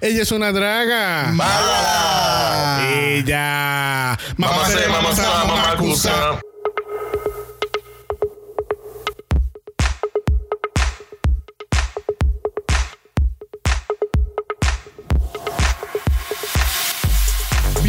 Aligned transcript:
Ella 0.00 0.22
es 0.22 0.32
una 0.32 0.50
draga. 0.52 1.30
¡Mala! 1.32 2.88
Ella. 2.90 4.18
Mamá 4.36 4.66
se, 4.66 4.88
mamá 4.88 5.14
se, 5.14 5.22
mamá 5.22 5.70
acusa. 5.72 6.40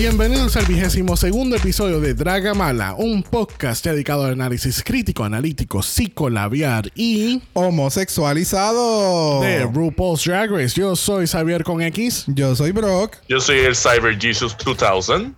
Bienvenidos 0.01 0.57
al 0.57 0.65
vigésimo 0.65 1.15
segundo 1.15 1.55
episodio 1.55 1.99
de 1.99 2.15
Draga 2.15 2.55
Mala, 2.55 2.95
un 2.97 3.21
podcast 3.21 3.85
dedicado 3.85 4.25
al 4.25 4.31
análisis 4.31 4.83
crítico, 4.83 5.23
analítico, 5.23 5.83
psicolabiar 5.83 6.91
y 6.95 7.43
Homosexualizado. 7.53 9.41
de 9.41 9.63
RuPaul's 9.67 10.23
Drag 10.23 10.49
Race. 10.49 10.73
Yo 10.73 10.95
soy 10.95 11.27
Xavier 11.27 11.63
con 11.63 11.83
X 11.83 12.23
Yo 12.25 12.55
soy 12.55 12.71
Brock. 12.71 13.17
Yo 13.29 13.39
soy 13.39 13.59
el 13.59 13.75
Cyber 13.75 14.17
Jesus 14.19 14.57
2000. 14.57 15.35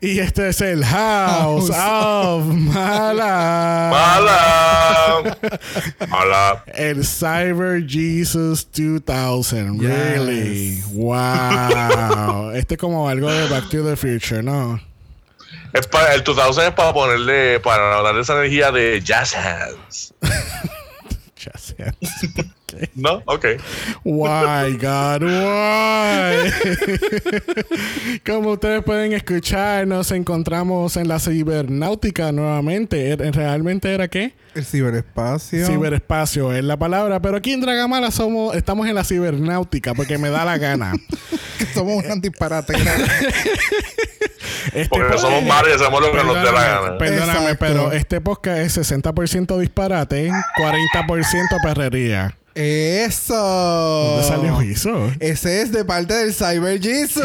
Y 0.00 0.18
este 0.18 0.48
es 0.48 0.60
el 0.60 0.84
House 0.84 1.70
of 1.70 2.44
Mala. 2.46 3.88
¡Mala! 3.90 5.36
¡Mala! 6.08 6.64
El 6.74 7.04
Cyber 7.06 7.86
Jesus 7.86 8.66
2000, 8.72 9.78
Yes. 9.80 9.90
really. 9.90 10.82
Wow. 10.92 12.50
este 12.52 12.74
es 12.74 12.80
como 12.80 13.08
algo 13.08 13.30
de 13.30 13.48
Back 13.48 13.68
to 13.70 13.84
the 13.84 13.96
Future, 13.96 14.42
¿no? 14.42 14.80
Es 15.72 15.86
para, 15.86 16.14
el 16.14 16.22
2000 16.22 16.64
es 16.64 16.70
para 16.72 16.92
ponerle, 16.92 17.58
para 17.60 18.02
darle 18.02 18.20
esa 18.20 18.34
energía 18.34 18.70
de 18.70 19.00
jazz 19.02 19.34
hands. 19.34 20.14
Ya 21.44 21.92
¿No? 22.94 23.22
Ok. 23.26 23.46
Why, 24.04 24.76
God, 24.80 25.22
why? 25.22 26.52
Como 28.26 28.50
ustedes 28.52 28.82
pueden 28.82 29.12
escuchar, 29.12 29.86
nos 29.86 30.10
encontramos 30.12 30.96
en 30.96 31.08
la 31.08 31.18
cibernáutica 31.18 32.32
nuevamente. 32.32 33.12
¿Er- 33.16 33.34
¿Realmente 33.34 33.92
era 33.92 34.08
qué? 34.08 34.34
El 34.54 34.64
ciberespacio. 34.64 35.66
Ciberespacio 35.66 36.52
es 36.52 36.62
la 36.64 36.76
palabra, 36.76 37.20
pero 37.22 37.36
aquí 37.38 37.52
en 37.52 37.60
Dragamala 37.62 38.10
somos, 38.10 38.54
estamos 38.54 38.86
en 38.86 38.94
la 38.94 39.04
cibernáutica 39.04 39.94
porque 39.94 40.18
me 40.18 40.28
da 40.30 40.44
la 40.44 40.58
gana. 40.58 40.92
Somos 41.74 42.04
un 42.04 42.20
disparate. 42.20 42.74
Este 44.74 44.88
Porque 44.88 45.12
po- 45.12 45.18
somos 45.18 45.42
malos 45.44 45.70
y 45.70 45.74
hacemos 45.74 46.00
lo 46.00 46.10
que 46.12 46.24
nos 46.24 46.34
dé 46.34 46.52
la 46.52 46.62
gana. 46.64 46.98
Perdóname, 46.98 47.32
Exacto. 47.50 47.56
pero 47.60 47.92
este 47.92 48.20
podcast 48.20 48.58
es 48.58 48.76
60% 48.92 49.58
disparate, 49.58 50.30
40% 50.30 51.62
perrería. 51.62 52.36
Eso. 52.54 53.34
¿Dónde 53.34 54.28
salió 54.28 54.60
eso? 54.60 55.10
Ese 55.20 55.62
es 55.62 55.72
de 55.72 55.84
parte 55.84 56.12
del 56.14 56.34
Cyber 56.34 56.80
Jesus. 56.80 57.22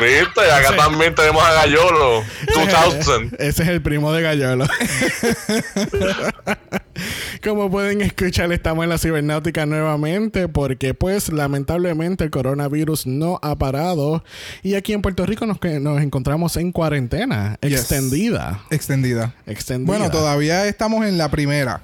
¿Viste? 0.00 0.40
Y 0.46 0.50
acá 0.50 0.74
también 0.76 1.14
tenemos 1.14 1.42
a 1.44 1.52
Gallolo. 1.52 2.22
2000. 2.54 3.36
Ese 3.38 3.62
es 3.62 3.68
el 3.68 3.82
primo 3.82 4.12
de 4.12 4.22
Gallolo. 4.22 4.66
Como 7.44 7.70
pueden 7.70 8.00
escuchar, 8.00 8.50
estamos 8.52 8.82
en 8.82 8.90
la 8.90 8.98
cibernáutica 8.98 9.66
nuevamente 9.66 10.48
porque 10.48 10.94
pues 10.94 11.30
lamentablemente 11.32 12.24
el 12.24 12.30
coronavirus 12.30 13.06
no 13.06 13.38
ha 13.42 13.56
parado 13.56 14.24
y 14.62 14.74
aquí 14.74 14.92
en 14.92 15.02
Puerto 15.02 15.24
Rico 15.24 15.46
nos, 15.46 15.60
que- 15.60 15.78
nos 15.78 16.00
encontramos 16.02 16.56
en 16.56 16.72
cuarentena 16.72 17.56
Yes. 17.62 17.80
extendida. 17.80 18.62
Extendida. 18.70 19.34
Extendida. 19.46 19.86
Bueno, 19.86 20.10
todavía 20.10 20.66
estamos 20.66 21.06
en 21.06 21.18
la 21.18 21.28
primera. 21.30 21.82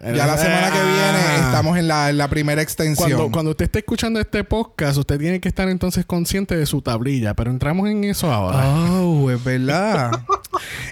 Ya 0.00 0.26
la 0.26 0.36
semana 0.36 0.70
que 0.70 0.78
Ah. 0.78 1.12
viene 1.32 1.46
estamos 1.46 1.78
en 1.78 1.88
la, 1.88 2.10
en 2.10 2.18
la 2.18 2.28
primera 2.28 2.60
extensión. 2.60 3.10
Cuando, 3.10 3.30
cuando 3.32 3.50
usted 3.52 3.64
esté 3.64 3.78
escuchando 3.78 4.20
este 4.20 4.44
podcast, 4.44 4.98
usted 4.98 5.18
tiene 5.18 5.40
que 5.40 5.48
estar 5.48 5.68
entonces 5.68 6.04
consciente 6.04 6.56
de 6.56 6.66
su 6.66 6.82
tablilla, 6.82 7.34
pero 7.34 7.50
entramos 7.50 7.88
en 7.88 8.04
eso 8.04 8.30
ahora. 8.32 8.68
Oh, 9.00 9.30
es 9.30 9.42
verdad. 9.42 10.10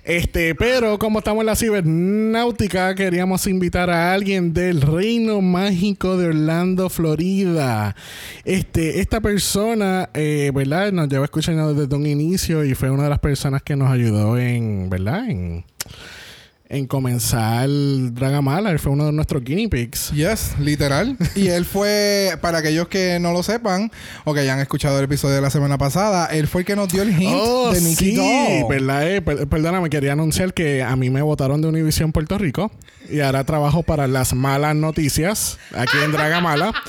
Este, 0.05 0.55
pero 0.55 0.99
como 0.99 1.21
estamos 1.21 1.41
en 1.41 1.47
la 1.47 1.57
cibernáutica, 1.57 2.95
queríamos 2.95 3.47
invitar 3.47 3.89
a 3.89 4.13
alguien 4.13 4.53
del 4.53 4.83
Reino 4.83 5.41
Mágico 5.41 6.19
de 6.19 6.27
Orlando, 6.29 6.91
Florida. 6.91 7.97
Este, 8.45 9.01
esta 9.01 9.23
persona, 9.23 10.11
eh, 10.13 10.51
¿verdad? 10.55 10.93
Nos 10.93 11.09
lleva 11.09 11.25
escuchando 11.25 11.73
desde 11.73 11.97
un 11.97 12.07
inicio 12.07 12.63
y 12.65 12.75
fue 12.75 12.91
una 12.91 13.05
de 13.05 13.09
las 13.11 13.21
personas 13.21 13.63
que 13.63 13.77
nos 13.77 13.91
ayudó 13.91 14.37
en, 14.39 14.91
¿verdad? 14.91 15.31
En, 15.31 15.65
en 16.69 16.87
comenzar 16.87 17.69
Dragamala. 17.69 18.71
Él 18.71 18.79
fue 18.79 18.93
uno 18.93 19.07
de 19.07 19.13
nuestros 19.13 19.45
guinea 19.45 19.69
pigs. 19.69 20.11
Yes, 20.13 20.53
literal. 20.59 21.17
Y 21.37 21.49
él 21.49 21.65
fue, 21.65 22.37
para 22.41 22.59
aquellos 22.59 22.89
que 22.89 23.19
no 23.21 23.33
lo 23.33 23.43
sepan 23.43 23.91
o 24.25 24.33
que 24.35 24.41
hayan 24.41 24.59
escuchado 24.61 24.99
el 24.99 25.05
episodio 25.05 25.35
de 25.37 25.41
la 25.43 25.51
semana 25.51 25.77
pasada, 25.79 26.27
él 26.27 26.47
fue 26.49 26.63
el 26.63 26.67
que 26.67 26.75
nos 26.77 26.89
dio 26.89 27.03
el 27.03 27.11
hint 27.11 27.33
Oh, 27.37 27.73
de 27.73 27.81
Nicky 27.81 27.95
sí, 27.97 28.17
Doll. 28.17 28.69
¿verdad? 28.69 29.11
Eh, 29.11 29.21
per- 29.23 29.47
perdóname, 29.47 29.91
quería 29.91 30.13
anunciar 30.13 30.55
que 30.55 30.83
a 30.83 30.97
mí 30.97 31.11
me 31.11 31.23
votaron 31.23 31.61
de 31.61 31.69
Univision 31.69 32.13
Puerto 32.13 32.39
Rico 32.39 32.71
y 33.11 33.21
ahora 33.21 33.45
trabajo 33.45 33.83
para 33.83 34.07
las 34.09 34.35
malas 34.35 34.75
noticias 34.75 35.59
aquí 35.77 35.97
en 36.05 36.13
Dragamala. 36.13 36.73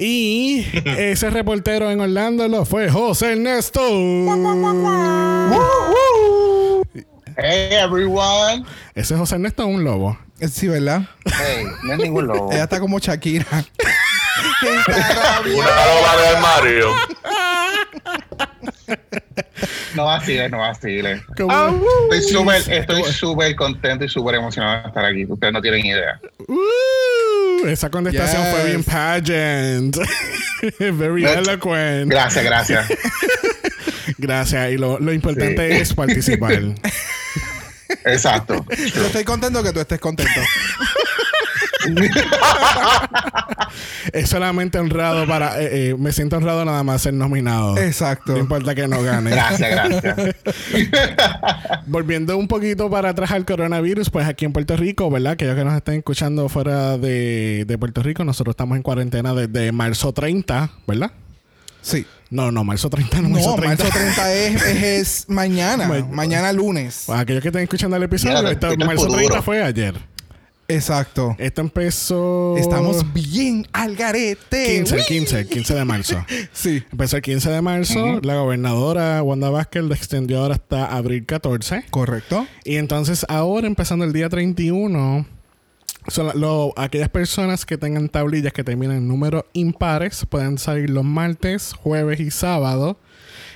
Y 0.00 0.64
ese 0.84 1.28
reportero 1.28 1.90
en 1.90 1.98
Orlando 2.00 2.46
lo 2.46 2.64
fue 2.64 2.88
José 2.88 3.32
Ernesto. 3.32 3.80
Hey 7.40 7.68
everyone. 7.74 8.64
Ese 8.96 9.14
José 9.16 9.36
Ernesto 9.36 9.62
es 9.62 9.68
un 9.68 9.84
lobo. 9.84 10.18
Eh, 10.40 10.48
Sí, 10.48 10.66
¿verdad? 10.66 11.02
Hey, 11.24 11.64
no 11.84 11.92
es 11.92 11.98
ningún 12.00 12.26
lobo. 12.26 12.50
Ella 12.52 12.64
está 12.64 12.80
como 12.80 12.98
Shakira. 12.98 13.46
Una 14.62 15.86
loba 15.86 16.16
de 16.20 16.28
armario. 16.36 16.94
No 19.94 20.04
vaciles, 20.06 20.50
no 20.50 20.58
vaciles. 20.58 21.22
Como- 21.36 22.08
Estoy 22.12 22.22
súper, 22.32 22.72
estoy 22.72 23.02
súper 23.04 23.54
contento 23.56 24.04
y 24.04 24.08
súper 24.08 24.34
emocionado 24.36 24.82
de 24.82 24.88
estar 24.88 25.04
aquí. 25.04 25.24
Ustedes 25.28 25.52
no 25.52 25.60
tienen 25.62 25.86
idea. 25.86 26.20
Uh, 26.48 27.66
esa 27.68 27.88
contestación 27.90 28.42
Yes. 28.42 28.50
fue 28.54 28.64
bien 28.64 28.82
pageant. 28.84 29.96
Very 30.98 31.24
eloquent. 31.24 32.10
Gracias, 32.10 32.44
gracias. 32.44 32.88
Gracias. 34.16 34.72
Y 34.72 34.76
lo, 34.78 34.98
lo 34.98 35.12
importante 35.12 35.70
Sí. 35.74 35.80
es 35.82 35.94
participar. 35.94 36.62
Exacto. 38.04 38.64
Yo 38.94 39.06
estoy 39.06 39.24
contento 39.24 39.62
que 39.62 39.72
tú 39.72 39.80
estés 39.80 39.98
contento. 40.00 40.40
es 44.12 44.28
solamente 44.28 44.78
honrado 44.78 45.26
para... 45.26 45.60
eh, 45.62 45.90
eh, 45.90 45.94
me 45.98 46.12
siento 46.12 46.36
honrado 46.36 46.64
nada 46.64 46.82
más 46.82 47.02
ser 47.02 47.14
nominado. 47.14 47.78
Exacto. 47.78 48.32
No 48.32 48.38
importa 48.38 48.74
que 48.74 48.88
no 48.88 49.02
gane. 49.02 49.30
Gracias, 49.30 49.70
gracias. 49.70 50.16
Volviendo 51.86 52.36
un 52.36 52.48
poquito 52.48 52.90
para 52.90 53.10
atrás 53.10 53.30
al 53.30 53.44
coronavirus, 53.44 54.10
pues 54.10 54.26
aquí 54.26 54.44
en 54.44 54.52
Puerto 54.52 54.76
Rico, 54.76 55.10
¿verdad? 55.10 55.32
Aquellos 55.32 55.56
que 55.56 55.64
nos 55.64 55.74
estén 55.74 55.94
escuchando 55.96 56.48
fuera 56.48 56.98
de, 56.98 57.64
de 57.66 57.78
Puerto 57.78 58.02
Rico, 58.02 58.24
nosotros 58.24 58.52
estamos 58.52 58.76
en 58.76 58.82
cuarentena 58.82 59.34
desde 59.34 59.72
marzo 59.72 60.12
30, 60.12 60.70
¿verdad? 60.86 61.12
Sí. 61.80 62.04
No, 62.30 62.50
no, 62.52 62.62
marzo 62.64 62.90
30, 62.90 63.22
no, 63.22 63.28
No, 63.28 63.34
marzo 63.34 63.54
30. 63.56 63.84
marzo 63.84 63.98
30 63.98 64.34
es, 64.34 64.62
es, 64.62 64.82
es 64.82 65.28
mañana. 65.28 65.88
Ma- 65.88 66.06
mañana 66.10 66.52
lunes. 66.52 67.04
Pues 67.06 67.18
aquellos 67.18 67.42
que 67.42 67.48
estén 67.48 67.62
escuchando 67.62 67.96
el 67.96 68.02
episodio, 68.02 68.42
Mira, 68.42 68.86
marzo 68.86 69.02
futuro. 69.04 69.16
30 69.18 69.42
fue 69.42 69.62
ayer. 69.62 69.94
Exacto. 70.70 71.34
Esto 71.38 71.62
empezó... 71.62 72.54
Estamos 72.58 73.14
bien 73.14 73.66
al 73.72 73.96
garete. 73.96 74.76
15, 74.76 74.94
el 74.96 75.00
Uy. 75.00 75.06
15, 75.06 75.38
el 75.40 75.48
15 75.48 75.74
de 75.74 75.84
marzo. 75.86 76.24
Sí. 76.52 76.82
Empezó 76.92 77.16
el 77.16 77.22
15 77.22 77.50
de 77.50 77.62
marzo, 77.62 78.20
la 78.22 78.34
gobernadora 78.34 79.22
Wanda 79.22 79.48
Vázquez 79.48 79.82
lo 79.84 79.94
extendió 79.94 80.40
ahora 80.40 80.56
hasta 80.56 80.84
abril 80.94 81.24
14. 81.24 81.84
Correcto. 81.88 82.46
Y 82.64 82.76
entonces 82.76 83.24
ahora, 83.30 83.66
empezando 83.66 84.04
el 84.04 84.12
día 84.12 84.28
31, 84.28 85.24
son 86.08 86.26
la- 86.28 86.34
lo- 86.34 86.72
aquellas 86.76 87.08
personas 87.08 87.64
que 87.66 87.78
tengan 87.78 88.08
tablillas 88.08 88.52
que 88.52 88.64
terminan 88.64 88.96
en 88.98 89.08
números 89.08 89.44
impares 89.52 90.26
pueden 90.26 90.58
salir 90.58 90.90
los 90.90 91.04
martes, 91.04 91.72
jueves 91.74 92.20
y 92.20 92.30
sábado. 92.30 92.98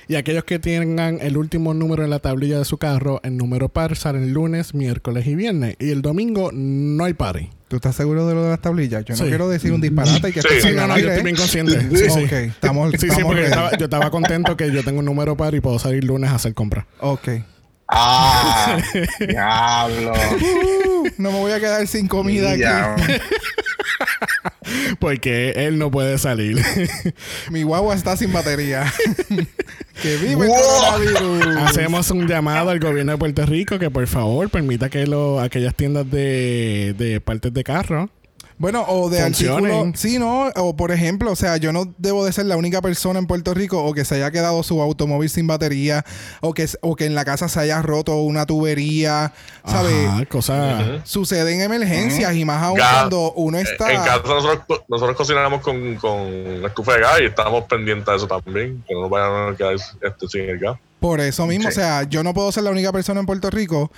Y 0.07 0.15
aquellos 0.15 0.43
que 0.43 0.59
tengan 0.59 1.19
el 1.21 1.37
último 1.37 1.73
número 1.73 2.03
en 2.03 2.09
la 2.09 2.19
tablilla 2.19 2.59
de 2.59 2.65
su 2.65 2.77
carro, 2.77 3.21
en 3.23 3.37
número 3.37 3.69
par, 3.69 3.95
salen 3.95 4.33
lunes, 4.33 4.73
miércoles 4.73 5.25
y 5.27 5.35
viernes. 5.35 5.77
Y 5.79 5.91
el 5.91 6.01
domingo 6.01 6.51
no 6.53 7.05
hay 7.05 7.13
party. 7.13 7.49
¿Tú 7.69 7.77
estás 7.77 7.95
seguro 7.95 8.27
de 8.27 8.35
lo 8.35 8.43
de 8.43 8.49
las 8.49 8.59
tablillas? 8.61 9.05
Yo 9.05 9.15
no 9.15 9.23
Sí. 9.23 9.29
quiero 9.29 9.47
decir 9.49 9.71
un 9.71 9.79
disparate 9.81 10.29
y 10.29 10.33
que 10.33 10.41
Sí. 10.41 10.47
Sí, 10.61 10.67
no, 10.75 10.87
no, 10.87 10.99
yo 10.99 11.07
estoy 11.07 11.23
bien 11.23 11.35
consciente. 11.37 11.79
Sí, 11.97 12.09
sí. 12.09 12.23
Ok, 12.25 12.31
estamos, 12.33 12.91
Sí, 12.91 12.97
sí, 12.99 13.05
estamos 13.07 13.25
porque 13.27 13.41
yo 13.43 13.47
estaba, 13.47 13.77
yo 13.77 13.85
estaba 13.85 14.11
contento 14.11 14.57
que 14.57 14.71
yo 14.71 14.83
tengo 14.83 14.99
un 14.99 15.05
número 15.05 15.37
par 15.37 15.55
y 15.55 15.61
puedo 15.61 15.79
salir 15.79 16.03
lunes 16.03 16.29
a 16.29 16.35
hacer 16.35 16.53
compras. 16.53 16.85
Ok. 16.99 17.29
Ah, 17.95 18.77
diablo. 19.19 20.13
Uh, 20.13 21.07
no 21.17 21.31
me 21.31 21.39
voy 21.39 21.51
a 21.51 21.59
quedar 21.59 21.85
sin 21.87 22.07
comida 22.07 22.51
aquí. 22.51 22.63
Porque 24.99 25.51
él 25.55 25.77
no 25.77 25.91
puede 25.91 26.17
salir. 26.17 26.59
Mi 27.51 27.61
guagua 27.63 27.93
está 27.93 28.17
sin 28.17 28.33
batería. 28.33 28.91
que 30.01 30.17
vive 30.17 30.47
el 30.47 30.51
coronavirus. 30.51 31.57
Hacemos 31.57 32.09
un 32.09 32.27
llamado 32.27 32.71
al 32.71 32.79
gobierno 32.79 33.11
de 33.11 33.17
Puerto 33.19 33.45
Rico 33.45 33.77
que 33.77 33.91
por 33.91 34.07
favor 34.07 34.49
permita 34.49 34.89
que 34.89 35.05
lo, 35.05 35.39
aquellas 35.39 35.75
tiendas 35.75 36.09
de, 36.09 36.95
de 36.97 37.21
partes 37.21 37.53
de 37.53 37.63
carro 37.63 38.09
Bueno, 38.63 38.85
o 38.87 39.09
de 39.09 39.21
Funcionen. 39.21 39.65
artículos. 39.71 39.99
Sí, 39.99 40.19
¿no? 40.19 40.47
O 40.55 40.73
por 40.77 40.93
ejemplo, 40.93 41.29
o 41.33 41.35
sea, 41.35 41.57
yo 41.57 41.73
no 41.73 41.93
debo 41.97 42.23
de 42.23 42.31
ser 42.31 42.45
la 42.45 42.55
única 42.55 42.81
persona 42.81 43.19
en 43.19 43.27
Puerto 43.27 43.53
Rico 43.53 43.83
o 43.83 43.93
que 43.93 44.05
se 44.05 44.15
haya 44.15 44.31
quedado 44.31 44.63
su 44.63 44.81
automóvil 44.81 45.29
sin 45.29 45.47
batería 45.47 46.05
o 46.39 46.53
que, 46.53 46.65
o 46.79 46.95
que 46.95 47.05
en 47.05 47.13
la 47.13 47.25
casa 47.25 47.49
se 47.49 47.59
haya 47.59 47.81
roto 47.81 48.15
una 48.21 48.45
tubería, 48.45 49.33
¿sabes? 49.65 50.27
Cosas. 50.29 51.01
Suceden 51.03 51.59
emergencias 51.59 52.33
y 52.35 52.45
más 52.45 52.63
aún 52.63 52.77
Gas. 52.77 52.93
cuando 52.93 53.33
uno 53.33 53.59
En 53.59 53.67
está... 53.67 53.85
casa 53.87 54.21
nosotros, 54.25 54.81
nosotros 54.87 55.17
cocinamos 55.17 55.59
con, 55.61 55.95
con 55.97 56.61
la 56.61 56.69
estufa 56.69 56.93
de 56.93 56.99
gas 57.01 57.19
y 57.21 57.25
estamos 57.25 57.65
pendientes 57.65 58.07
de 58.07 58.15
eso 58.15 58.27
también, 58.27 58.81
que 58.87 58.93
no 58.93 59.01
nos 59.01 59.09
vayan 59.09 59.53
a 59.53 59.57
quedar 59.57 59.73
este, 59.75 60.27
sin 60.29 60.41
el 60.49 60.59
gas. 60.59 60.77
Por 61.01 61.19
eso 61.19 61.45
mismo, 61.45 61.63
Sí. 61.63 61.67
o 61.67 61.71
sea, 61.81 62.03
yo 62.03 62.23
no 62.23 62.33
puedo 62.33 62.49
ser 62.53 62.63
la 62.63 62.71
única 62.71 62.93
persona 62.93 63.19
en 63.19 63.25
Puerto 63.25 63.49
Rico 63.49 63.91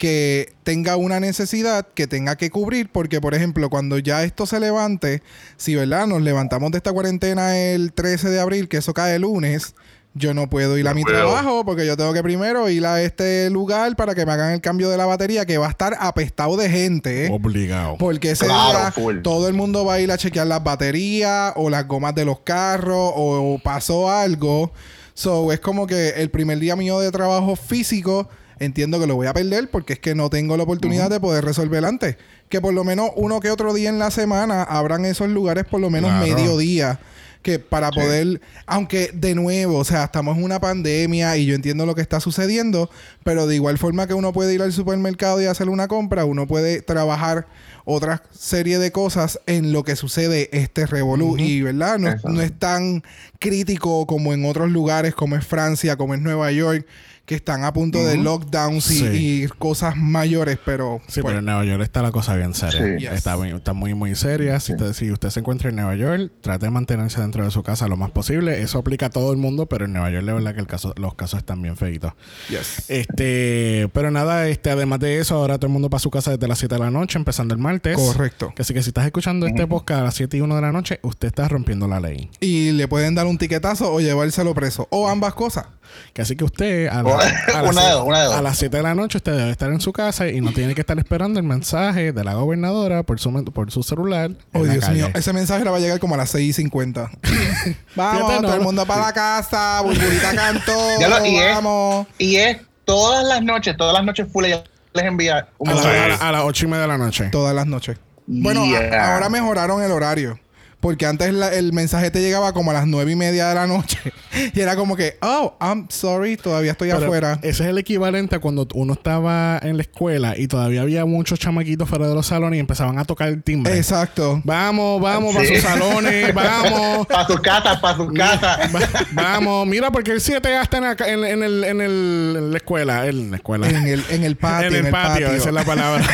que 0.00 0.54
tenga 0.62 0.96
una 0.96 1.20
necesidad 1.20 1.86
que 1.94 2.06
tenga 2.06 2.34
que 2.36 2.48
cubrir, 2.48 2.88
porque 2.90 3.20
por 3.20 3.34
ejemplo, 3.34 3.68
cuando 3.68 3.98
ya 3.98 4.24
esto 4.24 4.46
se 4.46 4.58
levante, 4.58 5.22
si 5.58 5.74
verdad 5.74 6.06
nos 6.06 6.22
levantamos 6.22 6.70
de 6.72 6.78
esta 6.78 6.90
cuarentena 6.90 7.58
el 7.58 7.92
13 7.92 8.30
de 8.30 8.40
abril, 8.40 8.68
que 8.68 8.78
eso 8.78 8.94
cae 8.94 9.16
el 9.16 9.22
lunes, 9.22 9.74
yo 10.14 10.32
no 10.32 10.48
puedo 10.48 10.78
ir 10.78 10.88
a 10.88 10.94
mi 10.94 11.02
puedo. 11.02 11.18
trabajo 11.18 11.66
porque 11.66 11.86
yo 11.86 11.98
tengo 11.98 12.14
que 12.14 12.22
primero 12.22 12.70
ir 12.70 12.86
a 12.86 13.02
este 13.02 13.50
lugar 13.50 13.94
para 13.94 14.14
que 14.14 14.24
me 14.24 14.32
hagan 14.32 14.52
el 14.52 14.62
cambio 14.62 14.88
de 14.88 14.96
la 14.96 15.04
batería, 15.04 15.44
que 15.44 15.58
va 15.58 15.66
a 15.66 15.70
estar 15.70 15.94
apestado 16.00 16.56
de 16.56 16.70
gente. 16.70 17.26
¿eh? 17.26 17.30
Obligado. 17.30 17.98
Porque 17.98 18.30
ese 18.30 18.46
Claro, 18.46 18.78
día 18.78 18.92
full. 18.92 19.18
todo 19.20 19.48
el 19.48 19.54
mundo 19.54 19.84
va 19.84 19.94
a 19.94 20.00
ir 20.00 20.10
a 20.10 20.16
chequear 20.16 20.46
las 20.46 20.64
baterías 20.64 21.52
o 21.56 21.68
las 21.68 21.86
gomas 21.86 22.14
de 22.14 22.24
los 22.24 22.40
carros 22.40 23.12
o, 23.14 23.60
pasó 23.62 24.10
algo. 24.10 24.72
So, 25.12 25.52
es 25.52 25.60
como 25.60 25.86
que 25.86 26.08
el 26.16 26.30
primer 26.30 26.58
día 26.58 26.74
mío 26.74 26.98
de 27.00 27.10
trabajo 27.10 27.54
físico 27.54 28.30
entiendo 28.60 29.00
que 29.00 29.06
lo 29.06 29.16
voy 29.16 29.26
a 29.26 29.34
perder 29.34 29.70
porque 29.70 29.94
es 29.94 29.98
que 29.98 30.14
no 30.14 30.30
tengo 30.30 30.56
la 30.56 30.62
oportunidad 30.62 31.10
de 31.10 31.18
poder 31.18 31.44
resolver 31.44 31.84
antes. 31.84 32.16
Que 32.48 32.60
por 32.60 32.72
lo 32.72 32.84
menos 32.84 33.10
uno 33.16 33.40
que 33.40 33.50
otro 33.50 33.74
día 33.74 33.88
en 33.88 33.98
la 33.98 34.10
semana 34.10 34.62
abran 34.62 35.04
esos 35.04 35.28
lugares 35.28 35.64
por 35.64 35.80
lo 35.80 35.90
menos 35.90 36.10
Claro. 36.10 36.26
mediodía. 36.26 37.00
Que 37.42 37.58
para 37.58 37.90
poder, 37.90 38.38
aunque 38.66 39.12
de 39.14 39.34
nuevo, 39.34 39.78
o 39.78 39.84
sea, 39.84 40.04
estamos 40.04 40.36
en 40.36 40.44
una 40.44 40.60
pandemia 40.60 41.38
y 41.38 41.46
yo 41.46 41.54
entiendo 41.54 41.86
lo 41.86 41.94
que 41.94 42.02
está 42.02 42.20
sucediendo, 42.20 42.90
pero 43.24 43.46
de 43.46 43.54
igual 43.54 43.78
forma 43.78 44.06
que 44.06 44.12
uno 44.12 44.34
puede 44.34 44.52
ir 44.52 44.60
al 44.60 44.74
supermercado 44.74 45.40
y 45.40 45.46
hacer 45.46 45.70
una 45.70 45.88
compra, 45.88 46.26
uno 46.26 46.46
puede 46.46 46.82
trabajar 46.82 47.46
otra 47.86 48.22
serie 48.30 48.78
de 48.78 48.92
cosas 48.92 49.40
en 49.46 49.72
lo 49.72 49.84
que 49.84 49.96
sucede 49.96 50.50
este 50.52 50.84
revolú. 50.84 51.38
Y, 51.38 51.62
¿verdad? 51.62 51.98
No, 51.98 52.14
no 52.30 52.42
es 52.42 52.52
tan 52.58 53.02
crítico 53.38 54.06
como 54.06 54.34
en 54.34 54.44
otros 54.44 54.70
lugares, 54.70 55.14
como 55.14 55.34
es 55.34 55.46
Francia, 55.46 55.96
como 55.96 56.12
es 56.12 56.20
Nueva 56.20 56.52
York, 56.52 56.86
que 57.30 57.36
están 57.36 57.62
a 57.62 57.72
punto 57.72 58.04
de 58.04 58.16
lockdowns 58.16 58.90
y, 58.90 58.98
Sí. 58.98 59.06
y 59.44 59.46
cosas 59.46 59.96
mayores, 59.96 60.58
pero... 60.64 61.00
Sí, 61.06 61.20
pues, 61.22 61.26
pero 61.26 61.38
en 61.38 61.44
Nueva 61.44 61.64
York 61.64 61.80
está 61.84 62.02
la 62.02 62.10
cosa 62.10 62.34
bien 62.34 62.54
seria. 62.54 62.98
Sí. 63.12 63.16
Está, 63.16 63.36
muy, 63.36 63.50
está 63.50 63.72
muy, 63.72 63.94
muy 63.94 64.16
seria. 64.16 64.58
Si, 64.58 64.72
usted, 64.72 64.92
si 64.94 65.12
usted 65.12 65.30
se 65.30 65.38
encuentra 65.38 65.68
en 65.70 65.76
Nueva 65.76 65.94
York, 65.94 66.32
trate 66.40 66.66
de 66.66 66.70
mantenerse 66.72 67.20
dentro 67.20 67.44
de 67.44 67.52
su 67.52 67.62
casa 67.62 67.86
lo 67.86 67.96
más 67.96 68.10
posible. 68.10 68.60
Eso 68.62 68.78
aplica 68.80 69.06
a 69.06 69.10
todo 69.10 69.30
el 69.30 69.38
mundo, 69.38 69.66
pero 69.66 69.84
en 69.84 69.92
Nueva 69.92 70.10
York, 70.10 70.24
la 70.26 70.34
verdad 70.34 70.54
que 70.54 70.60
el 70.60 70.66
caso, 70.66 70.92
los 70.96 71.14
casos 71.14 71.38
están 71.38 71.62
bien 71.62 71.76
feitos. 71.76 72.14
yes. 72.48 72.90
Este, 72.90 73.88
pero 73.92 74.10
nada, 74.10 74.48
este, 74.48 74.70
además 74.70 74.98
de 74.98 75.18
eso, 75.20 75.36
ahora 75.36 75.56
todo 75.56 75.68
el 75.68 75.72
mundo 75.72 75.88
para 75.88 76.00
su 76.00 76.10
casa 76.10 76.32
desde 76.32 76.48
las 76.48 76.58
7 76.58 76.74
de 76.74 76.80
la 76.80 76.90
noche, 76.90 77.16
empezando 77.16 77.54
el 77.54 77.60
martes. 77.60 77.96
Correcto. 77.96 78.52
Así 78.58 78.74
que 78.74 78.82
si 78.82 78.88
estás 78.90 79.06
escuchando 79.06 79.46
este 79.46 79.68
podcast 79.68 80.00
a 80.00 80.04
las 80.04 80.14
7 80.16 80.36
y 80.36 80.40
1 80.40 80.52
de 80.56 80.60
la 80.62 80.72
noche, 80.72 80.98
usted 81.02 81.28
está 81.28 81.46
rompiendo 81.46 81.86
la 81.86 82.00
ley. 82.00 82.28
Y 82.40 82.72
le 82.72 82.88
pueden 82.88 83.14
dar 83.14 83.26
un 83.26 83.38
tiquetazo 83.38 83.92
o 83.92 84.00
llevárselo 84.00 84.52
preso. 84.52 84.88
O 84.90 85.08
ambas 85.08 85.34
cosas. 85.34 85.66
Que 86.12 86.22
así 86.22 86.36
que 86.36 86.44
usted 86.44 86.86
a, 86.86 87.02
la- 87.02 87.14
Una 87.14 87.19
a 87.54 87.62
las 87.62 87.74
de 87.74 87.80
siete- 87.80 87.90
dos, 87.92 88.04
una 88.06 88.18
de 88.20 88.24
dos. 88.26 88.34
a 88.34 88.42
las 88.42 88.58
7 88.58 88.76
de 88.76 88.82
la 88.82 88.94
noche 88.94 89.18
usted 89.18 89.36
debe 89.36 89.50
estar 89.50 89.70
en 89.70 89.80
su 89.80 89.92
casa 89.92 90.28
y 90.28 90.40
no 90.40 90.52
tiene 90.52 90.74
que 90.74 90.80
estar 90.80 90.98
esperando 90.98 91.38
el 91.38 91.46
mensaje 91.46 92.12
de 92.12 92.24
la 92.24 92.34
gobernadora 92.34 93.02
por 93.02 93.18
su, 93.20 93.32
por 93.52 93.70
su 93.70 93.82
celular. 93.82 94.30
Oh, 94.52 94.64
Dios 94.64 94.84
calle. 94.84 94.94
mío. 95.02 95.10
Ese 95.14 95.32
mensaje 95.32 95.64
le 95.64 95.70
va 95.70 95.76
a 95.76 95.80
llegar 95.80 95.98
como 96.00 96.14
a 96.14 96.18
las 96.18 96.30
6 96.30 96.48
y 96.48 96.52
50. 96.52 97.10
vamos, 97.96 98.20
Fíjate, 98.22 98.34
no. 98.34 98.48
todo 98.48 98.54
el 98.54 98.60
mundo 98.62 98.86
para 98.86 99.02
la 99.06 99.12
casa. 99.12 99.80
Burbulita 99.82 100.34
cantó. 100.34 100.72
Ya 101.00 101.08
lo- 101.08 101.24
y 101.26 101.36
es- 101.36 101.54
vamos. 101.54 102.06
Y 102.18 102.36
es 102.36 102.58
todas 102.84 103.24
las 103.26 103.42
noches, 103.42 103.76
todas 103.76 103.94
las 103.94 104.04
noches 104.04 104.26
full 104.32 104.44
les 104.44 105.04
envía 105.04 105.48
un 105.58 105.68
A, 105.70 105.74
mensaje. 105.74 105.98
a 105.98 106.08
la- 106.08 106.14
a 106.16 106.32
las 106.32 106.42
8 106.44 106.64
y 106.64 106.68
media 106.68 106.82
de 106.82 106.88
la 106.88 106.98
noche. 106.98 107.28
Todas 107.30 107.54
las 107.54 107.66
noches. 107.66 107.98
Bueno, 108.26 108.62
a- 108.64 109.12
ahora 109.14 109.28
mejoraron 109.28 109.82
el 109.82 109.90
horario. 109.92 110.38
Porque 110.80 111.04
antes 111.04 111.32
la- 111.34 111.52
el 111.52 111.74
mensaje 111.74 112.10
te 112.10 112.22
llegaba 112.22 112.54
como 112.54 112.70
a 112.70 112.74
las 112.74 112.86
nueve 112.86 113.12
y 113.12 113.14
media 113.16 113.48
de 113.50 113.54
la 113.54 113.66
noche. 113.66 113.98
y 114.54 114.60
era 114.60 114.76
como 114.76 114.96
que, 114.96 115.16
oh, 115.22 115.56
I'm 115.60 115.86
sorry, 115.90 116.36
todavía 116.36 116.72
estoy 116.72 116.90
Pero 116.90 117.04
afuera. 117.04 117.38
Ese 117.42 117.62
es 117.64 117.68
el 117.70 117.78
equivalente 117.78 118.36
a 118.36 118.38
cuando 118.38 118.66
uno 118.74 118.92
estaba 118.92 119.58
en 119.62 119.76
la 119.76 119.82
escuela 119.82 120.34
y 120.36 120.46
todavía 120.48 120.82
había 120.82 121.04
muchos 121.04 121.38
chamaquitos 121.38 121.88
fuera 121.88 122.08
de 122.08 122.14
los 122.14 122.26
salones 122.26 122.56
y 122.58 122.60
empezaban 122.60 122.98
a 122.98 123.04
tocar 123.04 123.28
el 123.28 123.42
timbre. 123.42 123.76
Exacto. 123.76 124.40
Vamos, 124.44 125.00
vamos, 125.00 125.34
para 125.34 125.46
Sí. 125.46 125.54
sus 125.56 125.64
salones, 125.64 126.34
vamos. 126.34 127.06
Para 127.06 127.26
sus 127.26 127.40
casas, 127.40 127.80
para 127.80 127.96
sus 127.96 128.12
casas. 128.12 128.74
Va- 128.74 129.02
vamos, 129.12 129.66
mira, 129.66 129.90
porque 129.90 130.12
el 130.12 130.20
7 130.20 130.48
ya 130.48 130.62
está 130.62 130.78
en, 130.78 130.84
acá- 130.84 131.08
en, 131.08 131.24
en 131.24 131.42
el, 131.42 131.64
en, 131.64 131.80
el, 131.80 132.34
en 132.38 132.50
la 132.52 132.56
escuela. 132.58 133.06
En 133.06 133.30
la 133.30 133.36
escuela. 133.36 133.68
En 133.68 133.86
el, 133.86 134.04
en 134.10 134.24
el 134.24 134.36
patio. 134.36 134.68
en 134.68 134.86
el, 134.86 134.92
patio, 134.92 135.28
esa 135.32 135.48
es 135.48 135.54
la 135.54 135.64
palabra. 135.64 136.04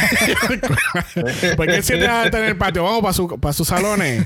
porque 1.57 1.77
el 1.77 1.83
7 1.83 2.03
ya 2.03 2.25
está 2.25 2.39
en 2.39 2.45
el 2.45 2.57
patio. 2.57 2.85
Vamos 2.85 3.01
para 3.03 3.13
su, 3.13 3.29
para 3.41 3.53
sus 3.53 3.69
salones. 3.69 4.25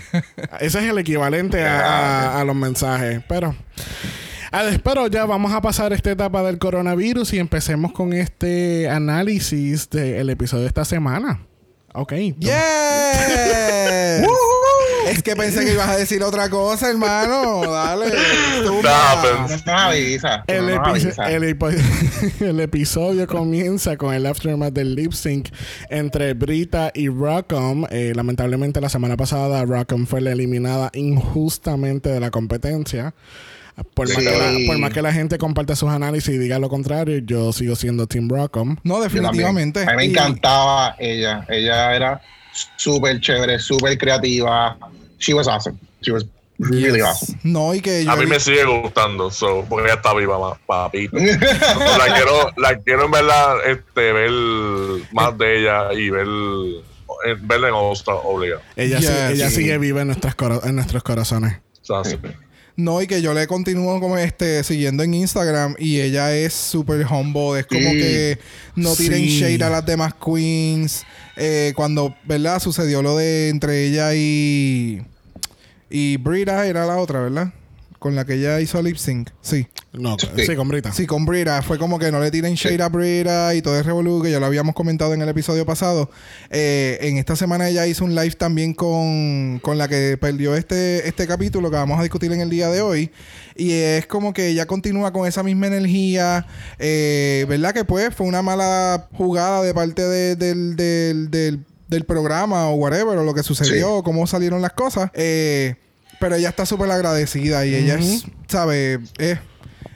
Ese 0.60 0.78
es 0.78 0.84
el 0.84 0.98
equivalente 0.98 1.64
a, 1.64 1.80
a- 2.36 2.40
a 2.40 2.44
los 2.44 2.54
mensajes. 2.56 3.20
Pero. 3.28 3.54
Pero 4.82 5.06
ya 5.06 5.24
vamos 5.26 5.52
a 5.52 5.60
pasar 5.60 5.92
esta 5.92 6.10
etapa 6.10 6.42
del 6.42 6.58
coronavirus 6.58 7.34
y 7.34 7.38
empecemos 7.38 7.92
con 7.92 8.12
este 8.12 8.88
análisis 8.88 9.88
del 9.90 10.28
episodio 10.30 10.62
de 10.62 10.68
esta 10.68 10.84
semana. 10.84 11.40
Ok. 11.94 12.12
¡Yes! 12.38 12.52
es 15.08 15.22
que 15.22 15.34
pensé 15.34 15.64
que 15.64 15.72
ibas 15.72 15.88
a 15.88 15.96
decir 15.96 16.22
otra 16.22 16.48
cosa, 16.48 16.90
hermano. 16.90 17.62
Dale. 17.62 18.06
No 18.64 19.48
nos 19.48 19.66
avisa. 19.66 20.44
El, 20.46 20.66
no 20.66 20.72
epi- 20.74 20.90
avisa. 20.90 21.30
el 21.32 21.42
epi- 21.44 22.40
el 22.40 22.60
episodio 22.60 23.26
comienza 23.26 23.96
con 23.96 24.14
el 24.14 24.26
aftermath 24.26 24.72
del 24.72 24.94
lip 24.94 25.12
sync 25.12 25.48
entre 25.88 26.34
Brita 26.34 26.90
y 26.94 27.08
Rockham. 27.08 27.86
Eh, 27.90 28.12
lamentablemente, 28.14 28.80
la 28.80 28.88
semana 28.88 29.16
pasada, 29.16 29.64
Rockham 29.64 30.06
fue 30.06 30.20
la 30.20 30.32
eliminada 30.32 30.90
injustamente 30.94 32.08
de 32.10 32.20
la 32.20 32.30
competencia. 32.30 33.14
Por, 33.94 34.08
más 34.08 34.16
que 34.16 34.24
la, 34.24 34.66
por 34.66 34.78
más 34.78 34.92
que 34.92 35.02
la 35.02 35.12
gente 35.12 35.38
comparte 35.38 35.74
sus 35.76 35.88
análisis 35.88 36.34
y 36.34 36.38
diga 36.38 36.58
lo 36.58 36.68
contrario, 36.68 37.18
yo 37.18 37.52
sigo 37.52 37.76
siendo 37.76 38.06
Team 38.06 38.28
Rockham. 38.28 38.76
No, 38.84 39.00
definitivamente. 39.00 39.82
A 39.82 39.90
mí 39.92 39.96
me 39.96 40.04
Y- 40.06 40.10
encantaba 40.10 40.96
ella. 40.98 41.44
Ella 41.48 41.94
era 41.94 42.20
súper 42.76 43.20
chévere, 43.20 43.58
súper 43.58 43.96
creativa. 43.98 44.76
She 45.18 45.34
was 45.34 45.46
awesome. 45.48 45.78
She 46.00 46.12
was 46.12 46.24
really 46.58 46.98
Yes. 46.98 47.06
awesome. 47.06 47.38
No, 47.42 47.74
y 47.74 47.80
que 47.80 48.04
yo 48.04 48.10
A 48.10 48.16
mí 48.16 48.24
vi- 48.24 48.30
me 48.30 48.40
sigue 48.40 48.64
gustando, 48.64 49.30
so, 49.30 49.64
porque 49.68 49.86
ella 49.86 49.94
está 49.96 50.12
viva, 50.14 50.36
papito. 50.66 51.16
la 51.18 52.14
quiero, 52.14 52.50
la 52.56 52.78
quiero 52.78 53.04
en 53.06 53.10
verdad 53.10 53.56
este, 53.66 54.12
ver 54.12 54.30
más 55.12 55.36
de 55.38 55.60
ella 55.60 55.92
y 55.94 56.10
ver, 56.10 56.26
eh, 57.26 57.36
verla 57.40 57.68
en 57.68 57.74
obligado. 57.74 58.62
Ella, 58.76 58.98
Yes. 58.98 59.08
sí- 59.08 59.32
ella 59.34 59.48
Sí. 59.50 59.56
sigue 59.56 59.78
viva 59.78 60.00
en, 60.02 60.08
nuestras 60.08 60.34
coro- 60.34 60.62
en 60.64 60.74
nuestros 60.76 61.02
corazones. 61.02 61.58
O 61.82 62.02
sea, 62.02 62.04
sí. 62.04 62.16
No, 62.82 63.02
y 63.02 63.06
que 63.06 63.20
yo 63.20 63.34
le 63.34 63.46
continúo 63.46 64.00
como 64.00 64.16
este 64.16 64.64
siguiendo 64.64 65.02
en 65.02 65.12
Instagram 65.14 65.74
y 65.78 66.00
ella 66.00 66.34
es 66.34 66.52
súper 66.54 67.04
humble. 67.06 67.60
Es 67.60 67.66
como 67.66 67.90
Sí. 67.90 67.98
que 67.98 68.38
no 68.76 68.94
tiren 68.94 69.18
Sí. 69.24 69.40
shade 69.40 69.62
a 69.64 69.70
las 69.70 69.84
demás 69.84 70.14
queens. 70.14 71.04
Eh, 71.36 71.72
cuando, 71.76 72.14
¿verdad? 72.24 72.58
Sucedió 72.60 73.02
lo 73.02 73.16
de 73.16 73.48
entre 73.50 73.84
ella 73.86 74.14
y. 74.14 75.02
Y 75.90 76.16
Brita 76.18 76.66
era 76.66 76.86
la 76.86 76.96
otra, 76.96 77.20
¿verdad? 77.20 77.52
Con 78.00 78.16
la 78.16 78.24
que 78.24 78.34
ella 78.34 78.58
hizo 78.60 78.82
lip 78.82 78.96
sync. 78.96 79.28
Sí. 79.42 79.68
No, 79.92 80.16
sí, 80.18 80.26
Sí. 80.46 80.56
con 80.56 80.66
Brita. 80.68 80.90
Sí, 80.90 81.06
con 81.06 81.26
Brita. 81.26 81.60
Fue 81.60 81.78
como 81.78 81.98
que 81.98 82.10
no 82.10 82.18
le 82.18 82.30
tiren 82.30 82.54
shade 82.54 82.82
a 82.82 82.88
Brita 82.88 83.54
y 83.54 83.60
todo 83.60 83.78
el 83.78 83.84
revolú 83.84 84.22
que 84.22 84.30
ya 84.30 84.40
lo 84.40 84.46
habíamos 84.46 84.74
comentado 84.74 85.12
en 85.12 85.20
el 85.20 85.28
episodio 85.28 85.66
pasado. 85.66 86.10
Eh, 86.48 86.96
en 87.02 87.18
esta 87.18 87.36
semana 87.36 87.68
ella 87.68 87.86
hizo 87.86 88.04
un 88.06 88.14
live 88.14 88.30
también 88.36 88.72
con, 88.72 89.58
con 89.62 89.76
la 89.76 89.86
que 89.86 90.16
perdió 90.18 90.56
este, 90.56 91.06
este 91.06 91.26
capítulo 91.26 91.70
que 91.70 91.76
vamos 91.76 92.00
a 92.00 92.02
discutir 92.02 92.32
en 92.32 92.40
el 92.40 92.48
día 92.48 92.68
de 92.70 92.80
hoy. 92.80 93.10
Y 93.54 93.72
es 93.72 94.06
como 94.06 94.32
que 94.32 94.46
ella 94.48 94.64
continúa 94.64 95.12
con 95.12 95.28
esa 95.28 95.42
misma 95.42 95.66
energía. 95.66 96.46
eh, 96.78 97.44
¿Verdad? 97.50 97.74
Que 97.74 97.84
pues 97.84 98.14
fue 98.14 98.26
una 98.26 98.40
mala 98.40 99.08
jugada 99.12 99.62
de 99.62 99.74
parte 99.74 100.00
de- 100.02 100.36
del, 100.36 100.74
del, 100.74 101.30
del, 101.30 101.66
del 101.88 102.04
programa 102.06 102.70
o 102.70 102.76
whatever, 102.76 103.18
o 103.18 103.24
lo 103.24 103.34
que 103.34 103.42
sucedió, 103.42 103.96
o 103.96 104.02
cómo 104.02 104.26
salieron 104.26 104.62
las 104.62 104.72
cosas. 104.72 105.10
Eh, 105.12 105.74
pero 106.20 106.36
ella 106.36 106.50
está 106.50 106.66
súper 106.66 106.90
agradecida 106.90 107.64
y 107.66 107.74
ella 107.74 107.94
es, 107.94 108.26
¿sabe? 108.46 109.00
Es, 109.18 109.38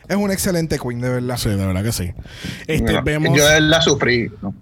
es 0.09 0.17
una 0.17 0.33
excelente 0.33 0.79
queen, 0.79 1.01
de 1.01 1.11
verdad. 1.11 1.37
Sí, 1.37 1.51
de 1.51 1.57
verdad 1.57 1.85
que 1.85 1.93
sí. 1.93 2.13
Este, 2.67 3.01
vemos. 3.03 3.37
Yo 3.37 3.45
verdad 3.45 3.81
sufrí. 3.83 4.31
¿no? 4.43 4.55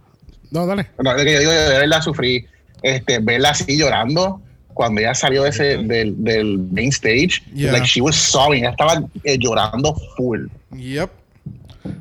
No, 0.50 0.66
dale. 0.66 0.90
No, 1.02 1.16
es 1.16 1.24
que 1.24 1.32
yo 1.32 1.38
digo, 1.38 1.52
yo 1.52 1.70
de 1.70 1.78
verdad 1.78 2.02
sufrí. 2.02 2.46
Este, 2.82 3.20
verla 3.20 3.50
así 3.50 3.78
llorando 3.78 4.42
cuando 4.74 5.00
ella 5.00 5.14
salió 5.14 5.44
de 5.44 5.50
ese, 5.50 5.64
del, 5.78 6.22
del 6.22 6.58
main 6.58 6.88
stage. 6.88 7.40
Yeah. 7.54 7.70
Like 7.70 7.86
she 7.86 8.00
was 8.00 8.16
sobbing. 8.16 8.64
Ella 8.64 8.70
estaba 8.70 9.04
eh, 9.22 9.38
llorando 9.38 9.94
full. 10.16 10.46
Yep. 10.76 11.10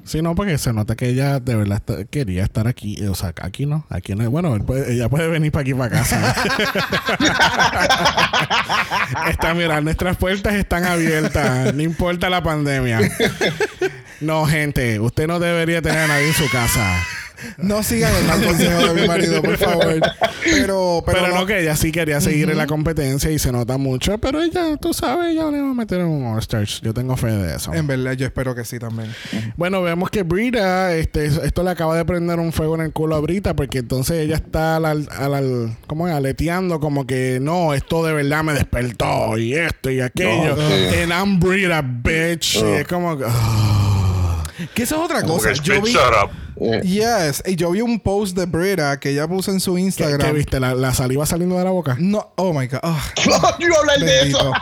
Sí, 0.04 0.22
no, 0.22 0.36
porque 0.36 0.58
se 0.58 0.74
nota 0.74 0.96
que 0.96 1.10
ella 1.10 1.40
de 1.40 1.56
verdad 1.56 1.82
quería 2.10 2.44
estar 2.44 2.68
aquí. 2.68 3.06
O 3.08 3.16
sea, 3.16 3.34
aquí 3.42 3.66
no. 3.66 3.86
Aquí 3.90 4.14
no. 4.16 4.30
Bueno, 4.30 4.58
ella 4.88 5.10
puede 5.10 5.28
venir 5.28 5.52
para 5.52 5.62
aquí, 5.62 5.74
para 5.74 5.90
casa. 5.90 6.36
Está, 9.30 9.54
mira, 9.54 9.82
nuestras 9.82 10.18
puertas 10.18 10.54
están 10.54 10.86
abiertas. 10.86 11.74
No 11.74 11.82
importa 11.82 12.30
la 12.30 12.44
pandemia. 12.44 13.00
No, 14.20 14.46
gente, 14.46 15.00
usted 15.00 15.28
no 15.28 15.40
debería 15.40 15.82
tener 15.82 16.00
a 16.00 16.08
nadie 16.08 16.28
en 16.28 16.34
su 16.34 16.50
casa. 16.52 17.04
No 17.58 17.84
sigan 17.84 18.14
el 18.16 18.26
mal 18.26 18.44
consejo 18.44 18.94
de 18.94 19.02
mi 19.02 19.08
marido, 19.08 19.42
por 19.42 19.58
favor. 19.58 20.00
Pero, 20.44 21.04
pero, 21.06 21.20
Pero, 21.22 21.28
no, 21.30 21.40
no, 21.42 21.46
que 21.46 21.62
ella 21.62 21.76
sí 21.76 21.92
quería 21.92 22.20
seguir 22.22 22.50
en 22.50 22.58
la 22.58 22.68
competencia 22.68 23.30
y 23.32 23.40
se 23.40 23.52
nota 23.52 23.78
mucho. 23.78 24.18
Pero 24.18 24.42
ella, 24.42 24.78
tú 24.78 24.94
sabes, 24.94 25.32
ella 25.32 25.50
le 25.52 25.62
va 25.62 25.72
a 25.72 25.74
meter 25.74 26.00
en 26.02 26.08
un 26.08 26.26
All-Stars. 26.26 26.82
Yo 26.82 26.94
tengo 26.94 27.16
fe 27.18 27.28
de 27.32 27.56
eso. 27.56 27.74
En 27.74 27.88
verdad, 27.88 28.14
yo 28.14 28.26
espero 28.26 28.54
que 28.56 28.66
sí 28.66 28.80
también. 28.80 29.14
Bueno, 29.58 29.82
vemos 29.82 30.10
que 30.10 30.24
Brita, 30.24 30.94
este, 30.96 31.26
esto 31.26 31.64
le 31.64 31.70
acaba 31.72 31.96
de 31.96 32.06
prender 32.06 32.40
un 32.40 32.52
fuego 32.52 32.76
en 32.76 32.82
el 32.82 32.92
culo 32.94 33.16
a 33.16 33.20
Brita 33.20 33.56
porque 33.56 33.80
entonces 33.80 34.18
ella 34.18 34.36
está 34.36 34.78
al, 34.78 34.86
al, 34.86 35.08
al- 35.10 35.78
¿cómo 35.88 36.08
es? 36.08 36.14
aleteando 36.14 36.80
como 36.80 37.06
que 37.08 37.40
no, 37.42 37.74
esto 37.74 38.06
de 38.06 38.14
verdad 38.14 38.44
me 38.44 38.54
despertó 38.54 39.38
y 39.38 39.54
esto 39.54 39.90
y 39.90 40.02
aquello. 40.02 40.56
No, 40.56 40.68
sí. 40.70 40.96
And 41.02 41.12
I'm 41.12 41.40
Brita, 41.40 41.82
bitch. 41.82 42.56
Y 42.58 42.66
es 42.66 42.88
como 42.88 43.18
que. 43.18 43.26
Que 44.76 44.84
eso 44.84 44.96
es 44.98 45.02
otra 45.02 45.24
cosa. 45.24 45.54
que, 45.54 45.60
Yo 45.62 45.82
vi, 45.82 45.92
Eh, 46.64 46.82
yes, 46.84 47.42
y 47.46 47.56
yo 47.56 47.72
vi 47.72 47.82
un 47.82 48.00
post 48.00 48.38
de 48.38 48.46
Brita 48.46 49.00
que 49.00 49.10
ella 49.10 49.28
puso 49.28 49.52
en 49.52 49.60
su 49.60 49.76
¿Qué, 49.76 49.82
Instagram. 49.82 50.28
qué 50.28 50.34
viste? 50.34 50.60
¿La, 50.60 50.76
la 50.76 50.94
saliva 50.94 51.26
saliendo 51.26 51.58
de 51.58 51.64
la 51.64 51.72
boca? 51.72 51.98
No, 52.00 52.34
oh 52.36 52.54
my 52.54 52.68
god. 52.68 52.80
Ah. 52.84 53.04
yo 53.60 53.80
hablar 53.80 54.00
de 54.00 54.30
eso. 54.30 54.54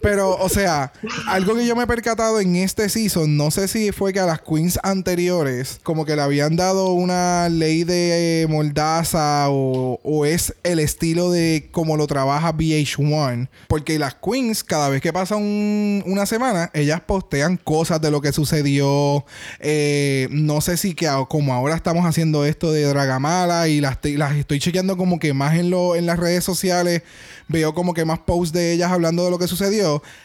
Pero, 0.00 0.36
o 0.36 0.48
sea, 0.48 0.92
algo 1.26 1.54
que 1.54 1.66
yo 1.66 1.76
me 1.76 1.84
he 1.84 1.86
percatado 1.86 2.40
en 2.40 2.56
este 2.56 2.88
season, 2.88 3.36
no 3.36 3.50
sé 3.50 3.68
si 3.68 3.92
fue 3.92 4.12
que 4.12 4.20
a 4.20 4.26
las 4.26 4.40
queens 4.40 4.78
anteriores, 4.82 5.80
como 5.82 6.04
que 6.04 6.16
le 6.16 6.22
habían 6.22 6.56
dado 6.56 6.92
una 6.92 7.48
ley 7.48 7.84
de 7.84 8.46
moldaza 8.48 9.46
o, 9.50 10.00
o 10.02 10.24
es 10.26 10.54
el 10.62 10.78
estilo 10.78 11.30
de 11.30 11.68
cómo 11.72 11.96
lo 11.96 12.06
trabaja 12.06 12.52
VH1. 12.52 13.48
Porque 13.68 13.98
las 13.98 14.14
queens, 14.14 14.64
cada 14.64 14.88
vez 14.88 15.00
que 15.00 15.12
pasa 15.12 15.36
un- 15.36 16.02
una 16.06 16.26
semana, 16.26 16.70
ellas 16.74 17.00
postean 17.00 17.56
cosas 17.56 18.00
de 18.00 18.10
lo 18.10 18.20
que 18.20 18.32
sucedió. 18.32 19.24
Eh, 19.60 20.28
no 20.30 20.60
sé 20.60 20.76
si 20.76 20.94
que 20.94 21.08
como 21.28 21.54
ahora 21.54 21.74
estamos 21.74 22.04
haciendo 22.06 22.44
esto 22.44 22.72
de 22.72 22.84
Dragamala 22.84 23.68
y 23.68 23.80
las, 23.80 23.98
las 24.02 24.36
estoy 24.36 24.58
chequeando 24.60 24.96
como 24.96 25.18
que 25.18 25.32
más 25.34 25.56
en, 25.56 25.70
lo, 25.70 25.96
en 25.96 26.06
las 26.06 26.18
redes 26.18 26.44
sociales 26.44 27.02
veo 27.48 27.74
como 27.74 27.94
que 27.94 28.04
más 28.04 28.18
posts 28.20 28.52
de 28.52 28.72
ellas 28.72 28.90
hablando 28.92 29.24
de 29.24 29.30
lo 29.30 29.38
que 29.38 29.46
sucedió. 29.48 29.67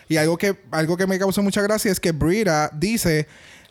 Y 0.08 0.18
algo 0.18 0.38
que, 0.38 0.56
algo 0.72 0.98
que 0.98 1.08
me 1.08 1.20
causó 1.20 1.42
mucha 1.42 1.62
gracia 1.62 1.92
es 1.92 2.00
que 2.00 2.12
Brita 2.12 2.70
dice: 2.74 3.28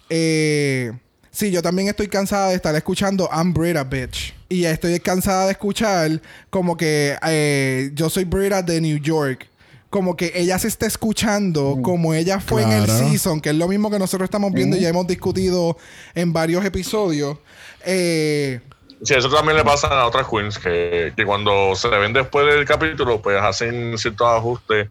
eh, 0.09 0.93
Sí, 1.31 1.51
yo 1.51 1.63
también 1.63 1.89
estoy 1.89 2.09
cansada 2.09 2.51
de 2.51 2.57
estar 2.57 2.75
escuchando 2.75 3.29
I'm 3.33 3.55
Brita, 3.55 3.85
bitch. 3.85 4.35
Y 4.51 4.67
estoy 4.67 5.01
cansada 5.01 5.47
de 5.47 5.53
escuchar 5.53 6.21
como 6.51 6.77
que 6.77 7.17
eh, 7.27 7.91
yo 7.95 8.11
soy 8.11 8.25
Brita 8.25 8.61
de 8.61 8.81
New 8.83 8.99
York. 8.99 9.49
Como 9.89 10.15
que 10.17 10.33
ella 10.35 10.59
se 10.59 10.69
está 10.69 10.87
escuchando 10.87 11.79
como 11.83 12.15
ella 12.15 12.41
fue 12.41 12.63
en 12.63 12.73
el 12.73 12.87
season, 12.87 13.41
que 13.41 13.51
es 13.51 13.57
lo 13.57 13.69
mismo 13.69 13.91
que 13.91 13.99
nosotros 13.99 14.27
estamos 14.27 14.53
viendo 14.53 14.75
y 14.77 14.81
ya 14.81 14.89
hemos 14.89 15.07
discutido 15.07 15.77
en 16.15 16.33
varios 16.33 16.65
episodios. 16.65 17.37
Eh, 17.85 18.61
Sí, 19.03 19.15
eso 19.15 19.29
también 19.29 19.57
le 19.57 19.65
pasa 19.65 19.89
a 19.89 20.07
otras 20.07 20.29
queens 20.29 20.59
que, 20.59 21.13
que 21.17 21.27
cuando 21.27 21.75
se 21.75 21.89
ven 21.89 22.13
después 22.13 22.47
del 22.47 22.65
capítulo, 22.65 23.21
pues 23.21 23.41
hacen 23.43 23.99
ciertos 23.99 24.29
ajustes 24.29 24.89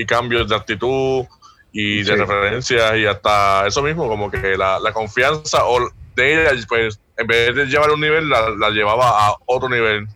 y 0.00 0.06
cambios 0.06 0.48
de 0.48 0.54
actitud 0.54 1.24
y 1.72 1.98
de 1.98 2.04
Sí. 2.04 2.14
referencias 2.14 2.96
y 2.96 3.04
hasta 3.06 3.66
eso 3.66 3.82
mismo, 3.82 4.08
como 4.08 4.30
que 4.30 4.56
la, 4.56 4.78
la 4.78 4.92
confianza 4.92 5.64
o 5.66 5.90
de 6.14 6.32
ella, 6.32 6.50
pues 6.68 6.98
en 7.16 7.26
vez 7.26 7.54
de 7.54 7.66
llevar 7.66 7.90
un 7.90 8.00
nivel, 8.00 8.28
la, 8.28 8.50
la 8.50 8.70
llevaba 8.70 9.26
a 9.26 9.34
otro 9.46 9.68
nivel. 9.68 10.06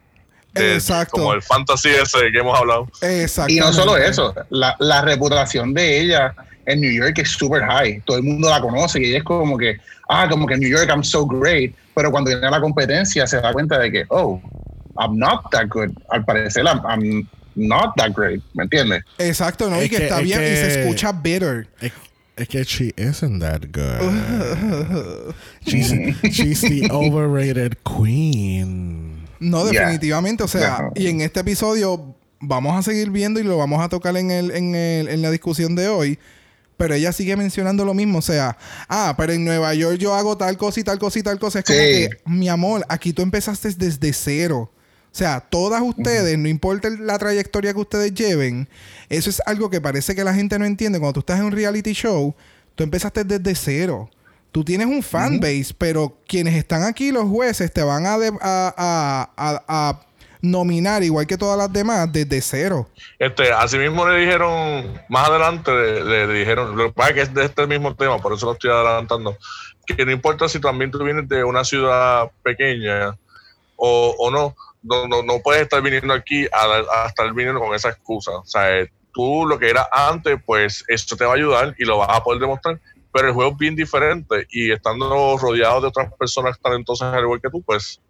De- 0.55 0.75
Exacto. 0.75 1.13
Como 1.19 1.33
el 1.35 1.43
fantasy 1.43 1.89
ese 1.91 2.31
que 2.31 2.39
hemos 2.39 2.59
hablado. 2.59 2.87
exactamente. 3.01 3.55
Y 3.55 3.59
no 3.61 3.73
solo 3.73 3.97
eso, 3.97 4.35
la, 4.51 4.77
la 4.79 5.03
reputación 5.03 5.75
de 5.75 6.01
ella 6.01 6.35
en 6.67 6.81
New 6.81 6.93
York 6.93 7.19
es 7.19 7.31
super 7.31 7.63
high. 7.65 8.01
Todo 8.05 8.19
el 8.19 8.23
mundo 8.23 8.49
la 8.51 8.61
conoce 8.61 9.01
y 9.01 9.07
ella 9.07 9.19
es 9.19 9.25
como 9.25 9.57
que, 9.59 9.79
ah, 10.09 10.29
como 10.31 10.47
que 10.47 10.55
en 10.55 10.61
New 10.61 10.71
York 10.71 10.89
I'm 10.89 11.03
so 11.03 11.27
great. 11.27 11.75
Pero 11.95 12.11
cuando 12.13 12.31
viene 12.31 12.47
a 12.47 12.51
la 12.51 12.61
competencia 12.61 13.27
se 13.27 13.41
da 13.41 13.53
cuenta 13.53 13.79
de 13.79 13.91
que, 13.91 14.05
oh, 14.11 14.41
I'm 14.99 15.19
not 15.19 15.51
that 15.51 15.67
good. 15.69 15.91
Al 16.11 16.25
parecer, 16.25 16.65
I'm, 16.67 16.81
I'm 16.87 17.27
not 17.55 17.95
that 17.97 18.11
great. 18.15 18.43
¿Me 18.55 18.65
entiendes? 18.65 19.03
Exacto, 19.19 19.69
¿no? 19.71 19.77
Es 19.77 19.87
y 19.87 19.89
que, 19.91 19.97
que- 19.99 20.03
está 20.05 20.19
es 20.19 20.25
bien 20.25 20.43
y 20.43 20.47
se 20.57 20.81
escucha 20.83 21.13
bitter. 21.13 21.69
Es, 21.81 21.93
es 22.37 22.49
que 22.49 22.63
she 22.65 22.95
isn't 22.97 23.41
that 23.41 23.63
good. 23.73 25.35
she's, 25.67 25.93
she's 26.31 26.61
the 26.63 26.89
overrated 26.91 27.77
queen. 27.85 29.27
No, 29.41 29.71
Yeah. 29.71 29.81
definitivamente. 29.83 30.43
O 30.45 30.49
sea, 30.49 30.91
y 30.95 31.09
en 31.09 31.21
este 31.21 31.41
episodio 31.41 32.15
vamos 32.41 32.77
a 32.79 32.83
seguir 32.83 33.11
viendo 33.11 33.41
y 33.41 33.43
lo 33.45 33.57
vamos 33.59 33.83
a 33.85 33.89
tocar 33.89 34.17
en, 34.17 34.31
el, 34.31 34.51
en, 34.53 34.75
el- 34.75 35.09
en 35.09 35.23
la 35.23 35.31
discusión 35.31 35.75
de 35.75 35.89
hoy. 35.89 36.19
Pero 36.77 36.95
ella 36.95 37.13
sigue 37.13 37.37
mencionando 37.37 37.85
lo 37.85 37.95
mismo. 37.95 38.19
O 38.19 38.23
sea, 38.23 38.57
ah, 38.89 39.15
pero 39.17 39.33
en 39.33 39.45
Nueva 39.45 39.73
York 39.75 39.99
yo 39.99 40.15
hago 40.15 40.37
tal 40.37 40.57
cosa 40.57 40.81
y 40.81 40.85
tal 40.85 40.99
cosa 40.99 41.19
y 41.19 41.23
tal 41.23 41.39
cosa. 41.39 41.59
Es 41.61 41.65
como 41.65 41.79
Sí. 41.79 41.85
que, 41.85 42.11
mi 42.27 42.49
amor, 42.49 42.85
aquí 42.89 43.13
tú 43.13 43.23
empezaste 43.23 43.71
desde 43.75 44.13
cero. 44.13 44.73
O 45.13 45.15
sea, 45.15 45.41
todas 45.41 45.83
ustedes, 45.83 46.39
no 46.39 46.49
importa 46.49 46.89
la 46.99 47.19
trayectoria 47.19 47.75
que 47.75 47.81
ustedes 47.81 48.15
lleven, 48.15 48.67
eso 49.11 49.29
es 49.29 49.43
algo 49.45 49.69
que 49.69 49.79
parece 49.81 50.15
que 50.15 50.25
la 50.25 50.33
gente 50.33 50.59
no 50.59 50.65
entiende. 50.65 50.99
Cuando 50.99 51.13
tú 51.15 51.21
estás 51.21 51.39
en 51.39 51.45
un 51.45 51.53
reality 51.53 51.93
show, 51.93 52.35
tú 52.75 52.83
empezaste 52.85 53.23
desde 53.25 53.55
cero. 53.55 54.09
Tú 54.53 54.65
tienes 54.65 54.87
un 54.87 55.03
fanbase, 55.03 55.75
pero 55.77 56.17
quienes 56.27 56.55
están 56.55 56.83
aquí, 56.83 57.11
los 57.13 57.25
jueces, 57.29 57.73
te 57.73 57.83
van 57.83 58.07
a, 58.07 58.19
de- 58.19 58.33
a, 58.41 58.75
a- 58.77 59.31
a- 59.37 59.63
a 59.69 60.01
nominar, 60.41 61.03
igual 61.03 61.27
que 61.27 61.37
todas 61.39 61.57
las 61.59 61.73
demás, 61.73 62.11
desde 62.13 62.41
cero. 62.41 62.89
Este, 63.19 63.53
así 63.53 63.79
mismo 63.79 64.07
le 64.09 64.19
dijeron, 64.19 64.99
más 65.09 65.29
adelante 65.29 65.71
le, 65.73 66.27
le 66.27 66.39
dijeron, 66.39 66.77
lo 66.77 66.87
que 66.87 66.93
pasa 66.95 67.11
es 67.11 67.15
que 67.15 67.21
es 67.23 67.35
de 67.35 67.45
este 67.45 67.67
mismo 67.67 67.95
tema, 67.95 68.19
por 68.19 68.33
eso 68.33 68.47
lo 68.47 68.53
estoy 68.53 68.71
adelantando, 68.71 69.37
que 69.87 70.05
no 70.05 70.11
importa 70.11 70.49
si 70.49 70.59
también 70.59 70.91
tú 70.91 71.03
vienes 71.05 71.29
de 71.29 71.45
una 71.45 71.65
ciudad 71.65 72.31
pequeña 72.43 73.17
o, 73.77 74.15
o 74.19 74.31
no, 74.31 74.55
no, 74.83 75.07
no, 75.07 75.23
no 75.23 75.39
puedes 75.41 75.63
estar 75.63 75.83
viniendo 75.83 76.13
aquí 76.13 76.47
a, 76.53 77.05
a 77.05 77.09
estar 77.09 77.33
viniendo 77.33 77.61
con 77.61 77.75
esa 77.75 77.91
excusa. 77.91 78.33
O 78.33 78.47
sea, 78.47 78.79
eh, 78.81 78.91
tú 79.13 79.47
lo 79.47 79.59
que 79.59 79.71
eras 79.71 79.87
antes, 79.93 80.39
pues 80.45 80.85
eso 80.89 81.17
te 81.17 81.25
va 81.25 81.33
a 81.33 81.37
ayudar 81.37 81.75
y 81.79 81.85
lo 81.85 81.99
vas 81.99 82.09
a 82.11 82.23
poder 82.23 82.41
demostrar, 82.41 82.81
pero 83.13 83.29
el 83.29 83.35
juego 83.35 83.53
es 83.53 83.59
bien 83.59 83.77
diferente 83.77 84.47
y 84.51 84.73
estando 84.73 85.37
rodeado 85.39 85.81
de 85.83 85.89
otras 85.89 86.13
personas 86.15 86.59
talentosas 86.61 87.15
al 87.15 87.23
igual 87.23 87.41
que 87.41 87.51
tú, 87.51 87.63
pues 87.63 88.01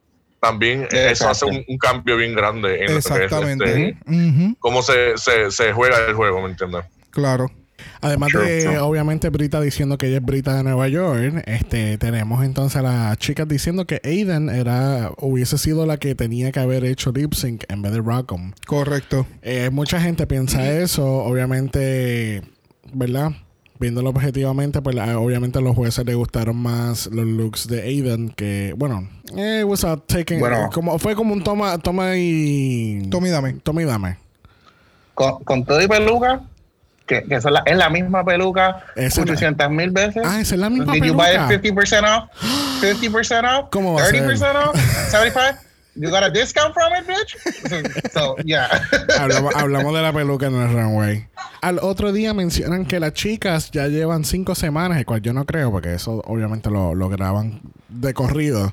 también 0.40 0.88
eso 0.90 1.28
hace 1.28 1.44
un, 1.44 1.64
un 1.68 1.78
cambio 1.78 2.16
bien 2.16 2.34
grande 2.34 2.74
en 2.74 2.80
lo 2.80 2.86
que 2.86 2.98
es, 2.98 3.06
Exactamente. 3.06 3.88
este, 3.90 4.56
cómo 4.58 4.82
se, 4.82 5.16
se, 5.16 5.50
se 5.52 5.72
juega 5.72 5.98
el 6.06 6.14
juego, 6.14 6.40
¿me 6.42 6.50
entiendes? 6.50 6.84
Claro. 7.10 7.48
Además 8.02 8.30
Sure, 8.32 8.50
de, 8.50 8.61
sure. 8.62 8.78
obviamente, 8.80 9.30
Brita 9.30 9.61
diciendo 9.61 9.97
que 9.97 10.09
ella 10.09 10.16
es 10.18 10.25
Brita 10.25 10.56
de 10.56 10.64
Nueva 10.64 10.88
York, 10.88 11.42
este, 11.47 11.97
tenemos 11.99 12.44
entonces 12.44 12.76
a 12.76 12.82
las 12.82 13.16
chicas 13.18 13.47
diciendo 13.49 13.87
que 13.87 14.00
Aiden 14.04 14.49
era, 14.50 15.12
hubiese 15.18 15.56
sido 15.56 15.87
la 15.87 15.97
que 15.99 16.14
tenía 16.16 16.50
que 16.52 16.59
haber 16.61 16.85
hecho 16.85 17.12
lip 17.12 17.32
sync 17.35 17.64
en 17.68 17.80
vez 17.80 17.92
de 17.92 18.00
Rackham. 18.00 18.52
Correcto. 18.66 19.26
Eh, 19.42 19.71
mucha 19.73 20.00
gente 20.00 20.26
piensa 20.26 20.68
eso, 20.73 21.06
obviamente, 21.25 22.42
¿verdad? 22.92 23.30
Viéndolo 23.78 24.11
objetivamente, 24.11 24.80
pues 24.82 24.94
la- 24.94 25.18
obviamente 25.18 25.59
a 25.59 25.62
los 25.62 25.75
jueces 25.75 26.04
les 26.04 26.14
gustaron 26.16 26.56
más 26.56 27.06
los 27.06 27.25
looks 27.26 27.66
de 27.68 27.82
Aiden 27.82 28.30
que, 28.30 28.75
bueno, 28.76 29.09
eh, 29.37 29.64
was 29.64 29.85
a 29.85 29.97
taken- 29.97 30.40
Bueno. 30.40 30.71
como, 30.73 30.99
fue 30.99 31.14
como 31.14 31.32
un 31.32 31.42
toma, 31.42 31.78
toma 31.78 32.16
y... 32.16 33.06
Toma 33.11 33.28
y 33.28 33.30
dame. 33.30 33.52
Toma 33.62 33.82
y 33.82 33.85
dame. 33.85 34.16
Con, 35.14 35.42
con 35.44 35.64
todo 35.64 35.80
y 35.82 35.88
peluca, 35.88 36.42
que, 37.06 37.25
que 37.25 37.40
son 37.40 37.52
la- 37.54 37.62
es 37.66 37.76
la 37.76 37.90
misma 37.90 38.25
peluca 38.25 38.85
Esa 38.97 39.23
es 39.23 39.26
la- 39.28 39.32
800 39.35 39.71
mil 39.71 39.90
veces. 39.90 40.23
Ah, 40.25 40.40
esa 40.40 40.54
es 40.54 40.61
la 40.61 40.71
misma 40.71 40.92
Did 40.94 41.04
you 41.04 41.14
buy 41.14 41.32
peluca. 41.32 41.54
it 41.54 41.62
50% 41.62 42.04
off? 42.04 42.30
50% 42.82 43.44
off? 43.61 43.68
¿Cómo 43.73 43.94
va 43.94 44.02
a 44.02 44.06
ser? 44.06 44.25
30% 44.26 44.68
off? 44.68 44.76
75? 45.11 45.59
You 45.94 46.09
got 46.09 46.23
a 46.23 46.30
discount 46.30 46.73
from 46.73 46.90
it, 46.94 47.06
bitch? 47.06 48.11
So, 48.14 48.35
yeah. 48.44 48.66
hablamos, 49.21 49.54
hablamos 49.54 49.94
de 49.94 50.00
la 50.00 50.11
peluca 50.12 50.47
en 50.47 50.54
el 50.54 50.73
runway. 50.73 51.26
Al 51.61 51.78
otro 51.80 52.12
día 52.12 52.32
mencionan 52.32 52.87
que 52.87 52.99
las 52.99 53.12
chicas 53.12 53.71
ya 53.73 53.88
llevan 53.88 54.25
cinco 54.25 54.54
semanas, 54.54 54.97
el 54.99 55.04
cual 55.04 55.21
yo 55.21 55.35
no 55.35 55.44
creo, 55.44 55.71
porque 55.71 55.92
eso 55.94 56.23
obviamente 56.26 56.71
lo, 56.71 56.94
lo 56.94 57.11
graban 57.11 57.61
de 57.90 58.14
corrido. 58.14 58.73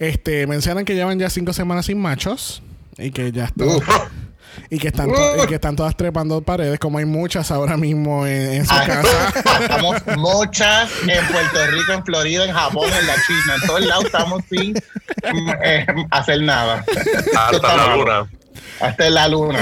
Este, 0.00 0.46
mencionan 0.48 0.84
que 0.84 0.94
llevan 0.96 1.20
ya 1.20 1.30
cinco 1.30 1.52
semanas 1.52 1.86
sin 1.86 2.00
machos 2.00 2.62
y 2.98 3.12
que 3.12 3.30
ya 3.30 3.44
están, 3.44 3.68
Uf. 3.68 3.88
Y 4.70 4.78
que 4.78 4.88
están 4.88 5.10
y 5.10 5.46
que 5.46 5.54
están 5.56 5.76
todas 5.76 5.96
trepando 5.96 6.40
paredes, 6.40 6.78
como 6.78 6.98
hay 6.98 7.04
muchas 7.04 7.50
ahora 7.50 7.76
mismo 7.76 8.26
en, 8.26 8.54
en 8.54 8.66
su 8.66 8.74
casa. 8.74 9.32
Estamos 9.60 9.96
muchas 10.16 10.90
en 11.02 11.26
Puerto 11.26 11.66
Rico, 11.70 11.92
en 11.92 12.04
Florida, 12.04 12.44
en 12.44 12.52
Japón, 12.52 12.88
en 12.98 13.06
la 13.06 13.14
China. 13.26 13.54
En 13.60 13.66
todos 13.66 13.84
lados 13.84 14.04
estamos 14.06 14.42
sin 14.50 14.76
eh, 15.64 15.86
hacer 16.10 16.42
nada. 16.42 16.84
Hasta 17.36 17.76
la 17.76 17.96
luna. 17.96 18.30
Hasta 18.80 19.08
la 19.08 19.26
luna. 19.28 19.58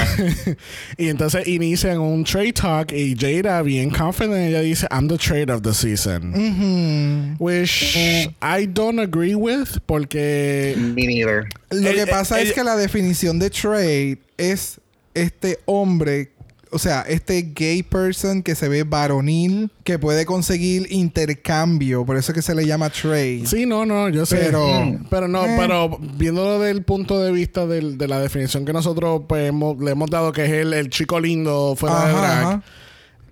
y 0.97 1.07
entonces 1.07 1.47
inician 1.47 1.99
un 1.99 2.23
trade 2.25 2.51
talk 2.53 2.91
y 2.91 3.15
Jada, 3.15 3.61
bien 3.61 3.89
confident, 3.89 4.49
ella 4.49 4.59
dice, 4.61 4.87
I'm 4.91 5.07
the 5.07 5.17
trade 5.17 5.49
of 5.49 5.61
the 5.61 5.73
season. 5.73 6.33
Ujú. 6.33 7.35
Which 7.39 7.95
I 8.41 8.65
don't 8.65 8.99
agree 8.99 9.35
with 9.35 9.79
porque... 9.85 10.75
Me 10.77 11.07
neither. 11.07 11.47
Lo 11.71 11.89
Eh, 11.89 11.93
que 11.93 12.01
eh, 12.01 12.07
pasa 12.07 12.41
es 12.41 12.49
eh, 12.51 12.53
que 12.53 12.63
la 12.63 12.75
definición 12.75 13.39
de 13.39 13.49
trade 13.49 14.17
es 14.37 14.79
este 15.15 15.59
hombre, 15.65 16.31
o 16.71 16.77
sea, 16.79 17.01
este 17.07 17.53
gay 17.55 17.83
person 17.83 18.43
que 18.43 18.53
se 18.53 18.67
ve 18.69 18.83
varonil, 18.83 19.71
que 19.83 19.97
puede 19.97 20.25
conseguir 20.25 20.87
intercambio, 20.91 22.05
por 22.05 22.17
eso 22.17 22.31
es 22.31 22.35
que 22.35 22.41
se 22.41 22.53
le 22.53 22.65
llama 22.65 22.89
trade. 22.89 23.43
Sí, 23.45 23.65
no, 23.65 23.85
no, 23.85 24.09
yo 24.09 24.25
sé. 24.25 24.37
Pero- 24.37 24.99
Pero, 25.09 25.27
no, 25.27 25.45
Eh. 25.45 25.55
pero 25.57 25.97
viéndolo 26.17 26.59
desde 26.59 26.71
el 26.71 26.83
punto 26.83 27.21
de 27.23 27.31
vista 27.31 27.65
del- 27.65 27.97
de 27.97 28.07
la 28.07 28.19
definición 28.19 28.65
que 28.65 28.73
nosotros 28.73 29.21
pues, 29.27 29.47
hemos- 29.49 29.79
le 29.81 29.91
hemos 29.91 30.09
dado, 30.09 30.31
que 30.33 30.45
es 30.45 30.51
el, 30.51 30.73
el 30.73 30.89
chico 30.89 31.19
lindo 31.19 31.75
fuera 31.77 31.95
de 32.05 32.11
Ajá, 32.11 32.19
drag. 32.21 32.45
ajá. 32.45 32.63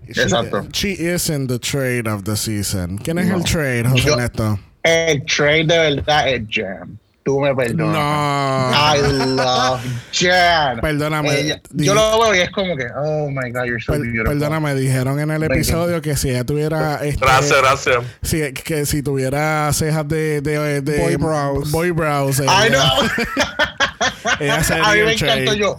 She- 0.09 0.21
Exacto. 0.23 0.67
She, 0.73 0.91
isn't 1.15 1.47
the 1.49 1.59
trade 1.59 2.09
of 2.09 2.23
the 2.23 2.35
season. 2.35 2.97
¿Quién 2.97 3.19
es 3.19 3.27
No. 3.27 3.37
el 3.37 3.43
trade, 3.43 3.83
José 3.87 4.03
Yo- 4.07 4.13
Ernesto? 4.13 4.59
El 4.83 5.23
trade 5.25 5.63
de 5.65 5.77
verdad 5.95 6.29
es 6.29 6.43
Jam. 6.49 6.97
Tú 7.23 7.39
me 7.39 7.55
perdonas. 7.55 7.95
No. 7.95 8.95
I 8.95 9.25
love 9.35 9.81
Jan. 10.11 10.81
Perdóname. 10.81 11.39
Ella- 11.39 11.61
yo 11.71 11.93
lo 11.93 12.19
veo 12.21 12.35
y 12.35 12.39
es 12.39 12.49
como 12.51 12.75
que, 12.75 12.85
oh 12.97 13.29
my 13.29 13.49
God, 13.49 13.63
you're 13.63 13.79
so 13.81 13.93
Per- 13.93 14.01
beautiful. 14.01 14.25
perdóname, 14.37 14.75
dijeron 14.75 15.19
en 15.21 15.31
el 15.31 15.41
episodio 15.43 16.01
que 16.01 16.17
si 16.17 16.31
ella 16.31 16.43
tuviera. 16.43 16.95
Este, 17.01 17.25
Gracias, 17.25 17.57
gracias. 17.61 18.03
si- 18.23 18.51
que 18.53 18.85
si 18.85 19.01
tuviera 19.01 19.71
cejas 19.71 20.05
de. 20.07 20.41
de, 20.41 20.81
de 20.81 20.99
Boy 20.99 21.15
brows. 21.15 21.71
Boy 21.71 21.91
brows. 21.91 22.39
I 22.39 22.69
know. 22.69 23.07
Ella 24.39 24.63
sería 24.63 24.83
A 24.85 24.93
mí 24.93 25.01
me 25.03 25.13
encantó 25.13 25.53
yo. 25.53 25.77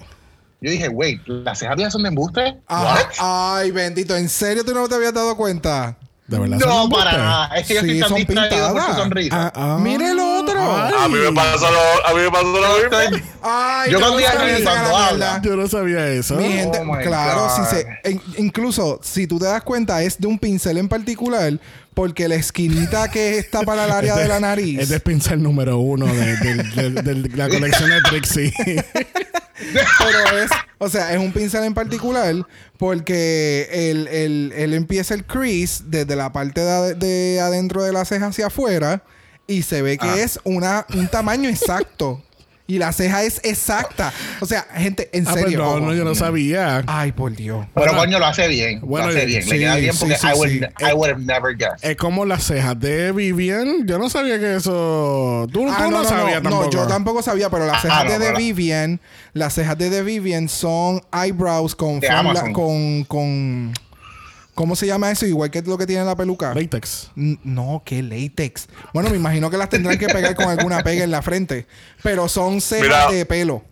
Yo 0.60 0.70
dije, 0.70 0.88
wait, 0.88 1.20
¿las 1.26 1.58
cejas 1.58 1.76
mías 1.76 1.92
son 1.92 2.02
de 2.04 2.08
embuste? 2.08 2.56
What? 2.70 3.00
Ay, 3.18 3.70
bendito, 3.70 4.16
¿en 4.16 4.30
serio 4.30 4.64
tú 4.64 4.72
no 4.72 4.88
te 4.88 4.94
habías 4.94 5.12
dado 5.12 5.36
cuenta? 5.36 5.98
¿De 6.26 6.38
verdad? 6.38 6.58
son 6.58 6.68
No, 6.70 6.88
para 6.88 7.12
nada. 7.18 7.46
Es 7.56 7.66
que 7.68 7.74
yo 7.74 7.80
Sí, 7.82 7.86
estoy 7.86 8.00
tan 8.00 8.08
son 8.08 8.16
distraído 8.18 8.56
por 8.56 8.66
su 8.68 8.74
pintadas. 8.74 8.96
sonrisa. 8.96 9.36
Ah, 9.36 9.52
ah. 9.54 9.76
Ay. 9.76 9.82
A 10.72 11.08
mí 11.08 11.18
me 11.18 11.32
pasó 11.32 11.70
lo, 11.70 12.06
a 12.06 12.14
mí 12.14 12.20
me 12.22 12.30
pasó 12.30 12.44
lo 12.46 12.82
Yo 12.90 13.10
mismo. 13.10 13.26
Ay, 13.42 13.90
Yo 13.92 13.98
te 13.98 14.02
cuando 14.02 14.14
voy 14.14 14.24
a 14.24 14.26
ella 14.32 14.38
salir 14.38 14.64
cuando 14.64 14.88
a 14.88 14.92
la 14.92 15.06
habla. 15.08 15.26
mierda. 15.40 15.42
Yo 15.42 15.56
no 15.56 15.68
sabía 15.68 16.08
eso. 16.08 16.34
Mi 16.36 16.48
gente, 16.48 16.78
Oh 16.80 16.98
claro, 17.02 17.48
si 17.56 17.74
se, 17.76 17.86
en- 18.04 18.22
incluso 18.38 19.00
si 19.02 19.26
tú 19.26 19.38
te 19.38 19.44
das 19.46 19.62
cuenta, 19.62 20.02
es 20.02 20.18
de 20.20 20.26
un 20.26 20.38
pincel 20.38 20.78
en 20.78 20.88
particular, 20.88 21.58
porque 21.92 22.26
la 22.28 22.34
esquinita 22.36 23.08
que 23.10 23.38
está 23.38 23.62
para 23.62 23.84
el 23.84 23.90
área 23.92 24.16
de 24.16 24.26
la 24.28 24.40
nariz. 24.40 24.80
Es 24.80 24.88
de 24.88 24.98
pincel 25.00 25.42
número 25.42 25.78
uno 25.78 26.06
de, 26.06 26.36
de- 26.36 26.90
de- 26.90 27.14
de 27.14 27.36
la 27.36 27.48
colección 27.48 27.90
de 27.90 28.00
Trixie. 28.02 28.52
pero 29.98 30.38
es, 30.38 30.50
o 30.78 30.88
sea, 30.88 31.12
es 31.12 31.18
un 31.18 31.32
pincel 31.32 31.64
en 31.64 31.74
particular 31.74 32.34
porque 32.78 33.68
él, 33.72 34.08
él- 34.08 34.52
él 34.56 34.74
empieza 34.74 35.14
el 35.14 35.24
crease 35.24 35.84
desde 35.86 36.16
la 36.16 36.32
parte 36.32 36.60
de 36.60 37.40
adentro 37.40 37.82
de 37.82 37.92
la 37.92 38.04
ceja 38.04 38.26
hacia 38.26 38.46
afuera 38.48 39.02
y 39.46 39.62
se 39.62 39.82
ve 39.82 39.98
que 39.98 40.06
Ah. 40.08 40.16
es 40.20 40.40
una, 40.44 40.86
un 40.94 41.08
tamaño 41.08 41.48
exacto. 41.48 42.22
Y 42.66 42.78
la 42.78 42.94
ceja 42.94 43.22
es 43.24 43.42
exacta. 43.44 44.10
O 44.40 44.46
sea, 44.46 44.62
gente, 44.74 45.10
en 45.12 45.28
ah, 45.28 45.32
pues 45.32 45.42
serio. 45.44 45.58
no, 45.58 45.68
ojo. 45.68 45.80
no, 45.80 45.92
yo 45.94 46.02
no 46.02 46.14
sabía. 46.14 46.82
Ay, 46.86 47.12
por 47.12 47.36
Dios. 47.36 47.66
Pero 47.74 47.88
Bueno, 47.88 47.98
coño, 47.98 48.18
lo 48.18 48.24
hace 48.24 48.48
bien. 48.48 48.80
bueno, 48.80 49.08
lo 49.10 49.14
hace 49.14 49.26
bien. 49.26 49.42
sí, 49.42 49.50
Le 49.50 49.58
queda 49.58 49.76
bien 49.76 49.94
porque 50.00 50.16
sí, 50.16 50.26
I, 50.26 50.32
would, 50.34 50.48
sí. 50.48 50.60
I 50.80 50.92
would 50.94 51.10
have 51.10 51.20
never 51.22 51.54
guessed. 51.54 51.76
Es 51.82 51.94
como 51.98 52.24
las 52.24 52.44
cejas 52.44 52.80
de 52.80 53.12
Vivian. 53.12 53.86
Yo 53.86 53.98
no 53.98 54.08
sabía 54.08 54.38
que 54.38 54.54
eso. 54.56 55.46
Tú, 55.52 55.66
Ah, 55.70 55.76
tú 55.84 55.90
no, 55.90 56.04
sabías 56.04 56.42
no, 56.42 56.48
tampoco. 56.48 56.70
yo 56.70 56.86
tampoco 56.86 57.20
sabía, 57.22 57.50
pero 57.50 57.66
las 57.66 57.76
Ah, 57.76 57.80
cejas 57.82 58.04
no, 58.06 58.10
de 58.12 58.18
The 58.18 58.24
pero- 58.28 58.38
Vivian, 58.38 59.00
las 59.34 59.52
cejas 59.52 59.76
de 59.76 59.90
The 59.90 60.02
Vivian 60.02 60.48
son 60.48 61.02
eyebrows 61.12 61.72
De 61.72 62.52
con 62.54 63.04
con 63.04 63.74
¿Cómo 64.54 64.76
se 64.76 64.86
llama 64.86 65.10
eso? 65.10 65.26
Igual 65.26 65.50
que 65.50 65.62
lo 65.62 65.76
que 65.76 65.86
tiene 65.86 66.04
la 66.04 66.16
peluca. 66.16 66.54
Latex. 66.54 67.10
N- 67.16 67.38
No, 67.44 67.82
que 67.84 68.02
látex. 68.02 68.68
Bueno, 68.92 69.10
me 69.10 69.16
imagino 69.16 69.50
que 69.50 69.56
las 69.56 69.68
tendrán 69.68 69.98
que 69.98 70.06
pegar 70.06 70.34
con 70.36 70.48
alguna 70.48 70.82
pega 70.82 71.04
en 71.04 71.10
la 71.10 71.22
frente. 71.22 71.66
Pero 72.02 72.28
son 72.28 72.60
cejas 72.60 72.82
Mira. 72.86 73.10
de 73.10 73.26
pelo. 73.26 73.62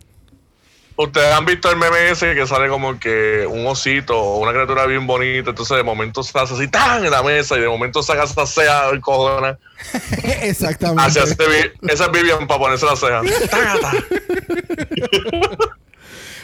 Ustedes 0.95 1.33
han 1.33 1.43
visto 1.45 1.71
el 1.71 1.77
meme 1.77 2.11
ese 2.11 2.35
que 2.35 2.45
sale 2.45 2.67
como 2.69 2.99
que 2.99 3.47
un 3.49 3.65
osito 3.65 4.15
o 4.15 4.37
una 4.39 4.51
criatura 4.51 4.85
bien 4.85 5.07
bonita, 5.07 5.49
entonces 5.49 5.75
de 5.75 5.81
momento 5.81 6.21
se 6.21 6.37
hace 6.37 6.53
así 6.53 6.67
tan 6.67 7.03
en 7.03 7.09
la 7.09 7.23
mesa 7.23 7.57
y 7.57 7.61
de 7.61 7.67
momento 7.67 8.03
saca 8.03 8.25
esa 8.25 8.45
ceja 8.45 8.91
del 8.91 9.01
cojona. 9.01 9.57
Exactamente. 10.41 11.01
Hacia 11.01 11.23
ese 11.23 11.73
esa 11.89 12.05
es 12.05 12.11
Vivian 12.11 12.45
para 12.45 12.59
ponerse 12.59 12.85
la 12.85 12.95
ceja. 12.95 13.21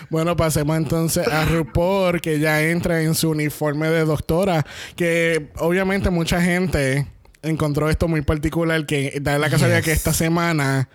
Bueno, 0.10 0.36
pasemos 0.36 0.76
entonces 0.78 1.28
a 1.28 1.46
RuPaul, 1.46 2.20
que 2.22 2.40
ya 2.40 2.62
entra 2.64 3.02
en 3.02 3.14
su 3.16 3.30
uniforme 3.30 3.90
de 3.90 4.06
doctora. 4.06 4.66
Que 4.96 5.50
obviamente 5.58 6.10
mucha 6.10 6.42
gente 6.42 7.08
encontró 7.44 7.90
esto 7.90 8.08
muy 8.08 8.22
particular. 8.22 8.86
Que 8.86 9.20
da 9.22 9.38
la 9.38 9.50
casualidad 9.50 9.78
Yes. 9.80 9.86
que 9.86 9.92
esta 9.92 10.14
semana, 10.14 10.90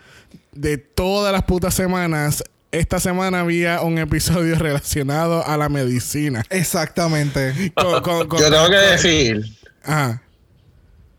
de 0.53 0.79
todas 0.79 1.33
las 1.33 1.45
putas 1.45 1.75
semanas, 1.75 2.43
esta 2.73 2.99
semana 2.99 3.41
había 3.41 3.83
un 3.83 3.99
episodio 3.99 4.59
relacionado 4.59 5.47
a 5.47 5.57
la 5.57 5.69
medicina. 5.69 6.43
Exactamente. 6.51 7.73
Con- 7.75 8.03
con- 8.03 8.27
con- 8.29 8.41
Yo 8.41 8.51
tengo 8.51 8.69
que 8.69 8.77
decir, 8.77 9.45
Ajá. 9.85 10.21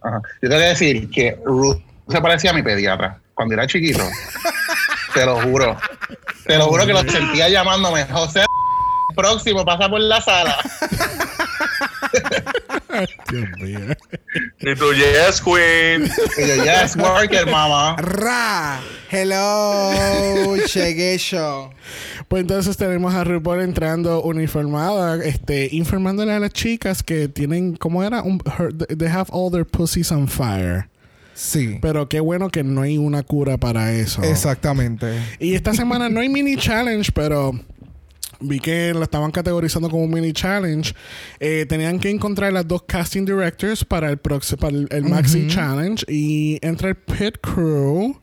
ajá, 0.01 0.21
yo 0.41 0.49
tengo 0.49 0.61
que 0.61 0.67
decir 0.67 1.09
que 1.09 1.39
Ruth 1.45 1.77
se 2.09 2.21
parecía 2.21 2.51
a 2.51 2.53
mi 2.53 2.61
pediatra 2.61 3.21
cuando 3.33 3.53
era 3.53 3.65
chiquito. 3.67 4.03
Te 5.13 5.25
lo 5.25 5.41
juro. 5.43 5.77
Te 6.45 6.57
lo 6.57 6.67
juro 6.67 6.85
que 6.85 6.93
lo 6.93 7.01
sentía 7.03 7.49
llamándome. 7.49 8.05
José, 8.05 8.45
próximo, 9.15 9.65
pasa 9.65 9.89
por 9.89 9.99
la 9.99 10.21
sala. 10.21 10.57
Dios 13.29 13.45
mío. 13.59 13.79
Y 14.59 14.75
tú, 14.75 14.93
yes, 14.93 15.41
queen. 15.41 16.05
Y 16.37 16.47
yo, 16.47 16.63
yes, 16.63 16.95
worker, 16.95 17.45
mamá. 17.49 17.95
Ra. 17.97 18.79
Hello. 19.09 20.55
Llegué 20.73 21.17
yo. 21.17 21.71
Pues 22.27 22.41
entonces 22.41 22.77
tenemos 22.77 23.13
a 23.13 23.23
RuPaul 23.23 23.61
entrando 23.61 24.21
uniformada, 24.23 25.23
este, 25.23 25.69
informándole 25.71 26.33
a 26.33 26.39
las 26.39 26.51
chicas 26.51 27.03
que 27.03 27.27
tienen, 27.27 27.75
¿cómo 27.75 28.03
era? 28.03 28.21
Un, 28.21 28.39
her- 28.57 28.73
they 28.97 29.07
have 29.09 29.29
all 29.31 29.51
their 29.51 29.65
pussies 29.65 30.11
on 30.11 30.27
fire. 30.27 30.87
Sí. 31.35 31.77
Pero 31.81 32.09
qué 32.09 32.21
bueno 32.21 32.49
que 32.49 32.63
no 32.63 32.81
hay 32.81 32.97
una 32.97 33.21
cura 33.21 33.57
para 33.57 33.93
eso. 33.93 34.23
Exactamente. 34.23 35.19
Y 35.39 35.53
esta 35.53 35.73
semana 35.75 36.09
no 36.09 36.21
hay 36.21 36.29
mini 36.29 36.55
challenge, 36.55 37.11
pero 37.13 37.51
vi 38.39 38.59
que 38.59 38.93
lo 38.93 39.03
estaban 39.03 39.31
categorizando 39.31 39.89
como 39.89 40.03
un 40.03 40.11
mini 40.11 40.33
challenge. 40.33 40.95
Eh, 41.39 41.65
tenían 41.67 41.99
que 41.99 42.09
encontrar 42.09 42.53
las 42.53 42.67
dos 42.67 42.83
casting 42.83 43.25
directors 43.25 43.83
para 43.83 44.09
el 44.09 44.17
próximo, 44.17 44.59
para 44.61 44.75
el, 44.75 44.87
el 44.89 45.03
Maxi 45.03 45.47
Challenge. 45.47 46.03
Y 46.07 46.57
entra 46.65 46.89
el 46.89 46.95
pit 46.95 47.37
crew 47.41 48.15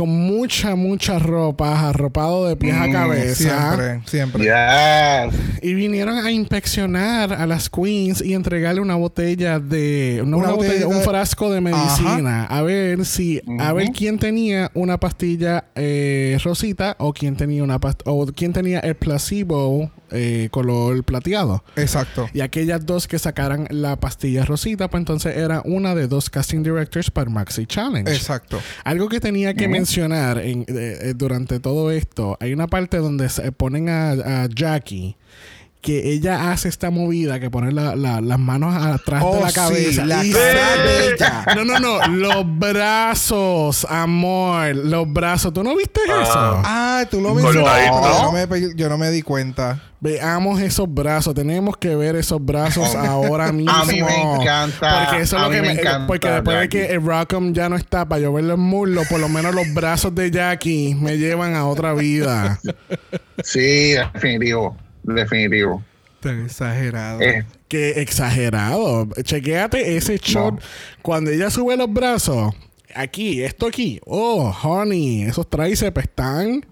con 0.00 0.08
mucha, 0.08 0.76
mucha 0.76 1.18
ropa, 1.18 1.90
arropado 1.90 2.48
de 2.48 2.56
pies 2.56 2.74
a 2.74 2.86
Mm, 2.86 2.92
cabeza. 2.92 3.34
Siempre, 3.76 4.00
siempre. 4.06 4.44
Yes. 4.44 5.34
Y 5.62 5.74
vinieron 5.74 6.16
a 6.24 6.30
inspeccionar 6.32 7.34
a 7.34 7.46
las 7.46 7.68
queens 7.68 8.22
y 8.22 8.32
entregarle 8.32 8.80
una 8.80 8.94
botella 8.94 9.58
de. 9.58 10.22
No 10.24 10.38
Una 10.38 10.46
una, 10.48 10.56
botella, 10.56 10.86
botella 10.86 10.96
un 10.96 11.02
frasco 11.04 11.50
de 11.52 11.60
medicina. 11.60 12.44
A 12.46 12.62
ver 12.62 13.04
si. 13.04 13.42
A 13.58 13.74
ver 13.74 13.88
quién 13.94 14.18
tenía 14.18 14.70
una 14.72 14.98
pastilla 14.98 15.64
eh, 15.74 16.38
rosita 16.42 16.96
o 16.98 17.12
quién 17.12 17.36
tenía 17.36 17.62
una 17.62 17.78
past- 17.78 18.00
o 18.06 18.24
quién 18.34 18.54
tenía 18.54 18.78
el 18.80 18.94
placebo 18.94 19.90
eh, 20.12 20.48
color 20.50 21.04
plateado. 21.04 21.62
Exacto. 21.76 22.26
Y 22.32 22.40
aquellas 22.40 22.86
dos 22.86 23.06
que 23.06 23.18
sacaran 23.18 23.66
la 23.70 23.96
pastilla 24.00 24.44
rosita, 24.46 24.88
pues 24.88 25.02
entonces 25.02 25.36
era 25.36 25.60
una 25.66 25.94
de 25.94 26.08
dos 26.08 26.30
casting 26.30 26.62
directors 26.62 27.10
para 27.10 27.28
el 27.28 27.34
Maxi 27.34 27.66
Challenge. 27.66 28.10
Exacto. 28.10 28.58
Algo 28.82 29.08
que 29.10 29.20
tenía 29.20 29.52
que 29.54 29.68
mencionar 29.68 29.89
en- 30.40 30.62
eh, 30.68 30.98
eh, 31.02 31.14
durante 31.16 31.60
todo 31.60 31.90
esto, 31.90 32.36
hay 32.40 32.52
una 32.52 32.66
parte 32.66 32.98
donde 32.98 33.28
se 33.28 33.50
ponen 33.52 33.88
a, 33.88 34.10
a 34.42 34.48
Jackie 34.48 35.16
que 35.80 36.12
ella 36.12 36.50
hace 36.52 36.68
esta 36.68 36.90
movida 36.90 37.40
que 37.40 37.50
pone 37.50 37.72
la- 37.72 37.96
la- 37.96 38.20
las 38.20 38.38
manos 38.38 38.74
atrás 38.74 39.22
de 39.22 39.26
Oh, 39.26 39.40
la 39.40 39.48
sí, 39.48 39.54
cabeza. 39.54 40.04
la 40.04 40.24
y 40.24 40.32
cara. 41.18 41.44
No, 41.56 41.64
no, 41.64 41.78
no. 41.78 42.06
Los 42.08 42.44
brazos, 42.58 43.86
amor. 43.88 44.74
Los 44.76 45.10
brazos. 45.10 45.52
¿Tú 45.54 45.62
no 45.62 45.74
viste 45.76 46.00
Ah. 46.10 46.22
eso? 46.22 46.32
Ah, 46.64 47.04
tú 47.10 47.20
lo. 47.20 47.30
Yo 47.40 47.52
no 47.52 48.32
me, 48.32 48.74
yo 48.76 48.88
no 48.88 48.98
me 48.98 49.10
di 49.10 49.22
cuenta. 49.22 49.80
Veamos 50.00 50.60
esos 50.60 50.92
brazos. 50.92 51.34
Tenemos 51.34 51.76
que 51.76 51.94
ver 51.96 52.16
esos 52.16 52.44
brazos 52.44 52.94
ahora 52.94 53.50
mismo. 53.52 53.72
A 53.74 53.84
mí 53.86 54.02
me 54.02 54.20
encanta. 54.22 55.04
Porque 55.06 55.22
eso 55.22 55.36
es 55.36 55.42
lo 55.42 55.48
mí 55.48 55.56
que 55.56 55.62
me 55.62 55.74
me. 55.74 55.80
encanta, 55.80 56.06
porque 56.06 56.28
después 56.30 56.60
de 56.60 56.68
que 56.68 56.86
el 56.86 57.02
Rockham 57.04 57.52
ya 57.54 57.68
no 57.68 57.76
está 57.76 58.06
para 58.06 58.20
yo 58.20 58.32
verlo 58.32 58.54
en 58.54 58.60
muslo, 58.60 59.02
por 59.08 59.20
lo 59.20 59.28
menos 59.28 59.54
los 59.54 59.72
brazos 59.74 60.14
de 60.14 60.30
Jackie 60.30 60.94
me 60.94 61.16
llevan 61.18 61.54
a 61.54 61.66
otra 61.66 61.92
vida. 61.94 62.58
Sí, 63.42 63.92
definitivo. 64.14 64.76
Definitivo. 65.02 65.82
Tan 66.20 66.44
exagerado. 66.44 67.20
Eh, 67.20 67.44
Qué 67.68 68.00
exagerado. 68.02 69.08
Chequéate 69.22 69.96
ese 69.96 70.18
shot 70.18 70.60
cuando 71.02 71.30
ella 71.30 71.50
sube 71.50 71.76
los 71.76 71.92
brazos. 71.92 72.54
Aquí, 72.94 73.42
esto 73.42 73.66
aquí. 73.68 74.00
Oh, 74.04 74.50
honey, 74.62 75.22
esos 75.22 75.48
tríceps 75.48 76.02
están 76.02 76.66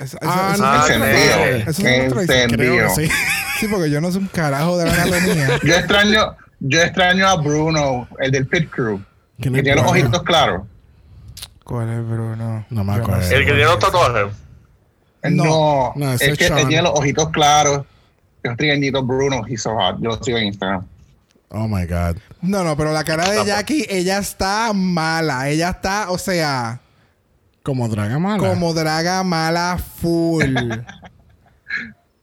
Eso, 0.00 0.16
eso- 0.20 0.30
Ah, 0.30 0.50
eso- 0.54 0.62
no, 0.64 0.74
eso- 0.76 0.94
Encendido. 0.96 2.20
es 2.20 2.28
Encendido. 2.30 2.90
sí. 2.94 3.08
Sí, 3.60 3.68
porque 3.68 3.90
yo 3.90 4.00
no 4.00 4.10
soy 4.10 4.22
un 4.22 4.28
carajo 4.28 4.76
de 4.78 4.86
la 4.86 4.94
anatomía. 5.02 5.58
Yo 5.62 5.74
extraño, 5.74 6.34
yo 6.60 6.80
extraño 6.82 7.28
a 7.28 7.36
Bruno, 7.36 8.08
el 8.18 8.30
del 8.32 8.46
Pit 8.46 8.70
Crew, 8.70 9.00
¿Quién 9.38 9.52
que 9.54 9.62
tiene 9.62 9.80
los 9.82 9.90
ojitos 9.90 10.22
claros. 10.22 10.62
¿Cuál 11.64 11.90
es 11.90 12.04
Bruno? 12.08 12.64
No 12.70 12.84
me 12.84 12.94
acuerdo. 12.94 13.20
El 13.22 13.40
que 13.44 13.52
tiene 13.52 13.64
los 13.64 13.78
tatuajes. 13.78 14.32
No. 15.22 15.44
No, 15.44 15.92
No, 15.96 16.12
ese 16.12 16.26
es 16.26 16.30
es 16.32 16.38
que 16.38 16.46
él 16.46 16.54
Sean. 16.54 16.68
tiene 16.68 16.82
los 16.82 16.92
ojitos 16.98 17.28
claros. 17.30 17.84
Es 18.42 18.50
un 18.50 18.56
trigueñito 18.56 19.02
Bruno, 19.02 19.42
he's 19.46 19.62
so 19.62 19.74
hot. 19.76 19.96
Yo 20.00 20.10
lo 20.10 20.22
sigo 20.24 20.38
en 20.38 20.46
Instagram. 20.46 20.86
Oh 21.50 21.66
my 21.68 21.84
God. 21.84 22.16
No, 22.42 22.62
no, 22.64 22.76
pero 22.76 22.92
la 22.92 23.04
cara 23.04 23.28
de 23.28 23.44
Jackie, 23.44 23.84
ella 23.90 24.18
está 24.18 24.72
mala. 24.72 25.48
Ella 25.48 25.70
está, 25.70 26.10
o 26.10 26.16
sea, 26.16 26.80
Como 27.62 27.88
Draga 27.88 28.18
Mala. 28.18 28.38
como 28.48 28.72
draga 28.72 29.22
mala 29.24 29.78
full. 30.00 30.44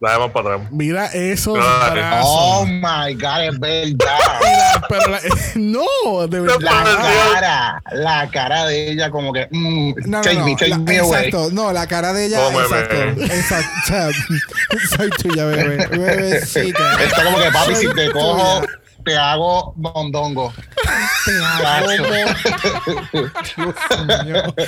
La 0.00 0.12
demás 0.12 0.30
para 0.30 0.54
atrás. 0.54 0.68
Mira 0.70 1.06
esos 1.06 1.54
brazos. 1.54 2.24
Oh 2.30 2.64
my 2.66 3.14
God, 3.14 3.42
es 3.48 3.58
verdad. 3.58 4.18
Mira, 4.40 4.86
pero 4.88 5.08
la- 5.10 5.20
no, 5.56 6.26
de 6.28 6.40
verdad. 6.40 6.60
La 6.60 7.32
cara, 7.32 7.82
la 7.90 8.30
cara 8.30 8.66
de 8.66 8.92
ella 8.92 9.10
como 9.10 9.32
que, 9.32 9.48
mm, 9.50 9.94
No, 10.06 10.18
no, 10.18 10.20
take 10.22 10.36
no. 10.38 10.44
me, 10.44 10.52
take 10.54 10.68
la- 10.68 10.78
me 10.78 10.98
away. 10.98 11.18
exacto. 11.26 11.50
No, 11.50 11.72
la 11.72 11.86
cara 11.88 12.12
de 12.12 12.26
ella, 12.26 12.38
Cómeme. 12.44 12.62
exacto. 12.64 13.22
Exacto. 13.24 13.70
O 13.82 13.86
sea, 13.86 14.10
soy 14.96 15.10
tuya, 15.10 15.44
bebé. 15.46 15.86
Bebecita. 15.88 17.02
Está 17.02 17.24
como 17.24 17.38
que, 17.38 17.50
papi, 17.50 17.74
si 17.74 17.88
te 17.92 18.10
cojo, 18.12 18.62
te 19.04 19.16
hago 19.16 19.74
mondongo. 19.76 20.52
Te 21.24 21.32
hago 21.66 21.86
Tacho. 23.34 23.64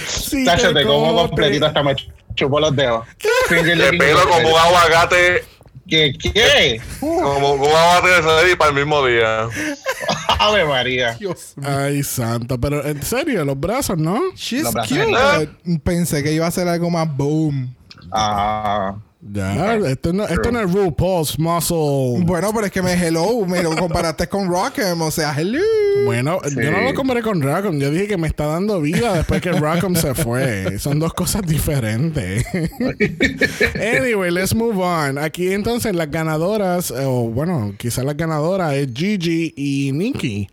Sí, 0.09 0.45
Tacho, 0.45 0.73
te 0.75 0.85
como 0.85 1.14
completito 1.14 1.61
te- 1.61 1.66
hasta 1.69 1.83
me 1.83 1.95
chupo 2.35 2.61
los 2.61 2.75
dedos. 2.75 3.07
Licking 3.51 3.99
pelo 3.99 4.29
como 4.29 4.49
un 4.49 4.59
aguacate, 4.59 5.45
¿Qué? 5.88 6.12
¿Qué? 6.16 6.81
como 7.01 7.55
un 7.55 7.66
aguacate 7.66 8.09
de 8.09 8.23
salir 8.23 8.59
para 8.59 8.71
el 8.71 8.77
mismo 8.77 9.05
día. 9.05 9.49
Ave 10.38 10.64
María. 10.64 11.14
Dios 11.14 11.55
mío. 11.57 11.69
Ay, 11.69 12.03
santo. 12.03 12.59
Pero 12.59 12.87
en 12.87 13.03
serio, 13.03 13.45
los 13.45 13.59
brazos, 13.59 13.99
¿no? 13.99 14.21
She's 14.35 14.62
Los 14.62 14.73
brazos 14.73 14.99
cute. 14.99 15.79
Pensé 15.81 16.23
que 16.23 16.33
iba 16.33 16.47
a 16.47 16.51
ser 16.51 16.69
algo 16.69 16.90
más 16.90 17.09
boom. 17.16 17.75
Ah, 18.12 18.97
Ya, 19.23 19.77
esto 19.77 20.15
no, 20.15 20.27
esto 20.27 20.51
no 20.51 20.61
es 20.61 20.73
RuPaul's 20.73 21.39
Muscle. 21.39 22.25
Bueno, 22.25 22.51
pero 22.55 22.67
es 22.67 22.73
que 22.73 22.81
me 22.81 22.95
hello, 22.95 23.45
me 23.45 23.63
lo 23.63 23.77
comparaste 23.77 24.27
con 24.29 24.49
Rockham, 24.49 25.03
o 25.03 25.11
sea, 25.11 25.35
hello. 25.39 25.61
Bueno, 26.07 26.41
yo 26.43 26.71
no 26.71 26.81
lo 26.81 26.95
comparé 26.95 27.21
con 27.21 27.43
Rackham. 27.43 27.79
Yo 27.79 27.91
dije 27.91 28.09
que 28.09 28.17
me 28.17 28.27
está 28.27 28.47
dando 28.47 28.81
vida 28.81 29.15
después 29.15 29.43
que 29.43 29.53
Rackham 29.53 29.95
se 29.95 30.15
fue. 30.15 30.79
Son 30.79 30.99
dos 30.99 31.13
cosas 31.13 31.43
diferentes. 31.43 32.47
anyway, 33.75 34.31
let's 34.31 34.55
move 34.55 34.83
on. 34.83 35.19
Aquí 35.19 35.53
entonces 35.53 35.95
las 35.95 36.11
ganadoras, 36.11 36.91
o 36.91 37.29
bueno, 37.29 37.75
quizás 37.77 38.05
las 38.05 38.17
ganadoras 38.17 38.75
es 38.75 38.89
Gigi 38.95 39.53
y 39.55 39.93
Nikki. 39.93 40.49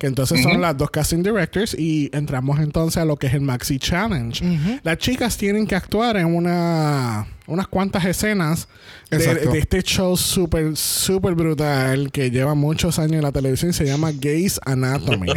Que 0.00 0.06
entonces 0.06 0.42
son 0.42 0.62
las 0.62 0.78
dos 0.78 0.90
casting 0.90 1.22
directors 1.22 1.74
y 1.78 2.08
entramos 2.14 2.58
entonces 2.58 2.96
a 2.96 3.04
lo 3.04 3.18
que 3.18 3.26
es 3.26 3.34
el 3.34 3.42
Maxi 3.42 3.78
Challenge. 3.78 4.80
Las 4.82 4.96
chicas 4.96 5.36
tienen 5.36 5.66
que 5.66 5.74
actuar 5.74 6.16
en 6.16 6.34
una 6.34 7.26
unas 7.46 7.68
cuantas 7.68 8.06
escenas 8.06 8.66
de, 9.10 9.58
este 9.58 9.82
show 9.82 10.16
súper, 10.16 10.74
súper 10.74 11.34
brutal 11.34 12.10
que 12.10 12.30
lleva 12.30 12.54
muchos 12.54 12.98
años 12.98 13.14
en 13.14 13.22
la 13.22 13.32
televisión 13.32 13.72
y 13.72 13.74
se 13.74 13.84
llama 13.84 14.10
Gays 14.10 14.58
Anatomy. 14.64 15.28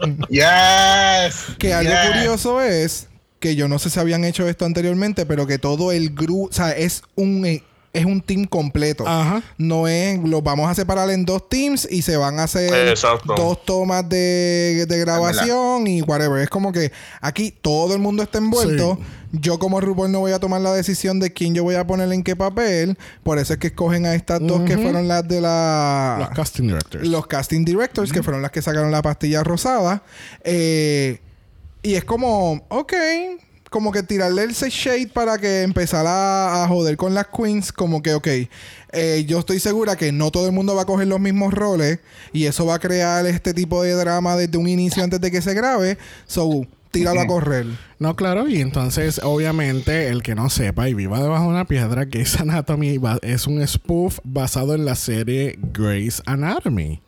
yes. 0.30 1.56
Que 1.58 1.74
algo 1.74 1.92
curioso 2.12 2.62
es 2.62 3.08
que 3.40 3.56
yo 3.56 3.68
no 3.68 3.78
sé 3.78 3.90
si 3.90 4.00
habían 4.00 4.24
hecho 4.24 4.48
esto 4.48 4.64
anteriormente, 4.64 5.26
pero 5.26 5.46
que 5.46 5.58
todo 5.58 5.92
el 5.92 6.14
grupo, 6.14 6.48
o 6.48 6.52
sea, 6.52 6.70
es 6.70 7.02
un 7.14 7.44
es 7.92 8.04
un 8.04 8.22
team 8.22 8.46
completo. 8.46 9.06
Ajá. 9.06 9.42
No 9.58 9.86
es, 9.86 10.18
los 10.20 10.42
vamos 10.42 10.70
a 10.70 10.74
separar 10.74 11.10
en 11.10 11.24
dos 11.24 11.48
teams 11.48 11.86
y 11.90 12.02
se 12.02 12.16
van 12.16 12.38
a 12.38 12.44
hacer 12.44 12.88
Exacto. 12.88 13.34
dos 13.36 13.64
tomas 13.64 14.08
de, 14.08 14.86
de 14.88 14.98
grabación 14.98 15.86
y 15.86 16.02
whatever. 16.02 16.42
Es 16.42 16.48
como 16.48 16.72
que 16.72 16.90
aquí 17.20 17.54
todo 17.60 17.94
el 17.94 18.00
mundo 18.00 18.22
está 18.22 18.38
envuelto. 18.38 18.98
Yo 19.32 19.58
como 19.58 19.80
RuPaul 19.80 20.12
no 20.12 20.20
voy 20.20 20.32
a 20.32 20.38
tomar 20.38 20.60
la 20.60 20.74
decisión 20.74 21.18
de 21.18 21.32
quién 21.32 21.54
yo 21.54 21.64
voy 21.64 21.74
a 21.74 21.86
poner 21.86 22.12
en 22.12 22.22
qué 22.22 22.36
papel. 22.36 22.98
Por 23.22 23.38
eso 23.38 23.54
es 23.54 23.58
que 23.58 23.68
escogen 23.68 24.04
a 24.04 24.14
estas 24.14 24.40
dos 24.40 24.62
que 24.62 24.76
fueron 24.76 25.08
las 25.08 25.26
de 25.26 25.40
la... 25.40 26.16
Los 26.18 26.30
casting 26.30 26.68
directors. 26.68 27.08
Los 27.08 27.26
casting 27.26 27.64
directors, 27.64 28.12
que 28.12 28.22
fueron 28.22 28.42
las 28.42 28.50
que 28.50 28.60
sacaron 28.60 28.90
la 28.90 29.00
pastilla 29.00 29.42
rosada. 29.42 30.02
Eh, 30.44 31.20
y 31.82 31.94
es 31.94 32.04
como, 32.04 32.64
ok, 32.68 32.92
como 33.72 33.90
que 33.90 34.04
tirarle 34.04 34.44
ese 34.44 34.70
shade 34.70 35.08
para 35.08 35.38
que 35.38 35.62
empezara 35.62 36.62
a 36.62 36.68
joder 36.68 36.96
con 36.96 37.14
las 37.14 37.26
queens, 37.26 37.72
como 37.72 38.00
que, 38.02 38.14
ok, 38.14 38.28
eh, 38.92 39.24
yo 39.26 39.40
estoy 39.40 39.58
segura 39.58 39.96
que 39.96 40.12
no 40.12 40.30
todo 40.30 40.46
el 40.46 40.52
mundo 40.52 40.76
va 40.76 40.82
a 40.82 40.84
coger 40.84 41.08
los 41.08 41.18
mismos 41.18 41.52
roles 41.52 41.98
y 42.32 42.44
eso 42.44 42.64
va 42.66 42.74
a 42.74 42.78
crear 42.78 43.26
este 43.26 43.52
tipo 43.54 43.82
de 43.82 43.94
drama 43.94 44.36
desde 44.36 44.56
un 44.58 44.68
inicio 44.68 45.02
antes 45.02 45.20
de 45.20 45.30
que 45.32 45.42
se 45.42 45.54
grabe. 45.54 45.98
So, 46.26 46.66
tíralo 46.92 47.22
a 47.22 47.26
correr. 47.26 47.66
No, 47.98 48.14
claro, 48.14 48.46
y 48.48 48.60
entonces, 48.60 49.18
obviamente, 49.24 50.08
el 50.08 50.22
que 50.22 50.34
no 50.34 50.50
sepa 50.50 50.88
y 50.90 50.94
viva 50.94 51.20
debajo 51.20 51.44
de 51.44 51.50
una 51.50 51.64
piedra, 51.64 52.04
Grey's 52.04 52.38
Anatomy 52.38 52.98
va- 52.98 53.18
es 53.22 53.46
un 53.46 53.66
spoof 53.66 54.18
basado 54.24 54.74
en 54.74 54.84
la 54.84 54.94
serie 54.94 55.58
Grey's 55.72 56.22
Anatomy. 56.26 57.00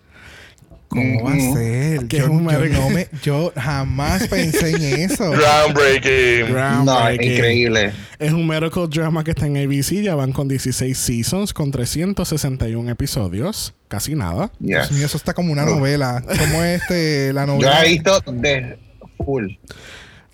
¿Cómo 0.89 1.25
va 1.25 1.33
a 1.33 1.41
ser? 1.55 2.07
Que 2.07 2.19
Yo, 2.19 2.25
es 2.25 2.31
un 2.31 2.49
yo 2.49 2.69
no 2.69 2.91
me- 2.91 3.09
yo 3.23 3.53
jamás 3.57 4.29
pensé 4.29 4.71
en 4.71 4.83
eso. 5.11 5.31
Groundbreaking. 5.33 6.55
No, 6.85 7.13
increíble. 7.13 7.93
Es 8.19 8.33
un 8.33 8.47
medical 8.47 8.89
drama 8.89 9.25
que 9.25 9.33
está 9.33 9.47
en 9.47 9.57
ABC, 9.57 10.03
ya 10.03 10.15
van 10.15 10.33
con 10.33 10.47
16 10.49 10.97
seasons, 10.97 11.53
con 11.53 11.71
361 11.71 12.89
episodios, 12.91 13.75
casi 13.89 14.15
nada. 14.15 14.51
Yes. 14.61 14.69
Dios 14.69 14.93
mío, 14.93 15.07
eso 15.07 15.17
está 15.17 15.35
como 15.35 15.53
una 15.53 15.65
novela. 15.65 16.23
Como 16.39 16.63
este, 16.63 17.33
la 17.33 17.43
Yo 17.43 17.47
novela. 17.55 17.71
la 17.71 17.85
he 17.85 17.89
visto 17.91 18.21
de 18.33 18.79
full. 19.25 19.49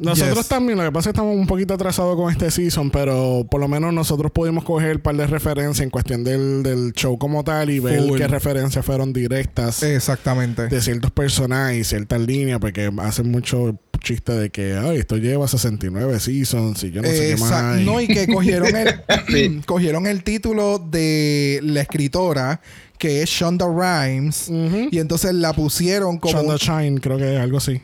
Nosotros 0.00 0.38
Yes. 0.38 0.48
también, 0.48 0.78
lo 0.78 0.84
que 0.84 0.92
pasa 0.92 1.10
es 1.10 1.12
que 1.14 1.18
estamos 1.18 1.36
un 1.36 1.46
poquito 1.46 1.74
atrasados 1.74 2.16
con 2.16 2.30
este 2.30 2.50
season, 2.50 2.90
pero 2.90 3.46
por 3.50 3.60
lo 3.60 3.68
menos 3.68 3.92
nosotros 3.92 4.32
pudimos 4.32 4.64
coger 4.64 4.96
un 4.96 5.02
par 5.02 5.16
de 5.16 5.26
referencias 5.26 5.80
en 5.84 5.90
cuestión 5.90 6.24
del, 6.24 6.62
del 6.62 6.92
show 6.92 7.18
como 7.18 7.44
tal 7.44 7.70
y 7.70 7.78
ver 7.80 8.00
Full. 8.00 8.18
qué 8.18 8.26
referencias 8.28 8.84
fueron 8.84 9.12
directas 9.12 9.82
Exactamente. 9.82 10.68
de 10.68 10.80
ciertos 10.80 11.10
personajes 11.10 11.78
y 11.78 11.84
ciertas 11.84 12.20
líneas, 12.20 12.58
porque 12.60 12.90
hacen 12.98 13.30
mucho 13.30 13.78
chiste 14.02 14.32
de 14.32 14.48
que, 14.50 14.74
ay, 14.82 14.96
esto 14.96 15.18
lleva 15.18 15.46
69 15.46 16.18
seasons 16.20 16.82
y 16.84 16.90
yo 16.90 17.02
no 17.02 17.08
sé 17.08 17.34
qué 17.34 17.36
más. 17.36 17.80
no, 17.80 18.00
y 18.00 18.06
que 18.08 18.26
cogieron 18.32 18.68
el, 18.74 19.62
cogieron 19.66 20.06
el 20.06 20.24
título 20.24 20.78
de 20.78 21.60
la 21.62 21.82
escritora, 21.82 22.62
que 22.98 23.22
es 23.22 23.28
Shonda 23.28 23.66
Rhimes, 23.66 24.48
y 24.90 24.98
entonces 24.98 25.34
la 25.34 25.52
pusieron 25.52 26.18
como. 26.18 26.32
Shonda 26.34 26.56
Shine, 26.56 26.98
creo 27.00 27.18
que 27.18 27.34
es 27.34 27.40
algo 27.40 27.58
así. 27.58 27.80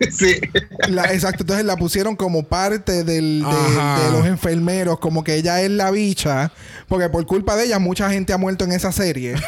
Sí. 0.10 0.36
la- 0.88 1.12
exacto, 1.12 1.42
entonces 1.44 1.64
la 1.64 1.76
pusieron 1.76 2.16
como 2.16 2.42
parte 2.42 3.04
del, 3.04 3.42
de, 3.42 4.10
los 4.12 4.26
enfermeros, 4.26 4.98
como 4.98 5.22
que 5.24 5.34
ella 5.36 5.62
es 5.62 5.70
la 5.70 5.90
bicha, 5.90 6.52
porque 6.88 7.08
por 7.08 7.24
culpa 7.26 7.56
de 7.56 7.64
ella 7.66 7.78
mucha 7.78 8.10
gente 8.10 8.32
ha 8.32 8.38
muerto 8.38 8.64
en 8.64 8.72
esa 8.72 8.92
serie. 8.92 9.34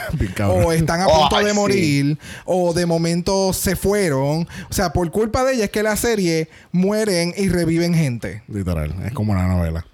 O 0.46 0.72
están 0.72 1.00
a 1.00 1.06
Oh, 1.08 1.20
punto 1.28 1.38
de 1.44 1.50
sí. 1.50 1.56
morir, 1.56 2.18
o 2.44 2.72
de 2.74 2.86
momento 2.86 3.52
se 3.52 3.74
fueron. 3.76 4.46
O 4.70 4.72
sea, 4.72 4.92
por 4.92 5.10
culpa 5.10 5.44
de 5.44 5.54
ella 5.54 5.64
es 5.64 5.70
que 5.70 5.82
la 5.82 5.96
serie 5.96 6.48
mueren 6.72 7.32
y 7.36 7.48
reviven 7.48 7.94
gente. 7.94 8.42
Literal, 8.48 8.94
es 9.04 9.12
como 9.12 9.32
una 9.32 9.46
novela. 9.46 9.84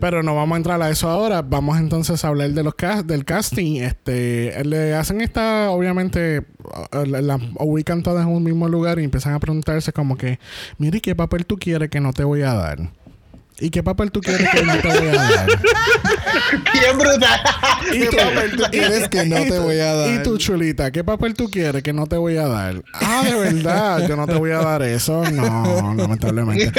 Pero 0.00 0.22
no 0.22 0.34
vamos 0.34 0.54
a 0.54 0.58
entrar 0.58 0.80
a 0.82 0.90
eso 0.90 1.08
ahora. 1.08 1.42
Vamos 1.42 1.78
entonces 1.78 2.24
a 2.24 2.28
hablar 2.28 2.50
de 2.50 2.72
cast 2.76 3.06
del 3.06 3.24
casting. 3.24 3.82
Este, 3.82 4.64
le 4.64 4.94
hacen 4.94 5.20
esta, 5.20 5.70
obviamente, 5.70 6.46
uh, 6.92 7.04
la, 7.04 7.20
la 7.20 7.40
ubican 7.58 8.02
todas 8.02 8.26
en 8.26 8.32
un 8.32 8.42
mismo 8.42 8.68
lugar 8.68 8.98
y 8.98 9.04
empiezan 9.04 9.34
a 9.34 9.40
preguntarse 9.40 9.92
como 9.92 10.16
que, 10.16 10.38
mire, 10.78 11.00
¿qué 11.00 11.14
papel 11.14 11.46
tú 11.46 11.56
quieres 11.56 11.90
que 11.90 12.00
no 12.00 12.12
te 12.12 12.24
voy 12.24 12.42
a 12.42 12.54
dar? 12.54 12.90
¿Y 13.58 13.70
qué 13.70 13.82
papel 13.82 14.10
tú 14.10 14.20
quieres 14.20 14.48
que 14.50 14.62
no 14.62 14.76
te 14.76 14.88
voy 14.88 15.08
a 15.08 15.12
dar? 15.14 15.46
Bien 16.74 16.98
brutal. 16.98 17.40
¿Y 17.92 17.98
¿Qué 18.00 18.06
tú- 18.08 18.16
papel 18.16 18.56
tú 18.56 18.62
quieres 18.70 19.08
que 19.08 19.24
no 19.24 19.36
te 19.36 19.58
voy 19.58 19.78
a 19.78 19.94
dar? 19.94 20.14
Y 20.14 20.22
tú, 20.22 20.36
chulita, 20.36 20.90
¿qué 20.90 21.02
papel 21.02 21.32
tú 21.34 21.48
quieres 21.50 21.82
que 21.82 21.92
no 21.94 22.06
te 22.06 22.16
voy 22.18 22.36
a 22.36 22.46
dar? 22.48 22.82
Ah, 22.92 23.22
de 23.24 23.34
verdad, 23.34 24.06
yo 24.06 24.14
no 24.16 24.26
te 24.26 24.34
voy 24.34 24.50
a 24.50 24.58
dar 24.58 24.82
eso. 24.82 25.22
No, 25.30 25.94
lamentablemente. 25.96 26.70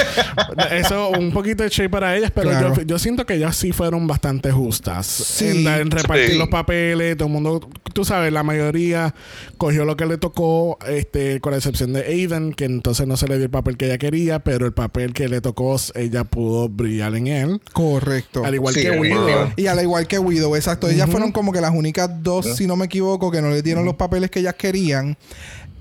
Eso, 0.72 1.10
un 1.10 1.32
poquito 1.32 1.63
de 1.63 1.70
shade 1.70 1.90
para 1.90 2.16
ellas, 2.16 2.32
pero 2.34 2.50
Claro. 2.52 2.76
yo, 2.76 2.82
yo 2.84 3.00
siento 3.00 3.26
que 3.26 3.34
ellas 3.36 3.56
sí 3.56 3.72
fueron 3.72 4.06
bastante 4.06 4.52
justas. 4.52 5.08
Sí. 5.08 5.48
En, 5.48 5.63
la- 5.63 5.80
en 5.80 5.90
repartir 5.90 6.32
Sí. 6.32 6.38
los 6.38 6.50
papeles, 6.50 7.18
todo 7.18 7.28
el 7.28 7.34
mundo, 7.34 7.68
tú 7.94 8.06
sabes, 8.06 8.32
la 8.32 8.44
mayoría 8.44 9.16
cogió 9.58 9.84
lo 9.86 9.98
que 9.98 10.06
le 10.06 10.18
tocó, 10.20 10.78
este, 10.88 11.40
con 11.40 11.52
la 11.52 11.58
excepción 11.58 11.94
de 11.94 12.02
Aiden, 12.06 12.54
que 12.54 12.66
entonces 12.66 13.08
no 13.08 13.18
se 13.18 13.28
le 13.28 13.36
dio 13.38 13.46
el 13.46 13.50
papel 13.52 13.78
que 13.78 13.86
ella 13.88 13.98
quería, 13.98 14.40
pero 14.40 14.68
el 14.68 14.74
papel 14.74 15.13
que 15.13 15.28
le 15.28 15.42
tocó, 15.42 15.76
ella 15.96 16.24
pudo 16.24 16.67
brillar 16.70 17.16
en 17.16 17.28
él. 17.28 17.62
Correcto. 17.74 18.44
Al 18.46 18.56
igual 18.56 18.74
Sí, 18.74 18.82
que 18.82 18.90
verdad. 18.92 19.54
Y 19.56 19.68
al 19.68 19.82
igual 19.82 20.08
que 20.08 20.20
Widow, 20.20 20.56
exacto. 20.56 20.90
Ellas 20.90 21.10
fueron 21.10 21.32
como 21.32 21.52
que 21.52 21.62
las 21.62 21.72
únicas 21.74 22.10
dos, 22.24 22.56
si 22.56 22.68
no 22.68 22.76
me 22.76 22.86
equivoco, 22.86 23.32
que 23.32 23.42
no 23.42 23.50
le 23.50 23.62
dieron 23.62 23.86
los 23.86 23.96
papeles 23.96 24.30
que 24.32 24.40
ellas 24.40 24.56
querían. 24.56 25.18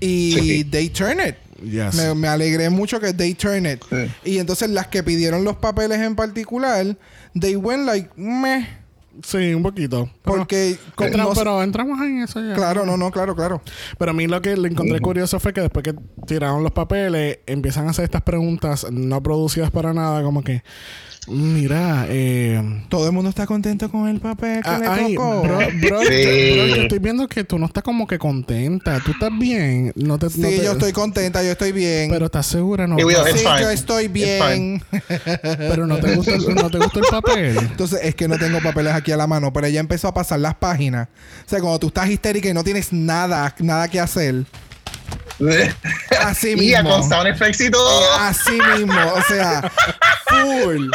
Y 0.01 0.33
Sí. 0.33 0.65
they 0.65 0.89
turn 0.91 1.19
it. 1.27 1.37
Yes. 1.63 1.95
Me, 1.95 2.15
me 2.15 2.29
alegré 2.29 2.69
mucho 2.69 3.01
que 3.01 3.15
they 3.15 3.33
turn 3.35 3.65
it. 3.67 3.83
Sí. 3.89 4.31
Y 4.33 4.39
entonces 4.39 4.69
las 4.71 4.89
que 4.89 5.03
pidieron 5.03 5.43
los 5.45 5.57
papeles 5.57 5.99
en 6.01 6.15
particular, 6.15 6.97
they 7.39 7.57
went 7.57 7.87
like, 7.87 8.11
meh. 8.17 8.67
Sí, 9.23 9.55
un 9.55 9.63
poquito. 9.63 10.11
Pero, 10.23 10.37
Porque, 10.39 10.77
como 10.95 11.09
entra- 11.09 11.25
no 11.25 11.35
sé- 11.35 11.41
pero 11.41 11.63
entramos 11.63 12.01
en 12.01 12.23
eso 12.23 12.41
ya. 12.41 12.55
claro, 12.55 12.85
no, 12.85 12.97
no, 12.97 13.11
claro, 13.11 13.35
claro. 13.35 13.63
Pero 13.99 14.11
a 14.11 14.15
mí 14.15 14.27
lo 14.27 14.41
que 14.43 14.57
le 14.57 14.69
encontré 14.69 15.01
curioso 15.01 15.41
fue 15.41 15.53
que 15.53 15.61
después 15.63 15.83
que 15.85 15.95
tiraron 16.27 16.63
los 16.63 16.73
papeles, 16.73 17.39
empiezan 17.47 17.87
a 17.87 17.91
hacer 17.91 18.05
estas 18.05 18.23
preguntas 18.23 18.87
no 18.91 19.23
producidas 19.23 19.71
para 19.71 19.93
nada, 19.95 20.23
como 20.23 20.43
que, 20.43 20.63
mira, 21.29 22.07
eh, 22.09 22.63
Todo 22.89 23.07
el 23.07 23.13
mundo 23.13 23.31
está 23.31 23.47
contento 23.47 23.91
con 23.91 24.09
el 24.09 24.21
papel 24.21 24.63
que 24.63 24.69
ah, 24.69 24.79
le 24.79 24.87
ay, 24.87 25.15
tocó. 25.15 25.43
bro, 25.43 25.59
bro, 25.59 25.67
Sí. 26.03 26.23
yo, 26.23 26.55
bro, 26.57 26.67
yo 26.77 26.83
estoy 26.83 26.99
viendo 26.99 27.29
que 27.29 27.45
tú 27.45 27.59
no 27.59 27.67
estás 27.67 27.83
como 27.83 28.07
que 28.07 28.19
contenta. 28.19 29.01
¿Tú 29.01 29.13
estás 29.13 29.31
bien? 29.39 29.93
No 29.97 30.19
te, 30.19 30.31
sí, 30.31 30.41
no 30.41 30.49
te- 30.49 30.65
yo 30.65 30.73
estoy 30.73 30.93
contenta, 30.93 31.43
yo 31.43 31.53
estoy 31.53 31.73
bien. 31.73 32.11
Pero 32.11 32.27
estás 32.27 32.47
segura, 32.47 32.87
¿no? 32.87 32.97
Sí, 32.99 33.05
fine. 33.05 33.61
yo 33.61 33.71
estoy 33.71 34.09
bien. 34.09 34.83
Pero 35.43 35.87
no 35.87 35.99
te 35.99 36.15
gusta 36.15 36.35
el, 36.35 36.55
no 36.55 36.71
te 36.71 36.79
gusta 36.79 36.99
el 37.01 37.07
papel. 37.11 37.57
Entonces 37.59 38.01
es 38.03 38.15
que 38.15 38.29
no 38.29 38.39
tengo 38.39 38.61
papeles 38.63 38.95
aquí 38.95 39.13
a 39.13 39.17
la 39.17 39.27
mano, 39.27 39.53
pero 39.53 39.67
ella 39.67 39.81
empezó 39.81 40.09
a 40.09 40.15
pasar 40.15 40.41
las 40.41 40.55
páginas. 40.55 41.09
O 41.47 41.49
sea, 41.49 41.61
cuando 41.61 41.79
tú 41.79 41.89
estás 41.89 42.09
histérica 42.09 42.49
y 42.49 42.55
no 42.55 42.65
tienes 42.65 42.93
nada, 42.93 43.55
nada 43.61 43.89
que 43.89 44.01
hacer. 44.01 44.45
Así 46.21 46.53
y 46.53 46.57
mismo. 46.57 46.91
con 46.91 47.09
sound 47.09 47.61
y 47.61 47.71
todo. 47.71 48.13
Así 48.15 48.59
mismo, 48.77 49.13
o 49.15 49.23
sea, 49.23 49.71
full. 50.29 50.89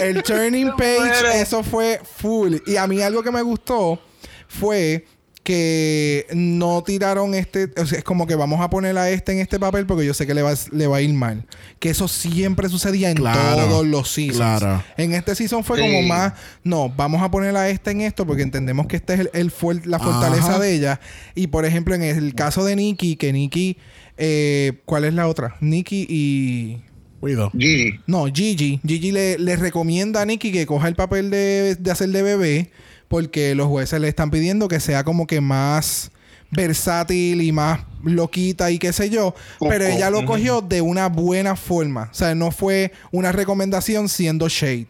El 0.00 0.22
turning 0.22 0.70
page, 0.76 1.40
eso 1.40 1.62
fue 1.62 2.00
full. 2.18 2.56
Y 2.66 2.76
a 2.76 2.86
mí 2.86 3.02
algo 3.02 3.22
que 3.22 3.30
me 3.30 3.42
gustó 3.42 4.00
fue 4.48 5.06
que 5.50 6.26
no 6.32 6.82
tiraron 6.84 7.34
este, 7.34 7.70
o 7.76 7.84
sea, 7.84 7.98
es 7.98 8.04
como 8.04 8.26
que 8.28 8.36
vamos 8.36 8.60
a 8.60 8.70
poner 8.70 8.96
a 8.96 9.10
este 9.10 9.32
en 9.32 9.40
este 9.40 9.58
papel 9.58 9.84
porque 9.84 10.06
yo 10.06 10.14
sé 10.14 10.24
que 10.26 10.32
le 10.34 10.42
va, 10.42 10.54
le 10.70 10.86
va 10.86 10.98
a 10.98 11.00
ir 11.00 11.12
mal. 11.12 11.44
Que 11.80 11.90
eso 11.90 12.06
siempre 12.06 12.68
sucedía 12.68 13.10
en 13.10 13.16
Claro, 13.16 13.66
todos 13.66 13.86
los 13.86 14.08
seasons. 14.10 14.36
claro. 14.60 14.82
En 14.96 15.12
este 15.12 15.34
season 15.34 15.64
fue 15.64 15.78
Sí. 15.78 15.82
como 15.82 16.02
más, 16.02 16.34
no, 16.62 16.88
vamos 16.88 17.20
a 17.22 17.30
poner 17.30 17.56
a 17.56 17.68
este 17.68 17.90
en 17.90 18.02
esto 18.02 18.24
porque 18.26 18.42
entendemos 18.42 18.86
que 18.86 18.96
este 18.96 19.14
es 19.14 19.20
el, 19.20 19.30
el 19.32 19.50
fuer- 19.52 19.84
la 19.86 19.98
fortaleza 19.98 20.50
Ajá. 20.50 20.58
de 20.60 20.72
ella. 20.74 21.00
Y 21.34 21.48
por 21.48 21.64
ejemplo, 21.64 21.94
en 21.96 22.02
el 22.02 22.34
caso 22.34 22.64
de 22.64 22.76
Nikki, 22.76 23.16
que 23.16 23.32
Nikki, 23.32 23.76
eh, 24.18 24.74
¿cuál 24.84 25.04
es 25.04 25.14
la 25.14 25.26
otra? 25.26 25.56
Nikki 25.60 26.06
y... 26.08 26.78
Cuido. 27.20 27.50
Gigi. 27.50 28.00
No, 28.06 28.26
Gigi. 28.32 28.80
Gigi 28.86 29.10
le, 29.12 29.38
le 29.38 29.56
recomienda 29.56 30.22
a 30.22 30.24
Nikki 30.24 30.52
que 30.52 30.64
coja 30.64 30.88
el 30.88 30.94
papel 30.94 31.28
de, 31.30 31.76
de 31.78 31.90
hacer 31.90 32.08
de 32.10 32.22
bebé 32.22 32.70
porque 33.10 33.56
los 33.56 33.66
jueces 33.66 34.00
le 34.00 34.06
están 34.06 34.30
pidiendo 34.30 34.68
que 34.68 34.78
sea 34.78 35.02
como 35.02 35.26
que 35.26 35.40
más 35.40 36.12
versátil 36.52 37.42
y 37.42 37.50
más 37.50 37.80
loquita 38.04 38.70
y 38.70 38.78
qué 38.78 38.92
sé 38.92 39.10
yo. 39.10 39.34
Pero 39.58 39.84
ella 39.84 40.10
lo 40.10 40.24
cogió 40.24 40.60
de 40.60 40.80
una 40.80 41.08
buena 41.08 41.56
forma. 41.56 42.08
O 42.12 42.14
sea, 42.14 42.36
no 42.36 42.52
fue 42.52 42.92
una 43.10 43.32
recomendación 43.32 44.08
siendo 44.08 44.48
shade. 44.48 44.86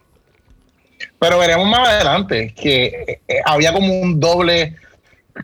Pero 1.17 1.39
veremos 1.39 1.67
más 1.67 1.89
adelante 1.89 2.53
que 2.55 3.19
eh, 3.27 3.41
había 3.43 3.73
como 3.73 3.91
un 3.99 4.19
doble, 4.19 4.75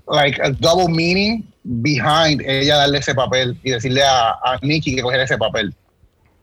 like 0.08 0.40
a 0.40 0.52
double 0.52 0.88
meaning 0.88 1.44
behind 1.64 2.42
ella 2.46 2.76
darle 2.76 3.00
ese 3.00 3.16
papel 3.16 3.60
y 3.64 3.72
decirle 3.72 4.04
a, 4.04 4.30
a 4.30 4.60
Nikki 4.62 4.96
que 4.96 5.02
cogiera 5.02 5.24
ese 5.24 5.40
papel. 5.40 5.74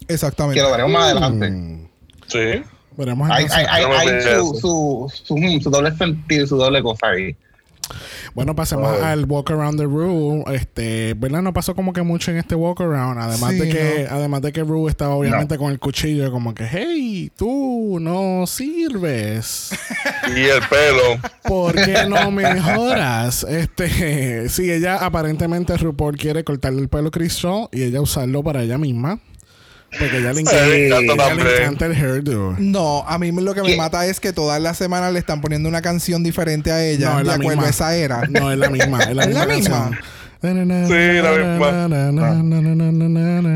Exactamente. 0.09 0.57
Que 0.59 0.63
lo 0.63 0.73
veremos 0.73 0.91
más 0.91 1.13
adelante. 1.13 1.49
Mm, 1.49 1.89
Sí. 2.27 2.65
Veremos 2.97 3.31
Hay, 3.31 3.47
hay, 3.51 3.67
hay, 3.69 3.85
hay 3.85 4.09
su, 4.23 4.29
eso. 4.29 4.55
su, 4.55 5.13
su, 5.25 5.61
su 5.63 5.71
doble 5.71 5.97
sentido, 5.97 6.47
su 6.47 6.57
doble 6.57 6.83
cosa 6.83 7.09
ahí. 7.09 7.37
Bueno, 8.35 8.57
pasemos 8.57 9.01
al 9.03 9.27
walk 9.27 9.51
around 9.51 9.79
the 9.79 9.85
room. 9.85 10.43
Este, 10.53 11.13
¿verdad? 11.15 11.43
No 11.43 11.53
pasó 11.53 11.75
como 11.75 11.93
que 11.93 12.03
mucho 12.03 12.31
en 12.31 12.39
este 12.39 12.55
walk 12.55 12.81
around. 12.81 13.21
Además 13.21 13.51
Sí, 13.53 13.59
de 13.59 13.69
que, 13.69 14.07
no. 14.11 14.17
además 14.17 14.41
de 14.43 14.53
que 14.53 14.65
Rue 14.65 14.89
estaba 14.91 15.15
obviamente 15.15 15.59
con 15.59 15.71
el 15.71 15.79
cuchillo, 15.79 16.33
como 16.33 16.55
que, 16.55 16.67
hey, 16.67 17.31
tú 17.37 17.99
no 18.01 18.47
sirves. 18.47 19.71
Y 20.35 20.41
el 20.41 20.61
pelo. 20.63 21.21
¿Por 21.43 21.75
qué 21.75 22.07
no 22.09 22.31
mejoras? 22.33 23.45
Este, 23.45 24.49
sí, 24.49 24.71
ella 24.71 25.05
aparentemente 25.05 25.77
RuPaul 25.77 26.17
quiere 26.17 26.43
cortarle 26.43 26.81
el 26.81 26.89
pelo 26.89 27.09
a 27.09 27.11
Chris 27.11 27.35
Shaw 27.35 27.69
y 27.71 27.83
ella 27.83 28.01
usarlo 28.01 28.43
para 28.43 28.63
ella 28.63 28.79
misma. 28.79 29.21
Porque 29.99 30.19
ella 30.19 30.33
le 30.33 30.41
Sí, 30.41 30.41
encanta, 30.41 30.99
encanta 30.99 31.25
ella 31.33 31.35
le 31.45 31.57
encanta 31.63 31.87
el 31.87 31.93
hairdo. 31.93 32.55
No, 32.59 33.05
a 33.07 33.19
mí 33.19 33.31
lo 33.33 33.55
que 33.55 33.63
me 33.63 33.69
¿Qué? 33.69 33.77
mata 33.77 34.07
es 34.07 34.21
que 34.21 34.33
todas 34.33 34.61
las 34.61 34.77
semanas 34.77 35.13
le 35.13 35.19
están 35.19 35.41
poniendo 35.41 35.69
una 35.69 35.83
canción 35.83 36.23
diferente 36.23 36.73
a 36.73 36.85
ella 36.85 37.11
No, 37.11 37.19
es 37.21 37.25
de 37.25 37.31
la 37.31 37.35
acuerdo 37.35 37.63
a 37.63 37.69
esa 37.71 37.95
era. 37.97 38.23
No, 38.29 38.51
es 38.51 38.59
la 38.59 38.71
misma. 38.71 39.03
Es 39.05 39.15
la 39.15 39.23
¿Es 39.25 39.29
misma. 39.29 39.47
la 39.47 39.55
misma? 39.55 39.91
Sí, 40.45 41.23
la 41.23 41.33
misma. 41.33 41.87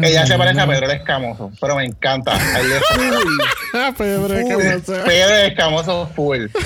Ella 0.06 0.26
se 0.26 0.38
parece 0.38 0.60
a 0.60 0.66
Pedro 0.66 0.86
el 0.86 0.92
Escamoso, 0.92 1.50
pero 1.60 1.76
me 1.76 1.84
encanta. 1.84 2.32
Ah, 2.34 3.92
Pedro, 3.98 4.28
pasa? 4.28 5.04
Pedro 5.04 5.34
el 5.36 5.50
Escamoso 5.50 6.08
full. 6.14 6.46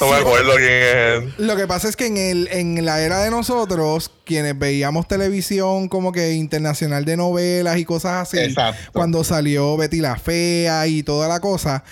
No 0.00 0.10
me 0.10 0.16
acuerdo 0.16 0.50
quién 0.56 0.72
es. 0.72 1.38
Lo 1.38 1.54
que 1.56 1.68
pasa 1.68 1.88
es 1.88 1.94
que 1.94 2.06
en 2.06 2.16
el 2.16 2.48
en 2.50 2.84
la 2.84 3.00
era 3.00 3.22
de 3.22 3.30
nosotros, 3.30 4.10
quienes 4.24 4.58
veíamos 4.58 5.06
televisión 5.06 5.88
como 5.88 6.10
que 6.10 6.32
internacional 6.32 7.04
de 7.04 7.16
novelas 7.16 7.78
y 7.78 7.84
cosas 7.84 8.22
así, 8.22 8.38
Exacto. 8.38 8.90
cuando 8.92 9.22
salió 9.22 9.76
Betty 9.76 10.00
la 10.00 10.16
Fea 10.16 10.88
y 10.88 11.04
toda 11.04 11.28
la 11.28 11.38
cosa, 11.38 11.84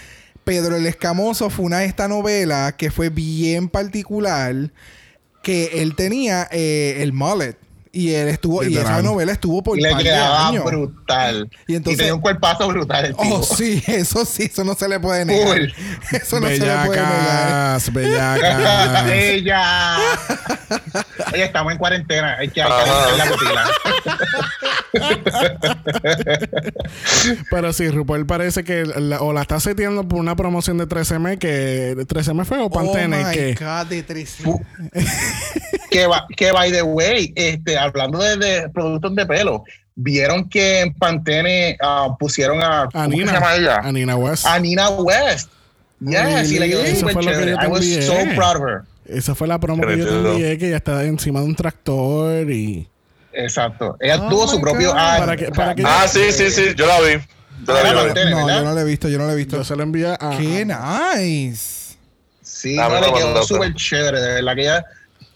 Pedro 0.42 0.74
el 0.76 0.86
Escamoso 0.86 1.48
fue 1.48 1.64
una 1.64 1.78
de 1.78 1.84
esta 1.86 2.08
novela 2.08 2.74
que 2.76 2.90
fue 2.90 3.08
bien 3.08 3.68
particular, 3.68 4.52
que 5.42 5.80
él 5.80 5.94
tenía 5.94 6.48
eh, 6.50 6.96
el 6.98 7.12
mullet. 7.12 7.56
Y 7.94 8.14
él 8.14 8.28
estuvo, 8.28 8.64
y 8.64 8.74
esa 8.74 9.02
novela 9.02 9.32
estuvo 9.32 9.62
por 9.62 9.78
Y 9.78 9.82
le 9.82 9.94
quedaba 9.98 10.48
años. 10.48 10.64
brutal. 10.64 11.50
Y 11.66 11.74
Y, 11.74 11.76
entonces- 11.76 11.98
tenía 11.98 12.14
un 12.14 12.22
cuerpazo 12.22 12.66
brutal 12.68 13.04
el 13.04 13.14
tipo. 13.14 13.34
Oh, 13.34 13.42
sí, 13.42 13.82
eso 13.86 14.24
sí, 14.24 14.44
eso 14.44 14.64
no 14.64 14.74
se 14.74 14.88
le 14.88 14.98
puede 14.98 15.26
negar. 15.26 15.46
Full. 15.58 15.64
Eso 16.12 16.40
no 16.40 16.46
se 16.48 16.58
le 16.58 16.74
puede 16.86 17.00
negar. 17.02 17.80
Bellacas, 17.92 17.92
bellacas. 17.92 19.10
¡Ella! 19.10 19.96
Oye, 21.34 21.44
estamos 21.44 21.72
en 21.72 21.78
cuarentena. 21.78 22.36
Hay 22.38 22.48
que, 22.48 22.60
la 22.60 23.24
rutina. 23.26 23.64
Pero 27.50 27.72
sí, 27.72 27.88
RuPaul 27.90 28.26
parece 28.26 28.64
que 28.64 28.84
la- 28.86 29.20
o 29.20 29.32
la 29.32 29.42
está 29.42 29.60
seteando 29.60 30.06
por 30.08 30.18
una 30.18 30.34
promoción 30.36 30.78
de 30.78 30.86
13M 30.86 31.38
que 31.38 31.94
13M 32.08 32.44
fue 32.44 32.58
o 32.58 32.70
Pantene 32.70 33.22
oh 33.24 33.28
my 33.28 33.34
que 33.34 33.54
God, 33.54 33.86
de 33.86 34.02
triste. 34.02 34.44
Que, 35.92 36.06
va- 36.06 36.26
que, 36.36 36.52
by 36.52 36.72
the 36.72 36.82
way, 36.82 37.32
este, 37.36 37.76
hablando 37.78 38.18
de, 38.18 38.36
de 38.36 38.68
productos 38.70 39.14
de 39.14 39.26
pelo, 39.26 39.64
vieron 39.94 40.48
que 40.48 40.80
en 40.80 40.94
Pantene 40.94 41.76
ah, 41.82 42.08
pusieron 42.18 42.62
a. 42.62 42.82
a 42.84 42.88
¿Cómo 42.90 43.10
que 43.10 43.16
Nina, 43.16 43.26
se 43.28 43.34
llama 43.34 43.54
ella? 43.56 43.76
a 43.82 43.92
Nina 43.92 44.16
West. 44.16 44.46
A 44.46 44.58
Nina 44.58 44.88
West. 44.90 45.50
Yes, 46.00 46.50
y 46.50 46.58
le 46.58 46.68
quedó 46.68 46.84
súper 46.96 47.12
fue 47.12 47.22
lo 47.22 47.30
que 47.30 47.36
chévere. 47.36 47.52
I 47.52 47.66
was 47.68 47.82
envié. 47.82 48.02
so 48.02 48.14
proud 48.34 48.56
of 48.56 48.62
her. 48.68 48.82
Esa 49.06 49.34
fue 49.34 49.46
la 49.46 49.58
promo 49.60 49.86
que 49.86 49.98
yo 49.98 50.06
te 50.06 50.14
envié 50.30 50.58
que 50.58 50.70
ya 50.70 50.76
está 50.78 51.04
encima 51.04 51.40
de 51.40 51.46
un 51.46 51.54
tractor 51.54 52.50
y 52.50 52.88
Exacto. 53.32 53.96
Ella 54.00 54.20
Oh 54.22 54.28
tuvo 54.28 54.48
su 54.48 54.60
propio. 54.60 54.92
Para 54.92 55.36
que- 55.36 55.50
para 55.52 55.74
que- 55.74 55.82
Ah, 55.86 56.06
sí, 56.08 56.32
sí, 56.32 56.50
sí. 56.50 56.74
Yo 56.76 56.86
la 56.86 57.00
vi. 57.00 57.14
Yo 57.66 57.72
la 57.74 57.82
vi, 57.82 57.88
la. 57.90 57.94
Pantene, 58.04 58.30
No, 58.30 58.46
¿verdad? 58.46 58.58
yo 58.60 58.64
no 58.64 58.74
lo 58.74 58.80
he 58.80 58.84
visto, 58.84 59.08
yo 59.08 59.18
no 59.18 59.26
lo 59.26 59.32
he 59.32 59.36
visto. 59.36 59.56
yo 59.56 59.64
se 59.64 59.76
lo 59.76 59.82
envié 59.84 60.08
a 60.08 60.36
¡Qué 60.38 60.64
nice! 60.66 61.96
Sí, 62.42 62.76
no, 62.76 62.88
le 63.00 63.12
quedó 63.12 63.42
súper 63.44 63.74
chévere, 63.74 64.20
de 64.20 64.34
verdad 64.34 64.54
que 64.54 64.60
ella, 64.62 64.84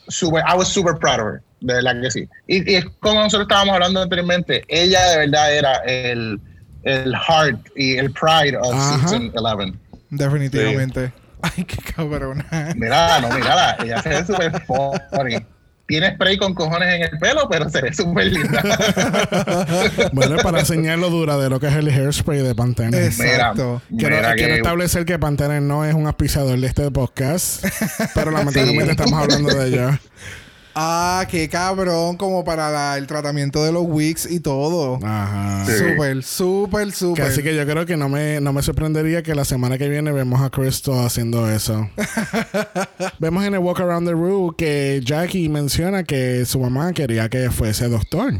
super, 0.08 0.42
I 0.46 0.56
was 0.56 0.68
super 0.68 0.94
proud 0.94 1.20
of 1.20 1.26
her, 1.26 1.42
de 1.60 1.74
verdad 1.74 2.00
que 2.00 2.10
sí. 2.10 2.28
Y, 2.46 2.70
y 2.70 2.76
es 2.76 2.86
como 3.00 3.20
nosotros 3.20 3.46
estábamos 3.48 3.74
hablando 3.74 4.02
anteriormente, 4.02 4.64
ella 4.68 5.10
de 5.10 5.18
verdad 5.18 5.54
era 5.54 5.74
el, 5.84 6.40
el 6.84 7.14
heart 7.16 7.58
y 7.76 7.96
el 7.96 8.10
pride 8.12 8.56
of 8.56 8.74
Ajá. 8.74 9.08
season 9.08 9.32
11. 9.34 9.78
Definitivamente. 10.10 11.12
Ay, 11.42 11.64
qué 11.64 11.76
cabrona. 11.94 12.46
Mira, 12.76 13.20
no, 13.20 13.30
mírala, 13.30 13.76
ella 13.80 14.02
se 14.02 14.08
ve 14.08 14.24
súper 14.24 14.62
funny. 15.10 15.36
Tiene 15.86 16.14
spray 16.14 16.36
con 16.36 16.52
cojones 16.54 16.92
en 16.94 17.02
el 17.02 17.18
pelo, 17.20 17.48
pero 17.48 17.68
se 17.70 17.80
ve 17.80 17.94
súper 17.94 18.26
linda. 18.26 18.60
bueno 20.12 20.36
para 20.42 20.60
enseñar 20.60 20.98
lo 20.98 21.10
duradero 21.10 21.60
que 21.60 21.68
es 21.68 21.74
el 21.74 21.88
hairspray 21.88 22.42
de 22.42 22.54
Pantene. 22.54 23.06
Exacto. 23.06 23.80
Quiero, 23.96 24.16
Mira 24.16 24.34
quiero 24.34 24.54
que- 24.54 24.56
establecer 24.56 25.04
que 25.04 25.18
Pantene 25.18 25.60
no 25.60 25.84
es 25.84 25.94
un 25.94 26.06
auspiciador 26.06 26.58
de 26.58 26.66
este 26.66 26.90
podcast, 26.90 27.64
pero 28.14 28.30
lamentablemente 28.32 28.84
Sí. 28.84 28.90
estamos 29.02 29.22
hablando 29.22 29.54
de 29.54 29.68
ella. 29.68 30.00
Ah, 30.78 31.26
qué 31.30 31.48
cabrón, 31.48 32.18
como 32.18 32.44
para 32.44 32.70
la- 32.70 32.98
el 32.98 33.06
tratamiento 33.06 33.64
de 33.64 33.72
los 33.72 33.84
wigs 33.86 34.30
y 34.30 34.40
todo. 34.40 34.98
Ajá. 35.02 35.64
Sí. 35.64 35.72
Súper, 35.72 36.22
súper, 36.22 36.92
súper. 36.92 37.24
así 37.24 37.42
que 37.42 37.56
yo 37.56 37.64
creo 37.64 37.86
que 37.86 37.96
no 37.96 38.10
me, 38.10 38.42
no 38.42 38.52
me 38.52 38.60
sorprendería 38.62 39.22
que 39.22 39.34
la 39.34 39.46
semana 39.46 39.78
que 39.78 39.88
viene 39.88 40.12
vemos 40.12 40.42
a 40.42 40.50
Cristo 40.50 41.00
haciendo 41.00 41.50
eso. 41.50 41.88
vemos 43.18 43.44
en 43.44 43.54
el 43.54 43.60
Walk 43.60 43.80
Around 43.80 44.06
the 44.06 44.12
Room 44.12 44.54
que 44.54 45.00
Jackie 45.02 45.48
menciona 45.48 46.04
que 46.04 46.44
su 46.44 46.60
mamá 46.60 46.92
quería 46.92 47.30
que 47.30 47.50
fuese 47.50 47.88
doctor. 47.88 48.34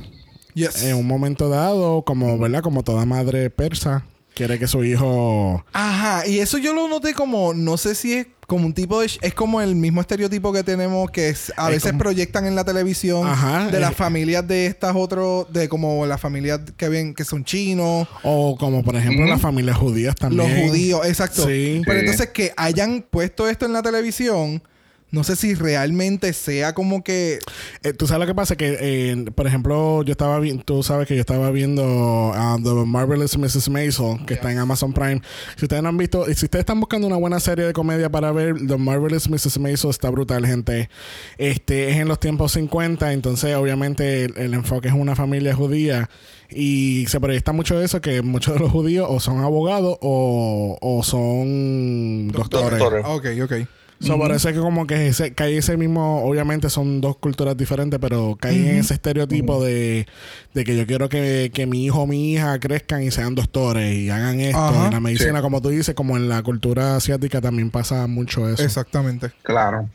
Yes. 0.52 0.82
En 0.84 0.96
un 0.96 1.06
momento 1.06 1.48
dado, 1.48 2.02
como, 2.02 2.38
¿verdad? 2.38 2.60
Como 2.62 2.82
toda 2.82 3.04
madre 3.06 3.48
persa. 3.50 4.04
Quiere 4.36 4.58
que 4.58 4.68
su 4.68 4.84
hijo... 4.84 5.64
Ajá, 5.72 6.26
y 6.26 6.38
eso 6.40 6.58
yo 6.58 6.74
lo 6.74 6.86
noté 6.88 7.14
como, 7.14 7.54
no 7.54 7.76
sé 7.78 7.94
si 7.94 8.12
es 8.12 8.26
como 8.46 8.66
un 8.66 8.74
tipo 8.74 9.00
de... 9.00 9.10
Es 9.22 9.32
como 9.34 9.60
el 9.62 9.74
mismo 9.74 10.00
estereotipo 10.02 10.52
que 10.52 10.62
tenemos 10.62 11.10
que 11.10 11.30
es- 11.30 11.52
a 11.56 11.68
Es 11.68 11.76
veces 11.76 11.92
como- 11.92 12.00
proyectan 12.04 12.46
en 12.46 12.54
la 12.54 12.62
televisión 12.64 13.26
Ajá, 13.26 13.68
de 13.70 13.80
las 13.80 13.92
es- 13.92 13.96
familias 13.96 14.46
de 14.46 14.66
estas 14.66 14.94
otros, 14.94 15.50
de 15.52 15.68
como 15.70 16.04
las 16.06 16.20
familias 16.20 16.60
que 16.76 16.88
ven 16.88 17.14
que 17.14 17.24
son 17.24 17.44
chinos, 17.44 18.06
O 18.22 18.56
como 18.58 18.84
por 18.84 18.94
ejemplo 18.94 19.24
las 19.26 19.40
familias 19.40 19.78
judías 19.78 20.14
también. 20.14 20.48
los 20.60 20.68
judíos, 20.68 21.00
exacto. 21.06 21.46
Sí. 21.46 21.80
Pero 21.86 21.98
entonces 22.00 22.28
que 22.28 22.52
hayan 22.58 23.02
puesto 23.10 23.48
esto 23.48 23.64
en 23.66 23.72
la 23.72 23.82
televisión, 23.82 24.62
no 25.10 25.24
sé 25.24 25.36
si 25.36 25.54
realmente 25.54 26.32
sea 26.32 26.74
como 26.74 27.04
que... 27.04 27.38
Eh, 27.82 27.92
tú 27.92 28.06
sabes 28.06 28.20
lo 28.20 28.26
que 28.26 28.34
pasa 28.34 28.56
que, 28.56 28.76
eh, 28.80 29.24
por 29.34 29.46
ejemplo, 29.46 30.02
yo 30.02 30.12
estaba 30.12 30.38
viendo, 30.40 30.64
tú 30.64 30.82
sabes 30.82 31.06
que 31.06 31.14
yo 31.14 31.20
estaba 31.20 31.50
viendo 31.50 31.84
uh, 32.30 32.62
The 32.62 32.86
Marvelous 32.86 33.38
Mrs. 33.38 33.68
Maisel, 33.68 34.24
que 34.26 34.34
está 34.34 34.50
en 34.50 34.58
Amazon 34.58 34.92
Prime. 34.92 35.22
Si 35.56 35.64
ustedes 35.64 35.82
no 35.82 35.90
han 35.90 35.96
visto, 35.96 36.24
si 36.26 36.46
ustedes 36.46 36.60
están 36.60 36.80
buscando 36.80 37.06
una 37.06 37.16
buena 37.16 37.38
serie 37.38 37.64
de 37.64 37.72
comedia 37.72 38.10
para 38.10 38.32
ver, 38.32 38.56
The 38.66 38.76
Marvelous 38.76 39.28
Mrs. 39.28 39.58
Maisel 39.58 39.90
está 39.90 40.10
brutal, 40.10 40.44
gente. 40.44 40.90
Este 41.38 41.90
es 41.90 41.96
en 41.96 42.08
los 42.08 42.18
tiempos 42.18 42.52
50, 42.52 43.12
entonces 43.12 43.54
obviamente 43.54 44.24
el, 44.24 44.36
el 44.36 44.54
enfoque 44.54 44.88
es 44.88 44.94
una 44.94 45.14
familia 45.14 45.54
judía 45.54 46.10
y 46.50 47.06
se 47.08 47.20
proyecta 47.20 47.52
mucho 47.52 47.80
eso 47.80 48.00
que 48.00 48.22
muchos 48.22 48.54
de 48.54 48.60
los 48.60 48.70
judíos 48.70 49.06
o 49.08 49.20
son 49.20 49.40
abogados 49.40 49.98
o, 50.00 50.78
o 50.80 51.02
son 51.02 52.28
doctores. 52.28 52.78
Doctores. 52.78 53.04
Ok, 53.06 53.26
ok. 53.44 53.68
So, 53.98 54.18
Por 54.18 54.30
eso 54.32 54.48
es 54.50 54.54
que 54.54 54.60
como 54.60 54.86
que 54.86 55.06
ese, 55.08 55.32
cae 55.32 55.56
ese 55.56 55.76
mismo, 55.78 56.22
obviamente 56.22 56.68
son 56.68 57.00
dos 57.00 57.16
culturas 57.16 57.56
diferentes, 57.56 57.98
pero 57.98 58.36
cae 58.38 58.54
en 58.70 58.76
ese 58.76 58.92
estereotipo 58.94 59.64
de, 59.64 60.06
de 60.52 60.64
que 60.64 60.76
yo 60.76 60.86
quiero 60.86 61.08
que, 61.08 61.50
que 61.54 61.66
mi 61.66 61.86
hijo 61.86 62.02
o 62.02 62.06
mi 62.06 62.32
hija 62.34 62.58
crezcan 62.60 63.02
y 63.02 63.10
sean 63.10 63.34
doctores 63.34 63.94
y 63.96 64.10
hagan 64.10 64.38
esto. 64.40 64.84
En 64.86 64.92
la 64.92 65.00
medicina, 65.00 65.38
Sí. 65.38 65.42
como 65.42 65.62
tú 65.62 65.70
dices, 65.70 65.94
como 65.94 66.16
en 66.18 66.28
la 66.28 66.42
cultura 66.42 66.96
asiática 66.96 67.40
también 67.40 67.70
pasa 67.70 68.06
mucho 68.06 68.48
eso. 68.48 68.62
Exactamente. 68.62 69.30
Claro. 69.42 69.88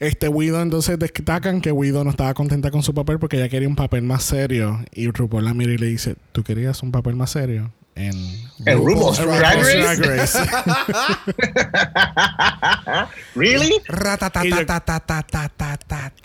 Este 0.00 0.26
Widow 0.28 0.60
entonces 0.62 0.98
destacan 0.98 1.60
que 1.60 1.70
Widow 1.70 2.02
no 2.02 2.10
estaba 2.10 2.32
contenta 2.34 2.70
con 2.70 2.82
su 2.82 2.94
papel 2.94 3.18
porque 3.18 3.36
ella 3.36 3.48
quería 3.48 3.68
un 3.68 3.76
papel 3.76 4.02
más 4.02 4.24
serio. 4.24 4.80
Y 4.92 5.08
RuPaul 5.08 5.44
la 5.44 5.54
mira 5.54 5.72
y 5.72 5.78
le 5.78 5.86
dice, 5.86 6.16
¿tú 6.32 6.42
querías 6.42 6.82
un 6.82 6.90
papel 6.90 7.14
más 7.14 7.30
serio? 7.30 7.70
en, 7.94 8.14
en 8.66 8.78
RuPaul's, 8.78 9.18
Drag 9.18 10.00
Race. 10.00 10.38
¿Really? 13.34 13.80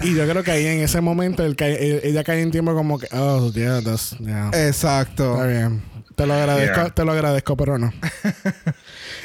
Y 0.02 0.16
yo 0.16 0.28
creo 0.28 0.44
que 0.44 0.52
ahí 0.52 0.68
en 0.68 0.82
ese 0.82 1.02
momento 1.02 1.44
el, 1.44 1.56
ella 1.60 2.24
cae 2.24 2.42
en 2.42 2.52
tiempo 2.52 2.74
como 2.74 3.00
que, 3.00 3.08
oh, 3.12 3.52
yeah, 3.52 3.82
that's, 3.82 4.18
yeah. 4.20 4.50
Exacto. 4.54 5.34
Está 5.34 5.48
bien. 5.48 5.96
Te 6.16 6.26
lo 6.26 6.34
agradezco, 6.34 6.94
te 6.94 7.04
lo 7.04 7.12
agradezco, 7.12 7.58
pero 7.58 7.78
no. 7.78 7.94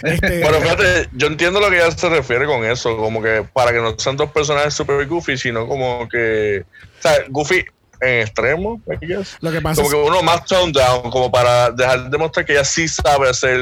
Este, 0.02 0.40
bueno, 0.40 0.60
fíjate, 0.62 1.10
yo 1.12 1.26
entiendo 1.26 1.60
lo 1.60 1.68
que 1.68 1.76
ella 1.76 1.90
se 1.90 2.08
refiere 2.08 2.46
con 2.46 2.64
eso, 2.64 2.96
como 2.96 3.20
que 3.20 3.44
para 3.52 3.70
que 3.70 3.80
no 3.80 3.98
sean 3.98 4.16
dos 4.16 4.30
personajes 4.30 4.72
super 4.72 5.06
goofy, 5.06 5.36
sino 5.36 5.68
como 5.68 6.08
que, 6.08 6.64
o 6.98 7.02
sea, 7.02 7.12
goofy 7.28 7.66
en 8.00 8.20
extremo, 8.20 8.80
I 9.00 9.06
guess. 9.06 9.36
lo 9.40 9.50
que 9.52 9.60
pasa 9.60 9.82
Como 9.82 9.94
es 9.94 10.02
que 10.02 10.08
uno 10.10 10.22
más 10.22 10.44
toned 10.46 10.72
down, 10.74 11.10
como 11.10 11.30
para 11.30 11.70
dejar 11.70 12.10
de 12.10 12.18
mostrar 12.18 12.44
que 12.46 12.52
ella 12.52 12.64
sí 12.64 12.88
sabe 12.88 13.28
hacer 13.28 13.60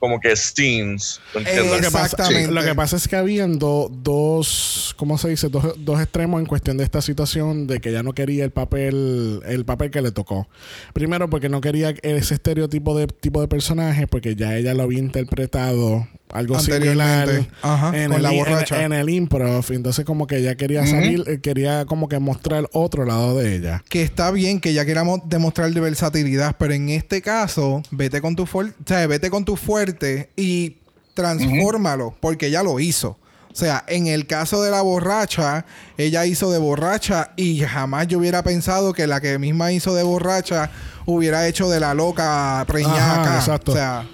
como 0.00 0.20
que 0.20 0.36
scenes, 0.36 1.20
¿me 1.34 1.40
entiendes? 1.40 1.66
lo 1.72 1.76
que, 1.80 1.90
pasa, 1.90 2.04
Exactamente. 2.04 2.52
lo 2.52 2.62
que 2.62 2.74
pasa 2.76 2.96
es 2.96 3.08
que 3.08 3.16
habían 3.16 3.58
do- 3.58 3.88
dos, 3.90 4.94
¿cómo 4.96 5.18
se 5.18 5.28
dice? 5.30 5.48
Dos, 5.48 5.74
dos 5.78 6.00
extremos 6.00 6.38
en 6.38 6.46
cuestión 6.46 6.76
de 6.76 6.84
esta 6.84 7.02
situación 7.02 7.66
de 7.66 7.80
que 7.80 7.88
ella 7.88 8.04
no 8.04 8.12
quería 8.12 8.44
el 8.44 8.52
papel, 8.52 9.40
el 9.44 9.64
papel 9.64 9.90
que 9.90 10.00
le 10.00 10.12
tocó. 10.12 10.46
Primero 10.92 11.28
porque 11.28 11.48
no 11.48 11.60
quería 11.60 11.94
ese 12.02 12.34
estereotipo 12.34 12.96
de 12.96 13.08
tipo 13.08 13.40
de 13.40 13.48
personaje, 13.48 14.06
porque 14.06 14.36
ya 14.36 14.54
ella 14.56 14.72
lo 14.72 14.84
había 14.84 15.00
interpretado 15.00 16.06
algo 16.32 16.58
similar. 16.60 17.28
Ajá, 17.62 17.88
en, 17.96 18.08
con 18.08 18.16
el, 18.16 18.22
la 18.22 18.32
en- 18.32 18.38
borracha. 18.38 18.82
en 18.84 18.92
el 18.92 19.08
improv. 19.10 19.64
Entonces 19.70 20.04
como 20.04 20.26
que 20.26 20.36
ella 20.38 20.54
quería 20.56 20.86
salir, 20.86 21.24
eh, 21.26 21.40
quería 21.40 21.84
como 21.86 22.08
que 22.08 22.18
mostrar 22.18 22.68
otro 22.72 23.04
lado 23.04 23.36
de 23.38 23.56
ella. 23.56 23.82
que 23.88 24.02
está 24.02 24.30
bien 24.30 24.60
que 24.60 24.72
ya 24.74 24.84
queramos 24.84 25.20
demostrar 25.26 25.70
de 25.72 25.80
versatilidad, 25.80 26.56
pero 26.58 26.74
en 26.74 26.88
este 26.90 27.22
caso, 27.22 27.82
vete 27.90 28.20
con 28.20 28.36
tu 28.36 28.46
fuerte, 28.46 28.74
o 28.84 28.88
sea, 28.88 29.06
vete 29.06 29.30
con 29.30 29.44
tu 29.44 29.56
fuerte 29.56 30.30
y 30.36 30.76
transfórmalo, 31.14 32.14
porque 32.20 32.46
ella 32.46 32.62
lo 32.62 32.80
hizo. 32.80 33.18
O 33.50 33.54
sea, 33.58 33.82
en 33.88 34.06
el 34.06 34.26
caso 34.26 34.62
de 34.62 34.70
la 34.70 34.82
borracha, 34.82 35.64
ella 35.96 36.24
hizo 36.26 36.52
de 36.52 36.58
borracha 36.58 37.32
y 37.36 37.58
jamás 37.60 38.06
yo 38.06 38.18
hubiera 38.18 38.44
pensado 38.44 38.92
que 38.92 39.06
la 39.08 39.20
que 39.20 39.36
misma 39.38 39.72
hizo 39.72 39.94
de 39.96 40.04
borracha 40.04 40.70
hubiera 41.06 41.48
hecho 41.48 41.68
de 41.68 41.80
la 41.80 41.92
loca 41.94 42.60
Ajá, 42.60 43.22
acá. 43.22 43.36
exacto. 43.38 43.72
O 43.72 43.74
sea, 43.74 44.06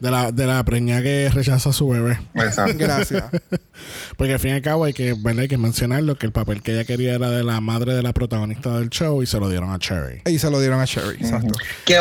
De 0.00 0.10
la, 0.10 0.32
de 0.32 0.46
la 0.46 0.64
preña 0.64 1.02
que 1.02 1.28
rechaza 1.28 1.70
a 1.70 1.72
su 1.74 1.88
bebé. 1.88 2.18
Exacto. 2.34 2.74
gracias. 2.78 3.24
Porque 4.16 4.32
al 4.32 4.38
fin 4.38 4.52
y 4.52 4.54
al 4.54 4.62
cabo 4.62 4.84
hay 4.84 4.94
que, 4.94 5.12
¿verdad? 5.12 5.42
hay 5.42 5.48
que 5.48 5.58
mencionarlo 5.58 6.16
que 6.16 6.24
el 6.24 6.32
papel 6.32 6.62
que 6.62 6.72
ella 6.72 6.84
quería 6.84 7.14
era 7.14 7.30
de 7.30 7.44
la 7.44 7.60
madre 7.60 7.94
de 7.94 8.02
la 8.02 8.14
protagonista 8.14 8.78
del 8.78 8.88
show 8.88 9.22
y 9.22 9.26
se 9.26 9.38
lo 9.38 9.50
dieron 9.50 9.70
a 9.70 9.78
Cherry. 9.78 10.22
y 10.24 10.38
se 10.38 10.50
lo 10.50 10.58
dieron 10.58 10.80
a 10.80 10.86
Sherry, 10.86 11.16
exacto. 11.16 11.52
Que, 11.84 11.98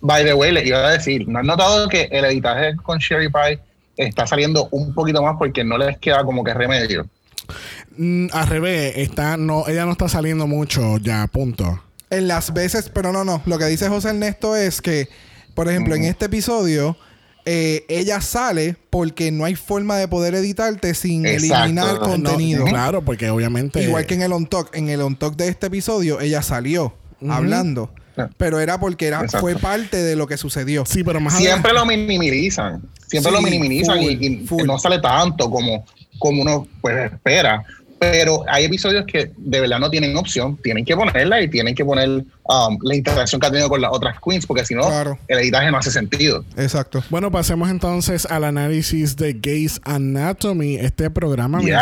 by 0.00 0.24
the 0.24 0.32
way, 0.32 0.52
le 0.52 0.64
iba 0.64 0.78
a 0.78 0.92
decir, 0.92 1.26
¿no 1.28 1.40
han 1.40 1.46
notado 1.46 1.88
que 1.88 2.08
el 2.12 2.24
editaje 2.24 2.76
con 2.76 2.98
Sherry 2.98 3.28
Pie 3.28 3.58
está 3.96 4.26
saliendo 4.26 4.68
un 4.70 4.94
poquito 4.94 5.22
más 5.22 5.36
porque 5.36 5.64
no 5.64 5.76
les 5.76 5.98
queda 5.98 6.24
como 6.24 6.44
que 6.44 6.54
remedio? 6.54 7.08
Mm, 7.96 8.26
al 8.32 8.46
revés, 8.46 8.94
está, 8.96 9.36
no, 9.36 9.66
ella 9.66 9.84
no 9.84 9.92
está 9.92 10.08
saliendo 10.08 10.46
mucho 10.46 10.98
ya, 10.98 11.26
punto. 11.26 11.82
En 12.10 12.28
las 12.28 12.52
veces, 12.52 12.90
pero 12.92 13.12
no, 13.12 13.24
no. 13.24 13.42
Lo 13.46 13.58
que 13.58 13.66
dice 13.66 13.88
José 13.88 14.10
Ernesto 14.10 14.56
es 14.56 14.80
que, 14.80 15.08
por 15.54 15.68
ejemplo, 15.68 15.94
en 15.94 16.04
este 16.04 16.26
episodio, 16.26 16.96
eh, 17.46 17.84
ella 17.88 18.20
sale 18.20 18.76
porque 18.90 19.30
no 19.32 19.44
hay 19.44 19.54
forma 19.54 19.96
de 19.96 20.08
poder 20.08 20.34
editarte 20.34 20.94
sin 20.94 21.26
Exacto. 21.26 21.64
eliminar 21.64 21.94
No, 21.94 22.00
contenido. 22.00 22.64
No, 22.64 22.70
claro, 22.70 23.02
porque 23.04 23.30
obviamente. 23.30 23.82
Igual 23.82 24.06
que 24.06 24.14
en 24.14 24.22
el 24.22 24.32
on 24.32 24.46
talk. 24.46 24.74
En 24.74 24.88
el 24.88 25.00
on 25.00 25.16
talk 25.16 25.36
de 25.36 25.48
este 25.48 25.66
episodio, 25.68 26.20
ella 26.20 26.42
salió 26.42 26.94
hablando. 27.28 27.90
Sí. 28.16 28.22
Pero 28.36 28.60
era 28.60 28.78
porque 28.78 29.06
era, 29.06 29.18
Exacto. 29.20 29.38
fue 29.40 29.56
parte 29.56 29.96
de 30.02 30.16
lo 30.16 30.26
que 30.26 30.36
sucedió. 30.36 30.84
Sí, 30.84 31.02
pero 31.04 31.20
más 31.20 31.36
Siempre 31.38 31.72
lo 31.72 31.86
minimizan. 31.86 32.82
Siempre 33.06 33.30
Sí, 33.32 33.36
lo 33.36 33.42
minimizan 33.42 34.02
y- 34.02 34.06
full, 34.16 34.22
y, 34.24 34.46
full. 34.46 34.64
no 34.66 34.78
sale 34.78 34.98
tanto 35.00 35.50
como, 35.50 35.84
como 36.18 36.42
uno 36.42 36.66
pues 36.80 37.12
espera. 37.12 37.64
Pero 37.98 38.44
hay 38.48 38.64
episodios 38.64 39.04
que 39.06 39.30
de 39.36 39.60
verdad 39.60 39.78
no 39.78 39.90
tienen 39.90 40.16
opción. 40.16 40.56
Tienen 40.62 40.84
que 40.84 40.96
ponerla 40.96 41.40
y 41.42 41.48
tienen 41.48 41.74
que 41.74 41.84
poner 41.84 42.24
um, 42.50 42.78
la 42.82 42.94
interacción 42.96 43.40
que 43.40 43.46
ha 43.46 43.50
tenido 43.50 43.68
con 43.68 43.80
las 43.80 43.90
otras 43.92 44.16
queens, 44.24 44.44
porque 44.46 44.64
si 44.64 44.74
no, 44.74 44.82
Claro. 44.82 45.18
el 45.28 45.38
editaje 45.38 45.70
no 45.70 45.78
hace 45.78 45.90
sentido. 45.90 46.44
Exacto. 46.56 47.02
Bueno, 47.10 47.30
pasemos 47.30 47.70
entonces 47.70 48.26
al 48.26 48.44
análisis 48.44 49.16
de 49.16 49.34
Gays 49.34 49.80
Anatomy, 49.84 50.76
este 50.76 51.10
programa. 51.10 51.58
mira, 51.58 51.78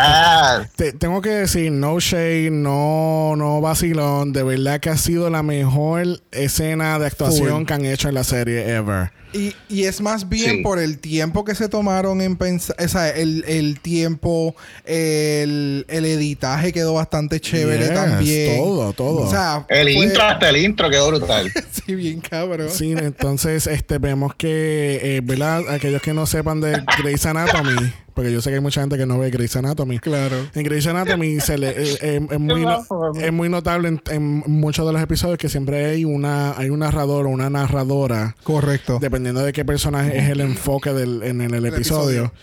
Ya. 0.61 0.69
Te- 0.75 0.93
tengo 0.93 1.21
que 1.21 1.29
decir, 1.29 1.71
no 1.71 1.99
shade, 1.99 2.51
no, 2.51 3.33
no 3.35 3.61
vacilón. 3.61 4.31
De 4.33 4.43
verdad 4.43 4.79
que 4.79 4.89
ha 4.89 4.97
sido 4.97 5.29
la 5.29 5.43
mejor 5.43 6.21
escena 6.31 6.99
de 6.99 7.07
actuación 7.07 7.49
Full. 7.59 7.65
que 7.65 7.73
han 7.73 7.85
hecho 7.85 8.09
en 8.09 8.15
la 8.15 8.23
serie 8.23 8.69
ever. 8.75 9.11
Y, 9.31 9.53
y 9.69 9.83
es 9.83 10.01
más 10.01 10.27
bien 10.27 10.57
Sí. 10.57 10.61
por 10.63 10.79
el 10.79 10.97
tiempo 10.97 11.45
que 11.45 11.53
se 11.53 11.69
tomaron 11.69 12.19
en 12.19 12.35
pensar, 12.35 12.75
o 12.83 12.87
sea, 12.87 13.09
el, 13.11 13.43
el 13.47 13.79
tiempo, 13.79 14.55
el, 14.85 15.85
el 15.87 16.05
editaje 16.05 16.73
quedó 16.73 16.95
bastante 16.95 17.39
chévere 17.39 17.85
Yes, 17.85 17.93
también. 17.93 18.57
todo, 18.57 18.93
todo. 18.93 19.21
O 19.27 19.29
sea, 19.29 19.65
El 19.69 19.93
fue- 19.93 20.05
intro, 20.05 20.23
hasta 20.23 20.49
el 20.49 20.55
intro 20.59 20.89
quedó 20.89 21.07
brutal. 21.09 21.51
Sí, 21.71 21.95
bien 21.95 22.19
cabrón. 22.21 22.69
Sí, 22.69 22.91
entonces 22.91 23.65
este 23.65 23.97
vemos 23.97 24.35
que, 24.35 24.99
eh, 25.17 25.21
¿verdad? 25.23 25.67
Aquellos 25.69 26.01
que 26.01 26.13
no 26.13 26.25
sepan 26.27 26.61
de 26.61 26.83
Grey's 27.01 27.25
Anatomy, 27.25 27.91
porque 28.13 28.31
yo 28.31 28.41
sé 28.41 28.49
que 28.51 28.55
hay 28.57 28.61
mucha 28.61 28.81
gente 28.81 28.97
que 28.97 29.05
no 29.07 29.17
ve 29.17 29.31
Grey's 29.31 29.55
Anatomy. 29.55 29.97
Claro. 29.99 30.35
En 30.53 30.63
Grey's 30.63 30.85
Anatomy 30.85 31.39
se 31.39 31.57
le, 31.57 31.69
eh, 31.69 31.97
eh, 32.01 32.27
es, 32.29 32.39
muy, 32.39 32.61
no- 32.61 32.85
es 33.19 33.33
muy 33.33 33.49
notable 33.49 33.87
en, 33.87 34.01
en 34.11 34.43
muchos 34.45 34.85
de 34.85 34.93
los 34.93 35.01
episodios 35.01 35.37
que 35.39 35.49
siempre 35.49 35.85
hay 35.85 36.05
una 36.05 36.51
hay 36.57 36.69
un 36.69 36.79
narrador 36.79 37.25
o 37.25 37.29
una 37.29 37.49
narradora, 37.49 38.35
Correcto. 38.43 38.99
dependiendo 39.01 39.41
de 39.41 39.51
qué 39.53 39.65
personaje 39.65 40.17
es 40.17 40.29
el 40.29 40.41
enfoque 40.41 40.93
del, 40.93 41.23
en 41.23 41.41
el, 41.41 41.53
episodio. 41.65 42.25
episodio. 42.25 42.33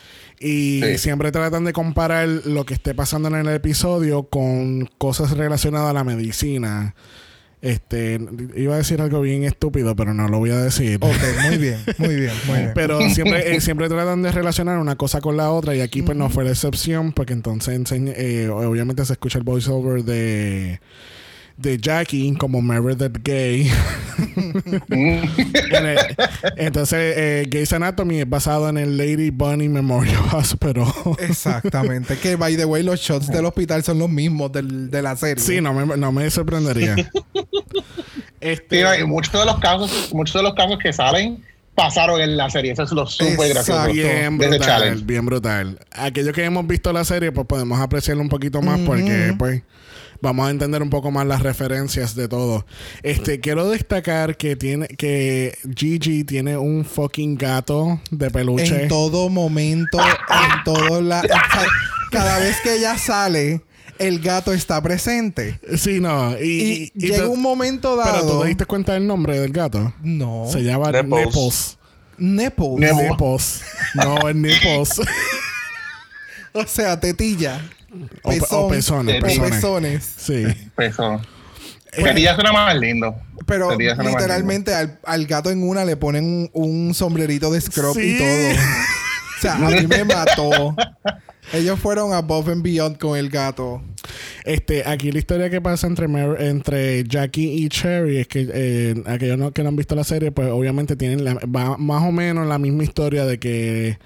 Y 0.40 0.80
Sí. 0.82 0.98
siempre 0.98 1.30
tratan 1.32 1.64
de 1.64 1.72
comparar 1.72 2.26
lo 2.28 2.64
que 2.66 2.74
esté 2.74 2.94
pasando 2.94 3.28
en 3.28 3.36
el 3.36 3.48
episodio 3.54 4.24
con 4.24 4.86
cosas 4.98 5.30
relacionadas 5.36 5.90
a 5.90 5.92
la 5.94 6.04
medicina. 6.04 6.94
Este, 7.62 8.20
iba 8.54 8.74
a 8.74 8.78
decir 8.78 9.00
algo 9.00 9.20
bien 9.22 9.44
estúpido, 9.44 9.96
pero 9.96 10.12
no 10.12 10.28
lo 10.28 10.38
voy 10.38 10.50
a 10.50 10.58
decir. 10.58 10.98
Ok, 11.00 11.10
muy 11.48 11.58
bien, 11.58 11.78
muy 11.98 12.14
bien, 12.14 12.32
muy 12.46 12.58
bien. 12.58 12.72
Pero 12.74 13.00
siempre, 13.10 13.56
eh, 13.56 13.60
siempre 13.60 13.88
tratan 13.88 14.22
de 14.22 14.30
relacionar 14.30 14.78
una 14.78 14.96
cosa 14.96 15.20
con 15.20 15.36
la 15.36 15.50
otra 15.50 15.74
y 15.74 15.80
aquí 15.80 16.02
pues 16.02 16.16
no 16.16 16.28
fue 16.28 16.44
la 16.44 16.50
excepción 16.50 17.12
porque 17.12 17.32
entonces 17.32 17.80
eh, 17.90 18.48
obviamente 18.50 19.04
se 19.04 19.14
escucha 19.14 19.38
el 19.38 19.44
voiceover 19.44 20.04
de 20.04 20.80
de 21.56 21.78
Jackie 21.78 22.34
como 22.34 22.60
Meredith 22.62 23.18
Gay. 23.24 23.70
En 24.88 25.86
el- 25.86 25.98
entonces 26.56 27.14
eh, 27.16 27.46
Gay's 27.50 27.72
Anatomy 27.72 28.20
es 28.20 28.28
basado 28.28 28.68
en 28.68 28.78
el 28.78 28.96
Lady 28.96 29.30
Bunny 29.30 29.68
Memorial 29.68 30.22
Hospital. 30.32 30.84
Exactamente. 31.18 32.16
Que, 32.16 32.36
by 32.36 32.56
the 32.56 32.64
way, 32.64 32.82
los 32.82 33.00
shots 33.00 33.28
del 33.28 33.44
hospital 33.44 33.82
son 33.82 33.98
los 33.98 34.08
mismos 34.08 34.52
del- 34.52 34.90
de 34.90 35.02
la 35.02 35.16
serie. 35.16 35.42
sí, 35.42 35.60
no 35.60 35.74
me, 35.74 35.96
no 35.96 36.12
me 36.12 36.30
sorprendería. 36.30 36.94
Sí, 36.96 37.04
este, 38.40 38.82
no, 39.00 39.06
muchos 39.08 39.32
de 39.32 39.44
los 39.44 39.58
casos, 39.58 40.10
muchos 40.12 40.34
de 40.34 40.42
los 40.42 40.54
casos 40.54 40.78
que 40.82 40.92
salen 40.92 41.42
pasaron 41.74 42.20
en 42.20 42.36
la 42.36 42.48
serie. 42.48 42.72
Eso 42.72 42.84
es 42.84 42.92
lo 42.92 43.06
súper 43.06 43.50
gracioso. 43.50 43.92
Bien 43.92 44.38
brutal, 44.38 44.60
challenge. 44.60 45.04
bien 45.04 45.26
brutal. 45.26 45.78
Aquellos 45.92 46.32
que 46.34 46.44
hemos 46.44 46.66
visto 46.66 46.92
la 46.92 47.04
serie, 47.04 47.32
pues 47.32 47.46
podemos 47.46 47.78
apreciarlo 47.80 48.22
un 48.22 48.28
poquito 48.30 48.62
más 48.62 48.78
porque, 48.80 49.34
pues, 49.38 49.62
vamos 50.20 50.46
a 50.48 50.50
entender 50.50 50.82
un 50.82 50.90
poco 50.90 51.10
más 51.10 51.26
las 51.26 51.42
referencias 51.42 52.14
de 52.14 52.28
todo. 52.28 52.66
Este, 53.02 53.40
quiero 53.40 53.68
destacar 53.70 54.36
que 54.36 54.56
tiene, 54.56 54.88
que 54.88 55.56
Gigi 55.76 56.24
tiene 56.24 56.56
un 56.56 56.84
fucking 56.84 57.36
gato 57.36 58.00
de 58.10 58.30
peluche. 58.30 58.82
En 58.82 58.88
todo 58.88 59.28
momento, 59.28 59.98
en 60.00 60.64
todo 60.64 61.00
la. 61.02 61.20
o 61.20 61.22
sea, 61.26 61.66
cada 62.10 62.38
vez 62.38 62.56
que 62.62 62.74
ella 62.76 62.96
sale, 62.98 63.62
el 63.98 64.20
gato 64.20 64.52
está 64.52 64.82
presente. 64.82 65.58
Sí, 65.76 66.00
no. 66.00 66.36
Y, 66.38 66.44
Y, 66.44 66.72
y- 66.82 66.92
y 66.94 67.00
llega 67.08 67.24
te- 67.24 67.26
un 67.28 67.40
momento 67.42 67.98
Pero 68.02 68.20
tú 68.20 68.26
dado. 68.26 68.42
te 68.42 68.48
diste 68.48 68.66
cuenta 68.66 68.92
del 68.94 69.06
nombre 69.06 69.38
del 69.40 69.52
gato. 69.52 69.92
No. 70.02 70.46
Se 70.52 70.62
llama 70.62 70.92
Nepos. 70.92 71.78
Nepos. 72.18 72.78
Nepos. 72.78 72.80
Nepo. 72.80 73.02
Nepos. 73.02 73.60
No, 73.94 74.28
es 74.28 74.36
Nepos. 74.36 75.00
O 76.52 76.66
sea, 76.66 76.98
tetilla. 76.98 77.60
O 78.22 78.30
pe- 78.30 78.40
o 78.50 78.68
pezones, 78.68 79.22
pezones. 79.22 79.50
pezones. 79.50 80.12
Sí. 80.16 80.44
Eh, 81.92 82.34
suena 82.34 82.52
más 82.52 82.76
lindo. 82.76 83.14
Pero 83.46 83.70
literalmente 83.76 84.74
al, 84.74 84.98
al 85.04 85.26
gato 85.26 85.50
en 85.50 85.62
una 85.66 85.84
le 85.84 85.96
ponen 85.96 86.24
un, 86.24 86.50
un 86.88 86.94
sombrerito 86.94 87.50
de 87.50 87.60
scrub 87.60 87.94
Sí. 87.94 88.16
y 88.16 88.18
todo. 88.18 88.26
O 89.36 89.38
sea, 89.38 89.54
a 89.56 89.58
mí 89.58 89.86
me 89.86 90.02
mató. 90.02 90.74
Ellos 91.52 91.78
fueron 91.78 92.14
above 92.14 92.48
and 92.50 92.62
beyond 92.62 92.96
con 92.98 93.18
el 93.18 93.28
gato. 93.28 93.82
Este, 94.44 94.82
aquí 94.86 95.12
la 95.12 95.18
historia 95.18 95.50
que 95.50 95.60
pasa 95.60 95.86
entre, 95.86 96.08
Mer- 96.08 96.40
entre 96.40 97.04
Jackie 97.04 97.64
y 97.64 97.68
Cherry 97.68 98.18
es 98.18 98.28
que 98.28 98.48
eh, 98.52 99.02
aquellos 99.06 99.38
no- 99.38 99.52
que 99.52 99.62
no 99.62 99.68
han 99.70 99.76
visto 99.76 99.94
la 99.94 100.04
serie, 100.04 100.32
pues 100.32 100.48
obviamente 100.50 100.96
tienen 100.96 101.24
la- 101.24 101.34
va- 101.34 101.76
más 101.76 102.02
o 102.02 102.12
menos 102.12 102.46
la 102.46 102.58
misma 102.58 102.84
historia 102.84 103.24
de 103.24 103.38
que 103.38 103.98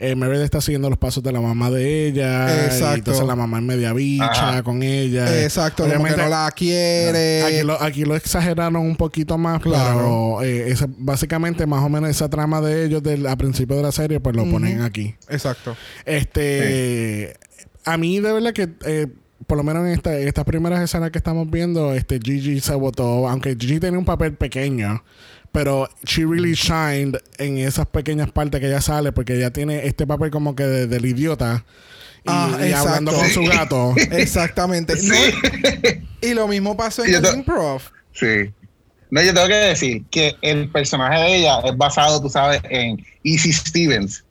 eh, 0.00 0.14
Meredith 0.14 0.44
está 0.44 0.60
siguiendo 0.60 0.88
los 0.90 0.98
pasos 0.98 1.24
de 1.24 1.32
la 1.32 1.40
mamá 1.40 1.72
de 1.72 2.06
ella. 2.06 2.66
Exacto. 2.66 2.94
Y 2.94 2.98
entonces 3.00 3.26
la 3.26 3.34
mamá 3.34 3.58
es 3.58 3.64
media 3.64 3.92
bicha 3.92 4.26
Ajá. 4.50 4.62
con 4.62 4.84
ella. 4.84 5.42
Exacto, 5.42 5.82
como 5.82 5.88
que 5.96 6.00
Obviamente, 6.12 6.22
no 6.22 6.28
la 6.30 6.50
quiere. 6.52 7.42
Aquí 7.42 7.66
lo, 7.66 7.82
aquí 7.82 8.04
lo 8.04 8.14
exageraron 8.14 8.76
un 8.76 8.94
poquito 8.94 9.36
más, 9.38 9.60
Claro. 9.60 9.96
pero 10.38 10.42
eh, 10.44 10.70
esa- 10.70 10.86
básicamente 10.98 11.66
más 11.66 11.82
o 11.82 11.88
menos 11.88 12.10
esa 12.10 12.28
trama 12.30 12.60
de 12.60 12.84
ellos 12.84 13.02
del, 13.02 13.26
a 13.26 13.34
principio 13.34 13.74
de 13.74 13.82
la 13.82 13.90
serie, 13.90 14.20
pues 14.20 14.36
lo 14.36 14.48
ponen 14.48 14.82
aquí. 14.82 15.16
Exacto. 15.30 15.76
Este, 16.06 17.34
a 17.84 17.96
mí 17.96 18.20
de 18.20 18.32
verdad 18.32 18.52
que 18.52 18.68
eh, 18.86 19.06
por 19.48 19.56
lo 19.58 19.64
menos 19.64 19.84
en 19.86 19.92
esta, 19.94 20.16
en 20.16 20.28
estas 20.28 20.44
primeras 20.44 20.80
escenas 20.80 21.10
que 21.10 21.18
estamos 21.18 21.50
viendo, 21.50 21.92
este 21.94 22.20
Gigi 22.22 22.60
se 22.60 22.74
votó, 22.76 23.28
aunque 23.28 23.56
Gigi 23.58 23.80
tenía 23.80 23.98
un 23.98 24.04
papel 24.04 24.34
pequeño, 24.34 25.02
pero 25.50 25.88
she 26.04 26.24
really 26.24 26.52
shined 26.54 27.16
en 27.38 27.58
esas 27.58 27.86
pequeñas 27.86 28.30
partes 28.30 28.60
que 28.60 28.66
ella 28.68 28.80
sale, 28.80 29.10
porque 29.10 29.34
ella 29.36 29.50
tiene 29.50 29.86
este 29.86 30.06
papel 30.06 30.30
como 30.30 30.54
que 30.54 30.62
de- 30.64 30.86
del 30.86 31.04
idiota. 31.06 31.64
Y, 32.24 32.30
Ah, 32.30 32.58
y 32.68 32.72
hablando 32.72 33.12
con 33.12 33.26
su 33.30 33.42
gato. 33.44 33.94
Exactamente. 34.12 34.96
Sí. 34.96 35.08
No, 35.08 36.28
y 36.28 36.34
lo 36.34 36.46
mismo 36.46 36.76
pasó 36.76 37.04
en 37.04 37.14
el 37.14 37.34
improv. 37.34 37.80
Sí. 38.12 38.52
No, 39.10 39.22
yo 39.22 39.32
tengo 39.32 39.46
que 39.48 39.54
decir 39.54 40.04
que 40.10 40.36
el 40.42 40.68
personaje 40.70 41.18
de 41.22 41.36
ella 41.38 41.60
es 41.64 41.74
basado, 41.76 42.20
tú 42.20 42.28
sabes, 42.28 42.60
en 42.68 43.02
Easy 43.24 43.52
Stevens. 43.52 44.22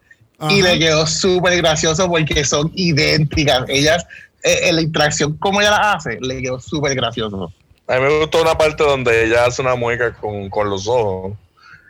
Y 0.52 0.62
le 0.62 0.78
quedó 0.78 1.08
súper 1.08 1.58
gracioso 1.58 2.08
porque 2.08 2.46
son 2.46 2.72
idénticas. 2.76 3.64
Ellas, 3.70 4.06
eh, 4.44 4.70
en 4.70 4.76
la 4.76 4.82
interacción, 4.82 5.38
como 5.38 5.62
ella 5.62 5.72
la 5.72 5.94
hace, 5.94 6.18
le 6.22 6.42
quedó 6.42 6.60
súper 6.60 6.96
gracioso. 6.96 7.52
A 7.88 7.96
mí 7.96 8.02
me 8.02 8.20
gustó 8.20 8.42
una 8.42 8.58
parte 8.58 8.84
donde 8.84 9.26
ella 9.26 9.46
hace 9.46 9.62
una 9.62 9.76
mueca 9.76 10.14
con, 10.14 10.50
con 10.50 10.70
los 10.70 10.88
ojos, 10.88 11.34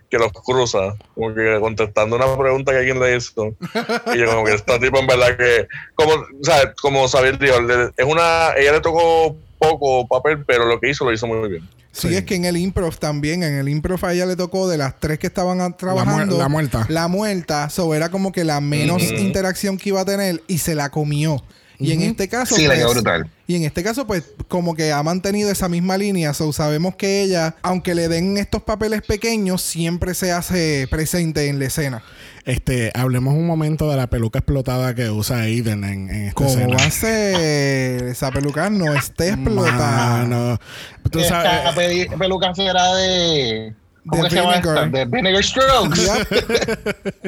que 0.10 0.18
los 0.18 0.32
cruza, 0.32 0.96
como 1.16 1.34
que 1.34 1.58
contestando 1.60 2.16
una 2.16 2.38
pregunta 2.38 2.72
que 2.72 2.78
alguien 2.78 3.00
le 3.00 3.16
hizo. 3.18 3.54
Y 4.14 4.18
yo 4.20 4.26
como 4.28 4.46
que 4.46 4.54
esta 4.54 4.80
tipo 4.80 5.00
en 5.00 5.08
verdad 5.08 5.36
que, 5.36 5.68
como, 5.96 6.14
o 6.14 6.44
sea, 6.44 6.72
como 6.82 7.08
Xavier 7.08 7.38
dijo, 7.40 7.56
es 7.98 8.06
una, 8.06 8.52
ella 8.56 8.74
le 8.74 8.82
tocó 8.82 9.36
poco 9.60 10.08
papel, 10.08 10.44
pero 10.46 10.66
lo 10.66 10.80
que 10.80 10.92
hizo 10.92 11.04
lo 11.04 11.12
hizo 11.12 11.28
muy 11.28 11.50
bien. 11.50 11.68
Sí, 11.92 12.10
Sí. 12.10 12.16
es 12.16 12.26
que 12.26 12.36
en 12.36 12.46
el 12.46 12.58
improv 12.58 12.96
también, 12.98 13.42
en 13.42 13.56
el 13.58 13.68
improv 13.68 14.06
a 14.06 14.14
ella 14.14 14.28
le 14.28 14.36
tocó 14.36 14.70
de 14.70 14.78
las 14.78 15.00
tres 15.00 15.18
que 15.18 15.28
estaban 15.28 15.76
trabajando. 15.76 16.38
la 16.38 16.48
muerta. 16.48 16.86
La 16.90 17.08
muerta, 17.08 17.70
so 17.72 17.94
era 17.96 18.10
como 18.10 18.32
que 18.32 18.44
la 18.44 18.62
menos 18.62 19.02
interacción 19.02 19.78
que 19.80 19.90
iba 19.90 20.02
a 20.02 20.06
tener 20.06 20.44
y 20.48 20.60
se 20.60 20.76
la 20.76 20.92
comió. 20.92 21.44
Y 21.80 21.92
en 21.92 22.02
este 22.02 22.28
caso, 22.28 22.56
Sí, 22.56 22.66
pues, 22.66 22.84
brutal. 22.92 23.30
y 23.46 23.56
en 23.56 23.64
este 23.64 23.84
caso, 23.84 24.08
pues, 24.08 24.24
como 24.48 24.74
que 24.76 24.92
ha 24.92 25.04
mantenido 25.04 25.52
esa 25.52 25.70
misma 25.70 25.96
línea. 25.98 26.34
So 26.34 26.52
sabemos 26.52 26.96
que 26.96 27.22
ella, 27.22 27.56
aunque 27.62 27.94
le 27.94 28.08
den 28.08 28.38
estos 28.38 28.64
papeles 28.64 29.04
pequeños, 29.04 29.62
siempre 29.62 30.14
se 30.16 30.32
hace 30.32 30.88
presente 30.90 31.48
en 31.50 31.60
la 31.60 31.66
escena. 31.66 32.04
Este, 32.46 32.92
hablemos 32.96 33.36
un 33.36 33.46
momento 33.46 33.90
de 33.92 33.98
la 33.98 34.08
peluca 34.08 34.40
explotada 34.40 34.96
que 34.96 35.10
usa 35.10 35.42
Aiden 35.42 35.84
en, 35.84 36.10
en 36.10 36.22
esta 36.30 36.34
¿Cómo 36.34 36.50
escena. 36.50 36.78
va 36.78 36.84
a 36.86 36.92
ser? 36.92 38.04
Esa 38.08 38.32
peluca 38.32 38.70
no 38.70 38.94
esté 38.96 39.30
explotada. 39.30 40.18
Mano, 40.24 40.60
tú 41.12 41.20
Esta 41.20 41.44
sabes, 41.74 42.08
peluca 42.18 42.56
será 42.56 42.96
de. 42.96 43.74
¿Cómo 44.08 44.24
De 44.24 44.30
que 44.30 44.36
se 44.36 44.42
llama 44.42 44.54
Vinegar. 44.58 44.86
esta? 44.86 44.98
De 44.98 45.06
Vinegar 45.06 45.44
Strokes. 45.44 46.10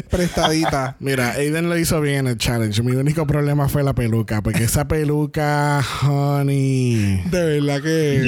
Prestadita. 0.09 0.95
Mira, 0.99 1.31
Aiden 1.31 1.69
lo 1.69 1.77
hizo 1.77 1.99
bien 2.01 2.19
en 2.19 2.27
el 2.27 2.37
challenge. 2.37 2.81
Mi 2.83 2.93
único 2.95 3.25
problema 3.27 3.67
fue 3.69 3.83
la 3.83 3.93
peluca, 3.93 4.41
porque 4.41 4.63
esa 4.63 4.87
peluca, 4.87 5.81
honey, 6.07 7.21
De 7.25 7.59
verdad 7.59 7.81
que. 7.81 8.23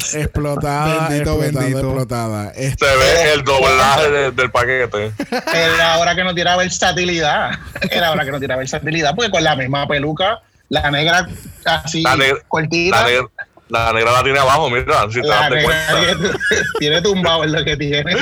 Yes. 0.00 0.14
explotada, 0.14 1.08
Bendito, 1.08 1.30
explotada, 1.32 1.60
bendito. 1.64 1.78
explotada. 1.80 2.50
Este, 2.50 2.86
Se 2.86 2.96
ve 2.96 3.32
el 3.34 3.44
doblaje 3.44 4.10
de- 4.10 4.30
del 4.32 4.50
paquete. 4.50 5.12
Era 5.52 5.98
hora 5.98 6.14
que 6.14 6.24
no 6.24 6.34
tiene 6.34 6.56
versatilidad. 6.56 7.50
Era 7.90 8.10
hora 8.12 8.24
que 8.24 8.30
no 8.32 8.38
tiene 8.38 8.56
versatilidad, 8.56 9.14
porque 9.14 9.30
con 9.30 9.42
la 9.44 9.56
misma 9.56 9.86
peluca, 9.86 10.40
la 10.68 10.90
negra 10.90 11.28
así, 11.64 12.02
La 12.02 12.16
cortita, 12.48 13.02
La, 13.02 13.06
negra- 13.08 13.28
la 13.68 13.92
negra 13.92 14.12
la 14.12 14.22
tiene 14.22 14.38
abajo, 14.38 14.70
mira, 14.70 15.06
si 15.10 15.20
te 15.20 15.26
la 15.26 15.50
das 15.50 15.64
cuenta. 15.64 16.38
tiene 16.78 17.02
tumbado 17.02 17.44
es 17.44 17.50
lo 17.50 17.64
que 17.64 17.76
tiene. 17.76 18.14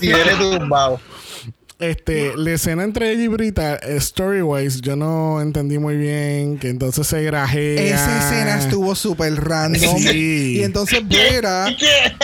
tiene 0.00 0.34
tumbado. 0.38 1.00
este, 1.78 2.32
la 2.36 2.52
escena 2.52 2.84
entre 2.84 3.12
ella 3.12 3.22
y 3.24 3.28
Brita, 3.28 3.76
eh, 3.76 3.96
story-wise, 3.96 4.80
yo 4.80 4.96
no 4.96 5.40
entendí 5.40 5.78
muy 5.78 5.96
bien, 5.96 6.58
que 6.58 6.68
entonces 6.70 7.06
se 7.06 7.22
grajea. 7.22 7.94
Esa 7.94 8.18
escena 8.18 8.58
estuvo 8.58 8.94
súper 8.94 9.34
random. 9.34 9.98
Sí. 9.98 10.58
Y 10.58 10.62
entonces 10.64 11.06
Brera. 11.06 11.66
¿Qué? 11.78 12.14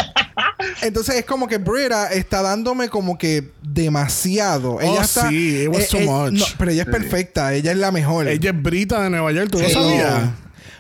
Entonces 0.83 1.17
es 1.17 1.25
como 1.25 1.49
que 1.49 1.59
Brera 1.59 2.13
está 2.13 2.43
dándome 2.43 2.89
como 2.89 3.19
que 3.19 3.51
demasiado. 3.63 4.81
Ella 4.81 5.01
Oh, 5.01 5.03
está. 5.03 5.29
sí, 5.29 5.63
it 5.65 5.69
was 5.69 5.89
too 5.89 6.01
much. 6.01 6.33
no, 6.33 6.45
pero 6.59 6.71
ella 6.71 6.83
es 6.83 6.89
perfecta. 6.89 7.55
Ella 7.55 7.73
es 7.73 7.79
la 7.79 7.93
mejor. 7.93 8.29
Ella 8.29 8.51
es 8.51 8.63
Brita 8.63 9.03
de 9.03 9.11
Nueva 9.11 9.33
York, 9.33 9.51
¿tú 9.51 9.61
lo 9.61 9.69
Sí. 9.69 9.75
sabías? 9.75 10.23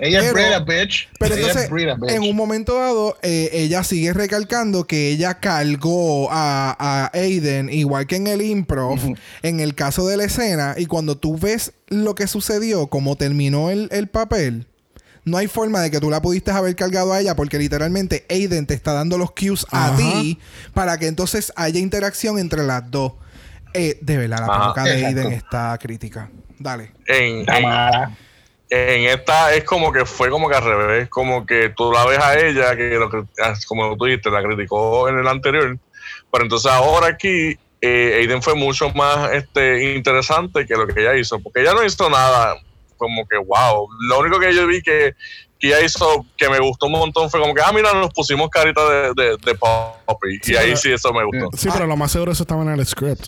Ella 0.04 0.18
es 0.18 0.32
Pero- 0.32 0.34
Brita, 0.34 0.58
bitch. 0.58 1.08
Pero 1.18 1.34
Ella 1.34 1.40
entonces, 1.46 1.64
es 1.64 1.70
Brita, 1.70 1.94
bitch. 1.94 2.10
en 2.10 2.22
un 2.22 2.34
momento 2.34 2.74
dado, 2.74 3.16
eh, 3.22 3.50
ella 3.52 3.84
sigue 3.84 4.12
recalcando 4.12 4.84
que 4.86 5.10
ella 5.10 5.34
cargó 5.38 6.28
a, 6.32 6.76
a 6.76 7.10
Aiden, 7.16 7.70
igual 7.72 8.08
que 8.08 8.16
en 8.16 8.26
el 8.26 8.42
improv, 8.42 8.98
en 9.42 9.60
el 9.60 9.76
caso 9.76 10.06
de 10.08 10.16
la 10.16 10.24
escena, 10.24 10.74
y 10.76 10.86
cuando 10.86 11.16
tú 11.18 11.38
ves 11.38 11.72
lo 11.86 12.16
que 12.16 12.26
sucedió, 12.26 12.88
cómo 12.88 13.14
terminó 13.16 13.70
el, 13.70 13.88
el 13.92 14.08
papel, 14.08 14.66
no 15.24 15.36
hay 15.36 15.46
forma 15.46 15.80
de 15.80 15.92
que 15.92 16.00
tú 16.00 16.10
la 16.10 16.20
pudiste 16.20 16.50
haber 16.50 16.74
cargado 16.74 17.12
a 17.12 17.20
ella, 17.20 17.36
porque 17.36 17.56
literalmente 17.56 18.26
Aiden 18.28 18.66
te 18.66 18.74
está 18.74 18.92
dando 18.94 19.18
los 19.18 19.30
cues 19.30 19.64
a 19.70 19.94
ti 19.96 20.40
para 20.74 20.98
que 20.98 21.06
entonces 21.06 21.52
haya 21.54 21.78
interacción 21.78 22.40
entre 22.40 22.64
las 22.64 22.90
dos. 22.90 23.12
Eh, 23.72 23.98
de 24.02 24.16
verdad, 24.16 24.38
la 24.40 24.46
Ajá. 24.46 24.74
peluca 24.74 24.84
de. 24.84 25.06
Aiden 25.06 25.32
está 25.32 25.78
crítica. 25.80 26.28
Dale. 26.58 26.90
En, 27.06 27.40
Está 27.40 28.10
en- 28.72 29.08
esta 29.08 29.54
es 29.54 29.64
como 29.64 29.92
que 29.92 30.04
fue 30.06 30.30
como 30.30 30.48
que 30.48 30.56
al 30.56 30.64
revés, 30.64 31.08
como 31.08 31.44
que 31.46 31.70
tú 31.76 31.92
la 31.92 32.04
ves 32.06 32.18
a 32.18 32.38
ella, 32.38 32.74
que 32.76 32.90
lo 32.98 33.08
ah, 33.42 33.54
como 33.66 33.96
tú 33.96 34.06
dijiste, 34.06 34.30
la 34.30 34.42
criticó 34.42 35.08
en 35.08 35.18
el 35.18 35.28
anterior, 35.28 35.76
pero 36.30 36.44
entonces 36.44 36.70
ahora 36.72 37.08
aquí 37.08 37.58
eh, 37.80 38.18
Aiden 38.20 38.42
fue 38.42 38.54
mucho 38.54 38.90
más 38.90 39.32
este 39.32 39.94
interesante 39.96 40.66
que 40.66 40.74
lo 40.74 40.86
que 40.86 41.00
ella 41.00 41.16
hizo, 41.16 41.38
porque 41.40 41.60
ella 41.62 41.74
no 41.74 41.84
hizo 41.84 42.08
nada 42.08 42.56
como 42.96 43.26
que 43.26 43.36
wow, 43.36 43.88
lo 44.08 44.20
único 44.20 44.38
que 44.38 44.54
yo 44.54 44.66
vi 44.68 44.80
que, 44.80 45.14
que 45.58 45.66
ella 45.68 45.80
hizo 45.80 46.24
que 46.36 46.48
me 46.48 46.60
gustó 46.60 46.86
un 46.86 46.92
montón 46.92 47.28
fue 47.28 47.40
como 47.40 47.52
que, 47.54 47.60
ah, 47.60 47.72
mira, 47.72 47.92
nos 47.92 48.10
pusimos 48.14 48.48
carita 48.50 48.88
de, 48.88 49.12
de, 49.14 49.36
de 49.44 49.54
Poppy, 49.56 50.38
Sí, 50.42 50.52
y 50.52 50.56
ahí 50.56 50.66
pero- 50.68 50.76
sí 50.76 50.92
eso 50.92 51.12
me 51.12 51.24
gustó. 51.24 51.56
Sí, 51.56 51.68
pero 51.72 51.86
lo 51.86 51.96
más 51.96 52.12
seguro 52.12 52.30
eso 52.32 52.44
estaba 52.44 52.62
en 52.62 52.68
el 52.68 52.86
script. 52.86 53.26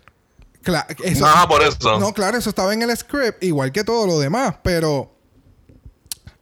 Cla- 0.65 0.87
eso- 1.05 1.27
Ajá, 1.27 1.47
por 1.49 1.61
eso. 1.63 1.99
No, 1.99 2.13
claro, 2.15 2.39
eso 2.39 2.49
estaba 2.49 2.73
en 2.73 2.83
el 2.83 2.97
script, 2.97 3.43
igual 3.43 3.73
que 3.73 3.83
todo 3.85 4.07
lo 4.07 4.19
demás, 4.21 4.55
pero 4.63 5.14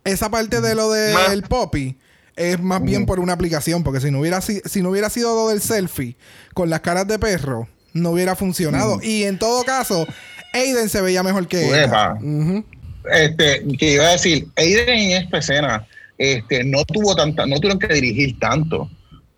esa 0.04 0.30
parte 0.30 0.60
de 0.60 0.74
lo 0.74 0.90
del 0.90 1.42
poppy 1.42 1.96
es 2.36 2.60
más 2.60 2.82
bien 2.82 3.06
por 3.06 3.20
una 3.20 3.34
aplicación, 3.34 3.84
porque 3.84 4.00
si 4.00 4.10
no 4.10 4.20
hubiera 4.20 4.40
si, 4.40 4.60
si 4.64 4.82
no 4.82 4.90
hubiera 4.90 5.10
sido 5.10 5.34
lo 5.34 5.48
del 5.48 5.60
selfie 5.60 6.16
con 6.54 6.70
las 6.70 6.80
caras 6.80 7.06
de 7.06 7.18
perro, 7.18 7.68
no 7.92 8.10
hubiera 8.10 8.36
funcionado. 8.36 8.98
Y 9.02 9.24
en 9.24 9.38
todo 9.38 9.64
caso, 9.64 10.06
Aiden 10.52 10.88
se 10.88 11.00
veía 11.00 11.22
mejor 11.22 11.46
que 11.46 11.66
ella. 11.66 12.14
Uepa. 12.14 12.64
Este, 13.12 13.64
que 13.78 13.92
iba 13.92 14.04
a 14.04 14.12
decir, 14.12 14.46
Aiden 14.56 14.88
en 14.88 15.22
esta 15.22 15.38
escena 15.38 15.86
este, 16.18 16.62
no 16.64 16.84
tuvo 16.84 17.16
tanta, 17.16 17.46
no 17.46 17.56
tuvieron 17.56 17.78
que 17.78 17.88
dirigir 17.88 18.38
tanto. 18.38 18.88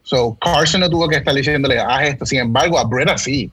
So, 0.03 0.37
Carson 0.41 0.83
no 0.83 0.91
tuvo 0.91 1.09
que 1.09 1.17
estar 1.17 1.35
diciéndole, 1.35 1.79
haz 1.81 2.09
esto. 2.09 2.27
Sin 2.27 2.41
embargo, 2.41 2.79
a 2.79 2.85
Bretta 2.85 3.17
sí. 3.17 3.51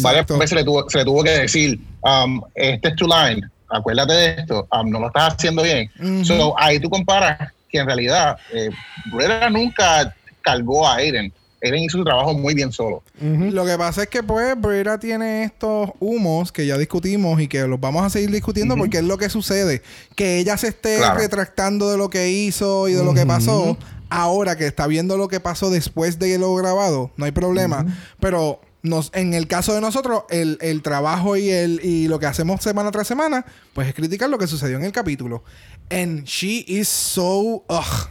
Varias 0.00 0.26
veces 0.26 0.52
le 0.52 0.64
tuvo, 0.64 0.88
se 0.88 0.98
le 0.98 1.04
tuvo 1.04 1.24
que 1.24 1.30
decir, 1.30 1.80
um, 2.02 2.40
este 2.54 2.88
es 2.88 2.94
tu 2.94 3.06
line, 3.06 3.48
acuérdate 3.72 4.12
de 4.12 4.30
esto, 4.40 4.66
um, 4.72 4.88
no 4.90 5.00
lo 5.00 5.06
estás 5.08 5.34
haciendo 5.34 5.62
bien. 5.62 5.90
Ujú. 6.00 6.24
So, 6.24 6.54
ahí 6.58 6.78
tú 6.78 6.88
comparas 6.90 7.52
que 7.70 7.78
en 7.78 7.86
realidad 7.86 8.36
eh, 8.52 8.70
Bretta 9.12 9.48
nunca 9.50 10.14
cargó 10.42 10.86
a 10.86 10.96
Aiden. 10.96 11.32
Aiden 11.64 11.80
hizo 11.84 11.98
su 11.98 12.04
trabajo 12.04 12.34
muy 12.34 12.54
bien 12.54 12.72
solo. 12.72 13.02
Lo 13.20 13.64
que 13.64 13.78
pasa 13.78 14.02
es 14.02 14.08
que 14.08 14.22
pues 14.24 14.60
Brera 14.60 14.98
tiene 14.98 15.44
estos 15.44 15.90
humos 16.00 16.50
que 16.50 16.66
ya 16.66 16.76
discutimos 16.76 17.40
y 17.40 17.46
que 17.46 17.66
los 17.68 17.78
vamos 17.78 18.04
a 18.04 18.10
seguir 18.10 18.32
discutiendo 18.32 18.76
porque 18.76 18.98
es 18.98 19.04
lo 19.04 19.16
que 19.16 19.28
sucede. 19.30 19.80
Que 20.16 20.38
ella 20.38 20.56
se 20.56 20.68
esté 20.68 20.96
Claro. 20.98 21.20
retractando 21.20 21.88
de 21.90 21.96
lo 21.98 22.10
que 22.10 22.30
hizo 22.30 22.88
y 22.88 22.94
de 22.94 23.04
lo 23.04 23.14
que 23.14 23.24
pasó. 23.26 23.76
Ahora 24.10 24.56
que 24.58 24.66
está 24.66 24.88
viendo 24.88 25.16
lo 25.16 25.28
que 25.28 25.38
pasó 25.40 25.70
después 25.70 26.18
de 26.18 26.36
lo 26.36 26.52
grabado, 26.56 27.12
no 27.16 27.24
hay 27.26 27.30
problema. 27.32 27.86
Pero 28.20 28.60
nos, 28.82 29.10
en 29.14 29.32
el 29.34 29.46
caso 29.46 29.74
de 29.74 29.80
nosotros, 29.80 30.24
el, 30.30 30.58
el 30.60 30.82
trabajo 30.82 31.36
y, 31.36 31.50
el, 31.50 31.80
y 31.84 32.08
lo 32.08 32.18
que 32.18 32.26
hacemos 32.26 32.62
semana 32.62 32.90
tras 32.90 33.06
semana, 33.06 33.44
pues 33.74 33.88
es 33.88 33.94
criticar 33.94 34.28
lo 34.28 34.38
que 34.38 34.46
sucedió 34.46 34.76
en 34.76 34.84
el 34.84 34.92
capítulo. 34.92 35.44
And 35.90 36.24
she 36.24 36.64
is 36.66 36.88
so... 36.88 37.64
ugh. 37.68 38.08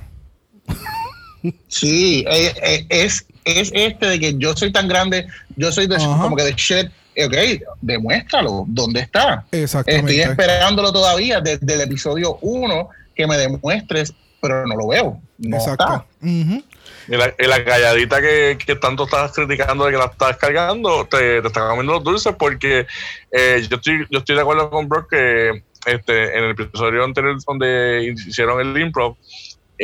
Sí, 1.68 2.24
eh, 2.30 2.54
eh, 2.62 2.86
es, 2.90 3.26
es 3.46 3.72
este 3.74 4.06
de 4.06 4.20
que 4.20 4.36
yo 4.38 4.56
soy 4.56 4.72
tan 4.72 4.88
grande, 4.88 5.26
yo 5.56 5.72
soy 5.72 5.88
de 5.88 5.96
Ajá. 5.96 6.22
como 6.22 6.36
que 6.36 6.44
de 6.44 6.54
shit. 6.54 6.88
eh, 7.16 7.26
Ok, 7.26 7.74
demuéstralo. 7.82 8.66
¿Dónde 8.68 9.02
está? 9.02 9.46
Exactamente. 9.52 10.12
Estoy 10.20 10.32
esperándolo 10.32 10.94
todavía 10.94 11.42
desde 11.42 11.74
el 11.74 11.82
episodio 11.82 12.38
1 12.42 12.90
que 13.16 13.26
me 13.28 13.38
demuestres, 13.38 14.14
pero 14.42 14.66
no 14.68 14.76
lo 14.76 14.88
veo. 14.88 15.20
No 15.40 15.58
Exacto. 15.58 15.84
está. 15.84 16.06
Ujú. 16.22 16.64
Y 17.08 17.16
la, 17.16 17.64
calladita 17.64 18.22
que, 18.22 18.58
tanto 18.80 19.06
estás 19.06 19.34
criticando 19.34 19.86
de 19.86 19.92
que 19.92 19.98
la 19.98 20.06
estás 20.06 20.38
cargando, 20.38 21.06
te, 21.06 21.42
te 21.42 21.48
está 21.48 21.68
comiendo 21.68 21.94
los 21.94 22.04
dulces 22.04 22.36
porque 22.38 22.86
eh, 23.32 23.66
yo, 23.70 23.78
estoy, 23.78 24.08
yo 24.10 24.20
estoy 24.20 24.36
de 24.36 24.42
acuerdo 24.42 24.70
con 24.70 24.88
Brock 24.88 25.10
que 25.10 25.64
este, 25.86 26.38
en 26.38 26.44
el 26.44 26.52
episodio 26.52 27.04
anterior 27.04 27.38
donde 27.46 28.14
hicieron 28.28 28.60
el 28.62 28.80
improv, 28.80 29.18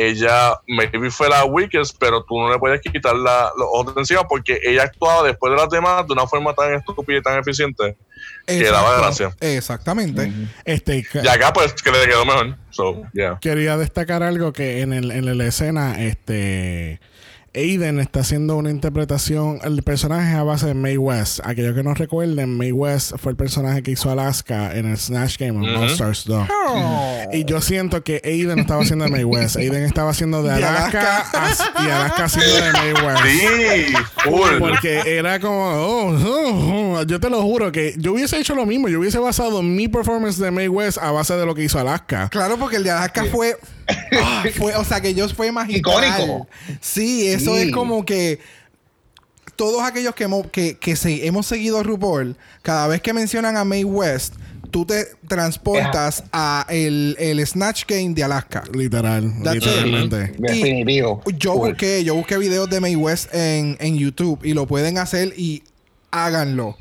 ella 0.00 0.60
maybe 0.68 1.10
fue 1.10 1.28
la 1.28 1.44
weakest, 1.44 1.96
pero 1.98 2.22
tú 2.22 2.38
no 2.38 2.52
le 2.52 2.58
puedes 2.60 2.80
quitar 2.80 3.16
la, 3.16 3.50
los 3.58 3.68
ojos 3.72 3.96
de 3.96 4.00
encima 4.02 4.22
porque 4.28 4.60
ella 4.62 4.84
actuaba 4.84 5.26
después 5.26 5.50
de 5.50 5.56
las 5.56 5.68
demás 5.70 6.06
de 6.06 6.12
una 6.12 6.24
forma 6.24 6.54
tan 6.54 6.72
estúpida 6.74 7.18
y 7.18 7.22
tan 7.22 7.40
eficiente 7.40 7.96
que 8.46 8.70
daba 8.70 8.96
gracia. 8.98 9.34
Exactamente. 9.40 10.32
Este, 10.64 11.04
Y 11.20 11.26
acá 11.26 11.52
pues 11.52 11.72
que 11.72 11.90
le 11.90 12.06
quedó 12.06 12.24
mejor. 12.24 12.56
So, 12.70 13.02
yeah. 13.12 13.38
quería 13.40 13.76
destacar 13.76 14.22
algo 14.22 14.52
que 14.52 14.82
en, 14.82 14.92
el, 14.92 15.10
en 15.10 15.36
la 15.36 15.44
escena, 15.46 16.00
este. 16.00 17.00
Aiden 17.58 17.98
está 17.98 18.20
haciendo 18.20 18.56
una 18.56 18.70
interpretación. 18.70 19.58
El 19.64 19.82
personaje 19.82 20.30
es 20.30 20.36
a 20.36 20.44
base 20.44 20.66
de 20.66 20.74
Mae 20.74 20.96
West. 20.96 21.40
Aquellos 21.42 21.74
que 21.74 21.82
no 21.82 21.92
recuerden, 21.92 22.56
Mae 22.56 22.72
West 22.72 23.12
fue 23.18 23.32
el 23.32 23.36
personaje 23.36 23.82
que 23.82 23.90
hizo 23.90 24.10
Alaska 24.10 24.76
en 24.76 24.86
el 24.86 24.96
Snatch 24.96 25.38
Game 25.38 25.58
of 25.58 25.64
Ujú. 25.64 25.78
Monsters 25.80 26.24
2. 26.26 26.48
Oh. 26.68 27.22
Y 27.32 27.44
yo 27.44 27.60
siento 27.60 28.02
que 28.04 28.20
Aiden 28.24 28.60
estaba 28.60 28.82
haciendo 28.82 29.06
de 29.06 29.10
Mae 29.10 29.24
West. 29.24 29.56
Aiden 29.56 29.82
estaba 29.84 30.10
haciendo 30.10 30.42
de 30.42 30.52
Alaska, 30.52 31.18
as- 31.32 31.64
y 31.84 31.90
Alaska 31.90 32.24
haciendo 32.26 32.54
de 32.54 32.72
Mae 32.72 32.92
West. 32.92 33.24
Sí, 33.26 33.94
cool. 34.24 34.58
Porque 34.60 35.02
era 35.18 35.40
como, 35.40 35.58
oh, 35.64 36.16
oh, 36.16 36.96
oh. 36.98 37.02
yo 37.02 37.18
te 37.18 37.28
lo 37.28 37.42
juro 37.42 37.72
que 37.72 37.94
yo 37.98 38.12
hubiese 38.12 38.38
hecho 38.38 38.54
lo 38.54 38.66
mismo. 38.66 38.88
Yo 38.88 39.00
hubiese 39.00 39.18
basado 39.18 39.62
mi 39.62 39.88
performance 39.88 40.38
de 40.40 40.50
Mae 40.52 40.68
West 40.68 40.98
a 40.98 41.10
base 41.10 41.34
de 41.34 41.44
lo 41.44 41.54
que 41.56 41.64
hizo 41.64 41.78
Alaska. 41.80 42.28
Claro, 42.28 42.56
porque 42.56 42.76
el 42.76 42.84
de 42.84 42.90
Alaska 42.92 43.24
fue, 43.24 43.56
ah, 44.20 44.44
fue. 44.56 44.74
O 44.76 44.84
sea, 44.84 45.00
que 45.00 45.08
ellos 45.08 45.34
fue 45.34 45.50
magistral. 45.52 46.04
Icónico. 46.04 46.48
Sí, 46.80 47.26
eso 47.28 47.56
Sí. 47.56 47.62
es 47.62 47.72
como 47.72 48.04
que. 48.04 48.38
Todos 49.56 49.82
aquellos 49.82 50.14
que, 50.14 50.24
hemos- 50.24 50.46
que, 50.52 50.78
que 50.78 50.94
se- 50.94 51.26
hemos 51.26 51.46
seguido 51.46 51.78
a 51.80 51.82
RuPaul, 51.82 52.36
cada 52.62 52.86
vez 52.86 53.00
que 53.02 53.12
mencionan 53.12 53.56
a 53.56 53.64
Mae 53.64 53.84
West, 53.84 54.34
tú 54.70 54.84
te 54.84 55.06
transportas 55.26 56.22
a 56.32 56.64
el, 56.68 57.16
el 57.18 57.44
Snatch 57.44 57.82
Game 57.88 58.14
de 58.14 58.22
Alaska. 58.22 58.62
Literal, 58.72 59.32
That's 59.42 59.56
literalmente. 59.56 60.32
Definitivo. 60.38 61.22
Yo 61.36 61.54
Cool. 61.54 61.70
busqué, 61.70 62.04
yo 62.04 62.14
busqué 62.14 62.38
videos 62.38 62.70
de 62.70 62.78
Mae 62.78 62.94
West 62.94 63.34
en, 63.34 63.76
en 63.80 63.98
YouTube 63.98 64.38
y 64.44 64.52
lo 64.54 64.66
pueden 64.68 64.96
hacer 64.98 65.34
y 65.36 65.64
háganlo. 66.12 66.76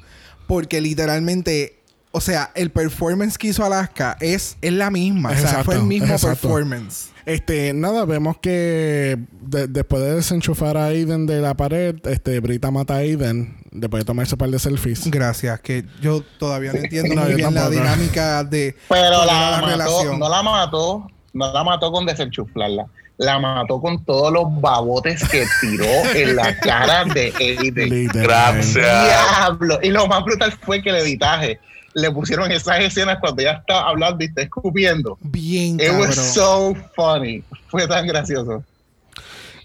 Porque 0.45 0.79
literalmente, 0.79 1.76
o 2.11 2.21
sea, 2.21 2.51
el 2.55 2.71
performance 2.71 3.37
que 3.37 3.47
hizo 3.47 3.63
Alaska 3.63 4.17
es, 4.19 4.57
es 4.61 4.73
la 4.73 4.89
misma. 4.89 5.29
o 5.29 5.33
sea, 5.33 5.41
Exacto, 5.41 5.65
fue 5.65 5.75
el 5.75 5.83
mismo 5.83 6.13
exacto. 6.13 6.47
performance. 6.47 7.09
Este, 7.25 7.73
nada, 7.73 8.05
vemos 8.05 8.37
que 8.37 9.17
de- 9.41 9.67
después 9.67 10.01
de 10.01 10.15
desenchufar 10.15 10.77
a 10.77 10.85
Aiden 10.85 11.25
de 11.27 11.41
la 11.41 11.55
pared, 11.55 11.95
este, 12.07 12.39
Brita 12.39 12.71
mata 12.71 12.93
a 12.95 12.97
Aiden 12.99 13.57
después 13.71 14.01
de 14.01 14.05
tomarse 14.05 14.35
un 14.35 14.39
par 14.39 14.49
de 14.49 14.59
selfies. 14.59 15.11
Gracias, 15.11 15.59
que 15.59 15.83
yo 16.01 16.21
todavía 16.39 16.71
no 16.71 16.79
entiendo 16.83 17.15
No, 17.15 17.23
muy 17.23 17.35
bien 17.35 17.53
la 17.53 17.69
dinámica 17.69 18.43
de 18.45 18.75
Pero 18.87 19.25
la, 19.25 19.61
mató, 19.61 20.15
no 20.17 20.29
la 20.29 20.41
mató, 20.43 21.07
no 21.33 21.51
la 21.53 21.63
mató 21.65 21.91
con 21.91 22.05
desenchuflarla. 22.05 22.85
La 23.17 23.39
mató 23.39 23.81
con 23.81 24.05
todos 24.05 24.31
los 24.31 24.43
babotes 24.61 25.27
que 25.27 25.43
tiró 25.59 25.85
en 26.15 26.35
la 26.35 26.55
cara 26.59 27.03
de 27.03 27.33
Aiden. 27.39 28.07
Gracias. 28.13 28.73
Diablo. 28.75 29.79
Y 29.81 29.89
lo 29.89 30.07
más 30.07 30.23
brutal 30.23 30.53
fue 30.61 30.81
que 30.83 30.91
el 30.91 30.97
editaje 30.97 31.59
le 31.97 32.11
pusieron 32.11 32.51
esas 32.51 32.79
escenas 32.79 33.17
cuando 33.19 33.41
ella 33.41 33.53
está 33.53 33.87
hablando 33.87 34.23
y 34.23 34.27
está 34.27 34.43
escupiendo. 34.43 35.17
bien 35.21 35.79
It 35.79 35.91
was 35.99 36.15
so 36.15 36.75
funny. 36.95 37.43
Fue 37.69 37.87
tan 37.87 38.05
gracioso. 38.07 38.63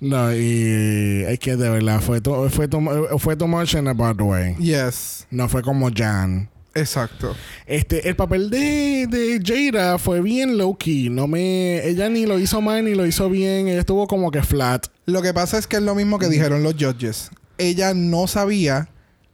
No, 0.01 0.35
y 0.35 1.25
es 1.29 1.39
que 1.39 1.57
de 1.57 1.71
verdad 1.71 2.01
fue 2.01 2.21
too, 2.21 2.49
fue 2.51 2.69
fue 3.19 3.37
too 3.37 3.47
much 3.47 3.75
in 3.75 3.87
a 3.87 3.93
bad 3.95 4.21
way. 4.21 4.57
Yes, 4.57 5.27
No 5.31 5.49
fue 5.49 5.63
como 5.63 5.91
Jan. 5.95 6.49
exacto. 6.75 7.37
Este, 7.67 8.09
el 8.09 8.17
papel 8.17 8.51
de, 8.51 9.07
de 9.09 9.41
Jada 9.45 9.99
fue 9.99 10.21
bien 10.21 10.59
low 10.59 10.77
key. 10.77 11.09
No 11.11 11.29
me, 11.29 11.87
ella 11.87 12.09
ni 12.09 12.27
lo 12.27 12.39
hizo 12.41 12.61
mal 12.61 12.85
ni 12.85 12.95
lo 12.95 13.07
hizo 13.07 13.29
bien. 13.31 13.69
Ella 13.69 13.79
estuvo 13.81 14.07
como 14.09 14.31
que 14.33 14.43
flat. 14.43 14.87
Lo 15.07 15.23
que 15.23 15.33
pasa 15.35 15.59
es 15.59 15.67
que 15.69 15.77
es 15.77 15.83
lo 15.83 15.95
mismo 15.95 16.19
que 16.19 16.29
dijeron 16.29 16.63
los 16.65 16.75
judges. 16.75 17.31
Ella 17.59 17.93
no 17.95 18.27
sabía, 18.27 18.89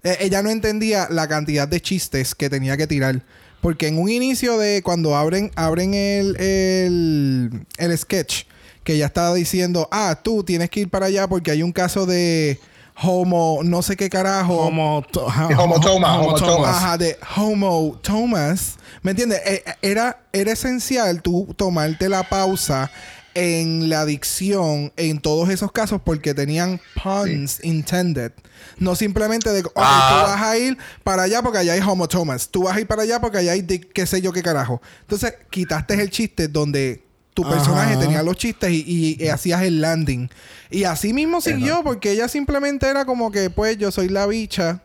eh, 0.04 0.16
ella 0.20 0.42
no 0.42 0.50
entendía 0.50 1.08
la 1.10 1.26
cantidad 1.28 1.66
de 1.68 1.80
chistes 1.80 2.34
que 2.34 2.48
tenía 2.50 2.76
que 2.76 2.86
tirar. 2.86 3.22
Porque 3.60 3.88
en 3.88 3.98
un 3.98 4.08
inicio 4.08 4.56
de 4.58 4.82
cuando 4.82 5.16
abren, 5.16 5.50
abren 5.56 5.92
el, 5.94 6.36
el, 6.40 7.66
el 7.78 7.98
sketch, 7.98 8.44
que 8.84 8.94
ella 8.94 9.06
estaba 9.06 9.34
diciendo, 9.34 9.88
ah, 9.90 10.18
tú 10.22 10.44
tienes 10.44 10.70
que 10.70 10.80
ir 10.80 10.88
para 10.88 11.06
allá 11.06 11.26
porque 11.28 11.50
hay 11.50 11.62
un 11.62 11.72
caso 11.72 12.06
de 12.06 12.58
homo, 13.02 13.60
no 13.64 13.82
sé 13.82 13.96
qué 13.96 14.08
carajo. 14.08 14.54
Homo, 14.56 15.04
to- 15.10 15.26
ja- 15.28 15.48
Homo 15.58 15.80
Thomas, 15.80 16.18
Homo 16.18 16.34
Thomas. 16.34 16.76
Ajá, 16.76 16.96
de 16.98 17.16
Homo 17.36 17.98
Thomas. 18.02 18.76
¿Me 19.02 19.10
entiendes? 19.12 19.40
Eh, 19.44 19.62
eh, 19.66 19.74
Era, 19.82 20.22
era 20.32 20.52
esencial 20.52 21.20
tú 21.22 21.52
tomarte 21.56 22.08
la 22.08 22.22
pausa 22.28 22.90
en 23.34 23.88
la 23.88 24.04
dicción 24.04 24.92
en 24.96 25.20
todos 25.20 25.48
esos 25.50 25.70
casos 25.72 26.00
porque 26.04 26.34
tenían 26.34 26.80
puns 27.02 27.62
intended. 27.64 28.32
No 28.78 28.94
simplemente 28.96 29.50
de, 29.52 29.60
ok, 29.60 29.72
Ah. 29.76 30.08
tú 30.24 30.30
vas 30.32 30.42
a 30.42 30.58
ir 30.58 30.76
para 31.04 31.22
allá 31.24 31.42
porque 31.42 31.58
allá 31.58 31.72
hay 31.74 31.80
Homo 31.80 32.08
Thomas. 32.08 32.48
Tú 32.48 32.64
vas 32.64 32.76
a 32.76 32.80
ir 32.80 32.86
para 32.86 33.02
allá 33.02 33.20
porque 33.20 33.38
allá 33.38 33.52
hay 33.52 33.62
de- 33.62 33.80
qué 33.80 34.06
sé 34.06 34.20
yo 34.20 34.32
qué 34.32 34.42
carajo. 34.42 34.80
Entonces, 35.02 35.34
quitaste 35.50 35.94
el 35.94 36.10
chiste 36.10 36.48
donde 36.48 37.02
tu 37.34 37.44
Ajá. 37.44 37.54
personaje 37.54 37.96
tenía 37.96 38.22
los 38.22 38.36
chistes 38.36 38.70
y, 38.70 38.84
y- 38.86 39.24
y 39.24 39.28
hacías 39.28 39.62
el 39.62 39.80
landing. 39.80 40.28
Y 40.70 40.84
así 40.84 41.12
mismo 41.12 41.40
siguió 41.40 41.82
porque 41.84 42.10
ella 42.12 42.26
simplemente 42.28 42.88
era 42.88 43.04
como 43.04 43.30
que, 43.30 43.50
pues, 43.50 43.78
yo 43.78 43.90
soy 43.92 44.08
la 44.08 44.26
bicha. 44.26 44.82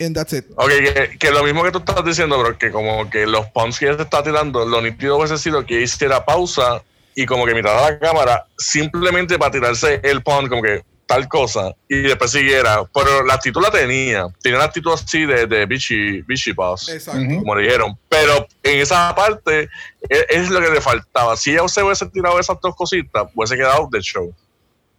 And 0.00 0.14
that's 0.14 0.32
it. 0.32 0.44
Ok, 0.56 0.68
que, 0.68 1.18
que 1.18 1.30
lo 1.32 1.42
mismo 1.42 1.64
que 1.64 1.72
tú 1.72 1.78
estás 1.78 2.04
diciendo, 2.04 2.36
pero 2.40 2.56
que 2.56 2.70
como 2.70 3.10
que 3.10 3.26
los 3.26 3.46
punts 3.50 3.78
que 3.80 3.86
ella 3.86 3.96
se 3.96 4.02
está 4.04 4.22
tirando, 4.22 4.64
lo 4.64 4.80
nítido 4.80 5.16
hubiese 5.18 5.38
sido 5.38 5.66
que 5.66 5.82
hiciera 5.82 6.24
pausa 6.24 6.82
y 7.14 7.26
como 7.26 7.46
que 7.46 7.54
mirara 7.54 7.86
a 7.86 7.90
la 7.90 7.98
cámara 7.98 8.46
simplemente 8.56 9.38
para 9.38 9.50
tirarse 9.50 10.00
el 10.02 10.22
punt, 10.22 10.48
como 10.48 10.62
que 10.62 10.82
tal 11.08 11.26
cosa, 11.26 11.74
y 11.88 12.02
después 12.02 12.30
siguiera. 12.30 12.84
Pero 12.92 13.24
la 13.24 13.34
actitud 13.34 13.62
la 13.62 13.70
tenía. 13.70 14.26
Tenía 14.42 14.58
una 14.58 14.66
actitud 14.66 14.92
así 14.92 15.24
de, 15.24 15.46
de 15.46 15.64
bitchy, 15.64 16.20
bitchy 16.22 16.52
boss, 16.52 16.90
Exacto. 16.90 17.34
Como 17.38 17.56
le 17.56 17.62
dijeron. 17.62 17.98
Pero 18.08 18.46
en 18.62 18.80
esa 18.80 19.14
parte 19.14 19.70
es, 20.08 20.26
es 20.28 20.50
lo 20.50 20.60
que 20.60 20.70
le 20.70 20.80
faltaba. 20.82 21.36
Si 21.36 21.52
ella 21.52 21.66
se 21.66 21.82
hubiese 21.82 22.06
tirado 22.10 22.38
esas 22.38 22.58
dos 22.62 22.76
cositas, 22.76 23.24
hubiese 23.34 23.56
quedado 23.56 23.88
del 23.90 24.02
show. 24.02 24.32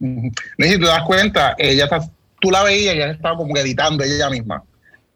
No, 0.00 0.32
y 0.58 0.68
si 0.68 0.80
te 0.80 0.86
das 0.86 1.04
cuenta, 1.04 1.54
ella 1.58 1.84
está, 1.84 2.00
tú 2.40 2.50
la 2.50 2.64
veías 2.64 2.94
y 2.94 2.98
ella 2.98 3.12
estaba 3.12 3.36
como 3.36 3.54
que 3.54 3.60
editando 3.60 4.02
ella 4.02 4.28
misma. 4.30 4.64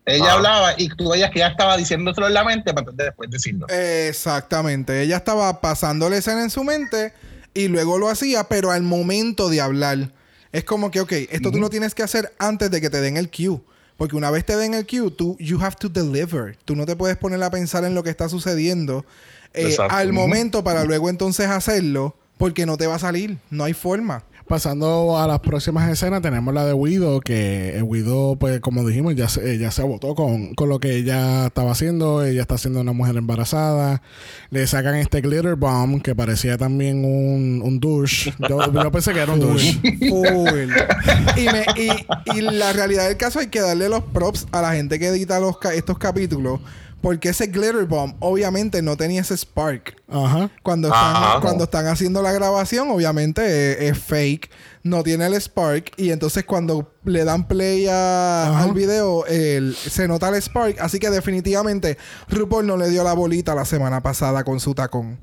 Ella 0.06 0.26
Ah. 0.30 0.32
hablaba 0.34 0.74
y 0.76 0.88
tú 0.88 1.10
veías 1.10 1.30
que 1.30 1.38
ella 1.38 1.48
estaba 1.48 1.76
diciéndoselo 1.76 2.26
en 2.26 2.34
la 2.34 2.44
mente 2.44 2.74
para 2.74 2.90
después 2.92 3.30
decirlo. 3.30 3.66
Exactamente. 3.68 5.00
Ella 5.02 5.16
estaba 5.16 5.60
pasando 5.60 6.08
la 6.10 6.18
escena 6.18 6.42
en 6.42 6.50
su 6.50 6.62
mente 6.64 7.12
y 7.54 7.68
luego 7.68 7.98
lo 7.98 8.08
hacía, 8.08 8.44
pero 8.44 8.70
al 8.70 8.82
momento 8.82 9.48
de 9.48 9.60
hablar. 9.60 10.12
Es 10.52 10.64
como 10.64 10.90
que, 10.90 11.00
ok, 11.00 11.12
esto 11.30 11.50
tú 11.50 11.58
lo 11.58 11.68
tienes 11.70 11.94
que 11.94 12.02
hacer 12.02 12.32
antes 12.38 12.70
de 12.70 12.80
que 12.80 12.90
te 12.90 13.00
den 13.00 13.16
el 13.16 13.30
cue. 13.30 13.60
Porque 13.96 14.16
una 14.16 14.30
vez 14.30 14.44
te 14.44 14.56
den 14.56 14.74
el 14.74 14.86
cue, 14.86 15.10
tú, 15.10 15.36
you 15.40 15.60
have 15.60 15.76
to 15.80 15.88
deliver. 15.88 16.56
Tú 16.64 16.76
no 16.76 16.84
te 16.86 16.96
puedes 16.96 17.16
poner 17.16 17.42
a 17.42 17.50
pensar 17.50 17.84
en 17.84 17.94
lo 17.94 18.02
que 18.02 18.10
está 18.10 18.28
sucediendo 18.28 19.04
eh, 19.52 19.76
al 19.88 20.12
momento 20.12 20.62
para 20.64 20.84
luego 20.84 21.08
entonces 21.08 21.48
hacerlo, 21.48 22.16
porque 22.38 22.66
no 22.66 22.76
te 22.76 22.86
va 22.88 22.96
a 22.96 22.98
salir. 22.98 23.38
No 23.50 23.64
hay 23.64 23.72
forma. 23.72 24.24
Pasando 24.46 25.18
a 25.18 25.26
las 25.26 25.40
próximas 25.40 25.90
escenas, 25.90 26.20
tenemos 26.20 26.52
la 26.52 26.66
de 26.66 26.74
Widow, 26.74 27.20
que 27.20 27.80
Widow, 27.82 28.36
pues 28.38 28.60
como 28.60 28.86
dijimos, 28.86 29.14
ya 29.14 29.26
se, 29.26 29.56
ya 29.56 29.70
se 29.70 29.80
agotó 29.80 30.14
con, 30.14 30.54
con 30.54 30.68
lo 30.68 30.78
que 30.80 30.96
ella 30.96 31.46
estaba 31.46 31.72
haciendo. 31.72 32.22
Ella 32.22 32.42
está 32.42 32.58
siendo 32.58 32.82
una 32.82 32.92
mujer 32.92 33.16
embarazada. 33.16 34.02
Le 34.50 34.66
sacan 34.66 34.96
este 34.96 35.22
glitter 35.22 35.56
bomb, 35.56 36.02
que 36.02 36.14
parecía 36.14 36.58
también 36.58 37.06
un, 37.06 37.62
un 37.64 37.80
douche. 37.80 38.34
Yo, 38.46 38.70
yo 38.70 38.92
pensé 38.92 39.14
que 39.14 39.20
era 39.20 39.32
un 39.32 39.40
douche. 39.40 39.80
Full. 40.10 40.72
y, 41.38 41.44
me- 41.46 41.64
y- 41.82 42.38
y 42.38 42.40
la 42.42 42.74
realidad 42.74 43.08
del 43.08 43.16
caso 43.16 43.38
hay 43.38 43.46
que 43.46 43.60
darle 43.62 43.88
los 43.88 44.02
props 44.04 44.46
a 44.52 44.60
la 44.60 44.74
gente 44.74 44.98
que 44.98 45.06
edita 45.06 45.40
los 45.40 45.56
ca- 45.58 45.72
estos 45.72 45.96
capítulos. 45.98 46.60
Porque 47.04 47.28
ese 47.28 47.46
glitter 47.48 47.84
bomb 47.84 48.14
obviamente 48.20 48.80
no 48.82 48.96
tenía 48.96 49.20
ese 49.20 49.36
spark. 49.36 49.94
Ajá. 50.08 50.50
Cuando 50.62 50.88
están, 50.88 51.16
Ajá. 51.16 51.40
cuando 51.42 51.64
están 51.64 51.86
haciendo 51.86 52.22
la 52.22 52.32
grabación, 52.32 52.88
obviamente 52.90 53.42
eh, 53.44 53.88
es, 53.88 53.98
fake, 53.98 54.50
no 54.82 55.02
tiene 55.02 55.26
el 55.26 55.34
spark. 55.40 55.92
Y 55.98 56.10
entonces 56.10 56.44
cuando 56.44 56.90
le 57.04 57.24
dan 57.24 57.46
play 57.46 57.86
a- 57.88 58.58
al 58.62 58.72
video, 58.72 59.26
el- 59.26 59.76
se 59.76 60.08
nota 60.08 60.30
el 60.30 60.40
spark. 60.40 60.80
Así 60.80 60.98
que 60.98 61.10
definitivamente 61.10 61.98
RuPaul 62.28 62.66
no 62.66 62.76
le 62.78 62.88
dio 62.88 63.04
la 63.04 63.12
bolita 63.12 63.54
la 63.54 63.66
semana 63.66 64.00
pasada 64.00 64.42
con 64.42 64.58
su 64.58 64.74
tacón. 64.74 65.18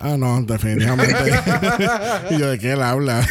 Ah, 0.00 0.16
no, 0.18 0.42
definitivamente. 0.42 1.14
y 2.30 2.38
yo, 2.38 2.50
¿de 2.50 2.58
qué 2.58 2.72
él 2.72 2.82
habla? 2.82 3.26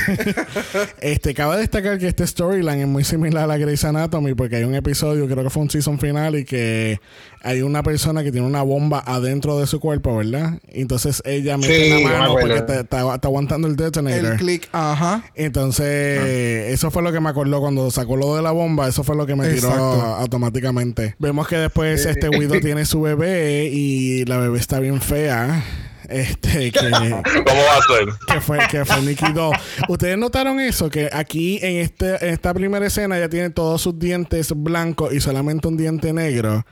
este, 1.00 1.34
cabe 1.34 1.58
destacar 1.58 2.00
que 2.00 2.08
este 2.08 2.26
storyline 2.26 2.82
es 2.82 2.88
muy 2.88 3.04
similar 3.04 3.44
a 3.44 3.48
la 3.48 3.58
Grey's 3.58 3.84
Anatomy 3.86 4.34
porque 4.34 4.56
hay 4.58 4.64
un 4.64 4.74
episodio, 4.76 5.28
creo 5.28 5.44
que 5.44 5.50
fue 5.50 5.62
un 5.62 5.70
season 5.70 6.00
final, 6.00 6.36
y 6.36 6.44
que 6.46 7.00
hay 7.44 7.62
una 7.62 7.84
persona 7.84 8.24
que 8.24 8.32
tiene 8.32 8.48
una 8.48 8.64
bomba 8.64 9.04
adentro 9.06 9.60
de 9.60 9.68
su 9.68 9.80
cuerpo, 9.80 10.18
¿verdad? 10.18 10.60
Entonces 10.68 11.22
ella 11.26 11.58
mete 11.58 11.84
Sí, 11.84 11.90
la 12.04 12.10
mano 12.10 12.34
porque 12.42 12.62
te- 12.64 12.80
está, 12.82 13.16
está 13.16 13.28
aguantando 13.28 13.68
el 13.68 13.76
detonator. 13.76 14.34
El 14.34 14.38
click, 14.40 14.68
ajá. 14.72 15.24
Entonces, 15.36 16.74
eso 16.74 16.90
fue 16.92 17.04
lo 17.04 17.12
que 17.12 17.20
me 17.20 17.30
acordó 17.30 17.62
cuando 17.62 17.92
sacó 17.92 18.18
lo 18.18 18.36
de 18.36 18.42
la 18.42 18.52
bomba. 18.52 18.88
Eso 18.88 19.04
fue 19.04 19.16
lo 19.16 19.26
que 19.28 19.36
me 19.36 19.48
tiró 19.50 19.70
automáticamente. 19.72 21.16
Vemos 21.20 21.48
que 21.48 21.58
después 21.58 22.06
este 22.06 22.30
Widow 22.30 22.60
tiene 22.62 22.86
su 22.86 23.02
bebé 23.02 23.70
y 23.72 24.26
la 24.26 24.38
bebé 24.38 24.58
está 24.60 24.80
bien 24.80 25.00
fea. 25.02 25.64
Este, 26.10 26.72
que, 26.72 26.80
¿Cómo 26.90 27.62
va 27.64 27.78
a 27.78 27.82
ser? 27.88 28.08
que 28.28 28.42
fue, 28.42 28.60
que 28.70 28.86
fue 28.86 29.02
Nicky 29.02 29.32
Doll. 29.34 29.56
Ustedes 29.90 30.18
notaron 30.18 30.60
eso, 30.60 30.90
que 30.90 31.10
aquí 31.12 31.60
en, 31.62 31.78
este, 31.78 32.24
en 32.26 32.34
esta 32.34 32.54
primera 32.54 32.86
escena 32.86 33.18
ya 33.20 33.30
tiene 33.30 33.50
todos 33.50 33.82
sus 33.82 33.98
dientes 33.98 34.52
blancos 34.56 35.14
y 35.14 35.20
solamente 35.20 35.68
un 35.68 35.78
diente 35.78 36.14
negro. 36.14 36.66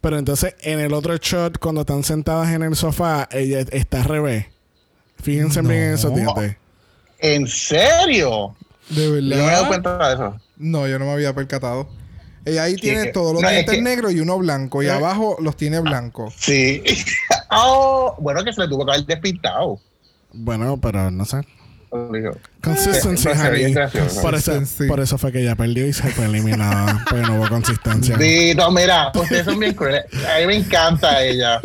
Pero 0.00 0.18
entonces 0.18 0.54
en 0.62 0.80
el 0.80 0.94
otro 0.94 1.16
shot, 1.16 1.58
cuando 1.58 1.82
están 1.82 2.04
sentadas 2.04 2.50
en 2.50 2.62
el 2.62 2.74
sofá, 2.74 3.28
ella 3.30 3.60
está 3.70 3.98
al 3.98 4.04
revés. 4.08 4.46
Fíjense 5.22 5.60
bien 5.60 5.82
en 5.82 5.94
esos 5.94 6.14
dientes. 6.14 6.56
¿En 7.18 7.46
serio? 7.46 8.56
De 8.88 9.04
Yo 9.04 9.20
no 9.20 9.20
me 9.20 9.34
he 9.34 9.36
dado 9.36 9.48
verdad. 9.48 9.68
cuenta 9.68 10.08
de 10.08 10.14
eso. 10.14 10.40
No, 10.56 10.88
yo 10.88 10.98
no 10.98 11.04
me 11.04 11.12
había 11.12 11.34
percatado. 11.34 11.88
Ella 12.44 12.62
ahí 12.64 12.76
tiene 12.76 13.06
todos 13.12 13.34
los 13.34 13.42
no, 13.42 13.48
es 13.48 13.54
dientes 13.54 13.74
que- 13.76 13.82
negros 13.82 14.12
y 14.12 14.20
uno 14.20 14.38
blanco. 14.38 14.82
Y 14.82 14.86
Eh. 14.86 14.90
abajo 14.90 15.36
los 15.40 15.56
tiene 15.56 15.80
blancos. 15.80 16.34
Sí. 16.38 16.82
oh, 17.50 18.14
bueno, 18.18 18.42
que 18.44 18.52
se 18.52 18.62
le 18.62 18.68
tuvo 18.68 18.84
que 18.86 18.92
haber 18.92 19.06
despintado. 19.06 19.78
Bueno, 20.32 20.78
pero 20.80 21.10
no 21.10 21.24
sé. 21.24 21.38
Consistency, 22.62 23.28
Eh, 23.28 23.32
honey. 23.32 23.74
Por 24.20 24.34
eso, 24.34 24.62
por 24.88 25.00
eso 25.00 25.18
fue 25.18 25.32
que 25.32 25.40
ella 25.40 25.56
perdió 25.56 25.86
y 25.86 25.92
se 25.92 26.08
fue 26.10 26.26
eliminada. 26.26 27.04
porque 27.08 27.22
no 27.26 27.36
hubo 27.36 27.48
consistencia. 27.48 28.16
Dito, 28.16 28.70
mira, 28.70 29.10
ustedes 29.14 29.44
son 29.44 29.58
bien 29.58 29.74
crueles. 29.74 30.04
A 30.34 30.40
mí 30.40 30.46
me 30.46 30.56
encanta 30.56 31.22
ella. 31.22 31.60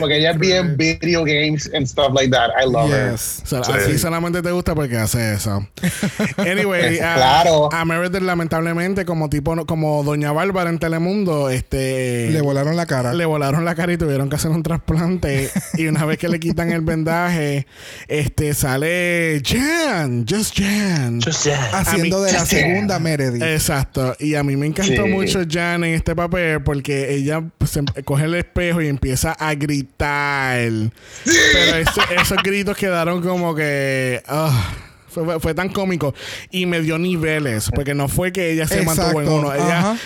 Porque 0.00 0.18
ella 0.18 0.32
es 0.32 0.38
bien 0.38 0.76
video 0.76 1.24
games 1.24 1.70
and 1.74 1.86
stuff 1.86 2.12
like 2.14 2.30
that. 2.30 2.50
I 2.62 2.70
love 2.70 2.90
her. 2.92 3.12
Yes. 3.12 3.40
O 3.44 3.46
sea, 3.46 3.64
Sí. 3.64 3.72
Así 3.72 3.98
solamente 3.98 4.42
te 4.42 4.50
gusta 4.50 4.74
porque 4.74 4.96
hace 4.98 5.34
eso. 5.34 5.66
Anyway, 6.36 6.98
a, 6.98 7.14
Claro. 7.14 7.72
a 7.72 7.84
Meredith 7.84 8.22
lamentablemente 8.22 9.04
como 9.04 9.28
tipo 9.30 9.54
como 9.66 10.02
Doña 10.04 10.32
Bárbara 10.32 10.70
en 10.70 10.78
Telemundo, 10.78 11.48
este 11.50 12.28
Le 12.30 12.40
volaron 12.40 12.76
la 12.76 12.86
cara. 12.86 13.12
le 13.14 13.24
volaron 13.24 13.64
la 13.64 13.74
cara 13.74 13.92
y 13.92 13.96
tuvieron 13.96 14.28
que 14.28 14.36
hacer 14.36 14.50
un 14.50 14.62
trasplante 14.62 15.50
y 15.74 15.86
una 15.86 16.04
vez 16.04 16.18
que 16.18 16.28
le 16.28 16.40
quitan 16.40 16.72
el 16.72 16.80
vendaje, 16.82 17.66
este 18.08 18.54
sale 18.54 19.40
Jan, 19.44 20.26
just 20.34 20.58
Jan. 20.58 21.20
Haciendo 21.72 22.22
de 22.22 22.32
la 22.32 22.40
Just 22.40 22.52
Jan. 22.52 22.60
segunda 22.60 22.98
Meredith. 22.98 23.42
Exacto. 23.42 24.14
Y 24.18 24.34
a 24.34 24.42
mí 24.42 24.56
me 24.56 24.66
encantó 24.66 25.04
Sí. 25.04 25.08
mucho 25.10 25.40
Jan 25.48 25.84
en 25.84 25.94
este 25.94 26.14
papel 26.16 26.62
porque 26.62 27.14
ella 27.14 27.42
pues, 27.58 27.70
se 27.72 27.82
coge 28.04 28.24
el 28.24 28.34
espejo 28.34 28.80
y 28.82 28.88
empieza 28.88 29.32
a 29.32 29.54
gritar. 29.54 30.60
Pero 31.24 31.76
ese- 31.76 32.14
esos 32.20 32.38
gritos 32.42 32.76
quedaron 32.76 33.22
como 33.22 33.54
que... 33.54 34.22
ah, 34.28 34.72
fue, 35.14 35.40
fue 35.40 35.54
tan 35.54 35.68
cómico. 35.70 36.14
Y 36.50 36.66
me 36.66 36.80
dio 36.82 36.98
niveles. 36.98 37.70
Porque 37.74 37.94
no 37.94 38.08
fue 38.08 38.32
que 38.32 38.52
ella 38.52 38.66
se 38.68 38.82
mantuvo 38.82 39.20
en 39.22 39.28
uno. 39.28 39.54
Ella... 39.54 39.92
¡Ah! 39.92 39.96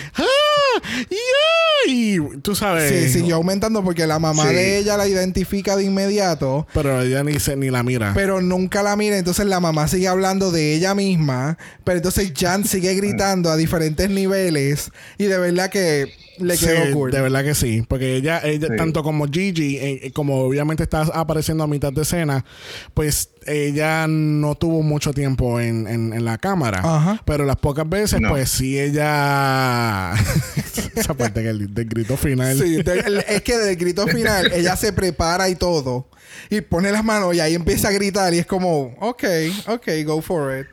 ¡Yeah! 1.09 1.91
Y 1.93 2.19
tú 2.41 2.55
sabes... 2.55 2.89
Sí, 2.91 3.09
siguió 3.19 3.35
aumentando 3.35 3.83
porque 3.83 4.05
la 4.05 4.19
mamá 4.19 4.47
Sí. 4.47 4.53
de 4.55 4.77
ella 4.77 4.97
la 4.97 5.07
identifica 5.07 5.75
de 5.75 5.85
inmediato. 5.85 6.67
Pero 6.73 7.01
ella 7.01 7.23
ni, 7.23 7.39
se, 7.39 7.55
ni 7.55 7.69
la 7.69 7.83
mira. 7.83 8.11
Pero 8.13 8.41
nunca 8.41 8.83
la 8.83 8.95
mira, 8.95 9.17
entonces 9.17 9.45
la 9.45 9.59
mamá 9.59 9.87
sigue 9.87 10.07
hablando 10.07 10.51
de 10.51 10.75
ella 10.75 10.93
misma, 10.95 11.57
pero 11.83 11.97
entonces 11.97 12.31
Jan 12.37 12.65
sigue 12.65 12.93
gritando 12.95 13.49
a 13.49 13.57
diferentes 13.57 14.09
niveles 14.09 14.91
y 15.17 15.25
de 15.25 15.37
verdad 15.37 15.69
que 15.69 16.11
le 16.37 16.55
Sí, 16.57 16.65
quedó 16.67 16.93
cool. 16.93 17.11
de 17.11 17.21
verdad 17.21 17.43
que 17.43 17.55
sí. 17.55 17.83
Porque 17.87 18.15
ella, 18.15 18.39
ella 18.43 18.67
Sí. 18.69 18.75
tanto 18.77 19.03
como 19.03 19.25
Gigi, 19.27 19.77
eh, 19.77 19.99
eh, 20.03 20.11
como 20.11 20.41
obviamente 20.43 20.83
está 20.83 21.01
apareciendo 21.13 21.63
a 21.63 21.67
mitad 21.67 21.91
de 21.93 22.01
escena, 22.03 22.45
pues 22.93 23.29
ella 23.45 24.05
no 24.07 24.55
tuvo 24.55 24.81
mucho 24.83 25.13
tiempo 25.13 25.59
en, 25.59 25.87
en- 25.87 26.13
en 26.13 26.25
la 26.25 26.37
cámara. 26.37 26.79
Ajá. 26.83 27.21
Pero 27.25 27.45
las 27.45 27.55
pocas 27.57 27.87
veces, 27.87 28.19
No. 28.21 28.29
pues 28.29 28.49
sí 28.49 28.79
ella. 28.79 30.13
Esa 30.95 31.13
parte 31.13 31.41
que 31.43 31.49
el, 31.49 31.73
del 31.73 31.85
grito 31.87 32.17
final. 32.17 32.57
Sí, 32.57 32.81
de- 32.83 32.99
el- 32.99 33.17
es 33.27 33.41
que 33.41 33.57
del 33.57 33.75
grito 33.75 34.07
final 34.07 34.51
ella 34.53 34.75
se 34.75 34.93
prepara 34.93 35.49
y 35.49 35.55
todo 35.55 36.07
y 36.49 36.61
pone 36.61 36.91
las 36.91 37.03
manos 37.03 37.35
y 37.35 37.39
ahí 37.39 37.55
empieza 37.55 37.89
a 37.89 37.91
gritar 37.91 38.33
y 38.33 38.39
es 38.39 38.45
como, 38.45 38.95
ok, 38.99 39.23
ok, 39.67 39.87
go 40.05 40.21
for 40.21 40.57
it. 40.59 40.67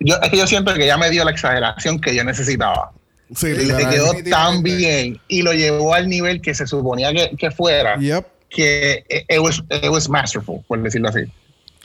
Yo, 0.00 0.16
es 0.22 0.30
que 0.30 0.36
yo 0.38 0.46
siento 0.46 0.72
que 0.74 0.84
ella 0.84 0.96
me 0.96 1.10
dio 1.10 1.24
la 1.24 1.30
exageración 1.30 2.00
que 2.00 2.14
yo 2.14 2.24
necesitaba. 2.24 2.92
Sí, 3.34 3.46
Y 3.48 3.64
le 3.66 3.88
quedó 3.88 4.12
tan 4.30 4.62
bien 4.62 5.18
y 5.28 5.42
lo 5.42 5.52
llevó 5.54 5.94
al 5.94 6.08
nivel 6.08 6.40
que 6.42 6.54
se 6.54 6.66
suponía 6.66 7.12
que, 7.12 7.34
que 7.38 7.50
fuera. 7.50 7.96
Yep. 7.98 8.26
Que 8.50 9.04
it, 9.08 9.24
it 9.28 9.38
was, 9.40 9.62
it 9.70 9.88
was 9.90 10.08
masterful, 10.08 10.62
por 10.68 10.80
decirlo 10.82 11.08
así. 11.08 11.20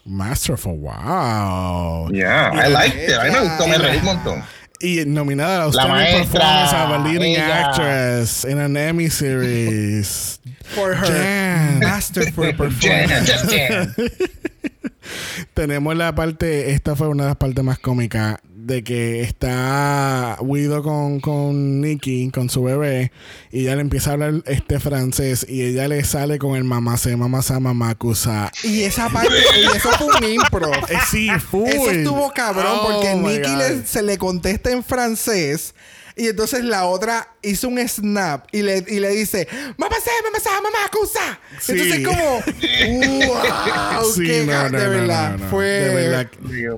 Masterful, 0.06 0.78
wow. 0.78 2.10
Yeah, 2.12 2.52
I 2.54 2.68
liked 2.68 2.96
it. 2.98 3.12
A 3.18 3.24
mí 3.26 3.32
me 3.32 3.40
gustó, 3.40 3.68
me 3.68 3.78
reí 3.78 3.98
un 4.00 4.06
montón. 4.06 4.44
Y 4.82 5.04
nominada 5.06 5.56
a 5.56 5.58
la 5.58 5.58
La 5.58 5.64
Outstanding 5.66 5.96
maestra, 5.96 6.40
Performance 6.40 6.74
of 6.74 6.90
a 6.92 6.98
Leading 7.10 7.34
ella. 7.36 7.54
Actress 7.54 8.46
in 8.46 8.58
an 8.60 8.78
Emmy 8.78 9.10
Series. 9.10 10.40
For 10.64 10.94
her 10.96 11.06
Jan. 11.06 11.80
masterful 11.80 12.46
Jan, 12.46 12.56
performance. 12.58 13.28
just 13.28 13.52
Jan. 13.52 13.94
Tenemos 15.54 15.96
la 15.96 16.14
parte, 16.16 16.72
esta 16.72 16.96
fue 16.96 17.08
una 17.08 17.24
de 17.24 17.30
las 17.32 17.38
partes 17.38 17.64
más 17.64 17.80
cómicas, 17.80 18.38
de 18.70 18.84
que 18.84 19.22
está 19.22 20.38
Guido 20.42 20.84
con, 20.84 21.20
con 21.20 21.82
Nicky, 21.82 22.30
con 22.30 22.50
su 22.50 22.64
bebé, 22.64 23.12
y 23.52 23.62
ella 23.62 23.76
le 23.76 23.82
empieza 23.82 24.12
a 24.12 24.14
hablar 24.14 24.36
este 24.46 24.80
francés, 24.80 25.46
y 25.50 25.64
ella 25.64 25.88
le 25.88 26.04
sale 26.04 26.38
con 26.38 26.56
el 26.56 26.64
mamase, 26.64 27.16
mamasa, 27.18 27.60
mamacusa. 27.60 28.52
Y 28.64 28.84
esa 28.84 29.10
parte, 29.10 29.34
y 29.60 29.76
eso 29.76 29.90
fue 29.98 30.08
un 30.08 30.24
impro. 30.36 30.72
Eh, 30.72 30.98
sí, 31.10 31.30
full. 31.50 31.68
Eso 31.68 31.90
estuvo 31.90 32.32
cabrón 32.32 32.78
Oh, 32.82 32.88
porque 32.92 33.16
my 33.16 33.38
Nicky 33.40 33.56
le- 33.56 33.88
se 33.88 34.04
le 34.04 34.18
contesta 34.20 34.70
en 34.72 34.84
francés 34.84 35.74
y 36.20 36.28
entonces 36.28 36.64
la 36.66 36.86
otra 36.86 37.28
hizo 37.42 37.68
un 37.70 37.80
snap 37.88 38.46
y 38.52 38.62
le, 38.62 38.84
y 38.88 39.00
le 39.00 39.10
dice 39.10 39.48
mamá 39.78 39.96
sé, 40.04 40.12
mamá 40.24 40.40
sé, 40.40 40.50
mamá 40.62 40.86
acusa. 40.86 41.40
Sí. 41.62 41.72
Entonces 41.72 42.06
como 42.08 43.34
wow, 43.34 44.12
Sí, 44.14 44.24
qué 44.26 44.44
no, 44.46 44.52
ca- 44.52 44.70
no, 44.70 44.80
de 44.80 44.88
verdad 44.88 45.32
no, 45.32 45.38
no. 45.46 45.50
fue 45.50 45.66
De 45.66 45.94
verdad, 45.96 46.28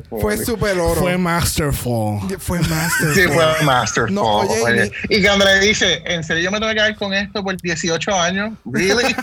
fue 0.10 0.38
súper 0.38 0.80
oro. 0.80 1.02
fue 1.02 1.18
masterful. 1.18 2.20
Fue 2.40 2.60
masterful. 2.60 3.14
Sí, 3.16 3.22
fue 3.28 3.46
masterful. 3.66 4.14
No, 4.14 4.38
oye, 4.40 4.62
oye. 4.64 4.92
ni- 5.10 5.18
Y 5.18 5.24
cuando 5.24 5.46
le 5.46 5.60
dice, 5.60 6.02
¿en 6.06 6.24
serio 6.24 6.44
yo 6.44 6.52
me 6.52 6.60
tengo 6.60 6.70
que 6.70 6.76
quedar 6.76 6.96
con 6.96 7.14
esto 7.14 7.44
por 7.44 7.60
18 7.60 8.12
años? 8.14 8.54
¿Really? 8.66 9.16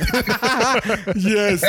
yes. 1.15 1.63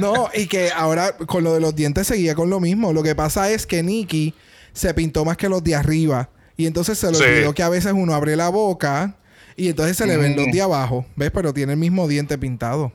No, 0.00 0.30
y 0.34 0.46
que 0.46 0.70
ahora 0.74 1.12
con 1.16 1.44
lo 1.44 1.54
de 1.54 1.60
los 1.60 1.74
dientes 1.74 2.06
seguía 2.06 2.34
con 2.34 2.50
lo 2.50 2.60
mismo. 2.60 2.92
Lo 2.92 3.02
que 3.02 3.14
pasa 3.14 3.50
es 3.50 3.66
que 3.66 3.82
Nicky 3.82 4.34
se 4.72 4.92
pintó 4.94 5.24
más 5.24 5.36
que 5.36 5.48
los 5.48 5.62
de 5.64 5.74
arriba. 5.74 6.28
Y 6.56 6.66
entonces 6.66 6.98
se 6.98 7.08
le 7.10 7.14
Sí. 7.16 7.22
olvidó 7.24 7.54
que 7.54 7.62
a 7.62 7.68
veces 7.68 7.92
uno 7.94 8.14
abre 8.14 8.34
la 8.36 8.48
boca 8.48 9.16
y 9.56 9.68
entonces 9.68 9.96
se 9.96 10.06
le 10.06 10.16
ven 10.16 10.36
los 10.36 10.46
de 10.46 10.62
abajo. 10.62 11.04
¿Ves? 11.16 11.30
Pero 11.32 11.52
tiene 11.52 11.72
el 11.74 11.78
mismo 11.78 12.08
diente 12.08 12.38
pintado. 12.38 12.92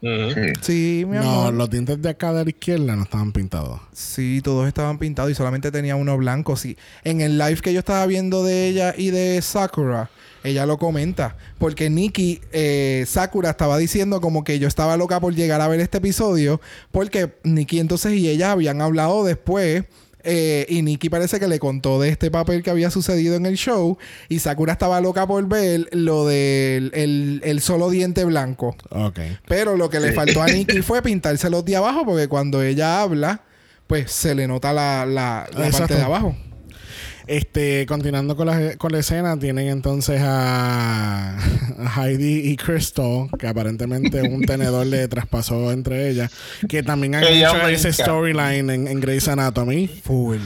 Sí. 0.00 0.52
Sí, 0.62 1.04
mi 1.08 1.16
No, 1.16 1.40
amor. 1.40 1.54
los 1.54 1.70
dientes 1.70 2.00
de 2.00 2.08
acá 2.08 2.32
de 2.32 2.44
la 2.44 2.50
izquierda 2.50 2.94
no 2.94 3.02
estaban 3.02 3.32
pintados. 3.32 3.80
Sí, 3.92 4.40
todos 4.44 4.68
estaban 4.68 4.96
pintados 4.98 5.28
y 5.32 5.34
solamente 5.34 5.72
tenía 5.72 5.96
uno 5.96 6.16
blanco. 6.16 6.54
Sí. 6.56 6.76
En 7.02 7.20
el 7.20 7.36
live 7.36 7.56
que 7.60 7.72
yo 7.72 7.80
estaba 7.80 8.06
viendo 8.06 8.44
de 8.44 8.68
ella 8.68 8.94
y 8.96 9.10
de 9.10 9.42
Sakura, 9.42 10.08
ella 10.44 10.66
lo 10.66 10.78
comenta. 10.78 11.36
Porque 11.58 11.90
Nikki, 11.90 12.40
eh, 12.52 13.04
Sakura 13.08 13.50
estaba 13.50 13.76
diciendo 13.76 14.20
como 14.20 14.44
que 14.44 14.60
yo 14.60 14.68
estaba 14.68 14.96
loca 14.96 15.18
por 15.18 15.34
llegar 15.34 15.60
a 15.60 15.66
ver 15.66 15.80
este 15.80 15.98
episodio. 15.98 16.60
Porque 16.92 17.34
Nikki 17.42 17.80
entonces 17.80 18.12
y 18.14 18.28
ella 18.28 18.52
habían 18.52 18.80
hablado 18.80 19.24
después. 19.24 19.82
Eh, 20.24 20.66
y 20.68 20.82
Nikki 20.82 21.08
parece 21.08 21.38
que 21.38 21.48
le 21.48 21.58
contó 21.58 22.00
de 22.00 22.08
este 22.08 22.30
papel 22.30 22.62
que 22.62 22.70
había 22.70 22.90
sucedido 22.90 23.36
en 23.36 23.46
el 23.46 23.56
show. 23.56 23.98
Y 24.28 24.40
Sakura 24.40 24.72
estaba 24.72 25.00
loca 25.00 25.26
por 25.26 25.46
ver 25.48 25.88
lo 25.92 26.26
del 26.26 26.90
el, 26.94 27.40
el 27.44 27.60
solo 27.60 27.90
diente 27.90 28.24
blanco. 28.24 28.76
Ok. 28.90 29.20
Pero 29.46 29.76
lo 29.76 29.90
que 29.90 30.00
le 30.00 30.12
faltó 30.12 30.42
a 30.42 30.46
Nikki 30.48 30.82
fue 30.82 31.02
pintarse 31.02 31.48
los 31.50 31.64
de 31.64 31.76
abajo. 31.76 32.04
Porque 32.04 32.28
cuando 32.28 32.62
ella 32.62 33.02
habla, 33.02 33.42
pues 33.86 34.10
se 34.10 34.34
le 34.34 34.46
nota 34.46 34.72
la, 34.72 35.06
la, 35.06 35.48
parte 35.70 35.94
de 35.94 36.02
abajo. 36.02 36.36
Este, 37.28 37.84
continuando 37.86 38.36
con 38.36 38.46
la, 38.46 38.76
con 38.78 38.90
la 38.90 39.00
escena, 39.00 39.38
tienen 39.38 39.68
entonces 39.68 40.18
a, 40.24 41.36
a 41.36 42.02
Heidi 42.06 42.50
y 42.50 42.56
Crystal, 42.56 43.28
que 43.38 43.46
aparentemente 43.46 44.22
un 44.22 44.40
tenedor 44.46 44.86
le 44.86 45.06
traspasó 45.08 45.70
entre 45.70 46.08
ellas, 46.08 46.32
que 46.68 46.82
también 46.82 47.16
han 47.16 47.24
Ella 47.24 47.50
hecho 47.50 47.68
ese 47.68 47.92
storyline 47.92 48.70
en, 48.70 48.88
en 48.88 49.00
Grey's 49.00 49.28
Anatomy. 49.28 49.88
Full. 49.88 50.38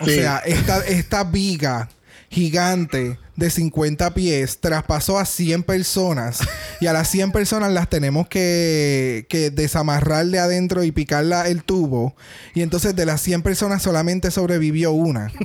O 0.00 0.04
Sí. 0.06 0.14
sea, 0.14 0.38
esta, 0.38 0.78
esta 0.86 1.22
viga 1.24 1.90
gigante 2.30 3.18
de 3.36 3.50
50 3.50 4.14
pies 4.14 4.58
traspasó 4.58 5.18
a 5.18 5.26
100 5.26 5.64
personas 5.64 6.40
y 6.80 6.86
a 6.86 6.94
las 6.94 7.08
100 7.10 7.30
personas 7.32 7.72
las 7.72 7.90
tenemos 7.90 8.26
que, 8.26 9.26
que 9.28 9.50
desamarrar 9.50 10.24
de 10.26 10.38
adentro 10.38 10.82
y 10.82 10.92
picarla 10.92 11.46
el 11.48 11.62
tubo 11.62 12.16
y 12.54 12.62
entonces 12.62 12.96
de 12.96 13.04
las 13.04 13.20
100 13.20 13.42
personas 13.42 13.82
solamente 13.82 14.30
sobrevivió 14.30 14.92
una. 14.92 15.30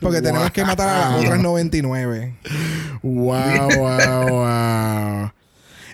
Porque 0.00 0.20
tenemos 0.22 0.50
que 0.50 0.64
matar 0.64 0.88
a 0.88 1.08
las 1.10 1.20
otras 1.24 1.40
99. 1.40 2.34
Wow, 3.02 3.68
wow, 3.78 4.28
wow. 4.28 5.30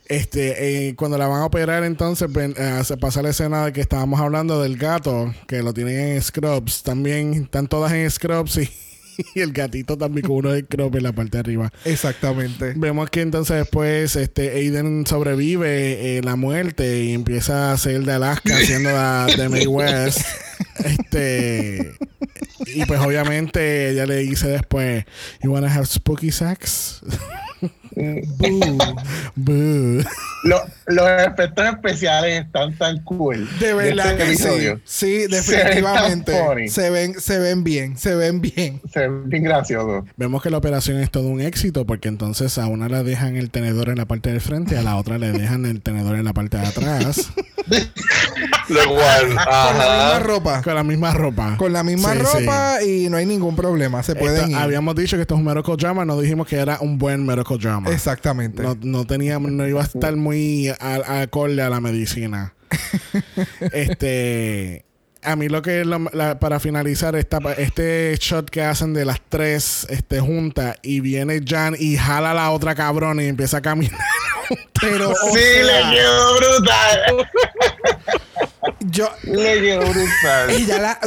Este, 0.07 0.89
eh, 0.89 0.95
cuando 0.97 1.17
la 1.17 1.27
van 1.27 1.41
a 1.43 1.47
operar, 1.47 1.85
entonces 1.85 2.31
ven- 2.31 2.55
eh, 2.59 2.83
se 2.85 2.97
pasa 2.97 3.23
la 3.23 3.31
escena 3.31 3.67
de 3.67 3.73
que 3.73 3.81
estábamos 3.81 4.21
hablando 4.21 4.61
del 4.63 4.77
gato, 4.77 5.33
que 5.47 5.63
lo 5.63 5.73
tienen 5.73 5.99
en 6.17 6.23
Scrubs. 6.23 6.83
También 6.83 7.33
están 7.45 7.67
todas 7.69 7.93
en 7.93 8.11
Scrubs 8.11 8.59
y, 8.59 8.71
y 9.35 9.41
el 9.41 9.53
gatito 9.53 9.97
también 9.97 10.27
con 10.27 10.37
uno 10.37 10.53
de 10.53 10.63
Scrubs 10.63 10.97
en 10.97 11.03
la 11.03 11.13
parte 11.13 11.39
de 11.39 11.41
arriba. 11.41 11.73
Exactamente. 11.85 12.75
Vemos 12.77 13.11
que 13.11 13.21
entonces 13.21 13.57
después 13.57 14.17
este 14.17 14.51
Aiden 14.51 15.07
sobrevive 15.07 16.19
eh, 16.19 16.23
la 16.23 16.37
muerte 16.37 17.05
y 17.05 17.13
empieza 17.13 17.73
a 17.73 17.79
ser 17.79 18.05
de 18.05 18.13
Alaska 18.13 18.57
haciendo 18.57 18.91
la 18.91 19.27
de 19.27 19.49
May 19.49 19.67
West. 19.67 20.21
Este 20.85 21.95
y 22.67 22.85
pues 22.87 23.01
obviamente 23.01 23.91
ella 23.91 24.07
le 24.07 24.17
dice 24.19 24.49
después, 24.49 25.05
You 25.43 25.53
wanna 25.53 25.73
have 25.73 25.87
spooky 25.87 26.31
sex? 26.31 27.03
Boo. 27.95 28.95
Boo. 29.37 30.03
Lo- 30.45 30.61
los 30.87 31.09
efectos 31.25 31.65
especiales 31.67 32.45
están 32.45 32.77
tan 32.77 33.01
cool. 33.05 33.49
De 33.61 33.75
verdad 33.75 34.19
este 34.21 34.25
que 34.25 34.37
sí. 34.37 34.81
Se 34.85 35.07
ven 35.19 35.31
definitivamente. 35.31 36.69
Se 36.69 36.91
ven, 36.91 37.21
se 37.21 37.39
ven 37.39 37.63
bien, 37.63 37.97
se 37.97 38.17
ven 38.17 38.41
bien. 38.41 38.81
Se 38.93 39.07
ve 39.07 39.21
bien 39.27 39.45
gracioso. 39.45 40.05
Vemos 40.17 40.43
que 40.43 40.51
la 40.51 40.57
operación 40.59 40.99
es 40.99 41.13
todo 41.13 41.29
un 41.29 41.41
éxito 41.41 41.87
porque 41.87 42.09
entonces 42.09 42.59
a 42.59 42.67
una 42.67 42.89
le 42.89 43.05
dejan 43.05 43.37
el 43.37 43.51
tenedor 43.51 43.89
en 43.89 43.99
la 43.99 44.07
parte 44.07 44.31
del 44.31 44.41
frente 44.41 44.75
y 44.75 44.79
a 44.79 44.83
la 44.83 44.97
otra 44.97 45.17
le 45.19 45.31
dejan 45.31 45.65
el 45.65 45.81
tenedor 45.81 46.17
en 46.17 46.25
la 46.25 46.33
parte 46.33 46.57
de 46.57 46.67
atrás 46.67 47.31
Lo 48.69 48.81
cual, 48.95 49.29
Con 49.29 49.79
la 49.79 49.93
misma 50.03 50.19
ropa. 50.21 50.63
con 50.63 50.75
la 50.75 50.83
misma 50.85 51.13
ropa. 51.15 51.57
Con 51.57 51.73
la 51.73 51.83
misma 51.85 52.13
Sí, 52.15 52.19
sí. 52.19 52.39
ropa 52.41 52.83
y 52.83 53.09
no 53.09 53.17
hay 53.17 53.27
ningún 53.27 53.55
problema. 53.55 54.03
Se 54.03 54.15
pueden 54.17 54.37
Esto- 54.39 54.51
ir. 54.51 54.57
habíamos 54.57 54.95
dicho 54.97 55.17
que 55.17 55.23
esto 55.23 55.35
es 55.35 55.39
un 55.39 55.45
medical 55.47 55.77
drama, 55.77 56.05
no 56.05 56.21
dijimos 56.21 56.47
que 56.47 56.57
era 56.57 56.79
un 56.81 56.99
buen 56.99 57.25
medical 57.25 57.59
drama. 57.59 57.82
Exactamente. 57.91 58.63
No, 58.63 58.77
no 58.83 59.05
teníamos, 59.07 59.51
no 59.53 59.67
iba 59.67 59.81
a 59.81 59.85
estar 59.85 60.15
muy 60.17 60.69
al- 60.81 61.05
acorde 61.05 61.63
a 61.63 61.71
la 61.71 61.81
medicina. 61.81 62.55
este. 63.73 64.85
A 65.25 65.37
mí 65.37 65.49
lo 65.49 65.63
que 65.63 65.85
lo- 65.85 66.11
la- 66.13 66.41
para 66.41 66.59
finalizar 66.59 67.15
esta, 67.15 67.39
este 67.57 68.17
shot 68.21 68.51
que 68.51 68.63
hacen 68.65 68.93
de 68.93 69.05
las 69.05 69.21
tres 69.29 69.87
este, 69.89 70.19
juntas 70.19 70.77
y 70.83 70.99
viene 70.99 71.41
Jan 71.47 71.77
y 71.79 71.97
jala 71.97 72.33
a 72.33 72.35
la 72.35 72.51
otra 72.51 72.75
cabrona 72.75 73.23
y 73.23 73.29
empieza 73.29 73.59
a 73.59 73.63
caminar. 73.63 74.01
Pero, 74.81 75.15
sí, 75.15 75.39
sea, 75.39 75.63
le 75.91 75.97
quedó 75.97 76.37
brutal. 76.37 77.29
yo. 78.81 79.09
le 79.23 79.61
quedó 79.61 79.81
brutal. 79.83 80.51
Ella 80.51 80.79
la, 80.81 80.99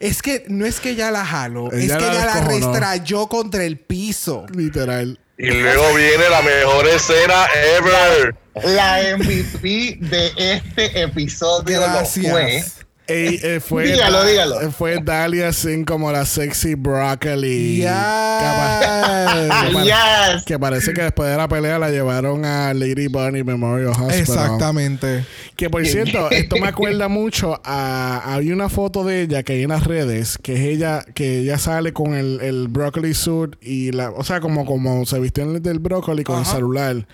es 0.00 0.20
que 0.20 0.44
no 0.48 0.66
es 0.66 0.78
que 0.78 0.90
ella 0.90 1.10
la 1.10 1.24
jaló, 1.24 1.72
es 1.72 1.80
que 1.92 1.98
la 1.98 2.12
ella 2.12 2.26
la 2.26 2.40
restrayó 2.42 3.26
contra 3.28 3.64
el 3.64 3.78
piso. 3.78 4.44
Literal. 4.54 5.18
Y 5.38 5.50
luego 5.50 5.94
viene 5.94 6.30
la 6.30 6.40
mejor 6.40 6.86
escena 6.88 7.46
ever. 7.76 8.34
La 8.64 9.16
MVP 9.18 9.98
de 10.00 10.32
este 10.36 11.02
episodio 11.02 11.86
lo 11.86 12.06
fue. 12.06 12.64
Ey, 13.08 13.38
eh, 13.42 13.60
fue, 13.60 13.84
Dígalo, 13.92 14.24
dígalo. 14.24 14.60
eh, 14.62 14.70
fue 14.76 14.98
Dalia 15.02 15.52
sin 15.52 15.84
como 15.84 16.10
la 16.10 16.24
sexy 16.26 16.74
broccoli. 16.74 17.78
Ya. 17.78 19.32
Que, 19.72 19.82
Yes. 19.84 20.44
que 20.44 20.58
parece 20.58 20.92
que 20.92 21.02
después 21.02 21.30
de 21.30 21.36
la 21.36 21.46
pelea 21.48 21.78
la 21.78 21.90
llevaron 21.90 22.44
a 22.44 22.72
Lady 22.74 23.06
Bunny 23.08 23.44
Memorial 23.44 23.90
Hospital. 23.90 24.18
Exactamente. 24.18 25.24
Que 25.56 25.70
por 25.70 25.86
cierto, 25.86 26.28
esto 26.30 26.56
me 26.56 26.68
acuerda 26.68 27.08
mucho 27.08 27.60
a. 27.64 28.34
Había 28.34 28.54
una 28.54 28.68
foto 28.68 29.04
de 29.04 29.22
ella 29.22 29.42
que 29.42 29.54
hay 29.54 29.62
en 29.62 29.70
las 29.70 29.84
redes, 29.84 30.38
que 30.42 30.54
es 30.54 30.60
ella, 30.60 31.04
que 31.14 31.40
ella 31.40 31.58
sale 31.58 31.92
con 31.92 32.14
el, 32.14 32.40
el 32.40 32.68
broccoli 32.68 33.14
suit 33.14 33.54
y 33.60 33.92
la. 33.92 34.10
O 34.10 34.24
sea, 34.24 34.40
como, 34.40 34.66
como 34.66 35.06
se 35.06 35.18
vistió 35.20 35.44
en 35.44 35.56
el 35.56 35.62
del 35.62 35.78
broccoli 35.78 36.24
con 36.24 36.40
el 36.40 36.46
celular. 36.46 37.06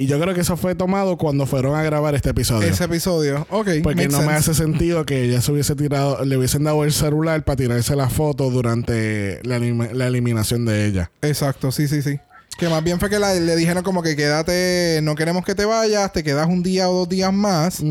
Y 0.00 0.06
yo 0.06 0.18
creo 0.18 0.34
que 0.34 0.40
eso 0.40 0.56
fue 0.56 0.74
tomado 0.74 1.18
cuando 1.18 1.44
fueron 1.44 1.76
a 1.76 1.82
grabar 1.82 2.14
este 2.14 2.30
episodio. 2.30 2.66
Ese 2.66 2.84
episodio. 2.84 3.46
Ok. 3.50 3.68
Porque 3.82 4.08
no 4.08 4.22
me 4.22 4.32
hace 4.32 4.54
sentido 4.54 5.04
que 5.04 5.24
ella 5.24 5.42
se 5.42 5.52
hubiese 5.52 5.74
tirado, 5.76 6.24
le 6.24 6.38
hubiesen 6.38 6.64
dado 6.64 6.84
el 6.84 6.92
celular 6.92 7.44
para 7.44 7.56
tirarse 7.56 7.94
la 7.94 8.08
foto 8.08 8.48
durante 8.50 9.40
la, 9.44 9.58
la 9.58 10.06
eliminación 10.06 10.64
de 10.64 10.86
ella. 10.86 11.10
Exacto, 11.20 11.70
sí, 11.70 11.86
sí, 11.86 12.00
sí. 12.00 12.18
Que 12.56 12.70
más 12.70 12.82
bien 12.82 12.98
fue 12.98 13.10
que 13.10 13.18
la- 13.18 13.34
le 13.34 13.56
dijeron 13.56 13.82
como 13.82 14.02
que 14.02 14.16
quédate, 14.16 15.00
no 15.02 15.14
queremos 15.16 15.44
que 15.44 15.54
te 15.54 15.66
vayas, 15.66 16.10
te 16.14 16.22
quedas 16.24 16.46
un 16.48 16.62
día 16.62 16.88
o 16.88 17.00
dos 17.00 17.08
días 17.10 17.32
más. 17.32 17.82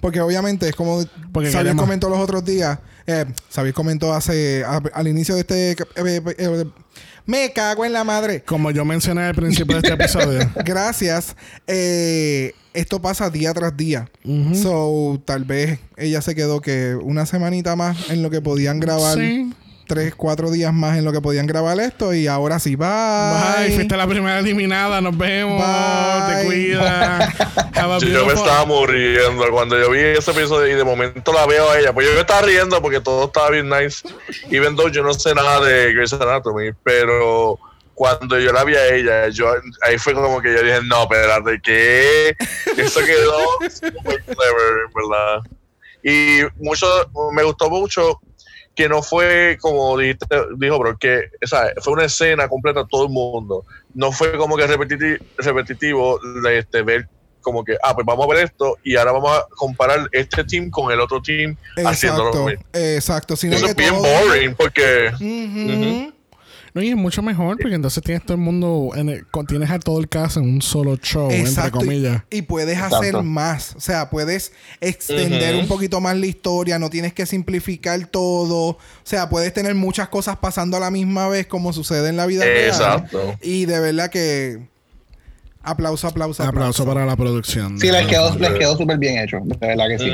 Porque 0.00 0.20
obviamente 0.20 0.68
es 0.68 0.76
como 0.76 1.04
Porque 1.32 1.48
Xavier 1.50 1.72
queremos- 1.74 1.82
comentó 1.82 2.08
los 2.08 2.20
otros 2.20 2.44
días. 2.44 2.78
Eh, 3.08 3.24
Xavier 3.52 3.74
comentó 3.74 4.14
hace 4.14 4.62
a- 4.64 4.80
al 4.92 5.08
inicio 5.08 5.34
de 5.34 5.40
este... 5.40 5.70
eh, 5.72 5.76
eh, 5.96 6.22
eh, 6.38 6.64
me 7.28 7.52
cago 7.52 7.84
en 7.84 7.92
la 7.92 8.04
madre. 8.04 8.42
Como 8.42 8.70
yo 8.70 8.86
mencioné 8.86 9.20
al 9.20 9.34
principio 9.34 9.80
de 9.80 9.86
este 9.86 9.92
episodio. 10.02 10.50
Gracias. 10.64 11.36
Eh, 11.66 12.54
esto 12.72 13.02
pasa 13.02 13.28
día 13.28 13.52
tras 13.52 13.76
día. 13.76 14.08
So, 14.54 15.20
tal 15.26 15.44
vez 15.44 15.78
ella 15.98 16.22
se 16.22 16.34
quedó 16.34 16.62
que 16.62 16.94
una 16.94 17.26
semanita 17.26 17.76
más 17.76 18.08
en 18.10 18.22
lo 18.22 18.30
que 18.30 18.40
podían 18.40 18.80
grabar. 18.80 19.18
Sí. 19.18 19.52
Tres, 19.88 20.14
cuatro 20.14 20.50
días 20.50 20.70
más 20.74 20.98
en 20.98 21.06
lo 21.06 21.12
que 21.12 21.22
podían 21.22 21.46
grabar 21.46 21.80
esto. 21.80 22.12
Y 22.12 22.26
ahora 22.26 22.58
sí, 22.58 22.76
bye. 22.76 22.86
Bye, 22.88 23.74
fuiste 23.74 23.96
la 23.96 24.06
primera 24.06 24.38
eliminada, 24.38 25.00
nos 25.00 25.16
vemos, 25.16 25.64
Bye. 25.64 26.36
te 26.36 26.44
cuida. 26.44 27.34
Yo, 28.00 28.08
yo 28.08 28.26
me 28.26 28.32
estaba 28.32 28.64
muriendo 28.64 29.50
cuando 29.52 29.78
yo 29.78 29.92
vi 29.92 30.00
ese 30.00 30.32
episodio 30.32 30.66
y 30.66 30.74
de 30.74 30.82
momento 30.82 31.32
la 31.32 31.46
veo 31.46 31.70
a 31.70 31.78
ella. 31.78 31.92
Pues 31.92 32.08
yo 32.08 32.12
me 32.14 32.20
estaba 32.20 32.42
riendo 32.42 32.82
porque 32.82 33.00
todo 33.00 33.26
estaba 33.26 33.50
bien 33.50 33.68
nice. 33.68 34.06
Even 34.50 34.74
though 34.74 34.90
yo 34.90 35.04
no 35.04 35.14
sé 35.14 35.32
nada 35.32 35.64
de 35.64 35.94
Grey's 35.94 36.12
Anatomy, 36.12 36.72
pero 36.82 37.56
cuando 37.94 38.36
yo 38.38 38.52
la 38.52 38.64
vi 38.64 38.74
a 38.74 38.94
ella, 38.94 39.28
yo 39.28 39.52
ahí 39.82 39.96
fue 39.96 40.12
como 40.12 40.40
que 40.42 40.52
yo 40.54 40.62
dije, 40.62 40.80
no, 40.86 41.02
espérate, 41.02 41.60
¿qué? 41.62 42.36
Eso 42.76 43.00
quedó 43.04 43.38
super 43.70 44.24
clever, 44.24 44.88
verdad. 44.92 45.40
Y 46.02 46.40
mucho, 46.60 46.86
me 47.32 47.44
gustó 47.44 47.70
mucho 47.70 48.20
que 48.78 48.88
no 48.88 49.02
fue 49.02 49.58
como 49.60 49.98
dijiste, 49.98 50.24
dijo, 50.56 50.78
bro, 50.78 50.96
que 50.96 51.22
o 51.42 51.46
sea, 51.48 51.72
fue 51.80 51.94
una 51.94 52.04
escena 52.04 52.46
completa 52.46 52.86
todo 52.88 53.06
el 53.06 53.10
mundo. 53.10 53.64
No 53.92 54.12
fue 54.12 54.36
como 54.36 54.56
que 54.56 54.68
repetiti- 54.68 55.20
repetitivo 55.36 56.20
de 56.44 56.58
este, 56.58 56.82
ver 56.82 57.08
como 57.40 57.64
que, 57.64 57.76
ah, 57.82 57.92
pues 57.92 58.06
vamos 58.06 58.24
a 58.24 58.28
ver 58.32 58.44
esto 58.44 58.76
y 58.84 58.94
ahora 58.94 59.10
vamos 59.10 59.36
a 59.36 59.46
comparar 59.56 60.08
este 60.12 60.44
team 60.44 60.70
con 60.70 60.92
el 60.92 61.00
otro 61.00 61.20
team 61.20 61.56
haciéndolo 61.84 62.28
Exacto. 62.28 62.46
bien. 62.46 62.60
Exacto. 62.94 63.34
Sino 63.36 63.56
Eso 63.56 63.64
que 63.64 63.70
es 63.72 63.76
bien 63.76 63.94
todo- 63.94 64.02
boring 64.28 64.54
porque 64.54 65.10
es 66.86 66.96
mucho 66.96 67.22
mejor 67.22 67.58
porque 67.58 67.74
entonces 67.74 68.02
tienes 68.02 68.22
todo 68.24 68.34
el 68.34 68.40
mundo, 68.40 68.90
en 68.94 69.08
el- 69.08 69.26
tienes 69.48 69.70
a 69.70 69.78
todo 69.78 69.98
el 69.98 70.08
caso 70.08 70.40
en 70.40 70.48
un 70.48 70.62
solo 70.62 70.96
show, 70.96 71.30
entre 71.30 71.70
comillas. 71.70 72.22
Y, 72.30 72.38
y 72.38 72.42
puedes 72.42 72.74
Exacto. 72.76 72.96
hacer 72.98 73.22
más. 73.22 73.74
O 73.76 73.80
sea, 73.80 74.10
puedes 74.10 74.52
extender 74.80 75.56
un 75.56 75.66
poquito 75.66 76.00
más 76.00 76.16
la 76.16 76.26
historia. 76.26 76.78
No 76.78 76.90
tienes 76.90 77.12
que 77.12 77.26
simplificar 77.26 78.06
todo. 78.06 78.68
O 78.70 78.78
sea, 79.04 79.28
puedes 79.28 79.52
tener 79.52 79.74
muchas 79.74 80.08
cosas 80.08 80.36
pasando 80.36 80.76
a 80.76 80.80
la 80.80 80.90
misma 80.90 81.28
vez 81.28 81.46
como 81.46 81.72
sucede 81.72 82.08
en 82.08 82.16
la 82.16 82.26
vida 82.26 82.44
real. 82.44 82.68
Exacto. 82.68 83.34
Y 83.42 83.64
de 83.66 83.80
verdad 83.80 84.10
que 84.10 84.60
Aplauso, 85.68 86.08
aplauso, 86.08 86.42
Aplauso 86.42 86.86
para 86.86 87.04
la 87.04 87.14
producción. 87.14 87.78
Sí, 87.78 87.90
les 87.90 88.06
quedó, 88.06 88.34
les 88.38 88.52
quedó 88.52 88.74
súper 88.74 88.96
bien 88.96 89.18
hecho. 89.18 89.38
De 89.44 89.66
verdad 89.66 89.84
que 89.88 89.98
sí. 89.98 90.10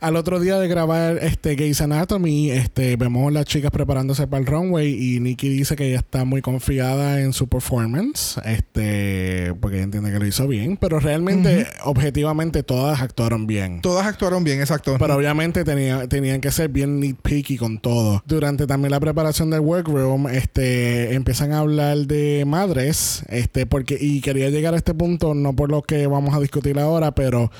Al 0.00 0.14
otro 0.14 0.38
día 0.38 0.58
de 0.60 0.68
grabar 0.68 1.18
este 1.20 1.56
Gays 1.56 1.80
Anatomy, 1.80 2.52
este, 2.52 2.94
vemos 2.96 3.32
las 3.32 3.44
chicas 3.44 3.72
preparándose 3.72 4.28
para 4.28 4.40
el 4.40 4.46
runway 4.46 4.94
y 4.94 5.18
Nikki 5.18 5.48
dice 5.48 5.74
que 5.74 5.88
ella 5.88 5.98
está 5.98 6.24
muy 6.24 6.42
confiada 6.42 7.20
en 7.20 7.32
su 7.32 7.48
performance, 7.48 8.40
este, 8.44 9.52
porque 9.60 9.78
ella 9.78 9.84
entiende 9.84 10.12
que 10.12 10.18
lo 10.20 10.26
hizo 10.26 10.46
bien, 10.46 10.76
pero 10.76 11.00
realmente, 11.00 11.66
objetivamente, 11.82 12.62
todas 12.62 13.02
actuaron 13.02 13.48
bien. 13.48 13.80
Todas 13.80 14.06
actuaron 14.06 14.44
bien, 14.44 14.60
exacto. 14.60 14.96
Pero 14.98 15.16
obviamente 15.16 15.64
tenía, 15.64 16.06
tenían 16.06 16.40
que 16.40 16.52
ser 16.52 16.68
bien 16.68 17.00
nitpicky 17.00 17.56
con 17.56 17.78
todo. 17.78 18.22
Durante 18.26 18.68
también 18.68 18.92
la 18.92 19.00
preparación 19.00 19.50
del 19.50 19.60
workroom, 19.60 20.28
este, 20.28 21.14
empiezan 21.14 21.52
a 21.52 21.58
hablar 21.58 21.96
de 21.98 22.44
madres, 22.46 23.24
este, 23.28 23.66
porque, 23.66 23.98
y 24.00 24.20
quería 24.20 24.50
llegar 24.50 24.74
a 24.74 24.83
este 24.84 24.92
punto, 24.92 25.32
no 25.32 25.56
por 25.56 25.70
lo 25.70 25.80
que 25.80 26.06
vamos 26.06 26.34
a 26.34 26.40
discutir 26.40 26.78
ahora, 26.78 27.14
pero 27.14 27.50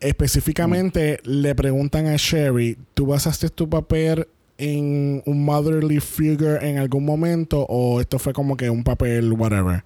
específicamente 0.00 1.20
le 1.22 1.54
preguntan 1.54 2.06
a 2.06 2.16
Sherry, 2.16 2.78
¿tú 2.94 3.04
basaste 3.04 3.50
tu 3.50 3.68
papel 3.68 4.26
en 4.56 5.22
un 5.26 5.44
motherly 5.44 6.00
figure 6.00 6.66
en 6.66 6.78
algún 6.78 7.04
momento 7.04 7.66
o 7.68 8.00
esto 8.00 8.18
fue 8.18 8.32
como 8.32 8.56
que 8.56 8.70
un 8.70 8.84
papel 8.84 9.34
whatever? 9.34 9.84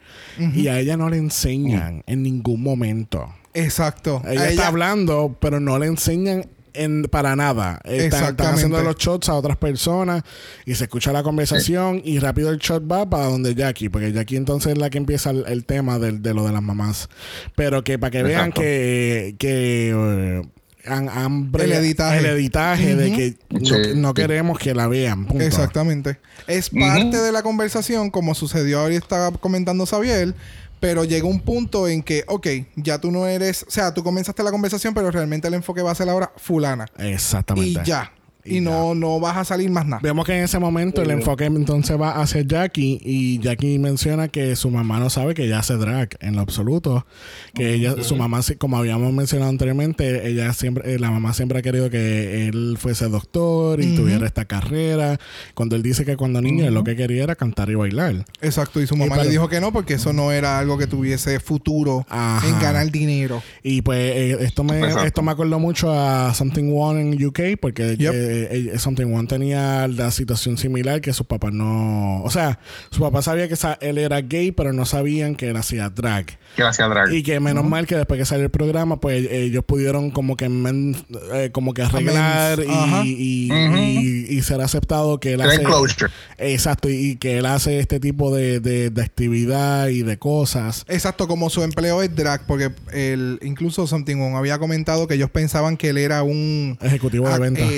Y 0.54 0.68
a 0.68 0.78
ella 0.78 0.96
no 0.96 1.10
le 1.10 1.16
enseñan 1.16 2.04
en 2.06 2.22
ningún 2.22 2.62
momento. 2.62 3.34
Exacto. 3.52 4.22
Ella, 4.24 4.48
está 4.48 4.68
hablando, 4.68 5.36
pero 5.40 5.58
no 5.58 5.80
le 5.80 5.86
enseñan 5.86 6.46
en, 6.76 7.02
para 7.04 7.36
nada. 7.36 7.80
Están, 7.84 8.36
haciendo 8.40 8.82
los 8.82 8.96
shots 8.96 9.28
a 9.28 9.34
otras 9.34 9.56
personas 9.56 10.22
y 10.64 10.74
se 10.74 10.84
escucha 10.84 11.12
la 11.12 11.22
conversación 11.22 12.00
y 12.04 12.18
rápido 12.18 12.50
el 12.50 12.58
shot 12.58 12.90
va 12.90 13.08
para 13.08 13.26
donde 13.26 13.54
Jackie, 13.54 13.88
porque 13.88 14.12
Jackie 14.12 14.36
entonces 14.36 14.72
es 14.72 14.78
la 14.78 14.90
que 14.90 14.98
empieza 14.98 15.30
el, 15.30 15.44
el 15.48 15.64
tema 15.64 15.98
del- 15.98 16.22
de, 16.22 16.34
lo 16.34 16.46
de 16.46 16.52
las 16.52 16.62
mamás. 16.62 17.08
Pero 17.54 17.82
que 17.84 17.98
para 17.98 18.10
que 18.10 18.22
vean 18.22 18.52
que... 18.52 19.34
que 19.38 19.90
eh, 19.94 20.42
han, 20.88 21.08
han 21.08 21.50
El 21.58 21.72
editaje. 21.72 22.18
el 22.20 22.26
editaje 22.26 22.94
de 22.94 23.12
que 23.12 23.34
no, 23.50 23.64
Sí. 23.66 23.74
no 23.96 24.14
queremos 24.14 24.56
que 24.56 24.72
la 24.72 24.86
vean. 24.86 25.26
punto. 25.26 25.42
Exactamente. 25.42 26.18
Es 26.46 26.70
parte 26.70 27.16
de 27.16 27.32
la 27.32 27.42
conversación, 27.42 28.10
como 28.10 28.36
sucedió 28.36 28.78
ahora 28.80 28.94
y 28.94 28.96
estaba 28.96 29.32
comentando 29.32 29.84
Xavier, 29.84 30.34
pero 30.80 31.04
llega 31.04 31.26
un 31.26 31.40
punto 31.40 31.88
en 31.88 32.02
que, 32.02 32.24
ok, 32.28 32.46
ya 32.76 32.98
tú 33.00 33.10
no 33.10 33.26
eres, 33.26 33.64
o 33.66 33.70
sea, 33.70 33.92
tú 33.94 34.02
comenzaste 34.02 34.42
la 34.42 34.50
conversación, 34.50 34.94
pero 34.94 35.10
realmente 35.10 35.48
el 35.48 35.54
enfoque 35.54 35.82
va 35.82 35.90
a 35.90 35.94
ser 35.94 36.08
ahora 36.08 36.32
fulana. 36.36 36.86
Exactamente. 36.98 37.80
Y 37.82 37.84
ya. 37.84 38.12
Y 38.46 38.56
Y, 38.58 38.60
no, 38.60 38.94
no 38.94 39.20
vas 39.20 39.36
a 39.36 39.44
salir 39.44 39.70
más 39.70 39.86
nada. 39.86 40.00
Vemos 40.02 40.24
que 40.24 40.36
en 40.36 40.44
ese 40.44 40.58
momento 40.58 41.02
el 41.02 41.10
enfoque 41.10 41.44
entonces 41.44 42.00
va 42.00 42.20
hacia 42.20 42.42
Jackie 42.42 43.00
y 43.02 43.38
Jackie 43.40 43.78
menciona 43.78 44.28
que 44.28 44.56
su 44.56 44.70
mamá 44.70 44.98
no 44.98 45.10
sabe 45.10 45.34
que 45.34 45.44
ella 45.44 45.58
hace 45.58 45.74
drag 45.74 46.10
en 46.20 46.36
lo 46.36 46.40
absoluto. 46.42 47.06
Que 47.54 47.74
ella, 47.74 48.02
su 48.02 48.16
mamá, 48.16 48.42
sí, 48.42 48.56
como 48.56 48.76
habíamos 48.78 49.12
mencionado 49.12 49.50
anteriormente, 49.50 50.28
ella 50.28 50.52
siempre, 50.52 50.94
eh, 50.94 50.98
la 50.98 51.10
mamá 51.10 51.32
siempre 51.34 51.58
ha 51.58 51.62
querido 51.62 51.90
que 51.90 52.48
él 52.48 52.76
fuese 52.78 53.08
doctor 53.08 53.80
y 53.82 53.94
tuviera 53.96 54.26
esta 54.26 54.44
carrera. 54.44 55.18
Cuando 55.54 55.76
él 55.76 55.82
dice 55.82 56.04
que 56.04 56.16
cuando 56.16 56.40
niño 56.40 56.66
él 56.66 56.74
lo 56.74 56.84
que 56.84 56.96
quería 56.96 57.24
era 57.24 57.36
cantar 57.36 57.70
y 57.70 57.74
bailar. 57.74 58.24
Exacto. 58.40 58.80
Y 58.80 58.86
su 58.86 58.96
mamá 58.96 59.10
para- 59.10 59.24
le 59.24 59.30
dijo 59.30 59.48
que 59.48 59.60
no, 59.60 59.72
porque 59.72 59.94
eso 59.94 60.12
no 60.12 60.32
era 60.32 60.58
algo 60.58 60.78
que 60.78 60.86
tuviese 60.86 61.40
futuro 61.40 62.06
Ajá. 62.08 62.46
en 62.48 62.58
ganar 62.60 62.90
dinero. 62.90 63.42
Y 63.62 63.82
pues 63.82 63.98
eh, 64.16 64.36
esto 64.40 64.64
me 64.64 64.78
Exacto. 64.78 65.04
esto 65.06 65.22
me 65.22 65.32
acordó 65.32 65.58
mucho 65.58 65.92
a 65.92 66.32
Something 66.34 66.70
One 66.74 67.00
en 67.00 67.24
UK 67.26 67.40
porque 67.60 67.96
Yep. 67.96 68.12
eh, 68.14 68.35
eh, 68.44 68.78
Something 68.78 69.12
One 69.12 69.26
tenía 69.28 69.88
la 69.88 70.10
situación 70.10 70.58
similar 70.58 71.00
que 71.00 71.12
sus 71.12 71.26
papás 71.26 71.52
no, 71.52 72.22
o 72.22 72.30
sea, 72.30 72.58
su 72.90 73.00
papá 73.00 73.22
sabía 73.22 73.48
que 73.48 73.56
sa- 73.56 73.78
él 73.80 73.98
era 73.98 74.20
gay 74.20 74.52
pero 74.52 74.72
no 74.72 74.84
sabían 74.84 75.34
que 75.34 75.48
él 75.50 75.56
hacía 75.56 75.88
drag 75.90 76.38
Que 76.56 76.62
hacía 76.62 76.86
drag. 76.88 77.12
y 77.12 77.22
que 77.22 77.40
menos 77.40 77.64
mal 77.64 77.86
que 77.86 77.96
después 77.96 78.18
que 78.18 78.24
salió 78.26 78.44
el 78.44 78.50
programa 78.50 79.00
pues 79.00 79.26
ellos 79.30 79.64
pudieron 79.64 80.10
como 80.10 80.36
que 80.36 80.48
men- 80.48 80.96
eh, 81.34 81.50
como 81.52 81.74
que 81.74 81.82
arreglar 81.82 82.60
y, 83.04 83.48
y, 83.48 83.50
Ujú. 83.52 83.76
y- 83.78 84.26
y 84.30 84.42
ser 84.42 84.60
aceptado 84.60 85.18
que 85.20 85.32
él 85.34 85.40
hace 85.40 85.62
closure. 85.62 86.10
exacto 86.38 86.88
y, 86.88 87.16
que 87.16 87.38
él 87.38 87.46
hace 87.46 87.78
este 87.78 88.00
tipo 88.00 88.34
de, 88.34 88.60
de, 88.60 88.90
de 88.90 89.02
actividad 89.02 89.88
y 89.88 90.02
de 90.02 90.18
cosas 90.18 90.84
Exacto, 90.88 91.26
como 91.28 91.50
su 91.50 91.62
empleo 91.62 92.02
es 92.02 92.14
drag, 92.14 92.46
porque 92.46 92.70
el, 92.92 93.38
incluso 93.42 93.86
Something 93.86 94.16
One 94.16 94.36
había 94.36 94.58
comentado 94.58 95.06
que 95.06 95.14
ellos 95.14 95.30
pensaban 95.30 95.76
que 95.76 95.90
él 95.90 95.98
era 95.98 96.22
un... 96.22 96.78
ejecutivo 96.80 97.28
de 97.28 97.38
ventas 97.38 97.70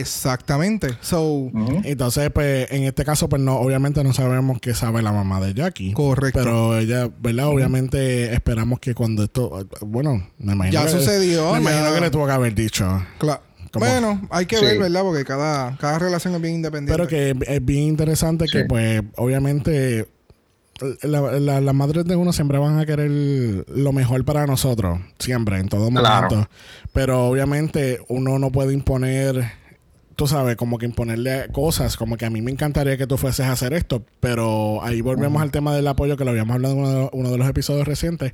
Exactamente. 0.48 0.96
So. 1.02 1.50
Entonces, 1.84 2.30
pues, 2.32 2.70
en 2.72 2.84
este 2.84 3.04
caso, 3.04 3.28
pues 3.28 3.42
no, 3.42 3.56
obviamente 3.56 4.02
no 4.02 4.12
sabemos 4.14 4.58
qué 4.60 4.74
sabe 4.74 5.02
la 5.02 5.12
mamá 5.12 5.40
de 5.40 5.52
Jackie. 5.52 5.92
Correcto. 5.92 6.40
Pero 6.42 6.78
ella, 6.78 7.10
¿verdad? 7.20 7.48
Obviamente 7.48 8.32
esperamos 8.32 8.80
que 8.80 8.94
cuando 8.94 9.24
esto, 9.24 9.66
bueno, 9.82 10.26
me 10.38 10.54
imagino 10.54 10.72
Ya 10.80 10.86
que- 10.86 10.92
sucedió, 10.92 11.52
Me 11.52 11.60
imagino 11.60 11.92
que 11.94 12.00
le 12.00 12.10
tuvo 12.10 12.26
que 12.26 12.32
haber 12.32 12.54
dicho. 12.54 12.84
Cla- 13.18 13.40
Como- 13.70 13.84
Bueno, 13.84 14.26
hay 14.30 14.46
que 14.46 14.56
Sí. 14.56 14.64
ver, 14.64 14.78
¿verdad? 14.78 15.02
Porque 15.02 15.24
cada, 15.26 15.76
cada 15.76 15.98
relación 15.98 16.34
es 16.34 16.40
bien 16.40 16.54
independiente. 16.54 16.92
Pero 16.96 17.06
que 17.06 17.36
es 17.52 17.64
bien 17.64 17.82
interesante 17.82 18.46
que, 18.50 18.64
pues, 18.64 19.02
obviamente, 19.16 20.08
la- 21.02 21.32
la- 21.38 21.60
las 21.60 21.74
madres 21.74 22.06
de 22.06 22.16
uno 22.16 22.32
siempre 22.32 22.56
van 22.56 22.78
a 22.78 22.86
querer 22.86 23.10
lo 23.10 23.92
mejor 23.92 24.24
para 24.24 24.46
nosotros, 24.46 25.00
siempre, 25.18 25.58
en 25.58 25.68
todo 25.68 25.90
Claro. 25.90 26.28
momento. 26.30 26.50
Pero 26.94 27.26
obviamente 27.28 28.00
uno 28.08 28.38
no 28.38 28.50
puede 28.50 28.72
imponer, 28.72 29.52
tú 30.18 30.26
sabes, 30.26 30.56
como 30.56 30.78
que 30.78 30.86
imponerle 30.86 31.46
cosas, 31.52 31.96
como 31.96 32.16
que 32.16 32.26
a 32.26 32.30
mí 32.30 32.42
me 32.42 32.50
encantaría 32.50 32.96
que 32.96 33.06
tú 33.06 33.16
fueses 33.16 33.46
a 33.46 33.52
hacer 33.52 33.72
esto, 33.72 34.04
pero 34.18 34.82
ahí 34.82 35.00
volvemos 35.00 35.40
al 35.40 35.52
tema 35.52 35.72
del 35.76 35.86
apoyo 35.86 36.16
que 36.16 36.24
lo 36.24 36.30
habíamos 36.32 36.56
hablado 36.56 36.74
en 36.74 36.80
uno 36.80 36.90
de, 36.90 37.10
uno 37.12 37.30
de 37.30 37.38
los 37.38 37.48
episodios 37.48 37.86
recientes. 37.86 38.32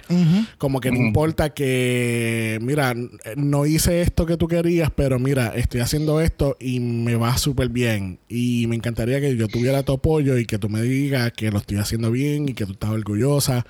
Como 0.57 0.80
que 0.80 0.91
no 0.91 0.97
Ujú. 0.97 1.07
importa 1.09 1.51
que, 1.51 2.59
mira, 2.62 2.95
no 3.37 3.66
hice 3.66 4.01
esto 4.01 4.24
que 4.24 4.39
tú 4.39 4.49
querías, 4.49 4.91
pero 4.97 5.18
mira, 5.18 5.49
estoy 5.57 5.80
haciendo 5.80 6.22
esto 6.22 6.57
y 6.59 6.80
me 6.80 7.16
va 7.16 7.37
súper 7.37 7.68
bien. 7.68 8.18
Y 8.30 8.66
me 8.66 8.76
encantaría 8.76 9.20
que 9.20 9.37
yo 9.37 9.47
tuviera 9.47 9.82
tu 9.82 9.93
apoyo 9.93 10.39
y 10.39 10.47
que 10.47 10.57
tú 10.59 10.70
me 10.70 10.80
digas 10.80 11.32
que 11.37 11.51
lo 11.51 11.59
estoy 11.59 11.76
haciendo 11.76 12.11
bien 12.11 12.49
y 12.49 12.55
que 12.55 12.64
tú 12.64 12.72
estás 12.72 12.89
orgullosa. 12.89 13.66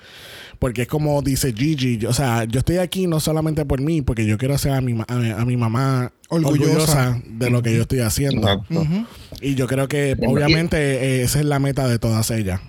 Porque 0.64 0.80
es 0.82 0.88
como 0.88 1.20
dice 1.20 1.52
Gigi, 1.52 1.98
yo- 1.98 2.08
o 2.08 2.12
sea, 2.14 2.44
yo 2.44 2.60
estoy 2.60 2.78
aquí 2.78 3.06
no 3.06 3.20
solamente 3.20 3.66
por 3.66 3.82
mí, 3.82 4.00
porque 4.00 4.24
yo 4.24 4.38
quiero 4.38 4.54
hacer 4.54 4.72
a 4.72 4.80
mi, 4.80 4.98
a, 5.06 5.14
mi- 5.16 5.30
a 5.30 5.44
mi 5.44 5.58
mamá 5.58 6.10
Orgullosa. 6.30 7.10
orgullosa, 7.10 7.22
de 7.26 7.50
lo 7.50 7.60
que 7.62 7.74
yo 7.76 7.82
estoy 7.82 8.00
haciendo. 8.00 8.48
Exacto. 8.48 8.80
Ujú. 8.80 9.04
Y 9.42 9.56
yo 9.56 9.66
creo 9.66 9.88
que 9.88 10.16
obviamente 10.26 10.78
eh, 10.78 11.22
esa 11.24 11.40
es 11.40 11.44
la 11.44 11.58
meta 11.58 11.86
de 11.86 11.98
todas 11.98 12.30
ellas. 12.30 12.62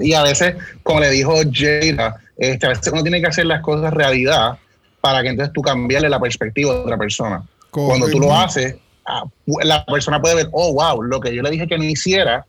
Y 0.00 0.12
a 0.12 0.22
veces, 0.22 0.56
como 0.82 1.00
le 1.00 1.08
dijo 1.10 1.36
Jada, 1.54 2.16
este, 2.36 2.66
a 2.66 2.68
veces 2.68 2.92
uno 2.92 3.02
tiene 3.02 3.22
que 3.22 3.28
hacer 3.28 3.46
las 3.46 3.62
cosas 3.62 3.94
realidad 3.94 4.58
para 5.00 5.22
que 5.22 5.30
entonces 5.30 5.54
tú 5.54 5.62
cambiarle 5.62 6.10
la 6.10 6.20
perspectiva 6.20 6.72
a 6.74 6.80
otra 6.80 6.98
persona. 6.98 7.42
Cuando 7.70 8.08
tú 8.10 8.20
lo 8.20 8.36
haces, 8.36 8.76
ah, 9.06 9.24
la 9.64 9.86
persona 9.86 10.20
puede 10.20 10.34
ver, 10.34 10.48
oh, 10.52 10.74
wow, 10.74 11.02
lo 11.02 11.18
que 11.18 11.34
yo 11.34 11.40
le 11.40 11.50
dije 11.50 11.66
que 11.66 11.78
no 11.78 11.84
hiciera, 11.84 12.44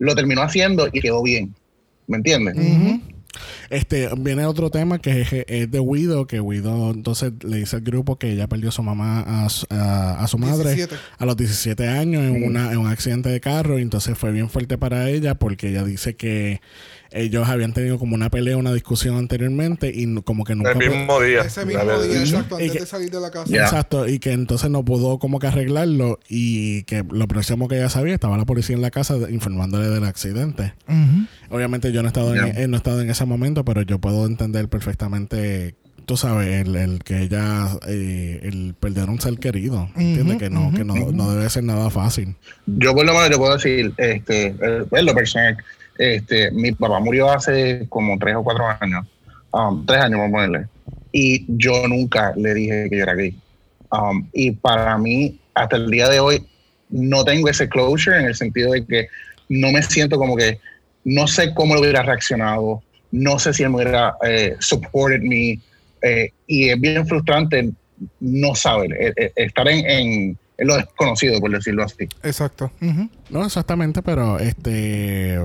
lo 0.00 0.16
terminó 0.16 0.42
haciendo 0.42 0.88
y 0.92 1.00
quedó 1.00 1.22
bien. 1.22 1.54
¿Me 2.08 2.16
entiendes? 2.16 2.56
Ujú. 2.56 3.00
Este, 3.70 4.08
viene 4.18 4.44
otro 4.46 4.68
tema 4.70 4.98
que 4.98 5.20
es, 5.22 5.28
es 5.46 5.70
de 5.70 5.78
Widow, 5.80 6.26
que 6.26 6.40
Widow 6.40 6.90
entonces 6.92 7.32
le 7.44 7.58
dice 7.58 7.76
al 7.76 7.82
grupo 7.82 8.16
que 8.18 8.32
ella 8.32 8.48
perdió 8.48 8.70
a 8.70 8.72
su 8.72 8.82
mamá 8.82 9.20
a, 9.44 9.48
su- 9.48 9.64
a- 9.70 10.22
a 10.22 10.26
su 10.26 10.38
madre 10.38 10.74
17. 10.74 10.96
a 11.18 11.24
los 11.24 11.36
17 11.36 11.86
años 11.88 12.22
en, 12.24 12.42
una, 12.42 12.72
en 12.72 12.78
un 12.78 12.88
accidente 12.88 13.28
de 13.28 13.40
carro 13.40 13.78
y 13.78 13.82
entonces 13.82 14.18
fue 14.18 14.32
bien 14.32 14.50
fuerte 14.50 14.76
para 14.76 15.08
ella 15.08 15.36
porque 15.36 15.68
ella 15.68 15.84
dice 15.84 16.16
que 16.16 16.60
ellos 17.12 17.48
habían 17.48 17.72
tenido 17.72 17.98
como 17.98 18.14
una 18.14 18.30
pelea, 18.30 18.56
una 18.56 18.72
discusión 18.72 19.16
anteriormente 19.16 19.90
y 19.94 20.14
como 20.22 20.44
que 20.44 20.54
nunca... 20.54 20.72
El 20.72 20.78
mismo 20.78 21.20
día. 21.20 21.40
Ese 21.42 21.64
mismo 21.66 22.00
día, 22.02 22.20
exacto, 22.20 22.58
Y 22.58 22.62
antes 22.64 22.72
que- 22.72 22.80
de 22.80 22.86
salir 22.86 23.10
de 23.10 23.20
la 23.20 23.30
casa. 23.30 23.54
Exacto, 23.56 24.08
y 24.08 24.18
que 24.18 24.32
entonces 24.32 24.70
no 24.70 24.84
pudo 24.84 25.18
como 25.18 25.38
que 25.38 25.46
arreglarlo 25.48 26.20
y 26.28 26.84
que 26.84 27.04
lo 27.10 27.26
próximo 27.28 27.68
que 27.68 27.76
ella 27.76 27.88
sabía 27.88 28.14
estaba 28.14 28.36
la 28.38 28.44
policía 28.46 28.76
en 28.76 28.82
la 28.82 28.90
casa 28.90 29.16
informándole 29.30 29.88
del 29.88 30.04
accidente. 30.04 30.74
Obviamente 31.50 31.92
yo 31.92 32.02
no 32.02 32.08
he 32.08 32.10
estado, 32.10 32.34
en, 32.34 32.54
Ya. 32.54 32.62
eh, 32.62 32.68
no 32.68 32.76
he 32.76 32.78
estado 32.78 33.00
en 33.00 33.10
ese 33.10 33.24
momento, 33.24 33.64
pero 33.64 33.82
yo 33.82 33.98
puedo 33.98 34.26
entender 34.26 34.68
perfectamente, 34.68 35.74
tú 36.06 36.16
sabes, 36.16 36.66
el, 36.66 36.76
el 36.76 37.02
que 37.02 37.22
ella, 37.22 37.68
eh, 37.88 38.40
el 38.42 38.74
perder 38.78 39.08
un 39.10 39.20
ser 39.20 39.38
querido, 39.38 39.88
¿entiendes? 39.96 40.38
Que 40.38 40.50
no, 40.50 40.72
que 40.72 40.84
no, 40.84 40.94
no 41.12 41.30
debe 41.34 41.48
ser 41.50 41.64
nada 41.64 41.90
fácil. 41.90 42.36
Yo 42.66 42.94
por 42.94 43.04
lo 43.04 43.12
menos 43.14 43.30
te 43.30 43.36
puedo 43.36 43.54
decir, 43.54 43.92
este, 43.96 44.46
eh, 44.60 44.84
en 44.90 45.06
lo 45.06 45.14
personal, 45.14 45.56
este, 46.00 46.50
mi 46.50 46.72
papá 46.72 46.98
murió 47.00 47.30
hace 47.30 47.86
como 47.88 48.18
tres 48.18 48.34
o 48.36 48.42
cuatro 48.42 48.64
años, 48.80 49.06
um, 49.52 49.84
tres 49.84 50.00
años 50.00 50.18
vamos 50.20 50.28
a 50.28 50.46
ponerle, 50.46 50.66
y 51.12 51.44
yo 51.48 51.86
nunca 51.88 52.32
le 52.36 52.54
dije 52.54 52.88
que 52.88 52.96
yo 52.96 53.02
era 53.02 53.14
gay. 53.14 53.36
Um, 53.92 54.26
y 54.32 54.52
para 54.52 54.96
mí, 54.98 55.38
hasta 55.54 55.76
el 55.76 55.90
día 55.90 56.08
de 56.08 56.20
hoy, 56.20 56.46
no 56.88 57.24
tengo 57.24 57.48
ese 57.48 57.68
closure 57.68 58.18
en 58.18 58.26
el 58.26 58.34
sentido 58.34 58.72
de 58.72 58.84
que 58.86 59.08
no 59.48 59.70
me 59.72 59.82
siento 59.82 60.16
como 60.16 60.36
que, 60.36 60.58
no 61.04 61.26
sé 61.26 61.52
cómo 61.54 61.74
lo 61.74 61.80
hubiera 61.80 62.02
reaccionado, 62.02 62.82
no 63.10 63.38
sé 63.38 63.52
si 63.52 63.62
él 63.64 63.70
me 63.70 63.76
hubiera 63.76 64.14
eh, 64.24 64.56
supported 64.60 65.20
me, 65.20 65.58
eh, 66.02 66.30
y 66.46 66.68
es 66.70 66.80
bien 66.80 67.06
frustrante 67.06 67.70
no 68.20 68.54
saber, 68.54 68.92
eh, 69.16 69.32
estar 69.36 69.68
en, 69.68 69.84
en- 69.90 70.38
en 70.58 70.66
lo 70.66 70.76
desconocido, 70.76 71.40
por 71.40 71.50
decirlo 71.50 71.82
así. 71.84 72.04
Exacto. 72.22 72.70
No 73.30 73.44
exactamente, 73.46 74.02
pero 74.02 74.38
este, 74.38 75.38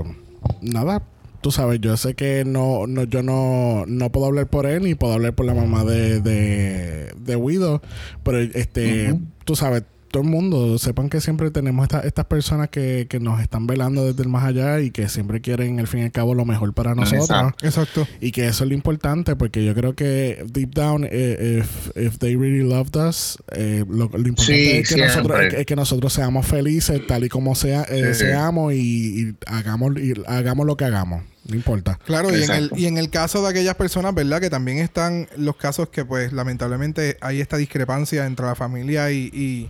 nada, 0.61 1.03
tú 1.41 1.51
sabes, 1.51 1.79
yo 1.79 1.95
sé 1.97 2.15
que 2.15 2.43
no, 2.45 2.87
no 2.87 3.03
yo 3.03 3.21
no, 3.21 3.85
no 3.87 4.11
puedo 4.11 4.25
hablar 4.27 4.47
por 4.47 4.65
él 4.65 4.83
ni 4.83 4.95
puedo 4.95 5.13
hablar 5.13 5.33
por 5.35 5.45
la 5.45 5.53
mamá 5.53 5.83
de, 5.83 6.19
de, 6.21 7.13
de 7.17 7.35
Widow, 7.35 7.81
pero 8.23 8.39
este, 8.39 9.17
tú 9.43 9.55
sabes, 9.55 9.83
todo 10.15 10.23
el 10.23 10.29
mundo 10.29 10.77
sepan 10.77 11.09
que 11.09 11.19
siempre 11.19 11.51
tenemos 11.51 11.83
esta- 11.83 11.99
estas 11.99 12.23
personas 12.27 12.69
que, 12.69 13.05
que 13.09 13.19
nos 13.19 13.41
están 13.41 13.67
velando 13.67 14.05
desde 14.05 14.23
el 14.23 14.29
más 14.29 14.45
allá 14.45 14.79
y 14.79 14.89
que 14.89 15.09
siempre 15.09 15.41
quieren, 15.41 15.77
al 15.81 15.87
fin 15.87 15.99
y 15.99 16.03
al 16.03 16.13
cabo, 16.13 16.33
lo 16.33 16.45
mejor 16.45 16.73
para 16.73 16.95
nosotros. 16.95 17.23
Exacto. 17.29 17.65
Exacto. 17.67 18.07
Y 18.21 18.31
que 18.31 18.47
eso 18.47 18.63
es 18.63 18.69
lo 18.69 18.75
importante, 18.75 19.35
porque 19.35 19.65
yo 19.65 19.75
creo 19.75 19.93
que 19.93 20.45
deep 20.53 20.73
down, 20.73 21.05
eh, 21.11 21.59
if, 21.61 21.97
if 21.97 22.17
they 22.19 22.37
really 22.37 22.63
loved 22.63 22.95
us, 22.95 23.37
eh, 23.51 23.83
lo, 23.89 24.07
lo 24.07 24.27
importante 24.29 24.43
Sí, 24.45 24.71
es, 24.77 24.87
que 24.87 24.95
nosotros, 25.01 25.37
es 25.47 25.53
es 25.53 25.65
que 25.65 25.75
nosotros 25.75 26.13
seamos 26.13 26.45
felices 26.47 27.01
tal 27.05 27.25
y 27.25 27.27
como 27.29 27.53
sea, 27.53 27.81
eh, 27.89 28.13
Sí. 28.13 28.21
seamos 28.21 28.71
y, 28.73 28.77
y 29.21 29.35
hagamos, 29.47 29.97
y 29.99 30.13
hagamos 30.27 30.65
lo 30.65 30.77
que 30.77 30.85
hagamos. 30.85 31.23
No 31.45 31.55
importa. 31.57 31.99
Claro, 32.05 32.33
y 32.35 32.41
en, 32.41 32.51
el, 32.51 32.71
y 32.77 32.85
en 32.85 32.97
el 32.97 33.09
caso 33.09 33.43
de 33.43 33.49
aquellas 33.49 33.75
personas, 33.75 34.15
¿verdad? 34.15 34.39
Que 34.39 34.49
también 34.49 34.77
están 34.77 35.27
los 35.35 35.57
casos 35.57 35.89
que, 35.89 36.05
pues, 36.05 36.31
lamentablemente 36.31 37.17
hay 37.19 37.41
esta 37.41 37.57
discrepancia 37.57 38.25
entre 38.25 38.45
la 38.45 38.55
familia 38.55 39.11
y, 39.11 39.29
y, 39.33 39.69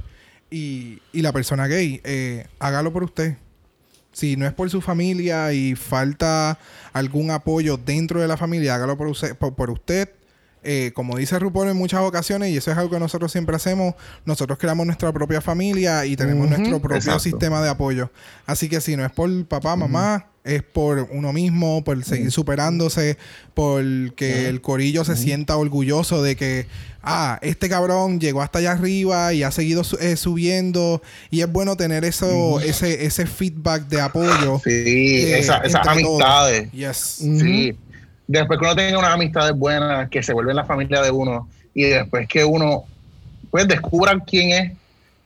y- 0.51 0.99
y 1.13 1.21
la 1.21 1.31
persona 1.31 1.67
gay. 1.67 2.01
Eh, 2.03 2.45
hágalo 2.59 2.91
por 2.93 3.03
usted. 3.03 3.37
Si 4.11 4.37
no 4.37 4.45
es 4.47 4.53
por 4.53 4.69
su 4.69 4.79
familia 4.81 5.51
y 5.51 5.75
falta 5.75 6.57
algún 6.93 7.31
apoyo 7.31 7.77
dentro 7.77 8.21
de 8.21 8.27
la 8.27 8.37
familia, 8.37 8.75
hágalo 8.75 8.97
por 8.97 9.07
usted. 9.07 9.35
Por, 9.35 9.55
por 9.55 9.69
usted. 9.69 10.09
Eh, 10.67 10.93
como 10.95 11.15
dice 11.17 11.37
RuPaul 11.37 11.67
en 11.69 11.77
muchas 11.77 11.99
ocasiones, 12.01 12.49
y 12.49 12.57
eso 12.57 12.71
es 12.71 12.77
algo 12.77 12.89
que 12.89 12.99
nosotros 12.99 13.31
siempre 13.31 13.55
hacemos, 13.55 13.93
nosotros 14.25 14.57
creamos 14.57 14.87
nuestra 14.87 15.13
propia 15.13 15.39
familia 15.39 16.07
y 16.07 16.15
tenemos 16.15 16.49
nuestro 16.49 16.79
propio 16.79 16.97
Exacto. 16.97 17.19
sistema 17.19 17.61
de 17.61 17.69
apoyo. 17.69 18.09
Así 18.47 18.67
que 18.67 18.81
si 18.81 18.95
no 18.97 19.05
es 19.05 19.11
por 19.11 19.29
papá, 19.45 19.75
mamá, 19.75 20.25
es 20.43 20.63
por 20.63 21.07
uno 21.11 21.31
mismo, 21.33 21.83
por 21.83 22.03
seguir 22.03 22.31
superándose, 22.31 23.19
por 23.53 23.83
que 24.15 24.49
el 24.49 24.61
corillo 24.61 25.05
se 25.05 25.15
sienta 25.15 25.55
orgulloso 25.55 26.23
de 26.23 26.35
que, 26.35 26.65
ah, 27.05 27.39
este 27.41 27.69
cabrón 27.69 28.19
llegó 28.19 28.41
hasta 28.41 28.59
allá 28.59 28.71
arriba 28.73 29.31
y 29.33 29.43
ha 29.43 29.51
seguido 29.51 29.83
su- 29.83 29.97
eh, 29.97 30.17
subiendo. 30.17 31.01
Y 31.29 31.41
es 31.41 31.51
bueno 31.51 31.77
tener 31.77 32.03
eso, 32.03 32.59
ese, 32.59 33.05
ese 33.05 33.25
feedback 33.25 33.87
de 33.87 34.01
apoyo. 34.01 34.59
Sí, 34.63 34.69
eh, 34.71 35.39
esa- 35.39 35.59
esas 35.59 35.87
amistades. 35.87 36.71
Yes. 36.71 36.97
Sí. 37.19 37.77
Después 38.27 38.59
que 38.59 38.65
uno 38.65 38.75
tenga 38.75 38.97
unas 38.97 39.11
amistades 39.13 39.55
buenas, 39.55 40.09
que 40.09 40.23
se 40.23 40.33
vuelven 40.33 40.55
la 40.55 40.65
familia 40.65 41.01
de 41.01 41.11
uno, 41.11 41.47
y 41.73 41.83
después 41.83 42.27
que 42.27 42.43
uno 42.43 42.85
pues 43.51 43.67
descubran 43.67 44.19
quién 44.21 44.51
es, 44.51 44.71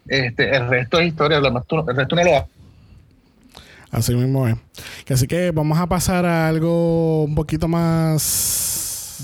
este, 0.07 0.55
el 0.55 0.67
resto 0.67 0.99
es 0.99 1.07
historia, 1.07 1.39
lo 1.39 1.45
demás 1.45 1.63
tú- 1.65 1.83
el 1.89 1.95
resto 1.95 2.15
no 2.15 2.23
lo 2.23 2.37
hace. 2.37 2.47
Así 3.91 4.13
mismo 4.13 4.47
es. 4.47 4.55
Así 5.09 5.25
que 5.25 5.49
vamos 5.51 5.79
a 5.79 5.87
pasar 5.87 6.23
a 6.25 6.47
algo 6.47 7.23
un 7.23 7.33
poquito 7.33 7.67
más 7.67 8.21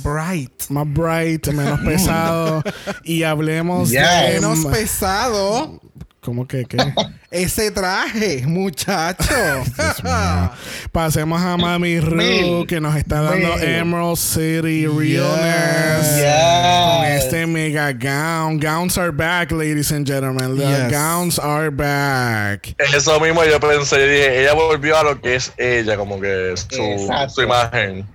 Bright. 0.04 0.70
más 0.70 0.86
bright, 0.88 1.48
menos 1.48 1.80
pesado 1.86 2.64
y 3.04 3.24
hablemos 3.24 3.90
Yes. 3.90 4.02
de 4.02 4.34
Menos 4.42 4.66
pesado. 4.66 5.80
¿Cómo 6.22 6.48
que 6.48 6.66
qué? 6.66 6.78
Ese 7.30 7.70
traje, 7.70 8.46
muchacho. 8.48 9.26
Pasemos 10.92 11.40
a 11.42 11.56
Mami 11.58 12.00
Ru 12.00 12.66
que 12.68 12.80
nos 12.80 12.96
está 12.96 13.22
dando 13.22 13.56
Mil. 13.58 13.64
Emerald 13.64 14.18
City 14.18 14.88
Realness. 14.88 16.16
Yes. 16.18 16.96
Con 16.96 17.06
este 17.06 17.46
mega 17.48 17.92
gown. 17.94 18.58
Gowns 18.60 18.98
are 18.98 19.12
back, 19.12 19.52
ladies 19.52 19.92
and 19.92 20.08
gentlemen. 20.08 20.58
The 20.58 20.64
Yes. 20.66 20.92
gowns 20.92 21.38
are 21.40 21.70
back. 21.70 22.74
Eso 22.80 23.20
mismo 23.20 23.44
yo 23.46 23.60
pensé, 23.60 23.98
yo 23.98 24.08
dije, 24.08 24.42
ella 24.42 24.54
volvió 24.54 24.98
a 24.98 25.04
lo 25.04 25.22
que 25.22 25.36
es 25.36 25.52
ella, 25.58 25.96
como 25.98 26.20
que 26.20 26.56
su, 26.56 27.08
su 27.30 27.42
imagen. 27.44 28.06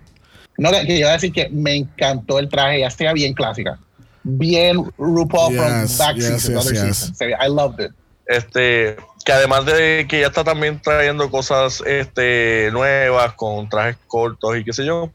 No, 0.61 0.71
que, 0.71 0.81
que 0.87 0.93
yo 0.95 0.99
iba 1.01 1.09
a 1.11 1.13
decir 1.15 1.33
que 1.33 1.49
me 1.51 1.75
encantó 1.75 2.39
el 2.39 2.49
traje, 2.49 2.81
ya 2.81 2.91
sea 2.91 3.13
bien 3.15 3.33
clásica. 3.33 3.79
Bien 4.23 4.77
RuPaul 4.99 5.55
Yes, 5.55 5.59
from 5.97 5.99
back 5.99 6.17
yes, 6.17 6.27
season, 6.27 6.55
yes, 6.55 6.67
other 6.67 6.75
yes. 6.75 6.97
season. 6.99 7.15
Se 7.15 7.27
ve- 7.27 7.37
I 7.41 7.49
loved 7.49 7.81
it. 7.87 7.93
Este, 8.27 8.97
que 9.25 9.33
además 9.33 9.65
de 9.65 10.07
que 10.09 10.19
ella 10.19 10.27
está 10.29 10.45
también 10.45 10.81
trayendo 10.83 11.31
cosas 11.31 11.83
este, 11.87 12.69
nuevas 12.73 13.33
con 13.33 13.69
trajes 13.69 13.97
cortos 14.07 14.57
y 14.59 14.65
qué 14.65 14.73
sé 14.75 14.85
yo, 14.85 15.11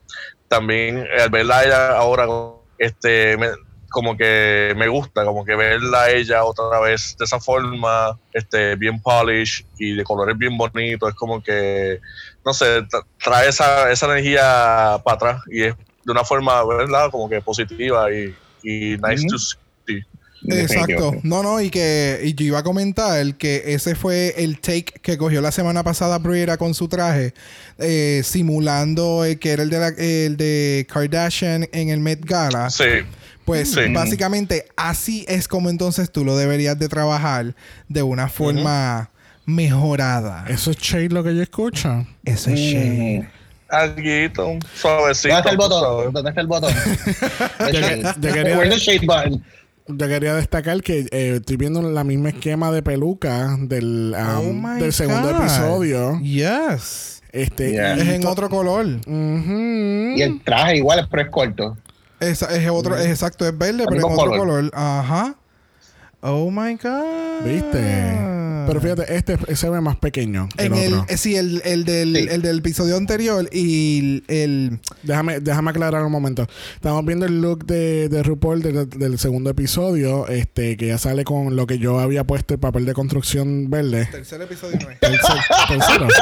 también 0.47 1.05
al 1.21 1.29
verla 1.29 1.63
ella 1.63 1.89
ahora 1.95 2.25
este, 2.79 3.37
me- 3.37 3.51
como 3.91 4.17
que 4.17 4.73
me 4.75 4.87
gusta, 4.89 5.23
como 5.23 5.45
que 5.45 5.55
verla 5.55 6.03
a 6.03 6.09
ella 6.11 6.43
otra 6.43 6.79
vez 6.81 7.15
de 7.17 7.23
esa 7.23 7.39
forma, 7.39 8.19
este, 8.33 8.75
bien 8.75 8.99
polish 9.01 9.65
y 9.77 9.93
de 9.95 10.03
colores 10.03 10.37
bien 10.37 10.57
bonitos, 10.57 11.07
es 11.09 11.15
como 11.15 11.41
que, 11.41 12.01
no 12.45 12.53
sé, 12.53 12.81
tra- 12.83 13.03
trae 13.23 13.49
esa, 13.49 13.91
esa 13.91 14.05
energía 14.05 14.99
para 15.03 15.15
atrás 15.15 15.41
y 15.51 15.63
es 15.63 15.75
de 16.05 16.11
una 16.11 16.23
forma, 16.23 16.63
¿verdad? 16.65 17.09
Como 17.11 17.27
que 17.27 17.41
positiva 17.41 18.11
y, 18.13 18.35
y 18.63 18.97
nice 18.97 19.25
to 19.27 19.37
see. 19.39 19.55
Exacto. 20.47 21.15
No, 21.23 21.41
no, 21.41 21.59
y 21.59 21.71
que 21.71 22.19
y 22.23 22.35
yo 22.35 22.45
iba 22.45 22.59
a 22.59 22.63
comentar 22.63 23.33
que 23.35 23.63
ese 23.73 23.95
fue 23.95 24.35
el 24.37 24.59
take 24.59 24.93
que 25.01 25.17
cogió 25.17 25.41
la 25.41 25.51
semana 25.51 25.83
pasada 25.83 26.19
Briera 26.19 26.57
con 26.57 26.75
su 26.75 26.87
traje, 26.87 27.33
eh, 27.79 28.21
simulando 28.23 29.25
el 29.25 29.39
que 29.39 29.51
era 29.51 29.63
el 29.63 29.69
de, 29.71 29.79
la- 29.79 29.87
el 29.97 30.37
de 30.37 30.85
Kardashian 30.91 31.67
en 31.71 31.89
el 31.89 31.99
Met 31.99 32.23
Gala. 32.23 32.69
Sí. 32.69 32.83
Pues 33.43 33.71
Sí. 33.73 33.91
básicamente 33.93 34.65
así 34.75 35.25
es 35.27 35.47
como 35.47 35.69
entonces 35.69 36.11
tú 36.11 36.23
lo 36.25 36.35
deberías 36.37 36.77
de 36.77 36.89
trabajar 36.89 37.55
de 37.87 38.03
una 38.03 38.27
forma 38.27 39.09
mejorada. 39.45 40.45
Eso 40.47 40.71
es 40.71 40.77
shade 40.77 41.09
lo 41.09 41.23
que 41.23 41.35
yo 41.35 41.41
escucho. 41.41 42.05
Eso 42.23 42.49
es 42.51 42.59
shade. 42.59 43.29
Alguito, 43.69 44.57
suavecito. 44.75 45.33
¿Dónde 45.35 45.39
está 45.39 45.51
el 45.51 45.57
botón? 45.57 46.13
¿Dónde 46.13 46.29
está 46.29 46.41
el 46.41 46.47
botón? 46.47 46.73
Quería- 47.71 48.77
shade 48.77 49.05
button? 49.05 49.43
Yo 49.87 50.07
quería 50.07 50.33
destacar 50.33 50.81
que 50.81 51.05
eh, 51.11 51.35
estoy 51.37 51.57
viendo 51.57 51.79
la 51.81 52.03
misma 52.03 52.29
esquema 52.29 52.71
de 52.71 52.81
peluca 52.81 53.55
del, 53.59 54.15
um, 54.17 54.65
Oh 54.65 54.75
del 54.79 54.91
segundo 54.93 55.29
God. 55.31 55.41
episodio. 55.41 56.19
Yes. 56.21 57.21
Este, 57.31 57.71
Yeah. 57.73 57.93
Es 57.95 58.07
en 58.07 58.25
otro 58.25 58.49
color. 58.49 58.85
Y 58.87 60.21
el 60.21 60.41
traje 60.43 60.77
igual, 60.77 61.07
pero 61.11 61.23
es 61.23 61.29
corto. 61.29 61.77
Es, 62.19 62.41
es 62.41 62.69
otro, 62.69 62.95
es 62.97 63.07
exacto, 63.07 63.45
es 63.47 63.55
verde, 63.55 63.83
pero 63.87 63.97
en 63.97 64.03
otro 64.05 64.15
color. 64.15 64.37
color. 64.39 64.71
Ajá. 64.73 65.35
Oh 66.21 66.49
my 66.49 66.75
God. 66.75 67.43
¿Viste? 67.45 67.81
Pero 68.67 68.81
fíjate, 68.81 69.15
este 69.15 69.55
se 69.55 69.69
ve 69.69 69.81
más 69.81 69.95
pequeño 69.97 70.49
que 70.57 70.65
En 70.65 70.73
el 70.73 70.93
otro. 70.93 71.05
eh, 71.09 71.17
sí, 71.17 71.35
el, 71.35 71.61
el 71.65 71.85
del, 71.85 72.15
Sí. 72.15 72.27
el 72.29 72.41
del 72.41 72.59
episodio 72.59 72.97
anterior 72.97 73.47
y 73.51 73.99
el, 73.99 74.23
el- 74.27 74.79
Déjame, 75.03 75.39
déjame 75.39 75.71
aclarar 75.71 76.03
un 76.03 76.11
momento. 76.11 76.47
Estamos 76.75 77.05
viendo 77.05 77.25
el 77.25 77.41
look 77.41 77.65
de, 77.65 78.09
de 78.09 78.23
RuPaul 78.23 78.61
del, 78.61 78.89
del 78.89 79.19
segundo 79.19 79.49
episodio, 79.49 80.27
este, 80.27 80.77
que 80.77 80.87
ya 80.87 80.97
sale 80.97 81.23
con 81.23 81.55
lo 81.55 81.67
que 81.67 81.77
yo 81.77 81.99
había 81.99 82.23
puesto 82.23 82.53
el 82.53 82.59
papel 82.59 82.85
de 82.85 82.93
construcción 82.93 83.69
verde. 83.69 84.07
tercer 84.11 84.41
episodio 84.41 84.77
no 84.81 84.89
es. 84.89 84.99
Tercer- 84.99 85.67
tercero. 85.67 86.07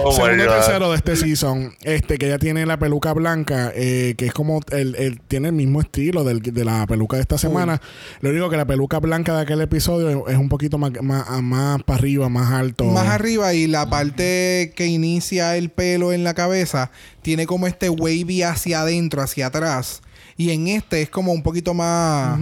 Oh 0.00 0.12
segundo 0.12 0.44
tercero 0.46 0.90
de 0.90 0.96
este 0.96 1.16
season, 1.16 1.72
este 1.82 2.18
que 2.18 2.28
ya 2.28 2.38
tiene 2.38 2.64
la 2.66 2.78
peluca 2.78 3.12
blanca, 3.12 3.72
eh, 3.74 4.14
que 4.16 4.26
es 4.26 4.32
como 4.32 4.60
el, 4.70 4.94
el- 4.96 5.20
tiene 5.20 5.48
el 5.48 5.54
mismo 5.54 5.80
estilo 5.80 6.24
del- 6.24 6.40
de 6.40 6.64
la 6.64 6.86
peluca 6.86 7.16
de 7.16 7.22
esta 7.22 7.38
semana. 7.38 7.80
Lo 8.20 8.30
único 8.30 8.48
que 8.50 8.56
la 8.56 8.66
peluca 8.66 8.98
blanca 9.00 9.34
de 9.36 9.42
aquel 9.42 9.60
episodio 9.60 10.28
es 10.28 10.36
un 10.36 10.48
poquito 10.48 10.78
más, 10.78 10.92
más, 11.02 11.27
más 11.42 11.82
para 11.82 11.98
arriba, 11.98 12.28
más 12.28 12.52
alto. 12.52 12.84
Más 12.84 13.08
arriba 13.08 13.54
y 13.54 13.66
la 13.66 13.88
parte 13.88 14.72
que 14.74 14.86
inicia 14.86 15.56
el 15.56 15.70
pelo 15.70 16.12
en 16.12 16.24
la 16.24 16.34
cabeza 16.34 16.90
tiene 17.22 17.46
como 17.46 17.66
este 17.66 17.90
wavy 17.90 18.42
hacia 18.42 18.80
adentro, 18.80 19.22
hacia 19.22 19.46
atrás. 19.46 20.02
Y 20.38 20.50
en 20.52 20.68
este 20.68 21.02
es 21.02 21.10
como 21.10 21.32
un 21.32 21.42
poquito 21.42 21.74
más... 21.74 22.38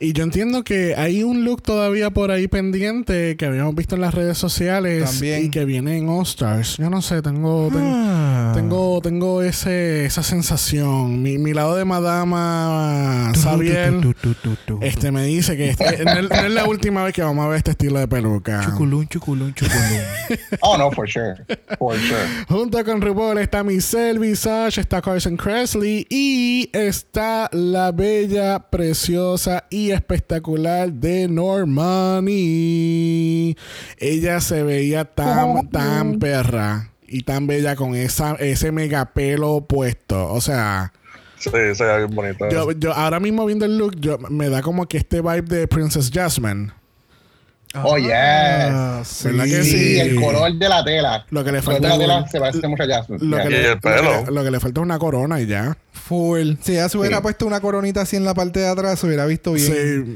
Y 0.00 0.12
yo 0.12 0.24
entiendo 0.24 0.64
que 0.64 0.94
hay 0.96 1.22
un 1.22 1.44
look 1.44 1.62
todavía 1.62 2.10
por 2.10 2.32
ahí 2.32 2.48
pendiente 2.48 3.36
que 3.36 3.46
habíamos 3.46 3.74
visto 3.76 3.94
en 3.94 4.00
las 4.00 4.12
redes 4.12 4.36
sociales 4.36 5.04
También. 5.12 5.44
y 5.44 5.48
que 5.48 5.64
viene 5.64 5.96
en 5.98 6.08
All 6.08 6.24
Stars. 6.24 6.76
Yo 6.78 6.90
no 6.90 7.00
sé, 7.00 7.22
tengo 7.22 7.68
tengo, 7.72 7.92
Ah. 7.94 8.52
tengo, 8.54 9.00
tengo 9.00 9.42
ese, 9.42 10.04
esa 10.04 10.22
sensación. 10.24 11.22
Mi, 11.22 11.38
mi 11.38 11.54
lado 11.54 11.76
de 11.76 11.84
Madama 11.84 13.32
Xavier 13.34 13.94
este 14.82 15.12
me 15.12 15.24
dice 15.24 15.56
que 15.56 15.70
este- 15.70 16.04
no, 16.04 16.12
es, 16.12 16.28
no 16.28 16.36
es 16.36 16.50
la 16.50 16.66
última 16.66 17.04
vez 17.04 17.14
que 17.14 17.22
vamos 17.22 17.44
a 17.44 17.48
ver 17.48 17.58
este 17.58 17.70
estilo 17.70 18.00
de 18.00 18.08
peluca. 18.08 18.62
Chuculún, 18.64 19.06
chuculún, 19.08 19.54
chuculún. 19.54 19.78
Oh, 20.60 20.76
no, 20.76 20.90
for 20.90 21.08
sure. 21.08 21.36
For 21.78 21.96
sure. 21.96 22.18
Junto 22.48 22.84
con 22.84 23.00
RuPaul 23.00 23.38
está 23.38 23.62
Michelle 23.62 24.18
Visage, 24.18 24.80
está 24.80 25.00
Carson 25.00 25.36
Kressley 25.36 26.04
y 26.10 26.68
está 26.72 27.27
la 27.52 27.92
bella, 27.92 28.70
preciosa 28.70 29.64
y 29.70 29.90
espectacular 29.90 30.92
de 30.92 31.28
Normani. 32.28 32.76
Ella 33.98 34.40
se 34.40 34.62
veía 34.62 35.04
tan, 35.04 35.68
tan 35.70 36.18
perra 36.18 36.90
y 37.06 37.22
tan 37.22 37.46
bella 37.46 37.76
con 37.76 37.94
esa, 37.94 38.34
ese 38.34 38.72
mega 38.72 39.06
pelo 39.06 39.60
puesto. 39.66 40.32
O 40.32 40.40
sea, 40.40 40.92
Sí, 41.38 41.50
se 41.50 41.84
ve 41.84 41.98
bien 41.98 42.14
bonito. 42.14 42.48
yo, 42.50 42.72
yo 42.72 42.92
ahora 42.92 43.20
mismo 43.20 43.46
viendo 43.46 43.64
el 43.64 43.78
look, 43.78 43.94
yo, 44.00 44.18
me 44.18 44.48
da 44.50 44.60
como 44.60 44.86
que 44.86 44.98
este 44.98 45.20
vibe 45.20 45.42
de 45.42 45.68
Princess 45.68 46.10
Jasmine. 46.12 46.72
Oh, 47.74 47.96
yes. 47.98 48.10
Ah, 48.12 49.02
sí. 49.04 49.28
¿Verdad 49.28 49.44
que 49.44 49.62
Sí, 49.64 49.70
sí? 49.70 50.00
el 50.00 50.14
color 50.20 50.52
de 50.54 50.68
la 50.68 50.84
tela. 50.84 51.26
Lo 51.30 51.44
que 51.44 51.52
le 51.52 51.58
El 51.58 51.64
color 51.64 51.80
falta 51.82 51.88
de 51.88 51.88
la 51.88 51.94
es 51.94 52.00
tela 52.00 52.22
un- 52.24 52.28
se 52.30 52.40
parece 52.40 52.68
mucho 52.68 52.82
a 52.82 52.86
Jasmine. 52.86 53.24
Lo 53.24 53.36
que, 53.36 53.42
Yeah. 53.42 53.50
le, 53.50 53.56
Y 53.56 53.64
el 53.64 53.68
lo 53.70 53.74
que 53.74 53.80
pelo. 53.80 54.24
le- 54.26 54.32
lo 54.32 54.44
que 54.44 54.50
le 54.50 54.60
falta 54.60 54.80
es 54.80 54.84
una 54.84 54.98
corona 54.98 55.40
y 55.40 55.46
ya. 55.46 55.76
Full. 55.92 56.54
Si 56.62 56.72
ella 56.72 56.88
se 56.88 56.96
hubiera 56.96 57.16
Sí. 57.18 57.22
puesto 57.22 57.46
una 57.46 57.60
coronita 57.60 58.00
así 58.02 58.16
en 58.16 58.24
la 58.24 58.32
parte 58.32 58.60
de 58.60 58.68
atrás, 58.68 58.98
se 58.98 59.06
hubiera 59.06 59.26
visto 59.26 59.52
bien, 59.52 59.66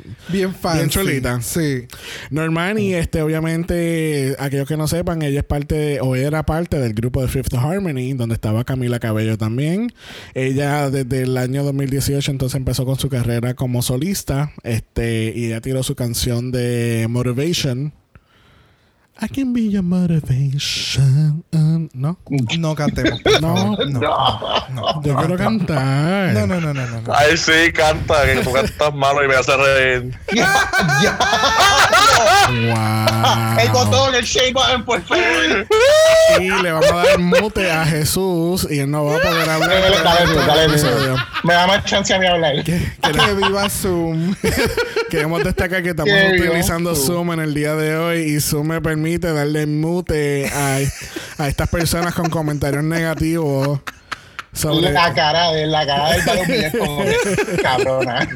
Sí. 0.02 0.12
bien 0.32 0.54
fancy. 0.54 0.78
Bien 0.78 0.88
chulita. 0.90 1.40
Sí. 1.42 1.86
Normani, 2.30 2.94
este, 2.94 3.20
obviamente, 3.20 4.34
aquellos 4.38 4.66
que 4.66 4.76
no 4.78 4.88
sepan, 4.88 5.20
ella 5.22 5.40
es 5.40 5.44
parte 5.44 5.74
de- 5.74 6.00
o 6.00 6.16
era 6.16 6.44
parte 6.44 6.78
del 6.78 6.94
grupo 6.94 7.20
de 7.20 7.28
Fifth 7.28 7.52
Harmony, 7.54 8.14
donde 8.14 8.34
estaba 8.34 8.64
Camila 8.64 8.98
Cabello 8.98 9.36
también. 9.36 9.92
Ella 10.34 10.88
desde 10.88 11.22
el 11.22 11.36
año 11.36 11.62
2018 11.64 12.30
entonces 12.30 12.56
empezó 12.56 12.86
con 12.86 12.98
su 12.98 13.08
carrera 13.10 13.52
como 13.54 13.82
solista, 13.82 14.52
este, 14.62 15.32
y 15.36 15.46
ella 15.46 15.60
tiró 15.60 15.82
su 15.82 15.94
canción 15.94 16.50
de 16.52 17.06
Motivation. 17.10 17.41
motivation 17.42 17.92
I 19.22 19.28
can 19.28 19.52
be 19.52 19.62
your 19.62 19.84
motivation. 19.84 21.44
Um, 21.52 21.88
¿No? 21.94 22.18
No 22.58 22.74
cantemos. 22.74 23.20
No, 23.40 23.76
no. 23.76 24.00
No. 24.74 25.02
Yo 25.04 25.14
quiero 25.14 25.36
cantar. 25.36 26.32
No, 26.34 26.44
no, 26.44 26.60
no, 26.60 26.74
no, 26.74 26.86
no. 26.88 27.00
no. 27.02 27.14
Ay, 27.14 27.36
sí, 27.36 27.72
canta, 27.72 28.24
que 28.26 28.40
tú 28.40 28.52
cantas 28.52 28.92
malo 28.92 29.24
y 29.24 29.28
me 29.28 29.36
hace 29.36 29.56
reír. 29.56 30.18
Ya. 30.34 31.16
Wow. 32.52 33.60
El 33.60 33.70
botón, 33.70 34.14
el 34.14 34.24
shake 34.24 34.52
button, 34.54 34.84
por 34.84 35.00
favor. 35.02 35.66
Y 36.40 36.50
le 36.62 36.72
vamos 36.72 36.90
a 36.90 36.96
dar 36.96 37.18
mute 37.18 37.70
a 37.70 37.84
Jesús 37.86 38.66
y 38.68 38.80
él 38.80 38.90
no 38.90 39.04
va 39.04 39.16
a 39.16 39.20
poder 39.20 39.48
hablar. 39.48 39.70
Dale, 39.70 39.96
dale, 40.02 40.46
dale, 40.46 40.64
episodio. 40.64 41.16
Me 41.44 41.54
da 41.54 41.66
más 41.68 41.84
chance 41.84 42.12
a 42.12 42.18
mí 42.18 42.26
hablar. 42.26 42.64
Que 42.64 43.34
viva 43.36 43.68
Zoom. 43.70 44.34
Queremos 45.10 45.44
destacar 45.44 45.82
que 45.82 45.90
estamos 45.90 46.12
utilizando. 46.34 46.94
Zoom 46.96 47.32
en 47.32 47.40
el 47.40 47.54
día 47.54 47.74
de 47.74 47.96
hoy 47.96 48.20
y 48.20 48.40
Zoom 48.40 48.68
me 48.68 48.80
permite 48.80 49.11
darle 49.18 49.66
mute 49.66 50.48
a, 50.52 50.78
a 51.38 51.48
estas 51.48 51.68
personas 51.68 52.14
con 52.14 52.30
comentarios 52.30 52.84
negativos 52.84 53.80
sobre... 54.52 54.92
La 54.92 55.14
cara 55.14 55.50
de 55.52 55.66
la 55.66 55.86
cara 55.86 56.10
del 56.12 56.72
como 56.78 57.04
cabrona. 57.62 58.28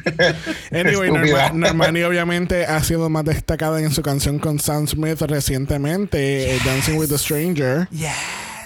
Anyway, 0.72 1.08
Estúpida. 1.10 1.48
Norma- 1.50 1.52
Normani 1.68 2.02
obviamente 2.02 2.64
ha 2.64 2.82
sido 2.82 3.08
más 3.10 3.24
destacada 3.24 3.80
en 3.80 3.90
su 3.92 4.02
canción 4.02 4.38
con 4.38 4.58
Sam 4.58 4.86
Smith 4.88 5.20
recientemente, 5.22 6.54
eh, 6.56 6.60
Dancing 6.64 6.94
with 6.96 7.12
a 7.12 7.18
Stranger. 7.18 7.88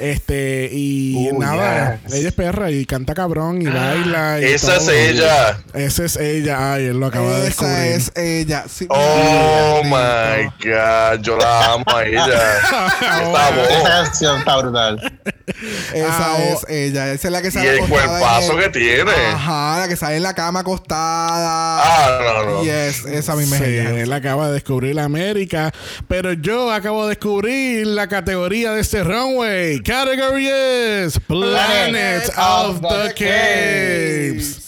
Este, 0.00 0.70
y 0.72 1.28
Oh, 1.30 1.38
nada, 1.38 2.00
yes. 2.06 2.14
ella 2.14 2.28
es 2.28 2.34
perra 2.34 2.70
y 2.70 2.86
canta 2.86 3.12
cabrón 3.14 3.60
y 3.60 3.66
baila. 3.66 4.40
Y 4.40 4.44
Esa 4.44 4.76
es 4.76 4.86
todo. 4.86 4.90
esa. 4.94 5.58
Esa 5.74 6.04
es 6.06 6.16
ella. 6.16 6.72
Ay, 6.72 6.86
él 6.86 6.98
lo 6.98 7.06
acaba 7.06 7.38
de 7.38 7.48
Esa 7.48 7.66
descubrir. 7.68 7.92
es 7.92 8.12
ella. 8.16 8.64
Sí. 8.68 8.86
Oh 8.88 9.82
my 9.84 10.46
god, 10.64 11.20
yo 11.22 11.36
la 11.36 11.72
amo 11.74 11.84
a 11.94 12.04
ella. 12.04 12.26
Esta 13.00 13.48
Esa 13.78 13.82
canción 13.88 14.38
está 14.38 14.56
brutal. 14.56 15.20
Esa 15.94 16.34
Ah, 16.34 16.38
es 16.44 16.66
ella. 16.68 17.12
Esa 17.12 17.28
es 17.28 17.32
la 17.32 17.42
que 17.42 17.48
y 17.48 17.50
sale 17.50 17.70
el 17.70 17.78
acostada 17.84 18.02
en 18.04 18.08
cuerpazo 18.20 18.52
el- 18.58 18.64
que 18.64 18.68
tiene. 18.78 19.10
Ajá, 19.12 19.78
la 19.80 19.88
que 19.88 19.96
sale 19.96 20.16
en 20.16 20.22
la 20.22 20.34
cama 20.34 20.60
acostada. 20.60 21.80
Ah, 21.82 22.18
no, 22.44 22.50
no. 22.50 22.62
Yes, 22.64 23.04
esa 23.06 23.36
misma 23.36 23.56
Sí, 23.58 23.64
es 23.64 23.68
ella. 23.86 24.00
él 24.02 24.12
acaba 24.12 24.48
de 24.48 24.54
descubrir 24.54 24.94
la 24.94 25.04
América, 25.04 25.72
pero 26.08 26.32
yo 26.32 26.70
acabo 26.72 27.04
de 27.04 27.10
descubrir 27.10 27.86
la 27.86 28.08
categoría 28.08 28.72
de 28.72 28.80
este 28.80 29.02
runway. 29.04 29.80
Category 29.82 30.48
es 30.48 31.18
Planet 31.20 32.30
of 32.36 32.80
the 32.80 33.14
Capes. 33.14 34.66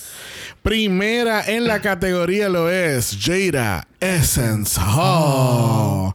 Primera 0.62 1.42
en 1.46 1.66
la 1.66 1.80
categoría 1.80 2.48
lo 2.48 2.70
es 2.70 3.18
Jada 3.20 3.88
Essence 3.98 4.80
Hall 4.80 6.12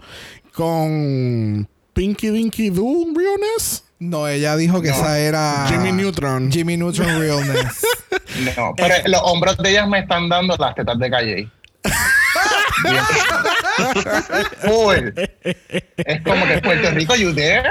con 0.53 1.67
Pinky 1.93 2.29
Dinky 2.29 2.69
Doo 2.69 3.07
Realness. 3.15 3.83
No, 3.99 4.27
ella 4.27 4.55
dijo 4.55 4.81
que 4.81 4.89
esa 4.89 5.17
era 5.19 5.65
Jimmy 5.69 5.91
Neutron. 5.91 6.51
Jimmy 6.51 6.77
Neutron 6.77 7.07
Realness. 7.19 7.85
No, 8.55 8.73
pero 8.77 8.93
los 9.05 9.21
hombros 9.23 9.57
de 9.57 9.71
ellas 9.71 9.87
me 9.87 9.99
están 9.99 10.29
dando 10.29 10.55
las 10.57 10.75
tetas 10.75 10.99
de 10.99 11.09
Calle. 11.09 11.49
Full. 14.61 15.09
Es 15.97 16.21
como 16.23 16.45
que 16.47 16.59
Puerto 16.63 16.91
Rico, 16.91 17.15
you 17.15 17.33
there? 17.33 17.63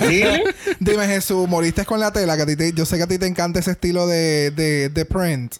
Really? 0.00 0.42
Dime, 0.80 1.06
Jesús, 1.06 1.48
moriste 1.48 1.84
con 1.84 2.00
la 2.00 2.12
tela. 2.12 2.36
Que 2.36 2.42
a 2.42 2.46
ti 2.46 2.56
te- 2.56 2.72
yo 2.72 2.84
sé 2.84 2.96
que 2.96 3.02
a 3.04 3.06
ti 3.06 3.18
te 3.18 3.26
encanta 3.26 3.60
ese 3.60 3.72
estilo 3.72 4.06
de, 4.06 4.50
de, 4.50 4.88
de 4.88 5.04
print. 5.04 5.56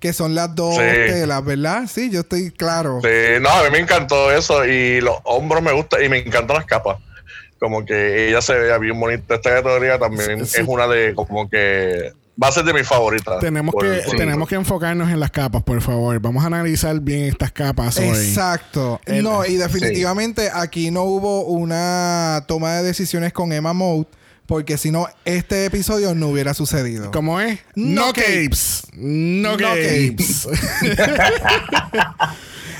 Que 0.00 0.12
son 0.12 0.34
las 0.34 0.54
dos 0.54 0.76
Sí. 0.76 0.80
telas, 0.80 1.44
¿verdad? 1.44 1.84
Sí, 1.92 2.08
yo 2.10 2.20
estoy 2.20 2.50
claro. 2.52 3.00
Sí, 3.02 3.40
no, 3.40 3.50
a 3.50 3.64
mí 3.64 3.70
me 3.72 3.78
encantó 3.78 4.30
eso 4.30 4.64
y 4.64 5.00
los 5.00 5.16
hombros 5.24 5.60
me 5.62 5.72
gustan 5.72 6.04
y 6.04 6.08
me 6.08 6.18
encantan 6.18 6.56
las 6.56 6.66
capas. 6.66 6.98
Como 7.58 7.84
que 7.84 8.28
ella 8.28 8.40
se 8.40 8.54
vea 8.54 8.78
bien 8.78 8.98
bonita. 8.98 9.34
Esta 9.36 9.50
categoría 9.50 9.98
también 9.98 10.46
Sí, 10.46 10.52
sí. 10.56 10.60
es 10.62 10.68
una 10.68 10.86
de 10.86 11.14
como 11.14 11.48
que 11.50 12.12
va 12.40 12.48
a 12.48 12.52
ser 12.52 12.64
de 12.64 12.72
mis 12.72 12.86
favoritas. 12.86 13.40
Tenemos 13.40 13.74
Por- 13.74 13.82
que, 13.84 14.02
por- 14.06 14.16
tenemos 14.16 14.48
que 14.48 14.54
enfocarnos 14.54 15.10
en 15.10 15.18
las 15.18 15.32
capas, 15.32 15.64
por 15.64 15.80
favor. 15.82 16.20
Vamos 16.20 16.44
a 16.44 16.46
analizar 16.46 16.98
bien 17.00 17.24
estas 17.24 17.50
capas. 17.50 17.98
Exacto. 17.98 19.00
El- 19.06 19.24
no, 19.24 19.44
y 19.44 19.56
definitivamente 19.56 20.48
aquí 20.52 20.92
no 20.92 21.02
hubo 21.02 21.42
una 21.46 22.44
toma 22.46 22.76
de 22.76 22.84
decisiones 22.84 23.32
con 23.32 23.52
Emma 23.52 23.72
Mode. 23.72 24.06
Porque 24.46 24.78
si 24.78 24.90
no, 24.90 25.06
este 25.26 25.66
episodio 25.66 26.14
no 26.14 26.28
hubiera 26.28 26.54
sucedido. 26.54 27.10
¿Cómo 27.10 27.38
es? 27.38 27.58
No 27.74 28.06
No, 28.06 28.12
capes. 28.14 28.82
capes. 28.82 28.84
No, 28.94 29.50
No 29.50 29.56
capes. 29.58 30.48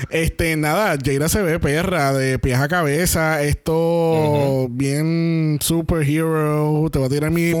este, 0.09 0.55
nada, 0.57 0.97
Jaira 1.03 1.29
se 1.29 1.41
ve 1.41 1.59
perra 1.59 2.13
de 2.13 2.39
pies 2.39 2.57
a 2.59 2.67
cabeza. 2.67 3.41
Esto 3.43 4.67
bien 4.69 5.57
superhero. 5.61 6.87
Te 6.91 6.99
voy 6.99 7.07
a 7.07 7.09
tirar 7.09 7.31
mi, 7.31 7.51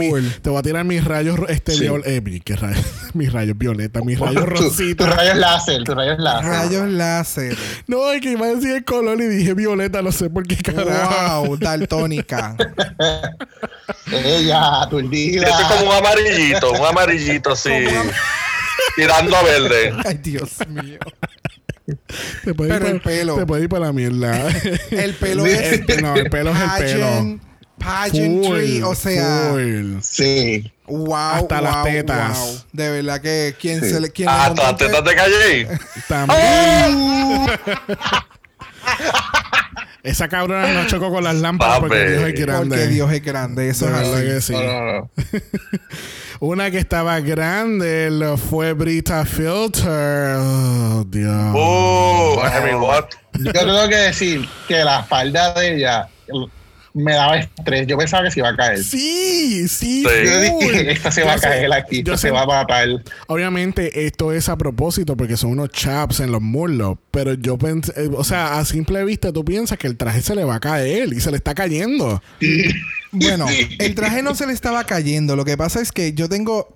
te 0.41 0.49
voy 0.49 0.59
a 0.59 0.61
tirar 0.61 0.85
mis 0.85 1.03
rayos 1.03 1.39
este 1.49 1.73
Sí. 1.73 1.81
viol- 1.83 2.03
eh, 2.05 2.21
mi- 2.21 2.39
¿qué 2.39 2.55
rayos? 2.55 2.83
mis 3.13 3.31
rayos 3.31 3.57
violeta, 3.57 4.01
mis 4.01 4.19
rayos 4.19 4.43
Tu- 4.45 4.49
Tus 4.51 4.59
rositas. 4.63 5.15
rayos 5.15 5.37
láser, 5.37 5.83
tus 5.83 5.95
rayos 5.95 6.19
láser. 6.19 6.49
Rayos 6.49 6.89
láser. 6.89 7.57
No, 7.87 8.11
es 8.11 8.21
que 8.21 8.31
iba 8.31 8.45
a 8.47 8.55
decir 8.55 8.71
el 8.75 8.83
color 8.85 9.19
y 9.21 9.27
dije 9.27 9.53
violeta, 9.53 10.01
no 10.01 10.11
sé 10.11 10.29
por 10.29 10.45
qué 10.47 10.55
carajo. 10.57 11.45
wow, 11.47 11.57
daltónica. 11.57 12.55
Ella, 14.11 14.81
aturdida. 14.83 15.47
Este 15.47 15.61
es 15.61 15.67
como 15.69 15.91
un 15.91 15.95
amarillito, 15.97 16.71
un 16.71 16.85
amarillito 16.85 17.51
así. 17.51 17.69
tirando 18.95 19.35
a 19.35 19.43
verde. 19.43 19.93
Ay, 20.05 20.17
Dios 20.23 20.51
mío. 20.67 20.99
Te 22.43 22.53
puede 22.53 22.71
Pero 22.71 22.87
ir 22.87 22.93
el 22.95 23.01
pa- 23.01 23.09
pelo. 23.09 23.35
Te 23.35 23.45
puede 23.45 23.63
ir 23.63 23.69
para 23.69 23.85
la 23.87 23.93
mierda. 23.93 24.47
El 24.91 25.13
pelo 25.15 25.45
Sí. 25.45 25.51
es. 25.51 25.73
Este, 25.73 26.01
no, 26.01 26.15
el 26.15 26.29
pelo 26.29 26.51
es 26.51 26.57
el 26.59 26.69
pelo. 26.85 27.05
pageant- 27.05 27.39
Pageantry, 27.79 28.79
Full, 28.81 28.83
o 28.83 28.95
sea, 28.95 29.47
full. 29.51 29.99
Sí. 30.01 30.69
wow, 30.87 31.13
Hasta 31.15 31.61
las 31.61 31.83
tetas. 31.85 32.37
wow. 32.37 32.57
De 32.73 32.89
verdad 32.89 33.21
que 33.21 33.55
quien 33.59 33.79
Sí. 33.81 33.89
se 33.91 33.99
le 34.01 34.09
quien 34.11 34.27
le 34.27 34.33
Hasta 34.35 34.63
las 34.63 34.77
tetas 34.77 35.03
de 35.05 35.15
calle. 35.15 35.67
También. 36.09 37.47
Esa 40.01 40.29
cabrona 40.29 40.71
no 40.73 40.87
chocó 40.87 41.11
con 41.11 41.23
las 41.23 41.35
lámparas 41.35 41.79
porque. 41.79 42.09
Dios 42.09 42.23
es 42.23 42.39
grande. 42.39 42.77
Porque 42.77 42.87
Dios 42.87 43.11
es 43.11 43.23
grande, 43.23 43.69
eso 43.69 43.87
es 43.87 43.93
así. 43.93 44.25
que 44.25 44.41
sí. 44.41 44.53
No, 44.53 44.63
no, 44.63 44.91
no. 44.93 45.11
Una 46.41 46.71
que 46.71 46.77
estaba 46.77 47.19
grande 47.19 48.09
lo 48.09 48.37
fue 48.37 48.71
Brita 48.71 49.25
Filter. 49.25 50.37
Oh, 50.37 51.03
Dios. 51.05 51.51
Oh, 51.53 52.41
I 52.41 52.63
mean, 52.63 52.81
what? 52.81 53.05
Yo 53.33 53.51
tengo 53.51 53.89
que 53.89 53.95
decir 53.95 54.47
que 54.67 54.83
la 54.85 55.01
espalda 55.01 55.53
de 55.53 55.75
ella 55.75 56.07
me 56.99 57.13
daba 57.13 57.37
estrés. 57.37 57.87
Yo 57.87 57.97
pensaba 57.97 58.23
que 58.23 58.31
se 58.31 58.39
iba 58.39 58.49
a 58.49 58.55
caer. 58.55 58.83
Sí, 58.83 59.67
sí. 59.67 60.03
Sí. 60.03 60.03
Yo 60.03 60.39
dije, 60.39 60.91
esta 60.91 61.11
se 61.11 61.23
va 61.23 61.33
a 61.33 61.39
caer 61.39 61.71
aquí, 61.73 61.99
esta 61.99 62.17
se 62.17 62.31
va 62.31 62.43
a 62.43 62.45
matar. 62.45 62.87
Obviamente 63.27 64.05
esto 64.05 64.31
es 64.31 64.49
a 64.49 64.57
propósito 64.57 65.15
porque 65.17 65.37
son 65.37 65.51
unos 65.51 65.69
chaps 65.69 66.19
en 66.19 66.31
los 66.31 66.41
muslos, 66.41 66.97
pero 67.11 67.33
yo 67.33 67.57
pensé, 67.57 67.93
eh, 67.95 68.09
o 68.13 68.23
sea, 68.23 68.59
a 68.59 68.65
simple 68.65 69.03
vista 69.05 69.31
tú 69.31 69.43
piensas 69.43 69.77
que 69.77 69.87
el 69.87 69.97
traje 69.97 70.21
se 70.21 70.35
le 70.35 70.43
va 70.43 70.55
a 70.55 70.59
caer 70.59 71.11
y 71.13 71.19
se 71.19 71.31
le 71.31 71.37
está 71.37 71.53
cayendo. 71.53 72.21
Bueno, 73.11 73.47
el 73.79 73.95
traje 73.95 74.21
no 74.21 74.35
se 74.35 74.45
le 74.45 74.53
estaba 74.53 74.83
cayendo. 74.83 75.35
Lo 75.35 75.45
que 75.45 75.57
pasa 75.57 75.81
es 75.81 75.91
que 75.91 76.13
yo 76.13 76.29
tengo. 76.29 76.75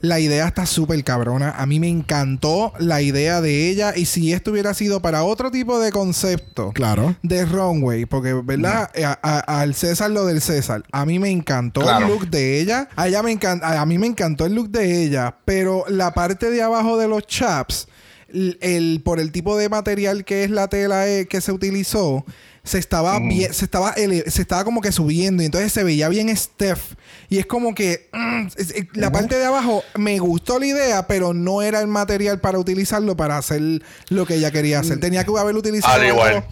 La 0.00 0.20
idea 0.20 0.46
está 0.48 0.66
súper 0.66 1.02
cabrona. 1.04 1.50
A 1.52 1.66
mí 1.66 1.80
me 1.80 1.88
encantó 1.88 2.72
la 2.78 3.00
idea 3.02 3.40
de 3.40 3.68
ella. 3.70 3.92
Y 3.96 4.06
si 4.06 4.32
esto 4.32 4.50
hubiera 4.50 4.74
sido 4.74 5.00
para 5.00 5.24
otro 5.24 5.50
tipo 5.50 5.78
de 5.80 5.90
concepto 5.90 6.72
Claro. 6.72 7.16
de 7.22 7.44
runway, 7.44 8.04
porque, 8.06 8.32
¿verdad? 8.34 8.90
A- 9.02 9.18
a- 9.22 9.60
al 9.60 9.74
César 9.74 10.10
lo 10.10 10.26
del 10.26 10.40
César. 10.40 10.82
A 10.92 11.06
mí 11.06 11.18
me 11.18 11.30
encantó 11.30 11.80
Claro. 11.80 12.06
el 12.06 12.12
look 12.12 12.28
de 12.30 12.60
ella. 12.60 12.88
A, 12.96 13.08
ella 13.08 13.22
me 13.22 13.32
encanta, 13.32 13.80
a 13.80 13.86
mí 13.86 13.98
me 13.98 14.06
encantó 14.06 14.46
el 14.46 14.54
look 14.54 14.68
de 14.70 15.02
ella. 15.04 15.36
Pero 15.44 15.84
la 15.88 16.12
parte 16.12 16.50
de 16.50 16.62
abajo 16.62 16.96
de 16.98 17.08
los 17.08 17.26
chaps, 17.26 17.88
el, 18.28 18.58
el- 18.60 19.00
por 19.04 19.20
el 19.20 19.32
tipo 19.32 19.56
de 19.56 19.68
material 19.68 20.24
que 20.24 20.44
es 20.44 20.50
la 20.50 20.68
tela 20.68 21.06
eh, 21.08 21.26
que 21.26 21.40
se 21.40 21.52
utilizó, 21.52 22.24
se 22.64 22.78
estaba 22.78 23.18
bien, 23.20 23.54
se 23.54 23.64
estaba 23.64 23.92
ele- 23.92 24.28
se 24.28 24.42
estaba 24.42 24.64
como 24.64 24.80
que 24.80 24.90
subiendo 24.90 25.42
y 25.42 25.46
entonces 25.46 25.72
se 25.72 25.84
veía 25.84 26.08
bien 26.08 26.34
Steph 26.36 26.94
y 27.28 27.38
es 27.38 27.46
como 27.46 27.74
que 27.74 28.08
mm, 28.12 28.46
es- 28.56 28.70
es- 28.70 28.86
la 28.94 29.12
parte 29.12 29.36
de 29.38 29.44
abajo 29.44 29.84
me 29.96 30.18
gustó 30.18 30.58
la 30.58 30.66
idea 30.66 31.06
pero 31.06 31.32
no 31.32 31.62
era 31.62 31.80
el 31.80 31.86
material 31.86 32.40
para 32.40 32.58
utilizarlo 32.58 33.16
para 33.16 33.38
hacer 33.38 33.82
lo 34.08 34.26
que 34.26 34.34
ella 34.34 34.50
quería 34.50 34.80
hacer 34.80 34.98
tenía 34.98 35.22
que 35.24 35.30
haber 35.38 35.54
utilizado 35.54 35.94
Al 35.94 36.06
igual. 36.06 36.34
algo 36.36 36.46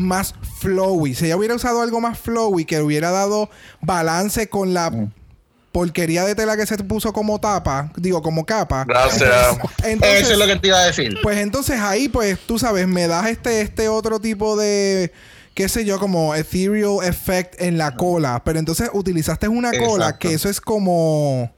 más 0.00 0.34
flowy. 0.60 1.14
Si 1.16 1.24
ella 1.26 1.36
hubiera 1.36 1.56
usado 1.56 1.82
algo 1.82 2.00
más 2.00 2.16
flowy, 2.20 2.64
que 2.64 2.80
hubiera 2.80 3.10
dado 3.10 3.50
balance 3.80 4.48
con 4.48 4.72
la 4.72 4.90
Mm. 4.90 5.10
Porquería 5.78 6.24
de 6.24 6.34
tela 6.34 6.56
que 6.56 6.66
se 6.66 6.76
puso 6.78 7.12
como 7.12 7.38
tapa, 7.38 7.92
digo, 7.96 8.20
como 8.20 8.44
capa. 8.44 8.84
Gracias. 8.84 9.30
Entonces, 9.84 10.22
Eso 10.22 10.32
es 10.32 10.38
lo 10.40 10.46
que 10.48 10.56
te 10.56 10.66
iba 10.66 10.80
a 10.80 10.86
decir. 10.86 11.16
pues 11.22 11.38
entonces 11.38 11.78
ahí, 11.78 12.08
pues 12.08 12.36
tú 12.36 12.58
sabes, 12.58 12.88
me 12.88 13.06
das 13.06 13.28
este, 13.28 13.60
este 13.60 13.88
otro 13.88 14.18
tipo 14.18 14.56
de, 14.56 15.12
qué 15.54 15.68
sé 15.68 15.84
yo, 15.84 16.00
como 16.00 16.34
ethereal 16.34 16.98
effect 17.04 17.62
en 17.62 17.78
la 17.78 17.94
cola. 17.94 18.42
Pero 18.44 18.58
entonces 18.58 18.90
utilizaste 18.92 19.46
una 19.46 19.70
cola 19.70 20.06
Exacto. 20.06 20.28
que 20.28 20.34
eso 20.34 20.48
es 20.48 20.60
como 20.60 21.54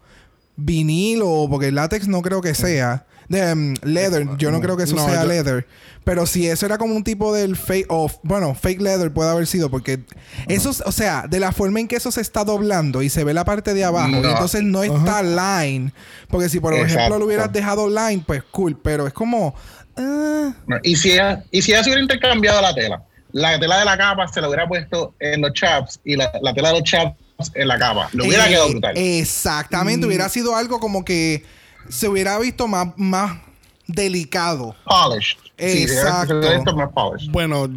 vinilo, 0.55 1.47
porque 1.51 1.68
el 1.68 1.76
látex 1.76 2.06
no 2.06 2.20
creo 2.20 2.42
que 2.42 2.55
sea. 2.55 3.06
De, 3.31 3.52
um, 3.52 3.74
leather, 3.85 4.27
yo 4.39 4.51
no 4.51 4.61
creo 4.61 4.77
que 4.77 4.82
eso 4.82 4.97
No, 4.97 5.07
sea 5.09 5.23
yo- 5.23 5.28
leather. 5.28 5.66
Pero 6.05 6.27
si 6.27 6.47
eso 6.48 6.66
era 6.66 6.78
como 6.78 6.94
un 6.97 7.05
tipo 7.05 7.32
del 7.32 7.57
fake, 7.57 7.86
of, 7.89 8.16
bueno, 8.24 8.55
fake 8.55 8.81
leather 8.81 9.12
puede 9.12 9.31
haber 9.31 9.47
sido, 9.47 9.70
porque 9.70 10.01
eso, 10.48 10.73
o 10.85 10.93
sea, 10.93 11.27
de 11.28 11.39
la 11.40 11.52
forma 11.52 11.78
en 11.78 11.86
que 11.89 11.94
eso 11.97 12.11
se 12.11 12.20
está 12.23 12.43
doblando 12.43 13.02
y 13.02 13.09
se 13.09 13.23
ve 13.23 13.32
la 13.32 13.44
parte 13.44 13.73
de 13.74 13.85
abajo, 13.85 14.09
y 14.09 14.20
No. 14.20 14.31
entonces 14.31 14.62
no 14.65 14.82
está 14.82 15.23
line. 15.23 15.93
Porque 16.28 16.48
si 16.48 16.59
por 16.59 16.74
ejemplo 16.74 17.19
lo 17.19 17.27
hubieras 17.27 17.52
dejado 17.52 17.89
line, 17.89 18.23
pues 18.27 18.43
cool, 18.51 18.77
pero 18.82 19.07
es 19.07 19.12
como. 19.12 19.55
ah, 19.97 20.52
Y 20.82 20.97
si 20.97 21.12
ella, 21.12 21.44
y 21.51 21.62
si 21.62 21.70
ella 21.73 21.85
se 21.85 21.90
hubiera 21.90 22.02
intercambiado 22.02 22.61
la 22.61 22.74
tela, 22.74 23.02
la 23.32 23.61
tela 23.61 23.78
de 23.78 23.85
la 23.85 23.97
capa 23.97 24.27
se 24.27 24.40
la 24.40 24.48
hubiera 24.48 24.66
puesto 24.66 25.15
en 25.20 25.40
los 25.43 25.52
chaps 25.52 26.01
y 26.05 26.16
la, 26.16 26.32
la 26.43 26.52
tela 26.55 26.73
de 26.73 26.81
los 26.81 26.82
chaps 26.90 27.15
en 27.55 27.69
la 27.69 27.78
capa. 27.78 28.09
Le 28.12 28.27
hubiera 28.27 28.47
Eh, 28.47 28.48
quedado 28.51 28.70
brutal. 28.70 28.97
Exactamente, 28.97 30.07
hubiera 30.07 30.28
sido 30.28 30.57
algo 30.57 30.81
como 30.81 31.05
que 31.05 31.44
se 31.90 32.08
hubiera 32.08 32.38
visto 32.38 32.66
más, 32.66 32.88
más 32.96 33.38
delicado. 33.86 34.74
polished. 34.84 35.38
Sí, 35.58 35.82
Exacto. 35.82 36.40
visto 36.40 36.74
más 36.74 36.90
polished. 36.92 37.30
Bueno, 37.30 37.68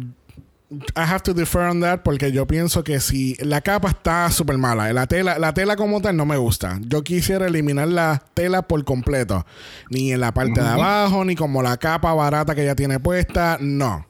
I 0.96 1.02
have 1.02 1.22
to 1.22 1.34
defer 1.34 1.62
on 1.62 1.80
that 1.80 2.00
porque 2.02 2.32
yo 2.32 2.46
pienso 2.46 2.82
que 2.82 2.98
si 2.98 3.36
la 3.36 3.60
capa 3.60 3.90
está 3.90 4.30
súper 4.30 4.58
mala, 4.58 4.92
la 4.92 5.06
tela, 5.06 5.38
la 5.38 5.52
tela 5.54 5.76
como 5.76 6.00
tal 6.00 6.16
no 6.16 6.26
me 6.26 6.36
gusta. 6.36 6.78
Yo 6.80 7.02
quisiera 7.04 7.46
eliminar 7.46 7.88
la 7.88 8.22
tela 8.34 8.62
por 8.62 8.82
completo. 8.84 9.44
Ni 9.90 10.12
en 10.12 10.20
la 10.20 10.32
parte 10.32 10.60
de 10.60 10.66
abajo, 10.66 11.24
ni 11.24 11.36
como 11.36 11.62
la 11.62 11.76
capa 11.76 12.12
barata 12.14 12.54
que 12.54 12.62
ella 12.62 12.74
tiene 12.74 12.98
puesta, 12.98 13.58
no. 13.60 14.06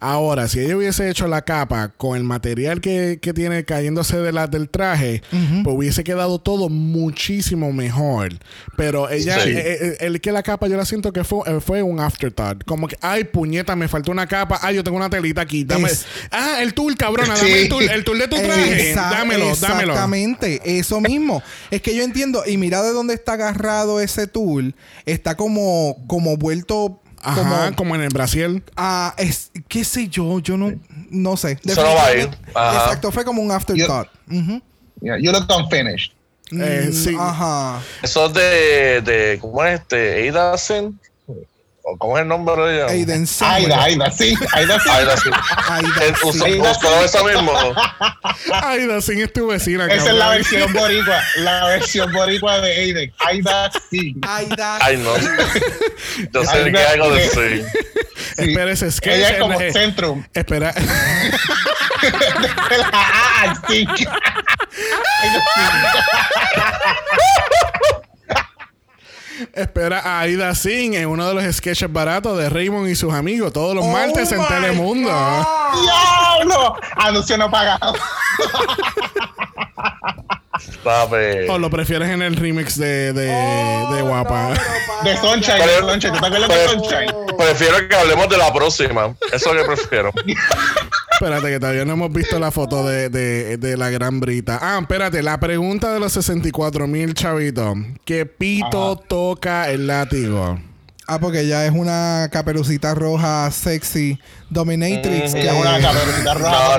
Ahora, 0.00 0.46
si 0.48 0.60
ella 0.60 0.76
hubiese 0.76 1.10
hecho 1.10 1.26
la 1.26 1.42
capa 1.42 1.88
con 1.96 2.16
el 2.16 2.22
material 2.24 2.80
que, 2.80 3.18
que 3.20 3.32
tiene 3.32 3.64
cayéndose 3.64 4.16
de 4.18 4.32
la, 4.32 4.46
del 4.46 4.68
traje, 4.68 5.22
pues 5.64 5.76
hubiese 5.76 6.04
quedado 6.04 6.38
todo 6.38 6.68
muchísimo 6.68 7.72
mejor. 7.72 8.34
Pero 8.76 9.08
ella, 9.10 9.40
Sí. 9.40 9.50
eh, 9.50 9.62
eh, 9.80 9.96
el 10.00 10.20
que 10.20 10.32
la 10.32 10.42
capa 10.42 10.68
yo 10.68 10.76
la 10.76 10.84
siento 10.84 11.12
que 11.12 11.24
fue, 11.24 11.40
eh, 11.46 11.60
fue 11.60 11.82
un 11.82 12.00
afterthought. 12.00 12.64
Como 12.64 12.86
que, 12.88 12.96
ay, 13.00 13.24
puñeta, 13.24 13.74
me 13.76 13.88
faltó 13.88 14.12
una 14.12 14.26
capa. 14.26 14.58
Ay, 14.62 14.76
yo 14.76 14.84
tengo 14.84 14.96
una 14.96 15.10
telita 15.10 15.40
aquí. 15.40 15.64
Dame. 15.64 15.88
Es- 15.88 16.06
Ah, 16.30 16.58
el 16.62 16.74
tool, 16.74 16.96
cabrona. 16.96 17.36
Sí. 17.36 17.46
Dame 17.46 17.62
el 17.62 17.68
tool, 17.68 17.82
el 17.90 18.04
tool 18.04 18.18
de 18.18 18.28
tu 18.28 18.36
traje. 18.36 18.94
Dámelo, 18.94 19.54
dámelo. 19.56 19.92
Exactamente, 19.92 20.60
eso 20.64 21.00
mismo. 21.00 21.42
es 21.70 21.82
que 21.82 21.94
yo 21.94 22.02
entiendo, 22.02 22.42
y 22.46 22.56
mira 22.56 22.82
de 22.82 22.92
dónde 22.92 23.14
está 23.14 23.32
agarrado 23.34 24.00
ese 24.00 24.26
tool, 24.26 24.74
está 25.06 25.36
como, 25.36 25.96
como 26.06 26.36
vuelto 26.36 27.00
Ajá, 27.22 27.66
como 27.66 27.74
como, 27.76 27.94
en 27.96 28.02
el 28.02 28.08
Brasil. 28.08 28.62
a 28.76 29.14
es, 29.18 29.50
qué 29.68 29.84
sé 29.84 30.08
yo, 30.08 30.38
yo 30.40 30.56
no, 30.56 30.72
no 31.10 31.36
sé. 31.36 31.58
Eso 31.64 31.82
no 31.82 31.94
va 31.94 32.06
a 32.06 32.14
ir. 32.16 32.30
Ajá. 32.54 32.84
Exacto, 32.84 33.12
fue 33.12 33.24
como 33.24 33.42
un 33.42 33.50
afterthought. 33.50 34.08
Ujú. 34.30 34.62
Yeah, 35.00 35.18
you 35.18 35.30
look 35.32 35.46
unfinished. 35.50 36.12
Eh, 36.50 36.86
Mm, 36.88 36.92
sí. 36.92 37.14
Ajá. 37.18 37.80
Eso 38.02 38.26
es 38.26 38.32
de, 38.32 39.02
de. 39.02 39.38
¿Cómo 39.38 39.62
es 39.64 39.80
este? 39.80 40.28
Ada 40.30 40.56
Sin. 40.56 40.98
¿O 41.90 41.96
¿Cómo 41.96 42.18
es 42.18 42.22
el 42.22 42.28
nombre 42.28 42.54
de 42.62 42.74
ella? 42.76 42.86
Aiden. 42.92 43.26
Aida, 43.40 43.82
Aida, 43.82 44.10
sí. 44.10 44.34
Aida, 44.52 44.78
sí. 44.78 44.90
Aida, 44.90 45.14
Eh, 46.02 46.12
sí. 46.20 46.28
usó 46.28 46.46
eso 47.04 47.24
mismo. 47.24 47.52
Ay, 48.62 48.86
Dacin 48.86 49.22
es 49.22 49.32
tu 49.32 49.46
vecina, 49.46 49.86
Esa 49.86 50.08
es 50.10 50.14
la 50.14 50.28
versión 50.30 50.70
boricua. 50.74 51.22
La 51.36 51.64
versión 51.66 52.12
boricua 52.12 52.60
de 52.60 52.72
Aiden. 52.72 53.14
Aida, 53.20 53.70
sí. 53.90 54.14
Aida. 54.20 54.78
Ay, 54.82 54.98
no. 54.98 55.16
Yo 55.16 56.44
sé 56.44 56.58
Ay, 56.64 56.72
que 56.72 56.78
hay 56.78 56.92
algo 57.00 57.10
de 57.14 57.28
sí. 57.28 57.64
Sí. 58.36 58.42
Espera, 58.50 58.70
ese 58.70 58.90
sketch. 58.92 59.14
Ella 59.16 59.28
es 59.30 59.38
como 59.38 59.58
eh, 59.60 59.72
Centrum. 59.72 60.24
Espera. 60.34 60.74
Ah, 62.92 63.54
sí. 63.68 63.84
Espera 69.54 70.00
a 70.00 70.20
Aida 70.20 70.54
Singh 70.54 70.94
en 70.94 71.06
uno 71.08 71.26
de 71.28 71.34
los 71.34 71.56
sketches 71.56 71.92
baratos 71.92 72.36
de 72.38 72.48
Raymond 72.48 72.88
y 72.88 72.94
sus 72.96 73.12
amigos 73.14 73.52
todos 73.52 73.74
los 73.74 73.84
Oh 73.84 73.88
martes 73.92 74.30
en 74.32 74.46
Telemundo. 74.46 75.10
¡Diablo! 75.10 76.76
Anuncio 76.96 77.36
no 77.38 77.50
pagado. 77.50 77.94
¿O 81.50 81.58
lo 81.58 81.70
prefieres 81.70 82.08
en 82.08 82.22
el 82.22 82.34
remix 82.36 82.78
de, 82.78 83.12
de, 83.12 83.26
de 83.26 84.02
Guapa? 84.02 84.54
De 85.04 85.16
Sunshine, 85.16 85.58
de 85.58 85.78
Sunshine. 85.78 86.12
¿Tú 86.12 86.18
te 86.20 86.26
acuerdas 86.26 86.48
de 86.48 86.54
Pre- 86.56 86.68
Sunshine? 86.70 87.14
Prefiero 87.38 87.88
que 87.88 87.94
hablemos 87.94 88.28
de 88.28 88.36
la 88.36 88.52
próxima. 88.52 89.14
Eso 89.32 89.50
es 89.50 89.54
lo 89.54 89.62
que 89.62 89.64
prefiero. 89.76 90.10
Espérate, 91.20 91.48
que 91.48 91.58
todavía 91.58 91.84
no 91.84 91.94
hemos 91.94 92.12
visto 92.12 92.38
la 92.38 92.52
foto 92.52 92.86
de, 92.86 93.08
de, 93.08 93.56
de 93.56 93.76
la 93.76 93.90
gran 93.90 94.20
Brita. 94.20 94.58
Ah, 94.62 94.78
espérate, 94.80 95.20
la 95.20 95.40
pregunta 95.40 95.92
de 95.92 95.98
los 95.98 96.12
64 96.12 96.86
mil 96.86 97.12
chavitos. 97.12 97.76
¿Qué 98.04 98.24
pito 98.24 98.94
toca 98.96 99.68
el 99.68 99.88
látigo? 99.88 100.60
Ah, 101.08 101.18
porque 101.18 101.40
ella 101.40 101.66
es 101.66 101.72
una 101.72 102.28
caperucita 102.30 102.94
roja 102.94 103.50
sexy 103.50 104.20
dominatrix. 104.50 105.32
que 105.34 105.40
Ella 105.40 105.54
es 105.54 105.60
una 105.60 105.80
caperucita 105.92 106.34
roja. 106.34 106.76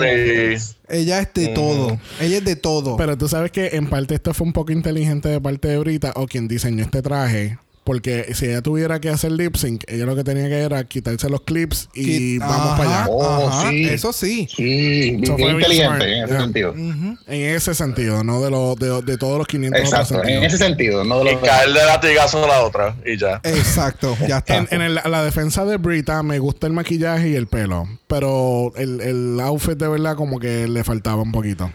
Ella 0.87 1.19
es 1.19 1.33
de 1.33 1.47
todo. 1.49 1.99
Ella 2.21 2.37
es 2.37 2.45
de 2.45 2.55
todo. 2.55 2.95
Pero 2.95 3.17
tú 3.17 3.27
sabes 3.27 3.51
que 3.51 3.71
en 3.73 3.89
parte 3.89 4.15
esto 4.15 4.33
fue 4.33 4.47
un 4.47 4.53
poco 4.53 4.71
inteligente 4.71 5.27
de 5.27 5.41
parte 5.41 5.67
de 5.67 5.79
Brita 5.79 6.13
o 6.15 6.27
quien 6.27 6.47
diseñó 6.47 6.83
este 6.83 7.01
traje. 7.01 7.57
Porque 7.83 8.35
si 8.35 8.45
ella 8.45 8.61
tuviera 8.61 8.99
que 8.99 9.09
hacer 9.09 9.31
lip 9.31 9.55
sync, 9.55 9.83
ella 9.87 10.05
lo 10.05 10.15
que 10.15 10.23
tenía 10.23 10.47
que 10.47 10.59
era 10.59 10.83
quitarse 10.83 11.27
los 11.27 11.41
clips 11.41 11.89
y 11.95 12.37
vamos 12.37 12.55
Ajá, 12.67 12.77
para 12.77 12.89
allá. 13.03 13.05
Oh, 13.09 13.47
ajá, 13.47 13.69
sí. 13.71 13.85
Eso 13.85 14.13
sí. 14.13 14.47
Sí, 14.55 15.19
Eso 15.23 15.35
bien 15.35 15.51
inteligente 15.55 16.03
en 16.05 16.23
ese 16.23 16.27
Yeah. 16.33 16.39
sentido. 16.41 16.73
En 16.75 17.15
ese 17.27 17.73
sentido, 17.73 18.23
no 18.23 18.41
de, 18.41 18.51
lo, 18.51 18.75
de, 18.75 19.01
de 19.01 19.17
todos 19.17 19.39
los 19.39 19.47
500 19.47 19.79
otros 19.79 19.91
Exacto, 19.93 20.13
en 20.15 20.19
sentidos. 20.29 20.53
ese 20.53 20.57
sentido, 20.63 21.03
no 21.03 21.23
de 21.23 21.31
Y 21.31 21.33
los 21.35 21.43
caer 21.43 21.69
de 21.73 21.85
latigazo 21.85 22.43
a 22.43 22.47
la 22.47 22.63
otra. 22.63 22.95
Y 23.05 23.17
ya. 23.17 23.41
Exacto. 23.43 24.15
Ya 24.27 24.37
está. 24.39 24.57
En, 24.57 24.67
en 24.69 24.81
el- 24.81 24.95
la 25.03 25.23
defensa 25.23 25.65
de 25.65 25.77
Brita 25.77 26.21
me 26.21 26.37
gusta 26.37 26.67
el 26.67 26.73
maquillaje 26.73 27.29
y 27.29 27.35
el 27.35 27.47
pelo. 27.47 27.87
Pero 28.07 28.71
el, 28.75 29.01
el 29.01 29.39
outfit 29.39 29.77
de 29.77 29.87
verdad 29.87 30.15
como 30.15 30.39
que 30.39 30.67
le 30.67 30.83
faltaba 30.83 31.23
un 31.23 31.31
poquito. 31.31 31.71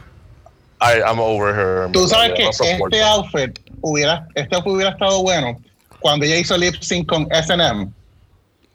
I, 0.80 1.00
I'm 1.04 1.18
over 1.18 1.54
her. 1.54 1.90
Tú 1.92 2.06
sabes 2.06 2.32
que 2.36 2.44
este 2.48 3.02
outfit 3.02 3.58
hubiera, 3.80 4.28
este 4.34 4.54
outfit 4.54 4.72
hubiera 4.72 4.90
estado 4.90 5.22
bueno 5.22 5.58
cuando 6.04 6.26
ella 6.26 6.36
hizo 6.36 6.58
lip 6.58 6.74
sync 6.82 7.06
con 7.08 7.26
S&M. 7.30 7.88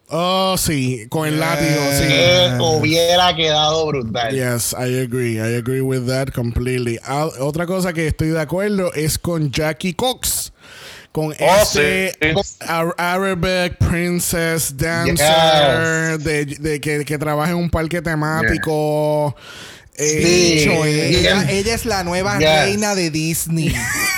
Oh, 0.07 0.55
sí, 0.57 1.05
con 1.09 1.27
el 1.27 1.39
látigo, 1.39 1.79
sí. 1.91 2.05
Eh, 2.09 2.57
hubiera 2.59 3.35
quedado 3.35 3.85
brutal. 3.85 4.33
Yes, 4.33 4.73
I 4.73 5.01
agree. 5.03 5.35
I 5.35 5.57
agree 5.57 5.81
with 5.81 6.07
that 6.07 6.33
completely. 6.33 6.97
Ah, 7.03 7.29
otra 7.39 7.67
cosa 7.67 7.93
que 7.93 8.07
estoy 8.07 8.29
de 8.29 8.41
acuerdo 8.41 8.91
es 8.95 9.19
con 9.19 9.51
Jackie 9.51 9.93
Cox. 9.93 10.51
Con 11.11 11.27
Oh, 11.39 11.61
ese 11.61 12.15
sí. 12.19 12.27
Ar- 12.61 12.95
Arabic 12.97 13.77
Princess 13.77 14.75
Dancer 14.75 16.17
de, 16.17 16.45
de 16.45 16.81
que, 16.81 17.05
que 17.05 17.17
trabaja 17.19 17.51
en 17.51 17.57
un 17.57 17.69
parque 17.69 18.01
temático. 18.01 19.35
Sí. 19.99 20.15
Dicho, 20.15 20.85
ella, 20.85 21.41
es 21.49 21.85
la 21.85 22.05
nueva 22.05 22.37
reina 22.39 22.95
de 22.95 23.11
Disney. 23.11 23.75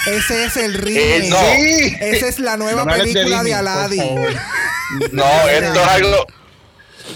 Ese 0.07 0.45
es 0.45 0.57
el 0.57 0.75
remake. 0.75 1.25
Eh, 1.25 1.29
no. 1.29 1.37
Sí. 1.55 1.97
Esa 1.99 2.27
es 2.27 2.39
la 2.39 2.55
nueva 2.55 2.85
No 2.85 2.93
de 2.93 2.99
película 2.99 3.43
de, 3.43 3.53
Aladdin. 3.53 4.15
No, 5.11 5.23
esto 5.49 5.81
es 5.81 5.87
algo. 5.87 6.27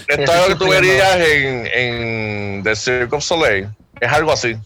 Esto 0.08 0.22
es 0.22 0.30
algo 0.30 0.46
que 0.48 0.54
tú 0.56 0.68
verías 0.68 1.16
en, 1.16 1.66
en 1.66 2.62
The 2.64 2.74
Cirque 2.74 3.14
of 3.14 3.22
Soleil. 3.22 3.68
Es 4.00 4.10
algo 4.10 4.32
así. 4.32 4.56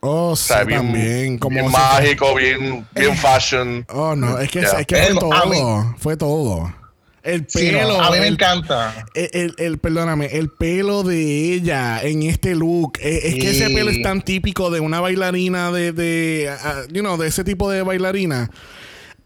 Oh, 0.00 0.34
sí, 0.34 0.44
O 0.52 0.54
sea, 0.54 0.64
bien, 0.64 0.80
también. 0.80 1.38
Como 1.38 1.54
bien 1.60 1.70
mágico, 1.70 2.34
bien, 2.34 2.86
bien 2.94 3.16
fashion. 3.16 3.84
Oh, 3.88 4.16
no, 4.16 4.38
es 4.38 4.50
que, 4.50 4.60
Yeah. 4.60 4.80
es 4.80 4.86
que 4.86 4.96
fue 4.96 5.14
todo. 5.14 5.94
Fue 5.98 6.16
todo. 6.16 6.74
El 7.22 7.46
Sí, 7.48 7.70
no, 7.70 7.78
pelo. 7.78 8.00
a 8.02 8.10
mí 8.10 8.18
me 8.18 8.26
el- 8.26 8.34
encanta. 8.34 9.06
El, 9.14 9.30
el- 9.32 9.54
el- 9.58 9.78
perdóname, 9.78 10.26
el 10.26 10.48
pelo 10.50 11.02
de 11.04 11.54
ella 11.54 12.00
en 12.02 12.24
este 12.24 12.54
look. 12.56 12.98
eh, 13.00 13.20
Es, 13.24 13.34
que 13.36 13.50
ese 13.50 13.70
pelo 13.70 13.90
es 13.90 14.02
tan 14.02 14.22
típico 14.22 14.70
de 14.70 14.80
una 14.80 15.00
bailarina 15.00 15.70
de, 15.70 15.92
de 15.92 16.50
you 16.90 17.00
know, 17.00 17.16
de 17.16 17.28
ese 17.28 17.44
tipo 17.44 17.70
de 17.70 17.82
bailarina. 17.82 18.50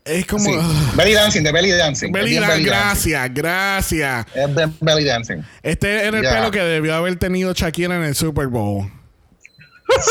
Es 0.05 0.27
como. 0.27 0.45
Sí. 0.45 0.57
Belly 0.95 1.15
dancing, 1.15 1.43
de 1.43 1.51
belly 1.53 1.71
dancing. 1.71 2.13
Belly 2.13 2.35
Dan- 2.37 2.49
belly 2.51 2.65
dancing. 2.67 3.11
gracias, 3.13 3.35
gracias. 3.35 4.27
Es 4.35 4.55
de 4.55 4.69
belly 4.81 5.05
dancing. 5.05 5.37
Este 5.63 6.05
era 6.07 6.19
el 6.19 6.23
pelo 6.25 6.51
que 6.51 6.61
debió 6.61 6.95
haber 6.95 7.17
tenido 7.17 7.53
Shakira 7.55 7.97
en 7.97 8.05
el 8.05 8.15
Super 8.15 8.47
Bowl. 8.49 8.89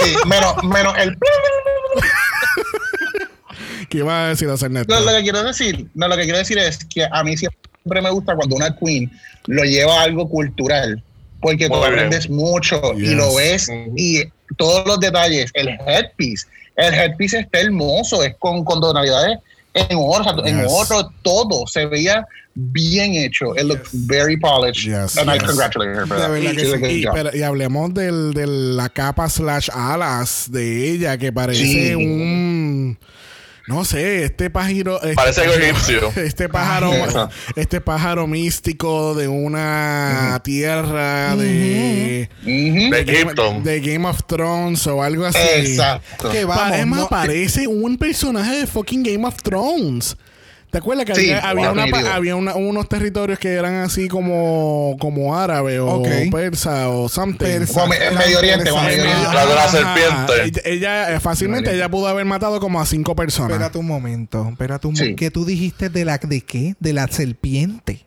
Sí, 0.02 0.16
menos, 0.28 0.56
menos 0.64 0.98
el. 0.98 1.16
¿Qué 3.90 4.00
iba 4.00 4.26
a 4.26 4.30
decir 4.30 4.50
hacer 4.50 4.72
neto? 4.72 4.94
No, 4.94 5.00
lo 5.06 5.16
que 5.18 5.22
quiero 5.24 5.44
decir, 5.44 5.88
no, 5.94 6.08
lo 6.08 6.16
que 6.18 6.24
quiero 6.24 6.40
decir 6.40 6.58
es 6.58 6.80
que 6.86 7.08
a 7.10 7.24
mí 7.24 7.38
siempre 7.38 7.60
me 7.86 8.10
gusta 8.10 8.36
cuando 8.36 8.56
una 8.56 8.76
queen 8.76 9.12
lo 9.48 9.64
lleva 9.64 10.02
a 10.02 10.04
algo 10.04 10.28
cultural. 10.30 11.02
porque 11.42 11.68
tú 11.68 11.76
Muy 11.76 11.82
bien. 11.90 11.94
aprendes 11.94 12.28
mucho 12.28 12.82
y 12.98 13.14
lo 13.14 13.28
Yes. 13.28 13.36
ves 13.38 13.70
y 13.96 14.24
todos 14.58 14.88
los 14.88 15.00
detalles, 15.00 15.52
el 15.54 15.70
headpiece, 15.86 16.48
el 16.76 16.92
headpiece 16.92 17.38
está 17.42 17.60
hermoso, 17.60 18.24
es 18.24 18.34
con, 18.40 18.66
con 18.66 18.82
tonalidades 18.82 19.38
en 19.76 19.96
oro, 19.96 20.24
sea, 20.24 20.34
en 20.44 20.62
Yes. 20.64 20.72
oro, 20.72 21.12
todo 21.22 21.68
se 21.68 21.86
veía 21.86 22.26
bien 22.56 23.14
hecho. 23.14 23.54
It 23.56 23.64
looked 23.66 23.86
very 23.94 24.38
polished. 24.38 24.86
Yes, 24.88 25.18
And 25.20 25.30
I 25.30 25.34
yes. 25.34 25.44
congratulate 25.44 25.92
her 25.92 26.08
for 26.08 26.18
that. 26.18 26.32
sí. 26.80 27.02
Y, 27.02 27.06
pero- 27.14 27.36
y 27.38 27.44
hablemos 27.44 27.94
del, 27.94 28.34
de 28.34 28.48
la 28.48 28.90
capa 28.90 29.30
slash 29.30 29.70
alas 29.72 30.48
de 30.50 30.90
ella, 30.94 31.16
que 31.20 31.32
parece 31.32 31.62
Sí. 31.64 31.94
un... 31.94 32.98
No 33.68 33.84
sé, 33.84 34.24
este 34.26 34.50
pájaro... 34.52 35.02
Este 35.02 35.16
Parece 35.16 35.42
algo 35.42 35.54
egipcio. 35.56 36.14
Este 36.16 36.48
pájaro, 36.50 36.92
este 37.56 37.82
pájaro 37.82 38.28
místico 38.28 39.16
de 39.16 39.28
una 39.28 40.40
tierra 40.44 41.36
de, 41.36 42.30
Ujú. 42.44 42.92
De 42.94 43.02
Egipto. 43.02 43.60
de 43.64 43.80
Game 43.82 44.08
of 44.08 44.20
Thrones 44.28 44.86
o 44.86 45.02
algo 45.02 45.26
así. 45.26 45.40
Exacto. 45.56 46.30
Que 46.30 46.46
vamos, 46.46 46.64
Pa- 46.70 46.78
es 46.78 46.86
más, 46.86 47.00
no- 47.00 47.08
parece 47.08 47.68
un 47.68 47.98
personaje 47.98 48.60
de 48.60 48.68
fucking 48.68 49.02
Game 49.04 49.26
of 49.28 49.36
Thrones. 49.42 50.16
¿Te 50.76 50.80
acuerdas 50.80 51.06
que 51.06 51.16
Sí, 51.16 51.32
había, 51.32 51.50
había, 51.50 51.72
una 51.72 51.84
pa- 51.84 51.86
definitivo. 51.86 52.14
había 52.16 52.36
una- 52.36 52.56
unos 52.56 52.90
territorios 52.90 53.40
que 53.40 53.54
eran 53.54 53.76
así 53.76 54.10
como, 54.10 54.98
como 55.00 55.34
árabe 55.40 55.80
o 55.80 56.04
persa 56.30 56.90
o 56.90 57.08
something? 57.08 57.46
Persa. 57.46 57.80
Como 57.80 57.94
en 57.94 58.14
Medio 58.14 58.40
Oriente, 58.40 58.70
Medio. 58.74 59.06
La 59.06 59.46
de 59.46 59.56
la 59.56 59.68
serpiente. 59.70 60.34
Ella, 60.44 60.62
ella, 60.66 61.16
eh, 61.16 61.20
fácilmente 61.22 61.74
ella 61.74 61.88
pudo 61.88 62.10
haber 62.10 62.26
matado 62.26 62.60
como 62.60 62.82
a 62.82 62.86
cinco 62.86 63.16
personas. 63.16 63.52
Espérate 63.52 63.78
un 63.78 63.88
momento. 63.88 64.50
Espérate 64.52 64.86
un 64.88 64.98
Sí. 64.98 65.04
momento. 65.04 65.20
¿Qué 65.22 65.32
tú 65.32 65.46
dijiste 65.46 65.88
de 65.88 66.04
la 66.04 66.18
de 66.18 66.42
qué? 66.42 66.76
De 66.82 66.92
la 66.92 67.08
serpiente. 67.08 68.06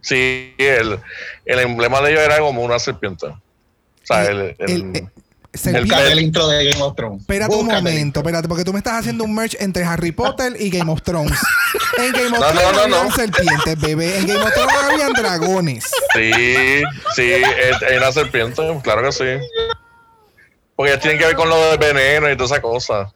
Sí, 0.00 0.54
el, 0.58 0.98
el 1.46 1.58
emblema 1.60 2.00
de 2.00 2.10
ellos 2.10 2.22
era 2.24 2.40
como 2.40 2.62
una 2.64 2.80
serpiente. 2.80 3.26
O 3.26 3.38
sea, 4.02 4.24
el, 4.24 4.56
el- 4.58 4.70
El- 4.96 5.08
eh, 5.52 5.70
el- 5.74 5.92
el 5.92 6.20
intro 6.20 6.48
de 6.48 6.64
Game 6.70 6.82
of 6.82 6.94
Thrones. 6.96 7.20
Espérate 7.20 7.54
un 7.54 7.66
momento, 7.66 8.20
espérate, 8.20 8.48
porque 8.48 8.64
tú 8.64 8.72
me 8.72 8.78
estás 8.78 8.94
haciendo 9.00 9.24
un 9.24 9.34
merch 9.34 9.56
entre 9.60 9.84
Harry 9.84 10.12
Potter 10.12 10.54
y 10.58 10.70
Game 10.70 10.90
of 10.90 11.02
Thrones. 11.02 11.38
En 11.98 12.12
Game 12.12 12.26
of 12.28 12.40
No, 12.40 12.46
Thrones 12.46 12.62
no, 12.62 12.72
no, 12.72 12.80
habían 12.80 13.08
no. 13.08 13.14
serpientes, 13.14 13.80
bebé. 13.80 14.18
En 14.18 14.26
Game 14.26 14.40
of 14.42 14.52
Thrones 14.54 14.74
habían 14.90 15.12
dragones. 15.12 15.84
sí, 16.14 16.82
sí, 17.14 17.22
es 17.32 17.96
una 17.98 18.12
serpiente, 18.12 18.62
claro 18.82 19.02
que 19.02 19.12
sí. 19.12 19.24
Porque 20.74 20.96
tienen 20.98 21.18
que 21.18 21.26
ver 21.26 21.36
con 21.36 21.48
lo 21.48 21.56
del 21.70 21.78
veneno 21.78 22.30
y 22.30 22.36
toda 22.36 22.46
esa 22.46 22.62
cosa. 22.62 23.12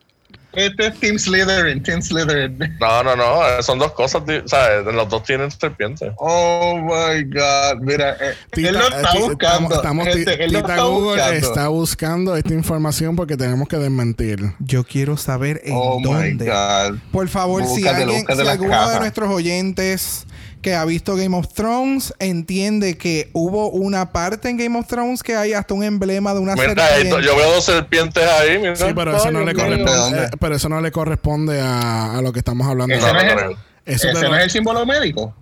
Este 0.56 0.86
es 0.86 0.98
Team 1.00 1.18
Slytherin, 1.18 1.82
Team 1.82 2.00
Slytherin. 2.02 2.58
No, 2.80 3.02
no, 3.02 3.14
no, 3.14 3.62
son 3.62 3.78
dos 3.78 3.92
cosas, 3.92 4.22
sea, 4.46 4.80
los 4.80 5.08
dos 5.08 5.22
tienen 5.24 5.50
serpientes. 5.50 6.10
Oh 6.16 6.76
my 6.78 7.22
God, 7.24 7.82
mira, 7.82 8.16
eh, 8.20 8.34
Tita- 8.52 8.68
él 8.70 8.74
lo 8.74 8.80
está 8.88 9.12
eh, 9.14 9.20
buscando. 9.20 9.74
estamos- 9.74 10.06
él 10.06 10.14
lo 10.24 10.58
Tita 10.58 10.58
está 10.72 10.82
Google 10.82 11.10
buscando. 11.10 11.34
está 11.48 11.68
buscando 11.68 12.36
esta 12.36 12.54
información 12.54 13.16
porque 13.16 13.36
tenemos 13.36 13.68
que 13.68 13.76
desmentir. 13.76 14.38
Yo 14.58 14.82
quiero 14.84 15.16
saber 15.18 15.60
en 15.64 15.74
Oh 15.76 15.98
my 16.00 16.04
dónde. 16.04 16.46
God. 16.46 16.98
Por 17.12 17.28
favor, 17.28 17.64
si 17.66 17.86
alguien, 17.86 18.24
si 18.26 18.48
alguno 18.48 18.90
de 18.90 18.98
nuestros 19.00 19.28
oyentes 19.30 20.26
que 20.66 20.74
ha 20.74 20.84
visto 20.84 21.14
Game 21.14 21.36
of 21.36 21.47
Thrones 21.55 22.12
entiende 22.18 22.98
que 22.98 23.30
hubo 23.32 23.70
una 23.70 24.10
parte 24.10 24.48
en 24.48 24.56
Game 24.56 24.76
of 24.76 24.88
Thrones 24.88 25.22
que 25.22 25.36
hay 25.36 25.52
hasta 25.52 25.74
un 25.74 25.84
emblema 25.84 26.34
de 26.34 26.40
una 26.40 26.55
Mira, 26.56 26.74
serpiente. 26.74 27.02
esto- 27.09 27.20
yo 27.20 27.36
veo 27.36 27.55
dos 27.55 27.64
serpientes 27.64 28.24
ahí, 28.28 28.59
mira. 28.59 28.74
Sí, 28.74 28.86
pero 28.93 29.16
eso 29.16 29.30
no 29.30 29.44
le. 29.44 29.55
¿De 29.55 29.55
corresponde, 29.55 30.24
eh, 30.24 30.28
pero 30.40 30.56
eso 30.56 30.68
no 30.68 30.80
le 30.80 30.90
corresponde 30.90 31.60
a, 31.60 32.18
a 32.18 32.20
lo 32.20 32.32
que 32.32 32.40
estamos 32.40 32.66
hablando. 32.66 32.93
Ese 32.97 33.06
No, 33.06 33.12
no, 33.12 33.22
no 33.22 33.30
es 33.30 33.43
el, 33.44 33.51
Eso 33.94 34.09
ese 34.09 34.12
no 34.24 34.28
lo- 34.30 34.36
es 34.38 34.43
el 34.43 34.51
símbolo 34.51 34.84
médico. 34.84 35.36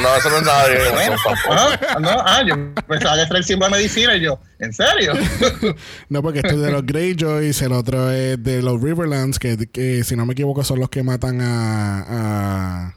No, 0.00 0.16
eso 0.16 0.30
no 0.30 0.38
es 0.38 0.44
nadie. 0.44 0.78
Bueno, 1.46 1.62
ah, 1.90 1.98
no, 2.00 2.08
ah, 2.24 2.42
yo 2.48 2.54
pensaba 2.88 3.16
que 3.16 3.22
era 3.24 3.36
el 3.36 3.44
símbolo 3.44 3.70
de 3.76 3.82
medicina 3.82 4.16
y 4.16 4.22
yo, 4.22 4.38
¿en 4.60 4.72
serio? 4.72 5.12
No, 6.08 6.22
porque 6.22 6.38
esto 6.38 6.54
es 6.54 6.60
de 6.62 6.70
los 6.72 6.86
Greyjoys, 6.86 7.60
el 7.60 7.72
otro 7.72 8.10
es 8.10 8.42
de 8.42 8.62
los 8.62 8.80
Riverlands, 8.80 9.38
que, 9.38 9.58
que 9.70 10.02
si 10.04 10.16
no 10.16 10.24
me 10.24 10.32
equivoco 10.32 10.64
son 10.64 10.80
los 10.80 10.88
que 10.88 11.02
matan 11.02 11.42
a. 11.42 12.04
a 12.88 12.94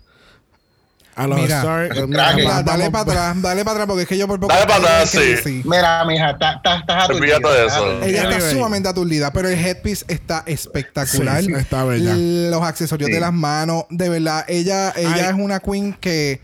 a 1.17 1.27
los 1.27 1.39
Mira, 1.41 1.63
va- 1.63 2.63
dale 2.63 2.91
para 2.91 3.01
atrás, 3.01 3.41
dale 3.41 3.63
para 3.65 3.71
atrás, 3.73 3.87
porque 3.87 4.03
es 4.03 4.07
que 4.07 4.17
yo 4.17 4.27
por 4.27 4.39
poco. 4.39 4.53
Dale 4.53 4.65
pa' 4.67 4.75
tengo 4.75 4.87
atrás, 4.87 5.09
sí. 5.09 5.17
decir. 5.19 5.65
Mira, 5.65 6.05
mija, 6.05 6.29
estás 6.31 6.57
está, 6.57 6.77
está 6.77 7.03
aturdida, 7.03 7.39
de 7.39 7.65
eso. 7.65 8.01
Ella 8.03 8.29
está 8.29 8.51
sumamente 8.51 8.87
aturdida, 8.87 9.33
pero 9.33 9.49
el 9.49 9.57
headpiece 9.59 10.05
está 10.07 10.43
espectacular. 10.45 11.43
Sí, 11.43 11.51
está 11.53 11.83
bella. 11.83 12.13
Los 12.15 12.61
accesorios 12.63 13.07
Sí. 13.07 13.13
de 13.13 13.19
las 13.19 13.33
manos, 13.33 13.85
de 13.89 14.09
verdad, 14.09 14.45
ella, 14.47 14.93
ella 14.95 15.13
Ay. 15.13 15.21
es 15.29 15.33
una 15.33 15.59
queen 15.59 15.93
que, 15.93 16.39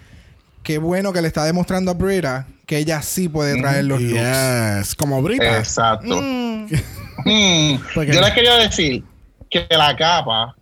qué 0.63 0.77
bueno 0.79 1.13
que 1.13 1.21
le 1.21 1.27
está 1.27 1.45
demostrando 1.45 1.91
a 1.91 1.93
Brita 1.93 2.47
que 2.65 2.77
ella 2.77 3.01
sí 3.01 3.29
puede 3.29 3.59
traer 3.61 3.85
los 3.85 4.01
looks. 4.01 4.13
Yes, 4.85 4.95
como 4.95 5.21
Brita. 5.21 5.57
Exacto. 5.59 6.19
Mm. 6.21 6.67
Mm, 7.25 7.75
Yo 7.95 8.21
les 8.21 8.31
quería 8.33 8.55
decir 8.55 9.03
que 9.49 9.65
la 9.69 9.95
capa 9.95 10.55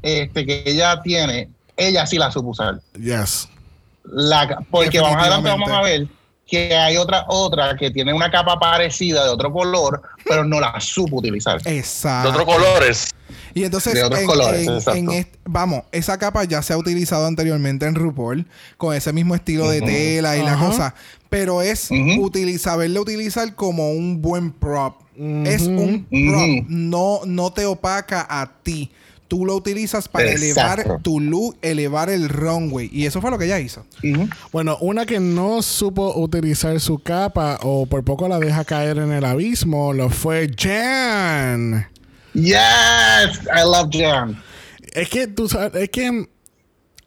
este, 0.00 0.46
que 0.46 0.62
ella 0.64 1.02
tiene, 1.02 1.50
ella 1.76 2.06
sí 2.06 2.16
la 2.16 2.30
supo 2.30 2.50
usar. 2.50 2.80
Yes. 2.98 3.48
La, 4.08 4.58
porque 4.70 5.00
más 5.00 5.14
adelante 5.16 5.48
vamos 5.48 5.70
a 5.70 5.82
ver 5.82 6.06
que 6.46 6.74
hay 6.76 6.96
otra 6.96 7.24
otra 7.28 7.74
que 7.76 7.90
tiene 7.90 8.12
una 8.14 8.30
capa 8.30 8.56
parecida 8.58 9.24
de 9.24 9.30
otro 9.30 9.52
color, 9.52 10.00
pero 10.24 10.44
no 10.44 10.60
la 10.60 10.78
supo 10.80 11.16
utilizar. 11.16 11.60
Exacto. 11.64 12.30
De 12.30 12.38
otros 12.38 12.54
colores. 12.56 13.10
Y 13.52 13.64
entonces, 13.64 13.94
De 13.94 14.04
otros 14.04 14.20
en- 14.20 14.26
colores, 14.26 14.66
en- 14.68 14.74
exacto. 14.74 14.98
en 15.00 15.10
est- 15.10 15.34
vamos, 15.44 15.82
esa 15.90 16.16
capa 16.18 16.44
ya 16.44 16.62
se 16.62 16.72
ha 16.72 16.78
utilizado 16.78 17.26
anteriormente 17.26 17.86
en 17.86 17.96
RuPaul 17.96 18.46
con 18.76 18.94
ese 18.94 19.12
mismo 19.12 19.34
estilo 19.34 19.68
de 19.68 19.80
tela 19.80 20.36
y 20.36 20.42
la 20.44 20.52
Ajá. 20.52 20.66
cosa. 20.66 20.94
Pero 21.28 21.62
es 21.62 21.90
Ujú. 21.90 22.28
util- 22.30 22.58
saberlo 22.58 23.00
utilizar 23.00 23.54
como 23.56 23.90
un 23.90 24.22
buen 24.22 24.52
prop. 24.52 25.00
Es 25.16 25.62
un 25.62 26.06
prop. 26.08 26.66
No, 26.68 27.20
no 27.26 27.50
te 27.52 27.66
opaca 27.66 28.24
a 28.28 28.52
ti. 28.62 28.92
Tú 29.28 29.44
lo 29.44 29.56
utilizas 29.56 30.08
para 30.08 30.30
Exacto. 30.30 30.82
elevar 30.82 31.02
tu 31.02 31.18
look, 31.20 31.56
elevar 31.62 32.10
el 32.10 32.28
runway. 32.28 32.88
Y 32.92 33.06
eso 33.06 33.20
fue 33.20 33.30
lo 33.30 33.38
que 33.38 33.46
ella 33.46 33.58
hizo. 33.58 33.84
Bueno, 34.52 34.76
una 34.80 35.04
que 35.04 35.18
no 35.18 35.62
supo 35.62 36.16
utilizar 36.18 36.78
su 36.80 36.98
capa 37.00 37.58
o 37.62 37.86
por 37.86 38.04
poco 38.04 38.28
la 38.28 38.38
deja 38.38 38.64
caer 38.64 38.98
en 38.98 39.10
el 39.12 39.24
abismo 39.24 39.92
lo 39.92 40.10
fue 40.10 40.48
Jan. 40.56 41.88
Yes, 42.34 43.40
I 43.52 43.62
love 43.64 43.88
Jan. 43.92 44.40
Es 44.92 45.08
que 45.08 45.26
tú 45.26 45.48
sabes, 45.48 45.74
es 45.82 45.88
que 45.90 46.04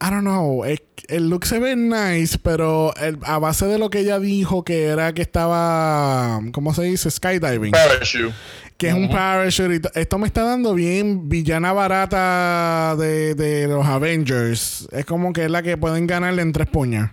I 0.01 0.09
don't 0.09 0.21
know, 0.21 0.63
es- 0.65 0.81
el 1.07 1.29
look 1.29 1.45
se 1.45 1.59
ve 1.59 1.75
nice, 1.75 2.37
pero 2.37 2.93
el- 2.97 3.17
a 3.23 3.37
base 3.39 3.65
de 3.65 3.77
lo 3.79 3.89
que 3.89 3.99
ella 3.99 4.19
dijo 4.19 4.63
que 4.63 4.85
era 4.85 5.13
que 5.13 5.21
estaba, 5.21 6.39
¿cómo 6.53 6.73
se 6.73 6.83
dice? 6.83 7.09
Skydiving. 7.11 7.71
Parachute. 7.71 8.33
Que 8.79 8.87
es 8.87 8.93
un 8.95 9.09
parachute. 9.09 9.75
y 9.75 9.79
to- 9.81 9.91
Esto 9.93 10.17
me 10.17 10.25
está 10.25 10.43
dando 10.43 10.73
bien 10.73 11.27
villana 11.29 11.73
barata 11.73 12.95
de, 12.97 13.35
de 13.35 13.67
los 13.67 13.85
Avengers. 13.85 14.87
Es 14.91 15.05
como 15.05 15.33
que 15.33 15.45
es 15.45 15.51
la 15.51 15.61
que 15.61 15.77
pueden 15.77 16.07
ganarle 16.07 16.41
en 16.41 16.51
tres 16.53 16.67
puñas. 16.67 17.11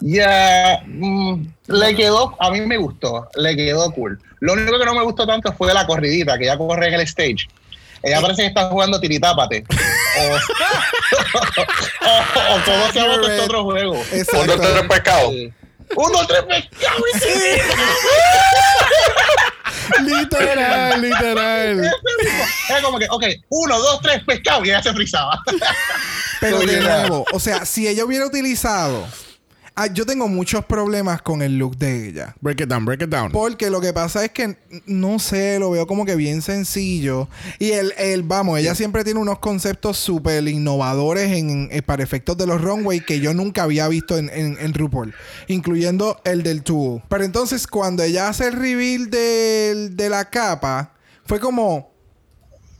Ya, 0.00 0.82
mm, 0.86 1.34
le 1.68 1.94
quedó, 1.96 2.36
a 2.40 2.50
mí 2.50 2.60
me 2.60 2.76
gustó, 2.76 3.28
le 3.36 3.56
quedó 3.56 3.90
cool. 3.92 4.20
Lo 4.40 4.52
único 4.52 4.78
que 4.78 4.84
no 4.84 4.94
me 4.94 5.02
gustó 5.02 5.26
tanto 5.26 5.52
fue 5.52 5.72
la 5.72 5.86
corridita, 5.86 6.36
que 6.38 6.44
ella 6.44 6.58
corre 6.58 6.88
en 6.88 6.94
el 6.94 7.00
stage. 7.02 7.48
Ella 8.02 8.20
parece 8.20 8.42
que 8.42 8.48
está 8.48 8.68
jugando 8.68 9.00
tiritápate. 9.00 9.64
O, 10.16 10.36
o, 12.06 12.54
o 12.54 12.64
cómo 12.64 12.92
se 12.92 13.00
llama 13.00 13.14
este 13.14 13.40
otro 13.40 13.64
juego. 13.64 13.92
Un, 13.94 13.98
Exacto. 14.18 14.56
dos, 14.56 14.60
tres 14.60 14.82
pescados. 14.88 15.30
Sí. 15.32 15.52
Un, 15.96 16.12
dos, 16.12 16.26
tres, 16.28 16.42
pescado. 16.42 16.98
literal, 20.02 21.00
literal. 21.00 21.90
Era 22.68 22.82
como 22.82 22.98
que, 22.98 23.06
ok, 23.10 23.24
uno, 23.48 23.78
dos, 23.78 24.00
tres, 24.00 24.22
pescado. 24.24 24.64
Y 24.64 24.70
ella 24.70 24.82
se 24.82 24.92
frizaba. 24.92 25.42
Pero 26.40 26.60
de 26.60 26.80
nuevo, 26.80 27.24
o 27.32 27.40
sea, 27.40 27.64
si 27.64 27.88
ella 27.88 28.04
hubiera 28.04 28.26
utilizado. 28.26 29.06
Ah, 29.76 29.88
yo 29.88 30.06
tengo 30.06 30.28
muchos 30.28 30.64
problemas 30.66 31.20
con 31.20 31.42
el 31.42 31.58
look 31.58 31.76
de 31.76 32.08
ella. 32.08 32.36
Break 32.40 32.60
it 32.60 32.68
down, 32.68 32.84
break 32.84 33.02
it 33.02 33.08
down. 33.08 33.32
Porque 33.32 33.70
lo 33.70 33.80
que 33.80 33.92
pasa 33.92 34.24
es 34.24 34.30
que, 34.30 34.56
no 34.86 35.18
sé, 35.18 35.58
lo 35.58 35.70
veo 35.72 35.84
como 35.88 36.04
que 36.06 36.14
bien 36.14 36.42
sencillo. 36.42 37.28
Y 37.58 37.72
el, 37.72 37.92
el 37.98 38.22
vamos, 38.22 38.56
ella 38.60 38.76
siempre 38.76 39.02
tiene 39.02 39.18
unos 39.18 39.40
conceptos 39.40 39.96
súper 39.98 40.46
innovadores 40.46 41.32
en, 41.32 41.68
en- 41.72 41.82
para 41.82 42.04
efectos 42.04 42.36
de 42.36 42.46
los 42.46 42.60
runway 42.60 43.00
que 43.00 43.18
yo 43.18 43.34
nunca 43.34 43.64
había 43.64 43.88
visto 43.88 44.16
en, 44.16 44.30
en, 44.32 44.56
en 44.60 44.74
RuPaul. 44.74 45.12
Incluyendo 45.48 46.20
el 46.24 46.44
del 46.44 46.62
tubo. 46.62 47.02
Pero 47.08 47.24
entonces, 47.24 47.66
cuando 47.66 48.04
ella 48.04 48.28
hace 48.28 48.46
el 48.46 48.52
reveal 48.52 49.10
del- 49.10 49.96
de 49.96 50.08
la 50.08 50.30
capa, 50.30 50.92
fue 51.26 51.40
como... 51.40 51.92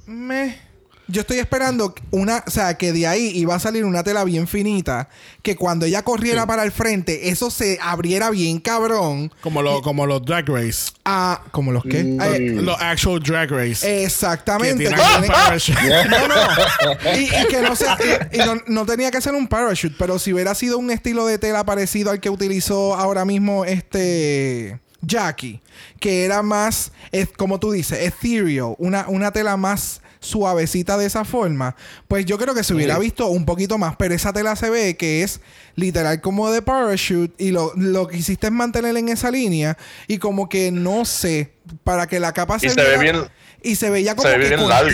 Meh. 0.06 0.58
Yo 1.06 1.20
estoy 1.20 1.38
esperando 1.38 1.94
una, 2.10 2.42
o 2.46 2.50
sea, 2.50 2.76
que 2.78 2.92
de 2.92 3.06
ahí 3.06 3.30
iba 3.34 3.54
a 3.54 3.58
salir 3.58 3.84
una 3.84 4.02
tela 4.02 4.24
bien 4.24 4.46
finita, 4.48 5.08
que 5.42 5.56
cuando 5.56 5.84
ella 5.86 6.02
corriera 6.02 6.46
para 6.46 6.64
el 6.64 6.72
frente, 6.72 7.28
eso 7.28 7.50
se 7.50 7.78
abriera 7.82 8.30
bien 8.30 8.58
cabrón. 8.58 9.30
Como, 9.42 9.62
lo, 9.62 9.82
como 9.82 10.06
los 10.06 10.24
Drag 10.24 10.48
Race. 10.48 10.92
Ah, 11.04 11.42
como 11.50 11.72
los 11.72 11.82
que. 11.84 12.02
Mm. 12.02 12.20
Eh, 12.20 12.38
Los 12.62 12.80
actual 12.80 13.20
Drag 13.22 13.50
Race. 13.50 14.04
exactamente. 14.04 14.84
que 14.84 14.90
parachute. 14.90 15.78
No, 16.08 16.28
no. 16.28 16.34
Y, 17.18 17.24
y 17.24 17.46
que 17.48 17.60
no 17.60 17.76
sea. 17.76 17.98
Y, 18.32 18.36
y 18.36 18.38
no, 18.44 18.56
no 18.66 18.86
tenía 18.86 19.10
que 19.10 19.20
ser 19.20 19.34
un 19.34 19.46
parachute, 19.46 19.94
pero 19.98 20.18
si 20.18 20.32
hubiera 20.32 20.54
sido 20.54 20.78
un 20.78 20.90
estilo 20.90 21.26
de 21.26 21.38
tela 21.38 21.64
parecido 21.64 22.10
al 22.10 22.20
que 22.20 22.30
utilizó 22.30 22.94
ahora 22.94 23.24
mismo 23.24 23.64
este. 23.64 24.80
Jackie, 25.06 25.60
que 26.00 26.24
era 26.24 26.42
más, 26.42 26.92
es, 27.12 27.28
como 27.36 27.58
tú 27.60 27.72
dices, 27.72 27.98
ethereal, 28.00 28.74
una, 28.78 29.06
una 29.08 29.30
tela 29.32 29.56
más 29.56 30.00
suavecita 30.20 30.96
de 30.96 31.04
esa 31.06 31.24
forma, 31.24 31.76
pues 32.08 32.24
yo 32.24 32.38
creo 32.38 32.54
que 32.54 32.64
se 32.64 32.72
hubiera 32.74 32.98
visto 32.98 33.26
un 33.28 33.44
poquito 33.44 33.76
más, 33.76 33.94
pero 33.96 34.14
esa 34.14 34.32
tela 34.32 34.56
se 34.56 34.70
ve 34.70 34.96
que 34.96 35.22
es 35.22 35.40
literal 35.76 36.20
como 36.22 36.50
de 36.50 36.62
parachute 36.62 37.34
y 37.36 37.50
lo, 37.50 37.72
lo 37.76 38.08
que 38.08 38.16
hiciste 38.16 38.46
es 38.46 38.52
mantener 38.52 38.96
en 38.96 39.10
esa 39.10 39.30
línea 39.30 39.76
y 40.08 40.16
como 40.18 40.48
que 40.48 40.70
no 40.72 41.04
sé, 41.04 41.52
para 41.84 42.06
que 42.06 42.20
la 42.20 42.32
capa 42.32 42.58
se 42.58 42.68
ve 42.82 42.98
viera- 42.98 43.18
bien- 43.20 43.30
y 43.62 43.76
se 43.76 43.88
veía 43.90 44.14
como 44.14 44.28
se 44.28 44.38
ve 44.38 44.44
que 44.44 44.48
bien 44.56 44.60
larga. 44.68 44.92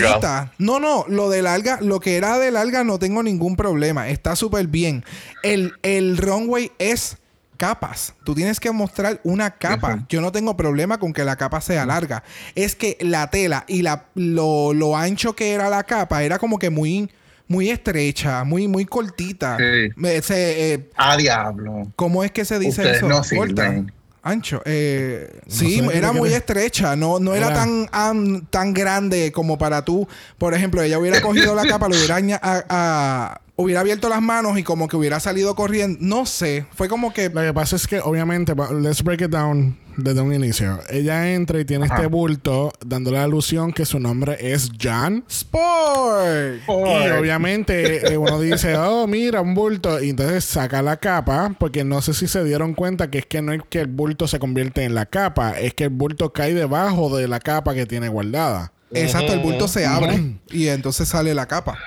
No, 0.57 0.79
no, 0.79 1.05
lo 1.07 1.29
de 1.29 1.41
larga, 1.41 1.79
lo 1.81 1.99
que 2.01 2.15
era 2.17 2.37
de 2.37 2.51
larga 2.51 2.83
no 2.85 2.99
tengo 2.99 3.21
ningún 3.23 3.55
problema. 3.57 4.09
Está 4.09 4.35
súper 4.37 4.67
bien. 4.67 5.03
El, 5.43 5.73
el 5.83 6.15
runway 6.17 6.71
es 6.79 7.17
capas. 7.61 8.15
Tú 8.23 8.33
tienes 8.33 8.59
que 8.59 8.71
mostrar 8.71 9.21
una 9.23 9.51
capa. 9.51 10.03
Yo 10.09 10.19
no 10.19 10.31
tengo 10.31 10.57
problema 10.57 10.97
con 10.97 11.13
que 11.13 11.23
la 11.23 11.35
capa 11.35 11.61
sea 11.61 11.85
larga. 11.85 12.23
Es 12.55 12.75
que 12.75 12.97
la 13.01 13.29
tela 13.29 13.65
y 13.67 13.83
la, 13.83 14.05
lo, 14.15 14.73
lo 14.73 14.97
ancho 14.97 15.35
que 15.35 15.51
era 15.53 15.69
la 15.69 15.83
capa 15.83 16.23
era 16.23 16.39
como 16.39 16.57
que 16.57 16.71
muy, 16.71 17.11
muy 17.47 17.69
estrecha, 17.69 18.43
muy, 18.43 18.67
muy 18.67 18.85
cortita. 18.85 19.57
Sí. 19.59 19.91
Eh, 20.03 20.89
A 20.97 21.15
diablo. 21.17 21.87
¿Cómo 21.95 22.23
es 22.23 22.31
que 22.31 22.45
se 22.45 22.57
dice 22.57 22.81
Ustedes 22.81 22.97
eso? 22.97 23.07
no 23.07 23.21
Corta. 23.37 23.85
Ancho. 24.23 24.61
Eh, 24.65 25.29
No 25.45 25.51
sí, 25.53 25.81
era 25.93 26.11
muy 26.13 26.29
era- 26.29 26.37
estrecha. 26.39 26.95
No, 26.95 27.19
no 27.19 27.35
era, 27.35 27.47
Era- 27.47 27.55
tan, 27.55 27.89
am- 27.91 28.45
tan 28.49 28.73
grande 28.73 29.31
como 29.31 29.59
para 29.59 29.83
tú. 29.85 30.07
Por 30.39 30.55
ejemplo, 30.55 30.81
ella 30.81 30.97
hubiera 30.97 31.21
cogido 31.21 31.53
la 31.53 31.65
capa, 31.67 31.87
lo 31.87 31.95
hubiera, 31.95 32.17
a- 32.41 32.63
a- 32.69 33.41
hubiera 33.61 33.81
abierto 33.81 34.09
las 34.09 34.21
manos 34.21 34.57
y 34.57 34.63
como 34.63 34.87
que 34.87 34.97
hubiera 34.97 35.19
salido 35.19 35.55
corriendo. 35.55 35.97
No 36.01 36.25
sé. 36.25 36.65
Fue 36.73 36.87
como 36.87 37.13
que. 37.13 37.29
Lo 37.29 37.41
que 37.41 37.53
pasa 37.53 37.75
es 37.75 37.87
que, 37.87 37.99
obviamente, 37.99 38.53
let's 38.81 39.03
break 39.03 39.21
it 39.21 39.29
down 39.29 39.77
desde 39.97 40.21
un 40.21 40.33
inicio. 40.33 40.79
Ella 40.89 41.33
entra 41.33 41.59
y 41.59 41.65
tiene 41.65 41.85
Ajá. 41.85 41.95
este 41.95 42.07
bulto, 42.07 42.71
dándole 42.85 43.17
la 43.17 43.23
alusión 43.23 43.73
que 43.73 43.85
su 43.85 43.99
nombre 43.99 44.37
es 44.39 44.71
Jan. 44.79 45.23
¡Sport! 45.27 46.61
Y 46.67 47.09
obviamente 47.11 48.13
eh, 48.13 48.17
uno 48.17 48.39
dice, 48.39 48.75
oh, 48.77 49.07
mira, 49.07 49.41
un 49.41 49.53
bulto. 49.53 50.01
Y 50.01 50.11
entonces 50.11 50.43
saca 50.43 50.81
la 50.81 50.97
capa, 50.97 51.55
porque 51.59 51.83
no 51.83 52.01
sé 52.01 52.13
si 52.13 52.27
se 52.27 52.43
dieron 52.43 52.73
cuenta 52.73 53.09
que 53.09 53.19
es 53.19 53.25
que 53.25 53.41
no 53.41 53.53
es 53.53 53.61
que 53.69 53.81
el 53.81 53.87
bulto 53.87 54.27
se 54.27 54.39
convierte 54.39 54.83
en 54.83 54.95
la 54.95 55.05
capa, 55.05 55.51
es 55.59 55.73
que 55.73 55.85
el 55.85 55.89
bulto 55.89 56.33
cae 56.33 56.53
debajo 56.53 57.15
de 57.15 57.27
la 57.27 57.39
capa 57.39 57.73
que 57.73 57.85
tiene 57.85 58.09
guardada. 58.09 58.71
Exacto, 58.93 59.33
el 59.33 59.39
bulto 59.39 59.67
se 59.67 59.85
abre 59.85 60.37
y 60.51 60.67
entonces 60.67 61.07
sale 61.07 61.33
la 61.33 61.47
capa. 61.47 61.77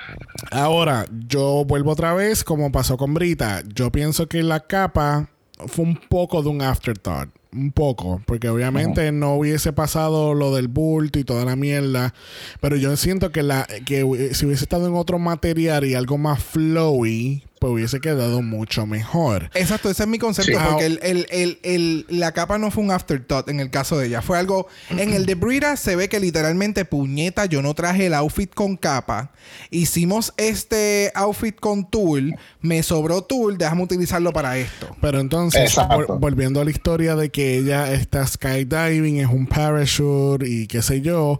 Ahora, 0.51 1.05
yo 1.27 1.65
vuelvo 1.65 1.91
otra 1.91 2.13
vez, 2.13 2.43
como 2.43 2.71
pasó 2.71 2.97
con 2.97 3.13
Brita. 3.13 3.63
Yo 3.73 3.91
pienso 3.91 4.27
que 4.27 4.43
la 4.43 4.61
capa 4.61 5.29
fue 5.67 5.85
un 5.85 5.95
poco 5.95 6.41
de 6.41 6.49
un 6.49 6.61
afterthought. 6.61 7.29
Un 7.53 7.71
poco, 7.71 8.21
porque 8.25 8.49
obviamente 8.49 9.13
no 9.13 9.35
hubiese 9.35 9.71
pasado 9.71 10.33
lo 10.33 10.53
del 10.53 10.67
bulto 10.67 11.19
y 11.19 11.23
toda 11.23 11.45
la 11.45 11.55
mierda. 11.55 12.13
Pero 12.59 12.75
yo 12.75 12.97
siento 12.97 13.31
que 13.31 13.43
la 13.43 13.65
que 13.85 14.01
si 14.33 14.45
hubiese 14.45 14.65
estado 14.65 14.87
en 14.87 14.93
otro 14.95 15.19
material 15.19 15.85
y 15.85 15.95
algo 15.95 16.17
más 16.17 16.43
flowy, 16.43 17.45
pues 17.59 17.71
hubiese 17.73 17.99
quedado 18.01 18.41
mucho 18.41 18.85
mejor. 18.85 19.49
Exacto, 19.53 19.89
ese 19.89 20.03
es 20.03 20.09
mi 20.09 20.19
concepto, 20.19 20.51
Sí. 20.51 20.65
porque 20.69 20.85
el, 20.85 20.99
el- 21.01 21.25
el- 21.31 21.59
el- 21.63 22.05
la 22.09 22.31
capa 22.33 22.57
no 22.57 22.69
fue 22.69 22.83
un 22.83 22.91
afterthought 22.91 23.47
en 23.49 23.59
el 23.59 23.69
caso 23.69 23.97
de 23.97 24.07
ella. 24.07 24.21
Fue 24.21 24.37
algo. 24.37 24.67
En 24.89 25.13
el 25.13 25.25
de 25.25 25.35
Brita 25.35 25.77
se 25.77 25.95
ve 25.95 26.09
que 26.09 26.19
literalmente, 26.19 26.83
puñeta, 26.85 27.45
yo 27.45 27.61
no 27.61 27.73
traje 27.73 28.07
el 28.07 28.13
outfit 28.13 28.53
con 28.53 28.75
capa. 28.75 29.31
Hicimos 29.71 30.33
este 30.37 31.11
outfit 31.15 31.55
con 31.59 31.89
tul. 31.89 32.35
Me 32.61 32.83
sobró 32.83 33.21
tul, 33.23 33.57
déjame 33.57 33.83
utilizarlo 33.83 34.33
para 34.33 34.57
esto. 34.57 34.95
Pero 35.01 35.19
entonces, 35.19 35.75
vol- 35.77 36.19
volviendo 36.19 36.61
a 36.61 36.65
la 36.65 36.71
historia 36.71 37.15
de 37.15 37.29
que 37.29 37.57
ella 37.57 37.91
está 37.93 38.27
skydiving, 38.27 39.17
es 39.17 39.27
un 39.27 39.47
parachute 39.47 40.47
y 40.47 40.67
qué 40.67 40.81
sé 40.81 41.01
yo, 41.01 41.39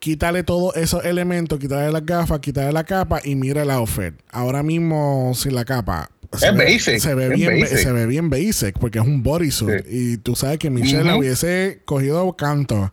quítale 0.00 0.42
todos 0.42 0.76
esos 0.76 1.04
elementos, 1.04 1.58
quítale 1.58 1.90
las 1.92 2.04
gafas, 2.04 2.40
quítale 2.40 2.72
la 2.72 2.84
capa 2.84 3.20
y 3.24 3.34
mira 3.34 3.62
el 3.62 3.70
outfit. 3.70 4.14
Ahora 4.30 4.62
mismo 4.62 5.32
sin 5.34 5.54
la 5.54 5.64
capa. 5.64 6.10
Se 6.38 6.48
Es 6.48 6.54
ve, 6.54 6.64
basic, 6.64 6.98
Se 6.98 7.14
ve, 7.14 7.24
es 7.28 7.30
bien, 7.34 7.60
basic. 7.60 7.78
se 7.78 7.92
ve 7.92 8.04
bien 8.06 8.28
basic 8.28 8.78
porque 8.78 8.98
es 8.98 9.04
un 9.06 9.22
bodysuit. 9.22 9.86
Sí. 9.86 10.12
Y 10.12 10.16
tú 10.18 10.36
sabes 10.36 10.58
que 10.58 10.68
Michelle 10.68 11.04
la 11.04 11.12
Ujú. 11.12 11.20
hubiese 11.20 11.80
cogido 11.86 12.30
canto. 12.36 12.92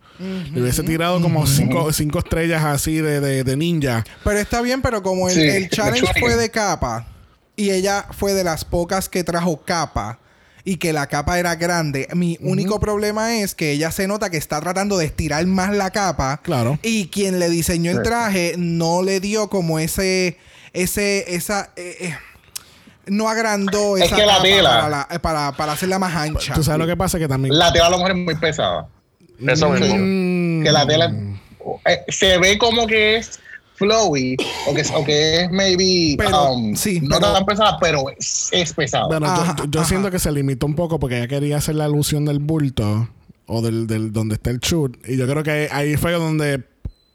Le 0.54 0.62
hubiese 0.62 0.84
tirado 0.84 1.22
como 1.22 1.46
cinco, 1.46 1.92
cinco 1.92 2.20
estrellas 2.20 2.64
así 2.64 2.96
de, 3.02 3.20
de, 3.20 3.44
de 3.44 3.58
ninja. 3.58 4.06
Pero 4.24 4.40
está 4.40 4.62
bien, 4.62 4.82
pero 4.82 5.04
como 5.04 5.28
el, 5.28 5.36
Sí, 5.36 5.42
el 5.42 5.70
challenge 5.70 6.08
fue 6.20 6.38
de 6.38 6.50
capa 6.50 7.08
y 7.58 7.72
ella 7.72 8.06
fue 8.12 8.34
de 8.34 8.46
las 8.46 8.64
pocas 8.64 9.10
que 9.10 9.24
trajo 9.26 9.62
capa 9.66 10.20
y 10.68 10.78
que 10.78 10.92
la 10.94 11.06
capa 11.08 11.38
era 11.40 11.56
grande, 11.56 12.08
mi 12.16 12.38
único 12.42 12.80
problema 12.80 13.36
es 13.38 13.54
que 13.54 13.72
ella 13.72 13.92
se 13.92 14.08
nota 14.08 14.30
que 14.32 14.38
está 14.38 14.60
tratando 14.60 14.98
de 14.98 15.06
estirar 15.06 15.46
más 15.46 15.74
la 15.76 15.92
capa. 15.92 16.42
Claro. 16.44 16.80
Y 16.82 17.08
quien 17.10 17.38
le 17.40 17.50
diseñó 17.50 17.92
el 17.92 18.02
traje 18.02 18.56
no 18.58 19.04
le 19.04 19.20
dio 19.20 19.48
como 19.48 19.78
ese, 19.78 20.38
ese, 20.74 21.36
esa, 21.36 21.70
eh, 21.76 21.96
eh, 22.00 22.16
no 23.06 23.30
agrandó 23.30 23.96
Es 23.98 24.06
esa 24.06 24.16
que 24.16 24.26
la 24.26 24.42
tela- 24.42 24.70
para, 24.70 24.90
la- 24.90 25.08
eh, 25.12 25.20
para, 25.20 25.52
para 25.52 25.74
hacerla 25.74 26.00
más 26.00 26.16
ancha. 26.16 26.54
Tú 26.56 26.64
sabes 26.64 26.80
lo 26.80 26.88
que 26.88 26.98
pasa 26.98 27.20
que 27.20 27.28
también... 27.28 27.56
La 27.56 27.72
tela 27.72 27.86
a 27.86 27.90
lo 27.92 27.98
mejor 27.98 28.12
es 28.12 28.18
muy 28.18 28.36
pesada. 28.36 28.88
Eso 29.48 29.70
mismo. 29.70 29.96
Mm, 30.00 30.64
Que 30.64 30.72
la 30.72 30.88
tela 30.88 31.14
eh, 31.86 32.00
se 32.08 32.38
ve 32.40 32.58
como 32.58 32.88
que 32.88 33.18
es 33.18 33.40
flowy 33.76 34.36
o 34.68 34.74
que, 34.74 34.84
o 34.96 35.04
que 35.06 35.42
es 35.44 35.52
maybe 35.52 36.16
Pero, 36.18 36.54
um, 36.54 36.76
sí, 36.76 37.00
no 37.02 37.20
pero- 37.20 37.34
tan 37.34 37.46
pesada, 37.46 37.78
pero 37.80 38.06
es, 38.18 38.50
es 38.52 38.74
pesado. 38.74 39.08
Bueno, 39.08 39.26
yo- 39.28 39.32
Ajá, 39.32 39.56
yo, 39.58 39.66
yo 39.66 39.80
ajá. 39.82 39.90
siento 39.90 40.12
que 40.12 40.20
se 40.20 40.32
limitó 40.32 40.66
un 40.66 40.76
poco 40.76 41.00
porque 41.00 41.18
ella 41.18 41.28
quería 41.28 41.58
hacer 41.58 41.76
la 41.76 41.86
alusión 41.86 42.26
del 42.26 42.40
bulto 42.40 43.10
o 43.48 43.62
del, 43.62 43.86
del 43.88 44.12
donde 44.12 44.36
está 44.36 44.50
el 44.50 44.60
shoot. 44.60 44.98
Y 45.08 45.18
yo 45.18 45.28
creo 45.28 45.44
que 45.44 45.70
ahí 45.72 45.98
fue 45.98 46.14
donde 46.14 46.64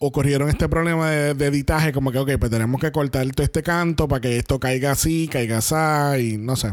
ocurrieron 0.03 0.49
este 0.49 0.67
problema 0.67 1.11
de, 1.11 1.35
de 1.35 1.47
editaje, 1.49 1.93
como 1.93 2.11
que, 2.11 2.19
ok, 2.19 2.31
pues 2.39 2.51
tenemos 2.51 2.81
que 2.81 2.91
cortar 2.91 3.27
todo 3.33 3.45
este 3.45 3.63
canto 3.63 4.09
para 4.09 4.23
que 4.23 4.39
esto 4.39 4.59
caiga 4.59 4.93
así, 4.93 5.29
caiga 5.31 5.59
así, 5.59 5.75
y 6.35 6.37
no 6.39 6.57
sé. 6.57 6.73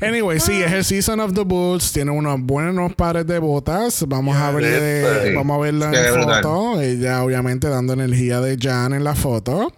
Anyway, 0.00 0.38
sí, 0.38 0.62
es 0.62 0.70
el 0.72 0.84
Season 0.84 1.18
of 1.18 1.34
the 1.34 1.42
Bulls, 1.42 1.92
tiene 1.92 2.12
unos 2.12 2.40
buenos 2.40 2.94
pares 2.94 3.26
de 3.26 3.40
botas. 3.40 4.04
Vamos 4.06 4.36
a 4.36 4.52
verle 4.52 4.80
de- 4.80 5.28
Sí. 5.30 5.34
vamos 5.34 5.56
a 5.56 5.60
verla 5.62 5.86
en 5.86 6.14
foto. 6.42 6.80
Ella 6.80 7.24
obviamente 7.24 7.68
dando 7.68 7.92
energía 7.92 8.40
de 8.40 8.56
Jan 8.56 8.92
en 8.94 9.02
la 9.02 9.16
foto. 9.16 9.72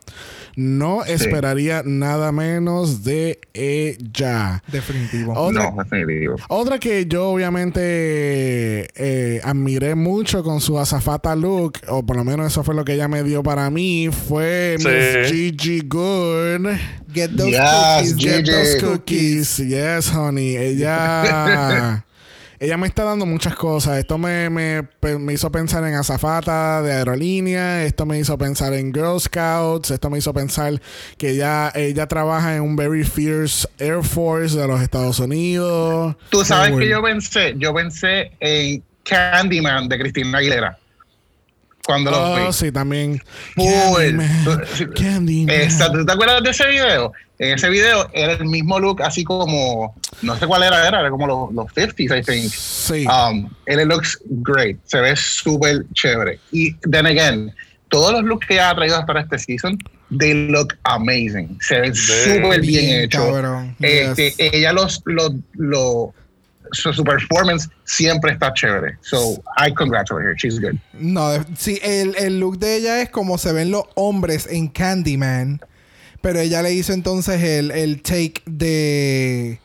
No 0.56 1.04
esperaría 1.04 1.82
nada 1.84 2.32
menos 2.32 3.04
de 3.04 3.38
ella. 3.52 4.62
Definitivo. 4.72 5.34
Otra, 5.34 5.70
No, 5.70 5.82
definitivo. 5.84 6.36
otra 6.48 6.78
que 6.78 7.04
yo 7.06 7.28
obviamente 7.28 8.88
eh, 8.94 9.40
admiré 9.44 9.94
mucho 9.94 10.42
con 10.42 10.60
su 10.62 10.78
azafata 10.78 11.36
look, 11.36 11.74
o 11.88 12.04
por 12.06 12.16
lo 12.16 12.24
menos 12.24 12.46
eso 12.52 12.64
fue 12.64 12.74
lo 12.74 12.84
que 12.86 12.94
ella 12.94 13.06
me 13.06 13.22
dio 13.22 13.42
para 13.42 13.68
mí, 13.70 14.08
fue 14.28 14.76
Sí. 14.78 14.88
Miss 14.88 15.30
Gigi 15.30 15.80
Good. 15.80 16.66
Get 17.12 17.30
those 17.36 17.50
Yes, 17.50 18.12
cookies, 18.12 18.16
get 18.16 18.44
those 18.46 18.78
Cookies, 18.80 19.58
yes, 19.58 20.08
honey. 20.10 20.56
Ella, 20.56 22.04
ella 22.58 22.76
me 22.76 22.86
está 22.86 23.04
dando 23.04 23.26
muchas 23.26 23.54
cosas. 23.54 23.98
Esto 23.98 24.18
me, 24.18 24.48
me, 24.50 24.82
me 25.18 25.32
hizo 25.32 25.50
pensar 25.52 25.84
en 25.84 25.94
azafata 25.94 26.82
de 26.82 26.92
aerolínea. 26.92 27.84
Esto 27.84 28.06
me 28.06 28.18
hizo 28.18 28.36
pensar 28.38 28.72
en 28.74 28.92
Girl 28.92 29.20
Scouts. 29.20 29.90
Esto 29.90 30.10
me 30.10 30.18
hizo 30.18 30.32
pensar 30.32 30.80
que 31.18 31.30
ella, 31.30 31.70
ella 31.74 32.06
trabaja 32.06 32.56
en 32.56 32.62
un 32.62 32.76
very 32.76 33.04
fierce 33.04 33.68
Air 33.78 34.02
Force 34.02 34.56
de 34.56 34.66
los 34.66 34.80
Estados 34.80 35.18
Unidos. 35.18 36.16
Tú 36.30 36.44
sabes 36.44 36.76
que 36.76 36.88
yo 36.88 37.02
pensé, 37.02 37.54
yo 37.58 37.74
pensé 37.74 38.32
en 38.40 38.82
Candyman 39.04 39.88
de 39.88 39.98
Cristina 39.98 40.38
Aguilera. 40.38 40.78
Cuando 41.84 42.10
lo 42.10 42.32
Oh, 42.32 42.46
vi. 42.46 42.52
sí, 42.52 42.72
también. 42.72 43.22
Candyman. 43.54 44.64
Candyman. 44.96 45.54
Exacto, 45.54 45.98
¿tú 45.98 46.06
te 46.06 46.12
acuerdas 46.12 46.42
de 46.42 46.50
ese 46.50 46.66
video? 46.68 47.12
En 47.38 47.54
ese 47.54 47.68
video 47.68 48.08
era 48.14 48.32
el 48.32 48.46
mismo 48.46 48.80
look, 48.80 49.02
así 49.02 49.22
como, 49.22 49.94
no 50.22 50.36
sé 50.38 50.46
cuál 50.46 50.62
era, 50.62 50.88
era, 50.88 51.00
era 51.00 51.10
como 51.10 51.26
los, 51.26 51.52
los 51.52 51.66
50s, 51.74 52.18
I 52.18 52.22
think. 52.22 52.50
Sí. 52.50 53.06
Um, 53.06 53.50
and 53.68 53.80
it 53.80 53.86
looks 53.86 54.18
great, 54.42 54.78
se 54.86 55.00
ve 55.00 55.14
súper 55.16 55.84
chévere. 55.92 56.38
Y 56.50 56.74
then 56.90 57.04
again, 57.04 57.52
todos 57.90 58.12
los 58.12 58.24
looks 58.24 58.46
que 58.46 58.58
ha 58.58 58.74
traído 58.74 59.04
para 59.04 59.20
este 59.20 59.38
season, 59.38 59.78
they 60.18 60.48
look 60.48 60.74
amazing. 60.84 61.58
Se 61.60 61.80
ven 61.80 61.94
súper 61.94 62.60
bien, 62.60 62.86
Bien, 62.86 63.00
hechos. 63.04 63.44
Este, 63.80 64.30
Yes. 64.30 64.52
Ella 64.54 64.72
los, 64.72 65.02
los, 65.04 65.32
los, 65.54 66.10
su, 66.72 66.92
su 66.92 67.04
performance 67.04 67.68
siempre 67.84 68.32
está 68.32 68.52
chévere. 68.54 68.96
So 69.02 69.42
I 69.58 69.72
congratulate 69.72 70.26
her. 70.26 70.34
She's 70.36 70.58
good. 70.58 70.76
No, 70.94 71.44
sí, 71.58 71.78
el, 71.82 72.14
el 72.16 72.40
look 72.40 72.58
de 72.58 72.76
ella 72.76 73.02
es 73.02 73.10
como 73.10 73.36
se 73.36 73.52
ven 73.52 73.70
los 73.70 73.84
hombres 73.94 74.46
en 74.50 74.68
Candyman. 74.68 75.60
Pero 76.26 76.40
ella 76.40 76.60
le 76.60 76.72
hizo 76.72 76.92
entonces 76.92 77.40
el, 77.40 77.70
el 77.70 78.02
take 78.02 78.42
de 78.46 79.60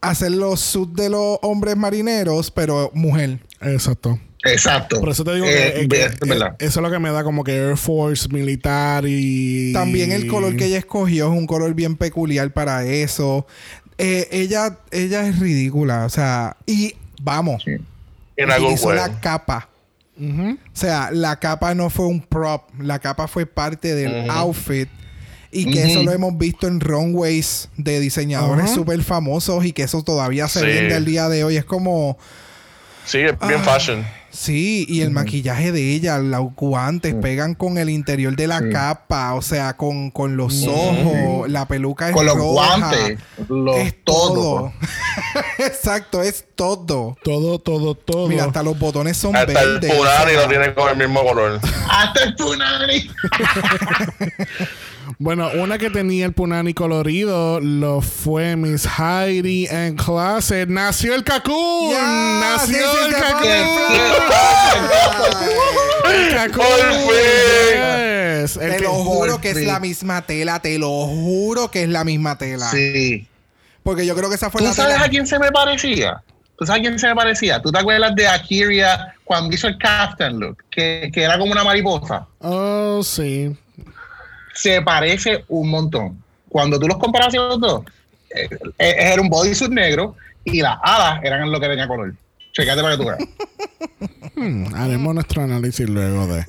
hacer 0.00 0.32
los 0.32 0.58
suits 0.58 0.94
de 0.94 1.08
los 1.08 1.38
hombres 1.42 1.76
marineros, 1.76 2.50
pero 2.50 2.90
mujer. 2.94 3.38
Exacto. 3.60 4.18
Exacto. 4.44 4.98
Por 4.98 5.10
eso 5.10 5.22
te 5.24 5.34
digo 5.34 5.46
Eh, 5.46 5.74
que, 5.82 5.88
que- 5.88 6.04
es 6.06 6.18
verdad. 6.20 6.56
eso 6.58 6.80
es 6.80 6.82
lo 6.84 6.90
que 6.90 6.98
me 6.98 7.10
da 7.12 7.22
como 7.22 7.44
que 7.44 7.52
Air 7.56 7.76
Force 7.76 8.28
militar 8.28 9.04
y... 9.06 9.72
También 9.72 10.10
el 10.10 10.26
color 10.26 10.56
que 10.56 10.64
ella 10.66 10.78
escogió 10.78 11.32
es 11.32 11.38
un 11.38 11.46
color 11.46 11.74
bien 11.74 11.96
peculiar 11.96 12.52
para 12.52 12.84
eso. 12.84 13.46
Eh, 13.98 14.26
ella, 14.32 14.78
ella 14.90 15.26
es 15.28 15.38
ridícula, 15.38 16.06
o 16.06 16.08
sea, 16.08 16.56
y 16.66 16.94
vamos, 17.22 17.62
Sí. 17.64 17.72
In 18.36 18.50
a 18.50 18.56
good 18.58 18.64
utilizó 18.66 18.88
way. 18.88 18.96
la 18.96 19.20
capa. 19.20 19.68
O 20.20 20.56
sea, 20.72 21.10
la 21.12 21.38
capa 21.38 21.74
no 21.76 21.88
fue 21.90 22.06
un 22.06 22.20
prop, 22.20 22.62
la 22.80 22.98
capa 22.98 23.28
fue 23.28 23.46
parte 23.46 23.94
del 23.94 24.28
outfit. 24.30 24.88
Y 25.50 25.70
que 25.70 25.84
eso 25.90 26.02
lo 26.02 26.12
hemos 26.12 26.36
visto 26.36 26.66
en 26.66 26.78
runways 26.80 27.68
de 27.76 28.00
diseñadores 28.00 28.66
Ajá. 28.66 28.74
súper 28.74 29.02
famosos 29.02 29.64
y 29.64 29.72
que 29.72 29.82
eso 29.84 30.02
todavía 30.02 30.46
se 30.48 30.60
Sí. 30.60 30.66
vende 30.66 30.94
al 30.94 31.04
día 31.04 31.28
de 31.28 31.44
hoy. 31.44 31.56
Es 31.56 31.64
como, 31.64 32.18
Sí, 33.06 33.18
es 33.20 33.38
bien 33.40 33.60
Ah. 33.60 33.64
fashion. 33.64 34.06
sí, 34.30 34.84
y 34.86 35.00
el 35.00 35.10
maquillaje 35.10 35.72
de 35.72 35.94
ella, 35.94 36.18
los 36.18 36.54
guantes 36.54 37.14
pegan 37.14 37.54
con 37.54 37.78
el 37.78 37.88
interior 37.88 38.36
de 38.36 38.46
la 38.46 38.58
Sí. 38.58 38.68
capa, 38.70 39.32
o 39.32 39.40
sea, 39.40 39.74
con, 39.78 40.10
con 40.10 40.36
los 40.36 40.66
ojos, 40.66 41.48
la 41.48 41.66
peluca 41.66 42.08
es 42.10 42.14
Con 42.14 42.26
los 42.26 42.36
guantes, 42.36 43.18
lo, 43.48 43.74
es 43.78 43.94
todo. 44.04 44.34
todo. 44.34 44.72
Exacto, 45.58 46.22
es 46.22 46.44
todo. 46.54 47.16
Todo, 47.24 47.58
todo, 47.58 47.94
todo. 47.94 48.28
Mira, 48.28 48.44
hasta 48.44 48.62
los 48.62 48.78
botones 48.78 49.16
son 49.16 49.34
Hasta 49.34 49.62
el 49.62 49.80
verdes. 49.80 49.94
Punani 49.94 50.30
o 50.30 50.34
sea, 50.34 50.42
lo 50.42 50.48
tiene 50.48 50.74
con 50.74 50.90
el 50.90 50.96
mismo 51.08 51.24
color. 51.24 51.58
Hasta 51.88 52.24
el 52.24 52.34
punani. 52.36 53.10
Bueno, 55.18 55.50
una 55.54 55.78
que 55.78 55.90
tenía 55.90 56.26
el 56.26 56.32
punani 56.32 56.74
colorido 56.74 57.60
lo 57.60 58.00
fue 58.00 58.56
Miss 58.56 58.86
Heidi 58.98 59.66
en 59.70 59.96
Closet. 59.96 60.68
¡Nació 60.68 61.14
el! 61.14 61.24
Ya, 61.24 62.40
¡Nació 62.40 62.76
sí, 62.76 62.82
sí, 62.82 63.06
el 63.08 63.14
pone 66.50 66.68
¡El. 67.10 68.42
Yes. 68.42 68.56
El 68.56 68.76
Te 68.76 68.80
lo 68.80 68.92
juro 68.92 69.40
que 69.40 69.50
es 69.50 69.62
la 69.62 69.80
misma 69.80 70.22
tela, 70.22 70.60
te 70.60 70.78
lo 70.78 70.88
juro 71.06 71.70
que 71.70 71.82
es 71.82 71.88
la 71.88 72.04
misma 72.04 72.36
tela. 72.38 72.70
Sí. 72.70 73.26
Porque 73.82 74.06
yo 74.06 74.14
creo 74.14 74.28
que 74.28 74.34
esa 74.36 74.50
fue 74.50 74.60
¿Tú 74.60 74.66
la 74.66 74.74
sabes 74.74 74.94
tela. 74.94 75.06
a 75.06 75.08
quién 75.08 75.26
se 75.26 75.38
me 75.38 75.50
parecía? 75.50 76.22
¿Tú 76.58 76.66
sabes 76.66 76.80
a 76.80 76.82
quién 76.82 76.98
se 76.98 77.06
me 77.08 77.14
parecía? 77.14 77.62
¿Tú 77.62 77.70
te 77.72 77.78
acuerdas 77.78 78.14
de 78.14 78.26
Akiria 78.26 79.14
cuando 79.24 79.54
hizo 79.54 79.68
el 79.68 79.78
captain 79.78 80.38
look? 80.38 80.58
Que, 80.70 81.10
que 81.12 81.22
era 81.22 81.38
como 81.38 81.52
una 81.52 81.64
mariposa. 81.64 82.26
Oh, 82.40 83.00
sí. 83.02 83.56
Se 84.58 84.82
parece 84.82 85.44
un 85.46 85.70
montón. 85.70 86.20
Cuando 86.48 86.80
tú 86.80 86.88
los 86.88 86.98
comparas 86.98 87.32
los 87.32 87.60
dos, 87.60 87.84
eh, 88.34 88.48
eh, 88.78 88.94
era 88.98 89.22
un 89.22 89.28
bodysuit 89.28 89.70
negro 89.70 90.16
y 90.42 90.62
las 90.62 90.78
alas 90.82 91.20
eran 91.22 91.52
lo 91.52 91.60
que 91.60 91.68
tenía 91.68 91.86
color. 91.86 92.12
Checate 92.52 92.82
para 92.82 92.96
que 92.96 93.02
tú 93.04 93.08
veas. 93.08 93.20
Hmm, 94.34 94.74
haremos 94.74 95.14
nuestro 95.14 95.42
análisis 95.42 95.88
luego 95.88 96.26
de. 96.26 96.44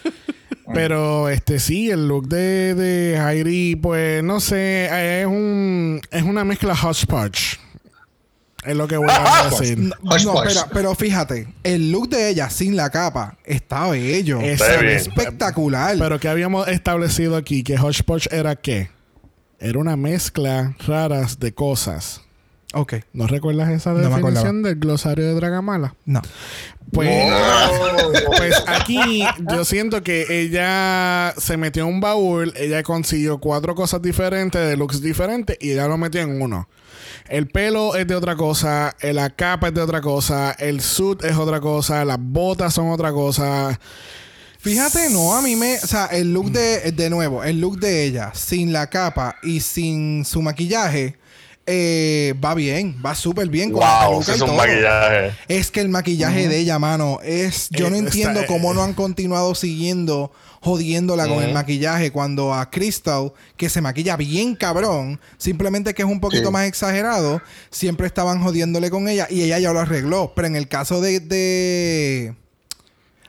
Pero 0.74 1.28
este 1.28 1.60
sí, 1.60 1.90
el 1.90 2.08
look 2.08 2.26
de, 2.26 2.74
de 2.74 3.16
Heidi, 3.16 3.76
pues 3.76 4.24
no 4.24 4.40
sé, 4.40 5.20
es 5.20 5.26
un 5.26 6.00
es 6.10 6.24
una 6.24 6.44
mezcla 6.44 6.74
hodgepodge. 6.74 7.60
Es 8.64 8.76
lo 8.76 8.88
que 8.88 8.96
voy 8.96 9.06
a 9.10 9.48
decir. 9.50 9.78
No, 9.78 9.94
Hush, 10.02 10.24
no, 10.24 10.32
hush. 10.32 10.42
pero, 10.48 10.60
pero 10.72 10.94
fíjate, 10.94 11.48
el 11.62 11.92
look 11.92 12.08
de 12.08 12.28
ella 12.28 12.50
sin 12.50 12.76
la 12.76 12.90
capa 12.90 13.38
está 13.44 13.88
bello. 13.88 14.40
Es- 14.40 14.60
espectacular. 14.60 15.96
Pero 15.98 16.18
que 16.18 16.28
habíamos 16.28 16.66
establecido 16.68 17.36
aquí 17.36 17.62
que 17.62 17.76
hodgepodge 17.78 18.28
era 18.32 18.56
qué? 18.56 18.90
Era 19.60 19.78
una 19.78 19.96
mezcla 19.96 20.76
raras 20.86 21.38
de 21.40 21.52
cosas. 21.52 22.22
ok, 22.74 22.94
¿No 23.12 23.26
recuerdas 23.26 23.70
esa 23.70 23.92
No 23.92 23.98
definición 24.00 24.62
del 24.62 24.76
glosario 24.76 25.24
de 25.26 25.34
Dragamala? 25.34 25.94
no. 26.04 26.20
Pues, 26.92 27.10
Oh. 27.30 28.10
pues 28.38 28.54
aquí 28.66 29.22
yo 29.52 29.64
siento 29.66 30.02
que 30.02 30.24
ella 30.42 31.34
se 31.36 31.58
metió 31.58 31.82
en 31.86 31.90
un 31.94 32.00
baúl, 32.00 32.54
ella 32.56 32.82
consiguió 32.82 33.38
cuatro 33.38 33.74
cosas 33.74 34.00
diferentes, 34.00 34.58
de 34.66 34.74
looks 34.76 35.02
diferentes, 35.02 35.58
y 35.60 35.72
ella 35.72 35.86
lo 35.86 35.98
metió 35.98 36.22
en 36.22 36.40
uno. 36.40 36.66
El 37.28 37.48
pelo 37.48 37.94
es 37.94 38.06
de 38.06 38.14
otra 38.14 38.36
cosa, 38.36 38.94
la 39.00 39.30
capa 39.30 39.68
es 39.68 39.74
de 39.74 39.80
otra 39.80 40.00
cosa, 40.00 40.52
el 40.58 40.80
suit 40.80 41.24
es 41.24 41.36
otra 41.36 41.60
cosa, 41.60 42.04
las 42.04 42.18
botas 42.20 42.74
son 42.74 42.90
otra 42.90 43.12
cosa. 43.12 43.78
Fíjate, 44.60 45.08
no, 45.10 45.34
a 45.34 45.42
mí 45.42 45.56
me. 45.56 45.76
O 45.76 45.86
sea, 45.86 46.06
el 46.06 46.32
look 46.32 46.50
de. 46.50 46.92
De 46.92 47.10
nuevo, 47.10 47.44
el 47.44 47.60
look 47.60 47.78
de 47.78 48.04
ella 48.04 48.32
sin 48.34 48.72
la 48.72 48.88
capa 48.88 49.36
y 49.42 49.60
sin 49.60 50.24
su 50.24 50.42
maquillaje. 50.42 51.16
Eh, 51.70 52.34
va 52.42 52.54
bien, 52.54 52.96
va 53.04 53.14
súper 53.14 53.48
bien 53.48 53.70
con 53.70 53.80
Wow, 53.82 54.22
es 54.22 54.28
un 54.28 54.38
todo. 54.38 54.54
maquillaje. 54.54 55.32
Es 55.48 55.70
que 55.70 55.80
el 55.80 55.90
maquillaje 55.90 56.48
de 56.48 56.58
ella, 56.58 56.78
mano, 56.78 57.20
es. 57.22 57.68
Yo 57.70 57.86
Eh, 57.86 57.90
no 57.90 57.96
está- 57.96 58.06
entiendo 58.08 58.40
cómo 58.46 58.72
eh, 58.72 58.74
no 58.74 58.82
han 58.82 58.94
continuado 58.94 59.54
siguiendo, 59.54 60.32
jodiéndola 60.60 61.28
con 61.28 61.42
el 61.42 61.52
maquillaje. 61.52 62.10
Cuando 62.10 62.54
a 62.54 62.70
Crystal, 62.70 63.32
que 63.56 63.68
se 63.68 63.80
maquilla 63.82 64.16
bien 64.16 64.54
cabrón, 64.56 65.20
simplemente 65.36 65.92
que 65.94 66.02
es 66.02 66.08
un 66.08 66.20
poquito 66.20 66.46
Sí. 66.46 66.52
más 66.52 66.66
exagerado, 66.66 67.42
siempre 67.70 68.06
estaban 68.06 68.42
jodiéndole 68.42 68.90
con 68.90 69.06
ella 69.08 69.26
y 69.30 69.42
ella 69.42 69.58
ya 69.58 69.72
lo 69.72 69.80
arregló. 69.80 70.32
Pero 70.34 70.48
en 70.48 70.56
el 70.56 70.68
caso 70.68 71.00
de. 71.00 71.20
de 71.20 72.34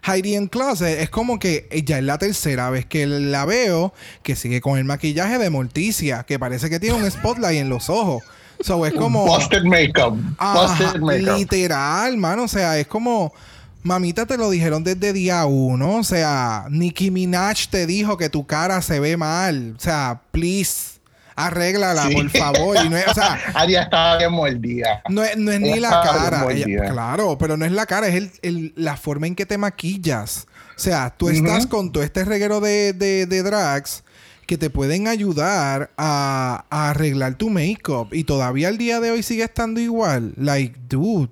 Heidi 0.04 0.36
en 0.36 0.48
Closet 0.48 1.00
es 1.00 1.10
como 1.10 1.40
que 1.40 1.68
ya 1.86 1.98
es 1.98 2.04
la 2.04 2.18
tercera 2.18 2.70
vez 2.70 2.86
que 2.86 3.06
la 3.06 3.46
veo 3.46 3.94
que 4.24 4.36
sigue 4.36 4.62
con 4.62 4.78
el 4.78 4.86
maquillaje 4.86 5.38
de 5.38 5.50
Morticia, 5.50 6.24
que 6.24 6.40
parece 6.40 6.70
que 6.70 6.80
tiene 6.80 6.96
un 6.96 7.10
spotlight 7.10 7.60
en 7.60 7.70
los 7.70 7.90
ojos. 7.90 8.24
So 8.62 8.86
es 8.86 8.94
como. 8.94 9.26
Busted 9.26 9.64
makeup. 9.64 10.18
Busted 10.38 11.00
makeup. 11.00 11.38
literal, 11.38 12.18
mano. 12.18 12.44
O 12.44 12.48
sea, 12.48 12.78
es 12.78 12.88
como. 12.88 13.34
Mamita, 13.82 14.26
te 14.26 14.38
lo 14.38 14.50
dijeron 14.50 14.84
desde 14.84 15.14
día 15.14 15.46
uno. 15.46 15.96
O 15.96 16.04
sea, 16.04 16.66
Nicki 16.70 17.12
Minaj 17.12 17.68
te 17.70 17.86
dijo 17.86 18.18
que 18.18 18.30
tu 18.30 18.46
cara 18.46 18.82
se 18.82 19.00
ve 19.00 19.16
mal. 19.16 19.76
O 19.78 19.80
sea, 19.80 20.22
please, 20.32 20.99
arréglala, 21.46 22.08
Sí. 22.08 22.14
por 22.14 22.30
favor. 22.30 22.78
Y 22.86 22.90
no 22.90 22.98
es, 22.98 23.08
o 23.08 23.14
sea, 23.14 23.40
Aria 23.54 23.84
estaba 23.84 24.18
bien 24.18 24.32
mordida. 24.32 25.02
no 25.10 25.24
es, 25.24 25.38
no 25.38 25.52
es 25.52 25.60
ni 25.60 25.80
la 25.80 25.90
cara. 25.90 26.46
Ella- 26.52 26.90
claro, 26.92 27.38
pero 27.38 27.58
no 27.58 27.66
es 27.66 27.72
la 27.72 27.86
cara, 27.86 28.08
es 28.08 28.16
el, 28.16 28.32
el- 28.42 28.74
la 28.76 28.98
forma 28.98 29.28
en 29.28 29.36
que 29.36 29.46
te 29.46 29.58
maquillas. 29.58 30.48
O 30.76 30.80
sea, 30.82 31.14
tú 31.18 31.30
estás 31.30 31.68
con 31.68 31.92
todo 31.92 32.04
este 32.04 32.24
reguero 32.24 32.62
de, 32.62 32.94
de, 32.94 33.26
de 33.26 33.44
drags 33.44 34.04
que 34.48 34.58
te 34.58 34.70
pueden 34.70 35.08
ayudar 35.08 35.92
a, 35.98 36.66
a 36.70 36.90
arreglar 36.90 37.36
tu 37.36 37.50
make-up. 37.50 38.08
Y 38.14 38.24
todavía 38.24 38.70
al 38.70 38.78
día 38.78 39.00
de 39.00 39.12
hoy 39.12 39.22
sigue 39.22 39.44
estando 39.44 39.80
igual. 39.80 40.34
Like, 40.38 40.76
dude, 40.90 41.30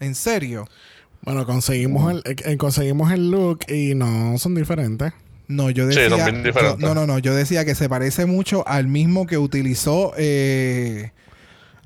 en 0.00 0.14
serio. 0.14 0.68
Bueno, 1.22 1.44
conseguimos 1.46 2.12
el, 2.12 2.22
eh, 2.24 2.56
conseguimos 2.56 3.10
el 3.12 3.30
look 3.30 3.60
y 3.68 3.94
no 3.94 4.38
son 4.38 4.54
diferentes. 4.54 5.12
No, 5.50 5.68
yo 5.70 5.90
Sí, 5.90 5.98
decía. 5.98 6.08
son 6.10 6.24
bien 6.32 6.42
diferentes. 6.44 6.80
yo- 6.80 6.88
no, 6.88 6.94
no, 6.94 7.06
no. 7.06 7.18
Yo 7.18 7.34
decía 7.34 7.64
que 7.64 7.74
se 7.74 7.88
parece 7.88 8.24
mucho 8.26 8.66
al 8.68 8.86
mismo 8.86 9.26
que 9.26 9.36
utilizó 9.38 10.12
eh, 10.16 11.12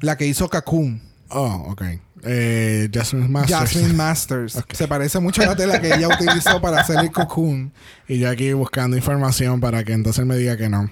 la 0.00 0.16
que 0.16 0.26
hizo 0.26 0.48
Cocoon. 0.48 1.00
Oh, 1.30 1.66
ok. 1.70 1.82
Eh, 2.26 2.88
Jasmine 2.92 3.28
Masters. 3.28 3.58
Jasmine 3.58 3.92
Masters. 3.94 4.58
Se 4.72 4.88
parece 4.88 5.18
mucho 5.20 5.42
a 5.42 5.46
la 5.46 5.56
tela 5.56 5.80
que 5.80 5.94
ella 5.94 6.08
utilizó 6.20 6.60
para 6.60 6.80
hacer 6.80 6.98
el 7.00 7.10
cocoon. 7.12 7.72
Y 8.08 8.18
yo 8.18 8.28
aquí 8.30 8.52
buscando 8.52 8.96
información 8.96 9.60
para 9.60 9.82
que 9.84 9.92
entonces 9.92 10.24
me 10.26 10.36
diga 10.36 10.56
que 10.56 10.68
no. 10.68 10.90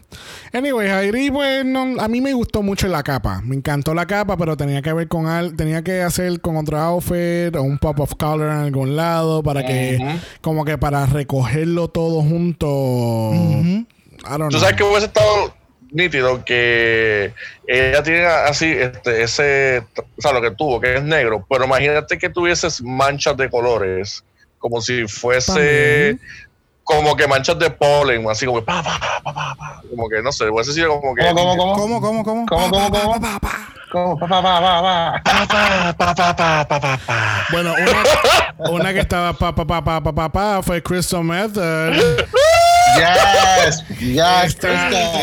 Anyway, 0.52 0.88
Heidi, 0.88 1.30
pues 1.30 1.64
no, 1.64 2.00
a 2.00 2.08
mí 2.08 2.20
me 2.20 2.32
gustó 2.32 2.62
mucho 2.62 2.88
la 2.88 3.02
capa. 3.02 3.40
Me 3.44 3.56
encantó 3.56 3.92
la 3.94 4.06
capa, 4.06 4.36
pero 4.36 4.56
tenía 4.56 4.80
que 4.82 4.92
ver 4.92 5.08
con 5.08 5.26
al, 5.26 5.54
tenía 5.56 5.82
que 5.82 6.02
hacer 6.02 6.40
con 6.40 6.56
otro 6.56 6.78
outfit 6.78 7.54
o 7.56 7.62
un 7.62 7.78
pop 7.78 8.00
of 8.00 8.14
color 8.18 8.50
en 8.50 8.56
algún 8.58 8.96
lado 8.96 9.42
para 9.42 9.64
que, 9.66 9.98
como 10.40 10.64
que 10.64 10.78
para 10.78 11.04
recogerlo 11.06 11.88
todo 11.88 12.22
junto. 12.22 12.66
Ujú. 12.68 13.86
I 14.24 14.38
don't 14.38 14.50
Tú 14.50 14.58
know. 14.58 14.60
sabes 14.60 14.76
que 14.76 14.84
hubiese 14.84 15.06
estado 15.06 15.54
nítido 15.92 16.44
que 16.44 17.32
ella 17.66 18.02
tiene 18.02 18.24
así 18.24 18.66
este 18.72 19.22
ese 19.22 19.84
o 19.96 20.22
sea 20.22 20.32
lo 20.32 20.40
que 20.40 20.50
tuvo 20.52 20.80
que 20.80 20.96
es 20.96 21.02
negro 21.02 21.44
pero 21.48 21.64
imagínate 21.64 22.18
que 22.18 22.30
tuvieses 22.30 22.82
manchas 22.82 23.36
de 23.36 23.50
colores 23.50 24.24
como 24.58 24.80
si 24.80 25.06
fuese 25.06 25.52
También. 25.52 26.20
como 26.84 27.14
que 27.14 27.28
manchas 27.28 27.58
de 27.58 27.70
polen 27.70 28.28
así 28.28 28.46
como 28.46 28.60
que 28.60 28.64
pa, 28.64 28.82
pa, 28.82 28.98
pa, 28.98 29.32
pa, 29.32 29.54
pa, 29.54 29.82
como 29.88 30.08
que 30.08 30.22
no 30.22 30.32
sé 30.32 30.48
hubiese 30.48 30.72
sido 30.72 30.98
como 31.00 31.14
que 31.14 31.22
¿Cómo, 31.22 31.56
cómo, 31.56 31.74
cómo? 31.74 32.00
¿Cómo, 32.00 32.00
cómo, 32.00 32.24
cómo? 32.24 32.46
¿Cómo, 32.46 32.70
cómo, 32.70 32.90
cómo? 32.90 33.20
Pa, 33.20 33.20
pa, 33.20 33.40
pa. 33.40 33.68
¿Cómo? 33.92 34.18
Pa, 34.18 34.26
pa, 34.26 34.42
pa, 34.42 34.60
pa, 34.60 34.82
pa. 34.82 35.22
Pa, 35.22 35.46
pa, 35.46 35.92
pa, 35.92 36.14
pa, 36.14 36.34
pa, 36.34 36.64
pa, 36.64 36.80
pa, 36.80 36.98
pa. 37.06 37.46
Bueno, 37.52 37.74
una, 37.74 38.70
una 38.70 38.92
que 38.94 39.00
estaba 39.00 39.34
pa 39.34 39.54
pa 39.54 39.66
pa 39.66 39.84
pa 39.84 40.00
pa 40.00 40.12
pa 40.14 40.28
pa 40.32 40.62
fue 40.62 40.82
Crystal 40.82 41.22
Method. 41.22 41.92
Yes, 42.96 43.84
yes, 44.00 44.56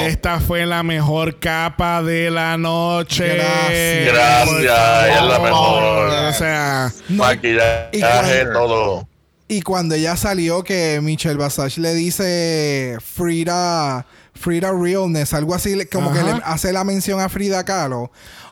Esta, 0.02 0.40
fue 0.40 0.66
la 0.66 0.84
mejor 0.84 1.40
capa 1.40 2.02
de 2.02 2.32
la 2.32 2.58
noche. 2.58 3.36
Gracias. 3.36 4.14
Gracias, 4.14 5.18
es 5.18 5.24
la 5.24 5.40
mejor. 5.40 5.84
O 6.10 6.34
sea, 6.34 6.91
No, 7.10 7.24
Maquillaje, 7.24 8.46
todo. 8.54 9.08
Y 9.48 9.62
cuando 9.62 9.96
ella 9.96 10.16
salió 10.16 10.64
que 10.64 11.00
Michelle 11.02 11.38
Basage 11.38 11.82
le 11.82 11.94
dice 11.96 12.98
Frida, 13.04 14.06
Frida 14.36 14.72
Realness, 14.72 15.34
algo 15.34 15.56
así, 15.56 15.86
como 15.91 16.14
que 16.14 16.22
le 16.22 16.34
hace 16.44 16.72
la 16.72 16.84
mención 16.84 17.20
a 17.20 17.30
Frida 17.30 17.64
Kahlo. 17.64 18.12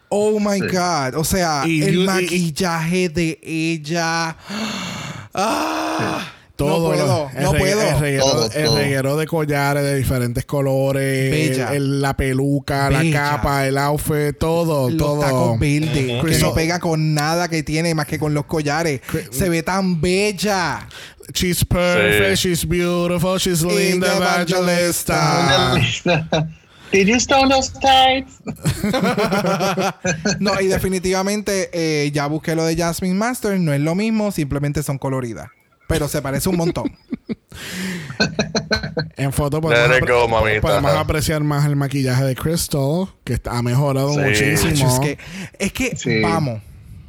Oh 0.09 0.39
my 0.39 0.59
God. 0.61 1.15
O 1.15 1.23
sea, 1.23 1.63
Y- 1.65 1.83
el 1.83 1.99
maquillaje 2.05 3.09
de 3.09 3.39
ella. 3.43 4.35
Ah, 5.33 6.31
todo. 6.57 6.89
no 6.91 6.97
puedo, 6.97 7.29
el 7.35 7.43
no 7.43 7.53
regue- 7.53 7.59
puedo. 7.59 7.81
El 7.81 7.99
reguero, 7.99 8.23
Todo, 8.25 8.51
el 8.51 8.65
todo. 8.65 8.77
reguero 8.77 9.15
de 9.17 9.25
collares 9.27 9.83
de 9.83 9.95
diferentes 9.95 10.45
colores. 10.45 11.31
Bella. 11.31 11.73
el- 11.73 12.01
la 12.01 12.17
peluca, 12.17 12.89
Bella. 12.89 13.03
la 13.03 13.11
capa, 13.37 13.65
el 13.67 13.77
outfit, 13.77 14.37
todo. 14.37 14.89
Los 14.89 14.97
todo. 14.97 15.19
tacos 15.21 15.59
verdes, 15.59 15.91
que 15.91 16.19
Chris- 16.21 16.41
no 16.41 16.53
pega 16.53 16.79
con 16.79 17.13
nada 17.13 17.47
que 17.47 17.63
tiene 17.63 17.95
más 17.95 18.07
que 18.07 18.19
con 18.19 18.33
los 18.33 18.45
collares. 18.45 18.99
Se 19.31 19.47
ve 19.49 19.63
tan 19.63 20.01
bella. 20.01 20.87
She's 21.33 21.63
perfect, 21.65 22.37
Sí. 22.37 22.49
she's 22.49 22.67
beautiful, 22.67 23.37
she's 23.37 23.61
linda 23.61 24.13
Linda 24.13 24.15
evangelista. 24.17 25.73
Did 26.89 27.07
you 27.07 27.15
stone 27.17 27.49
those 27.53 27.69
tights? 27.81 28.37
No, 30.39 30.59
y 30.61 30.67
definitivamente 30.67 31.69
eh, 31.73 32.11
ya 32.11 32.27
busqué 32.27 32.55
lo 32.55 32.65
de 32.65 32.75
Jasmine 32.77 33.13
Masters, 33.15 33.59
no 33.59 33.73
es 33.73 33.81
lo 33.81 33.93
mismo, 33.95 34.31
simplemente 34.31 34.83
son 34.83 34.97
coloridas. 34.97 35.49
Pero 35.87 36.07
se 36.07 36.21
parece 36.21 36.49
un 36.49 36.57
montón. 36.57 36.91
En 39.15 39.31
foto 39.33 39.59
podemos, 39.61 39.89
Let 39.89 39.97
it 39.97 40.03
apre- 40.03 40.11
go, 40.21 40.27
mamita. 40.27 40.61
podemos 40.61 40.91
apreciar 40.93 41.43
más 41.43 41.65
el 41.65 41.75
maquillaje 41.75 42.23
de 42.23 42.35
Crystal, 42.35 43.07
que 43.23 43.33
está- 43.33 43.57
ha 43.57 43.61
mejorado 43.63 44.13
Sí. 44.13 44.19
muchísimo. 44.19 44.87
Es 44.93 44.99
que, 44.99 45.17
es 45.59 45.73
que 45.73 45.95
Sí. 45.95 46.21
vamos, 46.21 46.61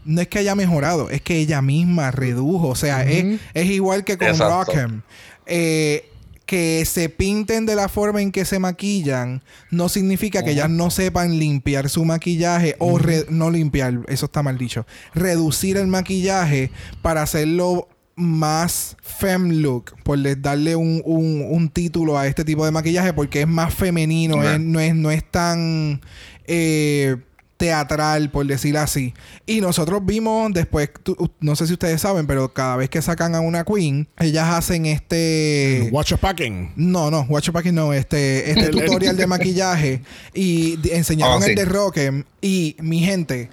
no 0.05 0.21
es 0.23 0.29
que 0.29 0.39
haya 0.39 0.55
mejorado, 0.55 1.11
es 1.11 1.21
que 1.21 1.37
ella 1.37 1.61
misma 1.61 2.11
redujo. 2.11 2.69
O 2.69 2.75
sea, 2.75 3.03
es, 3.05 3.41
es 3.55 3.67
igual 3.67 4.05
que 4.05 4.17
con 4.17 4.29
Exacto. 4.29 4.73
Rockham. 4.73 5.03
Eh, 5.47 6.11
que 6.47 6.83
se 6.87 7.11
pinten 7.11 7.67
de 7.67 7.75
la 7.77 7.91
forma 7.91 8.23
en 8.23 8.33
que 8.33 8.47
se 8.47 8.59
maquillan 8.59 9.43
no 9.71 9.91
significa 9.91 10.43
que 10.43 10.53
ellas 10.53 10.71
no 10.71 10.91
sepan 10.91 11.39
limpiar 11.39 11.91
su 11.91 12.07
maquillaje 12.07 12.75
o 12.79 12.99
no 13.29 13.51
limpiar, 13.51 14.01
eso 14.09 14.27
está 14.27 14.43
mal 14.43 14.57
dicho, 14.57 14.87
reducir 15.15 15.77
el 15.77 15.89
maquillaje 15.89 16.71
para 17.03 17.21
hacerlo 17.21 17.87
más 18.19 18.97
fem 19.01 19.51
look, 19.63 19.95
por 20.03 20.19
darle 20.41 20.77
un, 20.77 21.01
un- 21.05 21.47
un 21.49 21.69
título 21.71 22.19
a 22.19 22.27
este 22.27 22.45
tipo 22.45 22.65
de 22.65 22.71
maquillaje 22.71 23.13
porque 23.13 23.43
es 23.43 23.49
más 23.49 23.73
femenino, 23.73 24.43
es- 24.43 24.61
no, 24.61 24.81
es, 24.81 24.95
no 24.95 25.11
es 25.11 25.23
tan 25.31 26.01
eh, 26.47 27.17
teatral, 27.57 28.31
por 28.31 28.47
decirlo 28.47 28.81
así. 28.81 29.15
Y 29.45 29.61
nosotros 29.61 30.01
vimos 30.07 30.53
después, 30.53 30.91
tú- 31.03 31.31
no 31.41 31.57
sé 31.57 31.67
si 31.67 31.73
ustedes 31.73 32.01
saben, 32.01 32.27
pero 32.27 32.53
cada 32.53 32.77
vez 32.77 32.89
que 32.89 33.03
sacan 33.03 33.35
a 33.35 33.41
una 33.41 33.65
queen, 33.65 34.07
ellas 34.19 34.47
hacen 34.55 34.87
este... 34.87 35.89
Watch 35.91 36.11
your 36.11 36.21
packing. 36.21 36.73
No, 36.77 37.11
no, 37.11 37.23
Watch 37.29 37.47
Your 37.47 37.53
Packing 37.55 37.75
no, 37.75 37.93
este, 37.93 38.51
este 38.51 38.69
tutorial 38.71 39.17
de 39.17 39.27
maquillaje 39.27 40.03
y 40.35 40.79
enseñaron 40.93 41.43
Ah, 41.43 41.47
el 41.47 41.55
de 41.57 41.65
Rockem 41.65 42.23
y 42.41 42.77
mi 42.81 43.01
gente, 43.01 43.51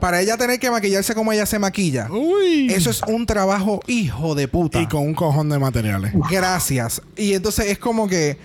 para 0.00 0.20
ella 0.20 0.36
tener 0.36 0.58
que 0.58 0.70
maquillarse 0.70 1.14
como 1.14 1.32
ella 1.32 1.46
se 1.46 1.58
maquilla, 1.58 2.08
Uy. 2.10 2.72
eso 2.72 2.90
es 2.90 3.02
un 3.06 3.26
trabajo 3.26 3.80
hijo 3.86 4.34
de 4.34 4.48
puta. 4.48 4.80
Y 4.80 4.86
con 4.86 5.02
un 5.02 5.14
cojón 5.14 5.48
de 5.48 5.58
materiales. 5.58 6.12
Gracias. 6.30 7.02
Y 7.16 7.34
entonces 7.34 7.66
es 7.66 7.78
como 7.78 8.08
que 8.08 8.36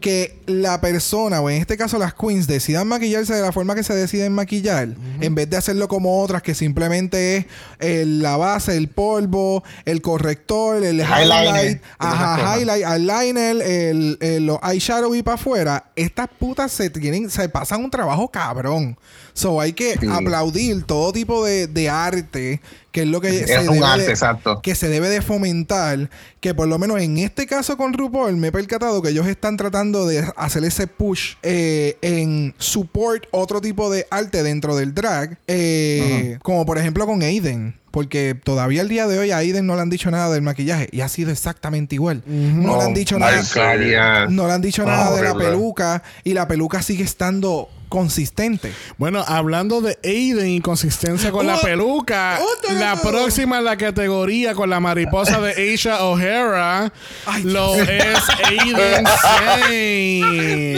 que 0.00 0.38
la 0.46 0.80
persona, 0.80 1.40
o 1.40 1.50
en 1.50 1.60
este 1.60 1.76
caso 1.76 1.98
las 1.98 2.14
queens, 2.14 2.46
decidan 2.46 2.86
maquillarse 2.86 3.34
de 3.34 3.42
la 3.42 3.52
forma 3.52 3.74
que 3.74 3.82
se 3.82 3.94
deciden 3.94 4.32
maquillar, 4.32 4.88
en 5.20 5.34
vez 5.34 5.50
de 5.50 5.56
hacerlo 5.56 5.88
como 5.88 6.22
otras 6.22 6.42
que 6.42 6.54
simplemente 6.54 7.36
es 7.38 7.46
el- 7.80 8.22
la 8.22 8.36
base, 8.36 8.76
el 8.76 8.88
polvo, 8.88 9.64
el 9.84 10.02
corrector, 10.02 10.84
el 10.84 11.00
highlight, 11.00 11.82
ajá, 11.98 12.58
highlight, 12.58 12.84
eyeliner, 12.84 13.56
el, 13.62 14.18
el- 14.20 14.46
los 14.46 14.58
eyeshadow 14.62 15.14
y 15.14 15.22
para 15.22 15.34
afuera. 15.36 15.90
Estas 15.96 16.28
putas 16.38 16.72
se 16.72 16.90
tienen, 16.90 17.28
se 17.30 17.48
pasan 17.48 17.82
un 17.84 17.90
trabajo 17.90 18.28
cabrón. 18.28 18.96
So 19.32 19.60
hay 19.60 19.72
que 19.72 19.98
Sí. 20.00 20.06
aplaudir 20.10 20.84
todo 20.84 21.12
tipo 21.12 21.44
de, 21.44 21.66
de 21.66 21.90
arte, 21.90 22.60
que 22.96 23.02
es 23.02 23.08
lo 23.08 23.20
que 23.20 23.28
Es 23.28 23.46
se 23.46 23.58
un 23.68 23.74
debe 23.74 23.84
arte, 23.86 24.04
de- 24.06 24.10
exacto. 24.10 24.62
que 24.62 24.74
se 24.74 24.88
debe 24.88 25.10
de 25.10 25.20
fomentar, 25.20 26.08
que 26.40 26.54
por 26.54 26.66
lo 26.66 26.78
menos 26.78 26.98
en 26.98 27.18
este 27.18 27.46
caso 27.46 27.76
con 27.76 27.92
RuPaul 27.92 28.38
me 28.38 28.48
he 28.48 28.52
percatado 28.52 29.02
que 29.02 29.10
ellos 29.10 29.26
están 29.26 29.58
tratando 29.58 30.06
de 30.06 30.24
hacer 30.34 30.64
ese 30.64 30.86
push 30.86 31.34
eh, 31.42 31.98
en 32.00 32.54
support 32.56 33.26
otro 33.32 33.60
tipo 33.60 33.90
de 33.90 34.06
arte 34.10 34.42
dentro 34.42 34.76
del 34.76 34.94
drag, 34.94 35.36
eh, 35.46 36.38
como 36.42 36.64
por 36.64 36.78
ejemplo 36.78 37.04
con 37.04 37.20
Aiden. 37.22 37.74
Porque 37.96 38.34
todavía 38.34 38.82
el 38.82 38.88
día 38.90 39.06
de 39.06 39.18
hoy 39.18 39.30
a 39.30 39.38
Aiden 39.38 39.66
no 39.66 39.74
le 39.74 39.80
han 39.80 39.88
dicho 39.88 40.10
nada 40.10 40.28
del 40.28 40.42
maquillaje 40.42 40.86
y 40.92 41.00
ha 41.00 41.08
sido 41.08 41.30
exactamente 41.30 41.94
igual. 41.94 42.22
No 42.26 42.76
le 42.76 42.82
han 42.84 42.92
dicho 42.92 43.18
nada. 43.18 43.40
Yeah. 43.78 44.26
No 44.28 44.46
le 44.46 44.52
han 44.52 44.60
dicho 44.60 44.82
Oh, 44.82 44.86
nada 44.86 45.16
de 45.16 45.22
la 45.22 45.34
peluca 45.34 46.02
y 46.22 46.34
la 46.34 46.46
peluca 46.46 46.82
sigue 46.82 47.04
estando 47.04 47.70
consistente. 47.88 48.70
Bueno, 48.98 49.24
hablando 49.26 49.80
de 49.80 49.98
Aiden 50.04 50.48
y 50.48 50.60
consistencia 50.60 51.30
con 51.32 51.46
la 51.46 51.56
Oh, 51.56 51.62
peluca, 51.62 52.38
la 52.78 52.96
próxima 53.00 53.60
en 53.60 53.64
la 53.64 53.78
categoría 53.78 54.54
con 54.54 54.68
la 54.68 54.78
mariposa 54.78 55.40
de 55.40 55.52
Aisha 55.54 56.04
O'Hara 56.04 56.92
Ay, 57.24 57.44
lo 57.44 57.76
Dios. 57.76 57.88
es 57.88 58.18
Aiden 58.44 59.04
Sane. 59.22 60.76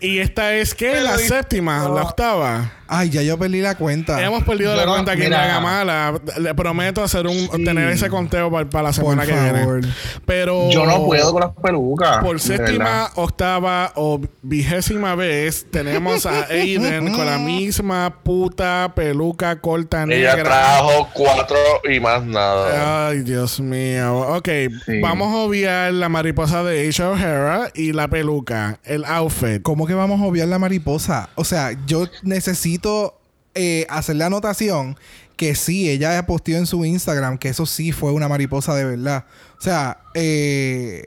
Y 0.00 0.18
esta 0.18 0.54
es, 0.56 0.74
¿qué? 0.74 1.00
La 1.00 1.16
séptima, 1.16 1.88
la 1.88 2.02
octava. 2.02 2.72
Ay, 2.92 3.08
ya 3.10 3.22
yo 3.22 3.38
perdí 3.38 3.60
la 3.60 3.76
cuenta. 3.76 4.20
Hemos 4.20 4.42
perdido 4.42 4.74
la 4.74 4.84
no- 4.84 4.92
cuenta 4.92 5.12
aquí 5.12 5.22
en 5.22 5.28
mira. 5.28 5.44
Dragamala. 5.44 6.20
Le 6.38 6.54
prometo 6.54 7.04
hacer 7.04 7.26
un, 7.28 7.48
tener 7.64 7.88
ese 7.90 8.08
conteo 8.10 8.50
para, 8.50 8.68
para 8.68 8.82
la 8.88 8.92
semana 8.92 9.24
que 9.24 9.32
favor. 9.32 9.80
viene. 9.80 9.94
Pero 10.26 10.68
Yo 10.70 10.84
no 10.86 11.04
puedo 11.06 11.32
con 11.32 11.40
las 11.42 11.50
pelucas. 11.62 12.18
por 12.18 12.40
séptima, 12.40 12.84
verdad. 12.84 13.10
octava 13.14 13.92
o 13.94 14.20
vigésima 14.42 15.14
vez 15.14 15.66
tenemos 15.70 16.26
a 16.26 16.46
Aiden 16.50 17.12
con 17.12 17.26
la 17.26 17.38
misma 17.38 18.12
puta 18.24 18.92
peluca 18.94 19.60
corta 19.60 20.02
Ella 20.02 20.34
negra. 20.34 20.42
trajo 20.42 21.08
cuatro 21.14 21.56
y 21.88 22.00
más 22.00 22.24
nada. 22.24 23.06
Ay, 23.08 23.20
Dios 23.20 23.60
mío. 23.60 24.18
Ok, 24.36 24.48
Sí. 24.86 25.00
vamos 25.00 25.32
a 25.32 25.36
obviar 25.38 25.92
la 25.92 26.08
mariposa 26.08 26.64
de 26.64 26.80
Aisha 26.80 27.08
O'Hara 27.10 27.70
y 27.74 27.92
la 27.92 28.08
peluca, 28.08 28.80
el 28.84 29.04
outfit. 29.04 29.62
¿Cómo 29.62 29.86
que 29.86 29.94
vamos 29.94 30.20
a 30.20 30.24
obviar 30.24 30.48
la 30.48 30.58
mariposa? 30.58 31.28
O 31.36 31.44
sea, 31.44 31.70
yo 31.86 32.06
necesito 32.22 32.79
eh, 33.54 33.86
hacer 33.88 34.16
la 34.16 34.26
anotación 34.26 34.96
que 35.36 35.54
sí, 35.54 35.88
ella 35.88 36.26
posteó 36.26 36.58
en 36.58 36.66
su 36.66 36.84
Instagram 36.84 37.38
que 37.38 37.48
eso 37.48 37.64
sí 37.64 37.92
fue 37.92 38.12
una 38.12 38.28
mariposa 38.28 38.74
de 38.74 38.84
verdad. 38.84 39.24
O 39.58 39.62
sea, 39.62 39.98
eh, 40.14 41.02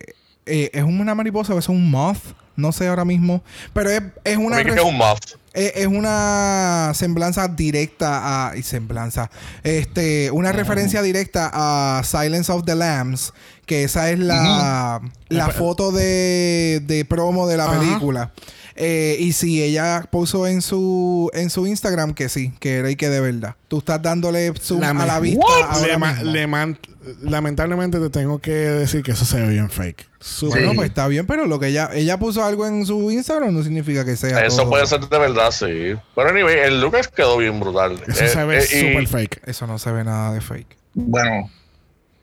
eh, 0.45 0.71
¿es 0.73 0.83
una 0.83 1.13
mariposa 1.13 1.53
o 1.53 1.59
es 1.59 1.69
un 1.69 1.89
moth? 1.89 2.17
No 2.55 2.71
sé 2.71 2.87
ahora 2.87 3.05
mismo. 3.05 3.43
Pero 3.73 3.89
es, 3.89 4.01
es 4.23 4.37
una... 4.37 4.59
Es 4.61 4.81
un 4.81 4.97
muff. 4.97 5.19
es, 5.53 5.73
es 5.75 5.87
una 5.87 6.91
semblanza 6.95 7.47
directa 7.47 8.49
a. 8.49 8.57
Y 8.57 8.63
semblanza. 8.63 9.29
Este. 9.63 10.31
Una 10.31 10.51
referencia 10.51 11.01
directa 11.01 11.49
a 11.53 12.03
Silence 12.03 12.51
of 12.51 12.65
the 12.65 12.75
Lambs. 12.75 13.33
Que 13.65 13.83
esa 13.83 14.11
es 14.11 14.19
la, 14.19 15.01
la 15.29 15.49
foto 15.49 15.91
de, 15.91 16.81
de 16.85 17.05
promo 17.05 17.47
de 17.47 17.57
la 17.57 17.71
película. 17.71 18.33
Eh, 18.75 19.17
y 19.19 19.33
sí, 19.33 19.61
ella 19.63 20.05
puso 20.11 20.47
en 20.47 20.61
su 20.61 21.29
en 21.33 21.49
su 21.49 21.67
Instagram 21.67 22.13
que 22.13 22.27
sí, 22.29 22.53
que 22.59 22.77
era 22.77 22.89
y 22.89 22.95
que 22.95 23.09
de 23.09 23.19
verdad. 23.21 23.55
Tú 23.67 23.79
estás 23.79 24.01
dándole 24.01 24.51
zoom 24.59 24.81
La 24.81 24.89
a 24.89 25.05
la 25.05 25.19
vista 25.19 25.45
ahora 25.69 25.87
Le 25.87 25.97
ma- 25.97 26.13
mismo. 26.13 26.31
le 26.31 26.47
man- 26.47 26.79
lamentablemente 27.21 27.99
te 27.99 28.09
tengo 28.09 28.39
que 28.39 28.51
decir 28.51 29.03
que 29.03 29.11
eso 29.11 29.25
se 29.25 29.39
ve 29.41 29.49
bien 29.49 29.69
fake. 29.69 30.07
Súper 30.19 30.59
Bueno, 30.59 30.71
Sí. 30.71 30.75
pues 30.77 30.89
está 30.89 31.07
bien, 31.07 31.27
pero 31.27 31.45
lo 31.45 31.59
que 31.59 31.67
ella 31.67 31.89
ella 31.93 32.17
puso 32.17 32.43
algo 32.45 32.65
en 32.65 32.85
su 32.85 33.11
Instagram 33.11 33.53
no 33.53 33.61
significa 33.61 34.05
que 34.05 34.15
sea. 34.15 34.45
Eso 34.45 34.61
todo. 34.61 34.69
puede 34.71 34.85
ser 34.87 35.01
de 35.01 35.19
verdad, 35.19 35.51
sí. 35.51 35.95
Pero 36.15 36.29
anyway, 36.29 36.59
el 36.59 36.79
look 36.81 36.95
quedó 37.15 37.37
bien 37.37 37.59
brutal. 37.59 38.01
Eso 38.07 38.23
Eh, 38.23 38.27
se 38.29 38.43
ve 38.45 38.57
eh, 38.59 38.63
y- 38.63 38.79
súper 38.93 39.07
fake. 39.07 39.41
Eso 39.45 39.67
no 39.67 39.77
se 39.77 39.91
ve 39.91 40.03
nada 40.03 40.33
de 40.33 40.41
fake. 40.41 40.77
Bueno, 40.93 41.49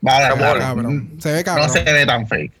vale, 0.01 0.25
Amor, 0.25 0.39
vale. 0.39 0.59
Cabrón. 0.59 1.11
Se 1.19 1.31
ve 1.31 1.43
cabrón. 1.43 1.67
No 1.67 1.73
se 1.73 1.83
ve 1.83 2.05
tan 2.05 2.27
fake. 2.27 2.53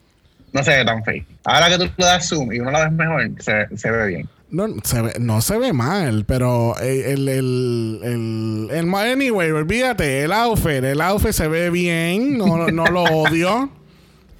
No 0.53 0.63
se 0.63 0.71
ve 0.71 0.85
tan 0.85 1.03
fake. 1.03 1.25
Ahora 1.45 1.69
que 1.69 1.77
tú 1.77 1.83
le 1.97 2.05
das 2.05 2.27
zoom 2.27 2.51
y 2.51 2.59
uno 2.59 2.71
la 2.71 2.85
ves 2.85 2.91
mejor, 2.93 3.29
se, 3.39 3.77
se 3.77 3.89
ve 3.91 4.07
bien. 4.07 4.29
No 4.49 4.67
se, 4.83 5.01
ve, 5.01 5.13
no 5.19 5.41
se 5.41 5.57
ve 5.57 5.71
mal, 5.71 6.25
pero 6.25 6.77
el, 6.79 7.29
el, 7.29 7.99
el, 8.03 8.69
el- 8.71 8.93
Anyway, 8.95 9.51
olvídate, 9.51 10.23
el 10.23 10.33
outfit. 10.33 10.83
El 10.83 10.99
outfit 11.01 11.31
se 11.31 11.47
ve 11.47 11.69
bien, 11.69 12.37
no, 12.37 12.67
no 12.69 12.85
lo 12.87 13.03
odio. 13.03 13.69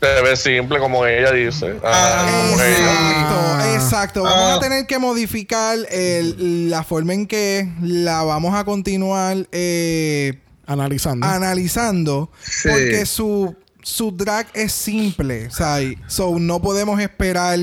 Se 0.02 0.22
ve 0.22 0.36
simple 0.36 0.80
como 0.80 1.06
ella 1.06 1.32
dice. 1.32 1.76
Ah, 1.84 2.26
Ah, 2.26 2.48
como 2.50 2.62
ella. 2.62 2.72
Exacto, 2.72 3.36
Ah. 3.40 3.74
exacto. 3.76 4.24
Vamos 4.24 4.50
Ah. 4.52 4.56
a 4.56 4.60
tener 4.60 4.86
que 4.88 4.98
modificar 5.00 5.78
el- 5.90 6.70
la 6.70 6.84
forma 6.84 7.14
en 7.14 7.26
que 7.28 7.70
la 7.82 8.24
vamos 8.24 8.54
a 8.56 8.66
continuar 8.66 9.38
eh, 9.54 10.40
Analizando. 10.66 11.26
analizando. 11.28 12.32
Sí. 12.42 12.68
Porque 12.70 13.06
su 13.06 13.56
su 13.84 14.12
drag 14.12 14.48
es 14.53 14.72
simple, 14.72 15.48
o 15.48 15.52
sea, 15.52 15.82
y- 15.82 15.98
so 16.08 16.38
no 16.40 16.62
podemos 16.62 16.99
esperar 16.99 17.60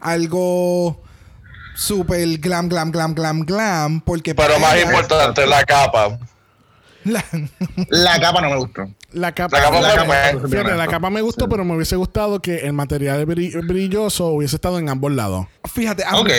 algo 0.00 1.02
super 1.74 2.26
glam, 2.38 2.68
glam, 2.68 2.90
glam, 2.90 3.14
glam, 3.14 3.40
glam, 3.44 4.00
porque 4.00 4.34
Pero 4.34 4.58
más 4.58 4.80
importante, 4.82 5.46
la 5.46 5.64
capa. 5.64 6.18
la- 7.04 7.24
La 7.88 8.20
capa 8.20 8.40
no 8.40 8.50
me 8.50 8.56
gustó. 8.56 8.88
La 9.16 9.32
capa, 9.32 9.56
La 9.58 9.64
capa 9.64 9.80
la, 9.80 9.88
fue 9.88 9.96
capa- 9.98 10.32
buena. 10.32 10.48
fíjate, 10.48 10.76
la 10.76 10.86
capa 10.88 11.08
me 11.08 11.22
gustó, 11.22 11.48
pero 11.48 11.64
me 11.64 11.74
hubiese 11.74 11.96
gustado 11.96 12.40
que 12.42 12.56
el 12.58 12.74
material 12.74 13.26
bri- 13.26 13.66
brilloso 13.66 14.26
hubiese 14.28 14.56
estado 14.56 14.78
en 14.78 14.90
ambos 14.90 15.10
lados. 15.10 15.46
fíjate, 15.72 16.04
a 16.04 16.12
mí- 16.12 16.18
Ok. 16.20 16.30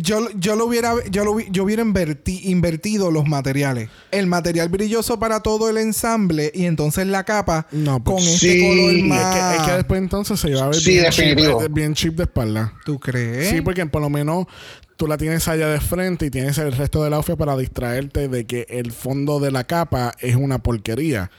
yo, 0.00 0.28
yo 0.34 0.56
lo 0.56 0.66
hubiera, 0.66 0.92
yo 1.08 1.24
lo, 1.24 1.38
yo 1.38 1.62
hubiera 1.62 1.84
inverti- 1.84 2.40
invertido 2.44 3.12
los 3.12 3.26
materiales. 3.28 3.90
El 4.10 4.26
material 4.26 4.68
brilloso 4.68 5.20
para 5.20 5.38
todo 5.40 5.70
el 5.70 5.78
ensamble 5.78 6.50
y 6.52 6.64
entonces 6.66 7.06
la 7.06 7.22
capa 7.22 7.68
No, 7.70 8.02
pues, 8.02 8.16
con 8.16 8.24
sí, 8.24 8.60
color 8.60 8.94
Es 8.96 9.04
más. 9.04 9.34
que, 9.34 9.56
es 9.56 9.62
que 9.68 9.72
después 9.76 9.98
entonces 10.02 10.40
se 10.40 10.50
iba 10.50 10.64
a 10.64 10.66
ver 10.66 10.74
Sí, 10.80 10.90
bien, 10.90 11.04
definitivo. 11.04 11.62
eh, 11.62 11.68
bien 11.70 11.94
cheap 11.94 12.14
de 12.16 12.24
espalda. 12.24 12.72
¿Tú 12.84 12.98
crees? 12.98 13.50
Sí, 13.50 13.60
porque 13.60 13.86
por 13.86 14.02
lo 14.02 14.10
menos 14.10 14.46
tú 14.96 15.06
la 15.06 15.16
tienes 15.16 15.46
allá 15.46 15.68
de 15.68 15.80
frente 15.80 16.26
y 16.26 16.30
tienes 16.30 16.58
el 16.58 16.72
resto 16.72 17.04
del 17.04 17.12
outfit 17.14 17.36
para 17.36 17.56
distraerte 17.56 18.26
de 18.28 18.46
que 18.46 18.66
el 18.68 18.90
fondo 18.90 19.38
de 19.38 19.52
la 19.52 19.62
capa 19.62 20.12
es 20.20 20.34
una 20.34 20.58
porquería. 20.58 21.30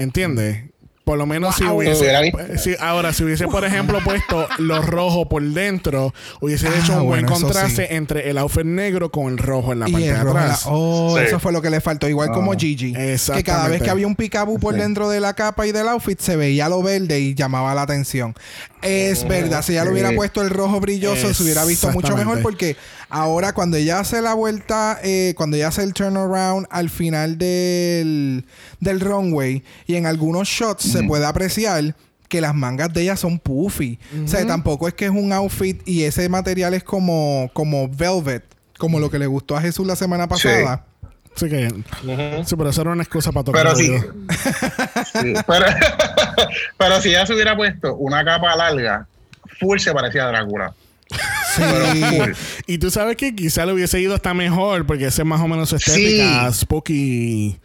¿Entiendes? 0.00 0.69
Por 1.10 1.18
lo 1.18 1.26
menos 1.26 1.56
si 1.56 1.64
hubiese... 1.64 2.30
Si- 2.56 2.76
ahora, 2.78 3.12
si 3.12 3.24
hubiese, 3.24 3.48
por 3.48 3.64
ejemplo, 3.64 3.98
puesto 4.04 4.46
los 4.58 4.86
rojos 4.86 5.26
por 5.26 5.42
dentro, 5.42 6.14
hubiese 6.40 6.68
Ah, 6.68 6.74
hecho 6.78 6.92
un 6.92 7.08
buen 7.08 7.22
bueno, 7.26 7.32
contraste 7.32 7.88
sí. 7.88 7.94
entre 7.96 8.30
el 8.30 8.38
outfit 8.38 8.64
negro 8.64 9.10
con 9.10 9.26
el 9.32 9.36
rojo 9.38 9.72
en 9.72 9.80
la 9.80 9.88
Y 9.88 9.92
parte 9.92 10.06
de 10.06 10.14
rojo 10.18 10.28
en 10.28 10.34
la- 10.34 10.42
atrás. 10.44 10.62
Oh, 10.66 11.16
Sí. 11.18 11.24
eso 11.24 11.40
fue 11.40 11.50
lo 11.52 11.60
que 11.60 11.68
le 11.70 11.80
faltó. 11.80 12.08
Igual 12.08 12.30
como 12.30 12.52
Gigi. 12.52 12.92
Que 12.92 13.42
cada 13.42 13.66
vez 13.66 13.82
que 13.82 13.90
había 13.90 14.06
un 14.06 14.14
picaboo 14.14 14.60
por 14.60 14.74
Sí. 14.74 14.80
dentro 14.82 15.08
de 15.08 15.18
la 15.18 15.34
capa 15.34 15.66
y 15.66 15.72
del 15.72 15.88
outfit, 15.88 16.20
se 16.20 16.36
veía 16.36 16.68
lo 16.68 16.80
verde 16.80 17.18
y 17.18 17.34
llamaba 17.34 17.74
la 17.74 17.82
atención. 17.82 18.32
Es 18.80 19.26
verdad. 19.26 19.62
Si 19.62 19.72
ella 19.72 19.84
le 19.84 19.90
hubiera 19.90 20.12
puesto 20.12 20.40
el 20.42 20.48
rojo 20.50 20.78
brilloso, 20.78 21.34
se 21.34 21.42
hubiera 21.42 21.64
visto 21.64 21.90
mucho 21.90 22.16
mejor. 22.16 22.40
Porque 22.40 22.76
ahora, 23.08 23.52
cuando 23.52 23.76
ella 23.76 23.98
hace 23.98 24.22
la 24.22 24.34
vuelta, 24.34 25.00
eh, 25.02 25.34
cuando 25.36 25.56
ella 25.56 25.68
hace 25.68 25.82
el 25.82 25.92
turnaround 25.92 26.68
al 26.70 26.88
final 26.88 27.36
del, 27.36 28.44
del 28.78 29.00
runway, 29.00 29.64
y 29.88 29.96
en 29.96 30.06
algunos 30.06 30.46
shots 30.48 30.84
se 30.92 30.99
puede 31.02 31.26
apreciar 31.26 31.94
que 32.28 32.40
las 32.40 32.54
mangas 32.54 32.92
de 32.92 33.02
ella 33.02 33.16
son 33.16 33.38
puffy. 33.38 33.98
O 34.24 34.28
sea, 34.28 34.46
tampoco 34.46 34.86
es 34.88 34.94
que 34.94 35.06
es 35.06 35.10
un 35.10 35.32
outfit 35.32 35.86
y 35.86 36.04
ese 36.04 36.28
material 36.28 36.74
es 36.74 36.84
como, 36.84 37.50
como 37.52 37.88
velvet, 37.88 38.44
como 38.78 39.00
lo 39.00 39.10
que 39.10 39.18
le 39.18 39.26
gustó 39.26 39.56
a 39.56 39.60
Jesús 39.60 39.86
la 39.86 39.96
semana 39.96 40.28
pasada. 40.28 40.84
Así 41.34 41.48
que... 41.48 41.66
Ujú. 41.66 42.44
Sí, 42.44 42.56
pero 42.56 42.70
eso 42.70 42.80
era 42.82 42.92
una 42.92 43.02
excusa 43.02 43.32
para 43.32 43.44
tocar 43.44 43.62
Pero 43.62 43.76
sí. 43.76 43.92
Sí, 45.12 45.34
si 47.02 47.08
ella 47.10 47.26
se 47.26 47.34
hubiera 47.34 47.56
puesto 47.56 47.94
una 47.96 48.24
capa 48.24 48.54
larga, 48.56 49.06
full 49.58 49.78
se 49.78 49.92
parecía 49.92 50.24
a 50.24 50.28
Drácula. 50.28 50.74
Sí. 51.54 51.62
Pero 51.62 51.86
full. 51.86 52.32
Y 52.66 52.78
tú 52.78 52.90
sabes 52.90 53.16
que 53.16 53.34
quizá 53.34 53.66
le 53.66 53.72
hubiese 53.72 54.00
ido 54.00 54.14
hasta 54.14 54.34
mejor 54.34 54.86
porque 54.86 55.06
ese 55.06 55.22
es 55.22 55.26
más 55.26 55.40
o 55.40 55.48
menos 55.48 55.68
su 55.68 55.76
estética 55.76 56.50
Sí. 56.52 56.60
spooky. 56.60 57.58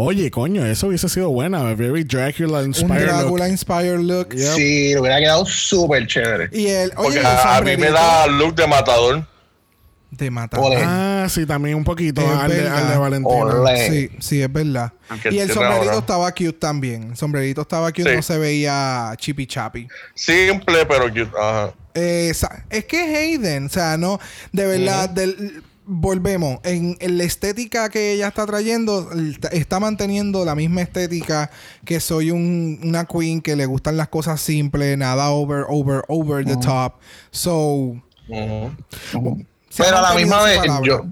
Oye, 0.00 0.30
coño, 0.30 0.64
eso 0.64 0.86
hubiese 0.86 1.08
sido 1.08 1.30
buena. 1.30 1.74
Very 1.74 2.04
Dracula 2.04 2.60
un 2.60 2.66
inspired. 2.66 3.00
look. 3.06 3.14
Drácula 3.16 3.48
inspired 3.48 3.98
look. 4.00 4.28
Yep. 4.32 4.54
Sí, 4.54 4.88
le 4.94 5.00
hubiera 5.00 5.18
quedado 5.18 5.44
súper 5.44 6.06
chévere. 6.06 6.48
Y 6.52 6.68
el, 6.68 6.90
oye, 6.90 6.94
Porque 6.94 7.18
el 7.18 7.26
a, 7.26 7.56
a 7.56 7.60
mí 7.62 7.76
me 7.76 7.90
da 7.90 8.26
look 8.28 8.54
de 8.54 8.66
matador. 8.68 9.26
de 10.12 10.30
matar. 10.30 10.60
Ole. 10.60 10.76
Ah, 10.84 11.26
sí, 11.28 11.44
también 11.46 11.74
un 11.74 11.82
poquito 11.84 12.20
al 12.22 12.48
de, 12.48 12.68
al 12.68 12.88
de 12.88 12.96
Valentino. 12.96 13.64
Sí, 13.88 14.10
sí, 14.20 14.40
es 14.40 14.52
verdad. 14.52 14.92
Aunque 15.08 15.30
Y 15.34 15.40
el 15.40 15.50
sombrerito 15.50 15.88
ahora. 15.90 15.98
estaba 15.98 16.30
cute 16.30 16.52
también. 16.52 17.02
El 17.10 17.16
sombrerito 17.16 17.62
estaba 17.62 17.90
cute, 17.90 18.10
Sí. 18.10 18.16
no 18.16 18.22
se 18.22 18.38
veía 18.38 19.12
chippy 19.16 19.46
chappy. 19.48 19.88
Simple, 20.14 20.86
pero 20.86 21.08
cute. 21.08 21.28
Ajá. 21.36 21.72
Eh, 21.94 22.32
es 22.70 22.84
que 22.84 23.02
es 23.02 23.18
Hayden, 23.18 23.66
o 23.66 23.68
sea, 23.68 23.96
no, 23.96 24.20
de 24.52 24.64
verdad, 24.66 25.08
del- 25.10 25.64
volvemos, 25.90 26.58
en, 26.64 26.96
en 27.00 27.16
la 27.16 27.24
estética 27.24 27.88
que 27.88 28.12
ella 28.12 28.28
está 28.28 28.44
trayendo, 28.44 29.08
está 29.52 29.80
manteniendo 29.80 30.44
la 30.44 30.54
misma 30.54 30.82
estética 30.82 31.50
que 31.84 31.98
soy 31.98 32.30
un- 32.30 32.78
una 32.84 33.06
queen 33.06 33.40
que 33.40 33.56
le 33.56 33.64
gustan 33.64 33.96
las 33.96 34.08
cosas 34.08 34.38
simples, 34.40 34.98
nada 34.98 35.30
over, 35.30 35.64
over, 35.68 36.02
over 36.08 36.44
the 36.44 36.56
top. 36.58 36.96
So, 37.30 37.96
Pero 38.28 39.96
a 39.96 40.02
la 40.02 40.14
misma 40.14 40.42
vez, 40.42 40.58
palabra. 40.58 40.86
yo, 40.86 41.04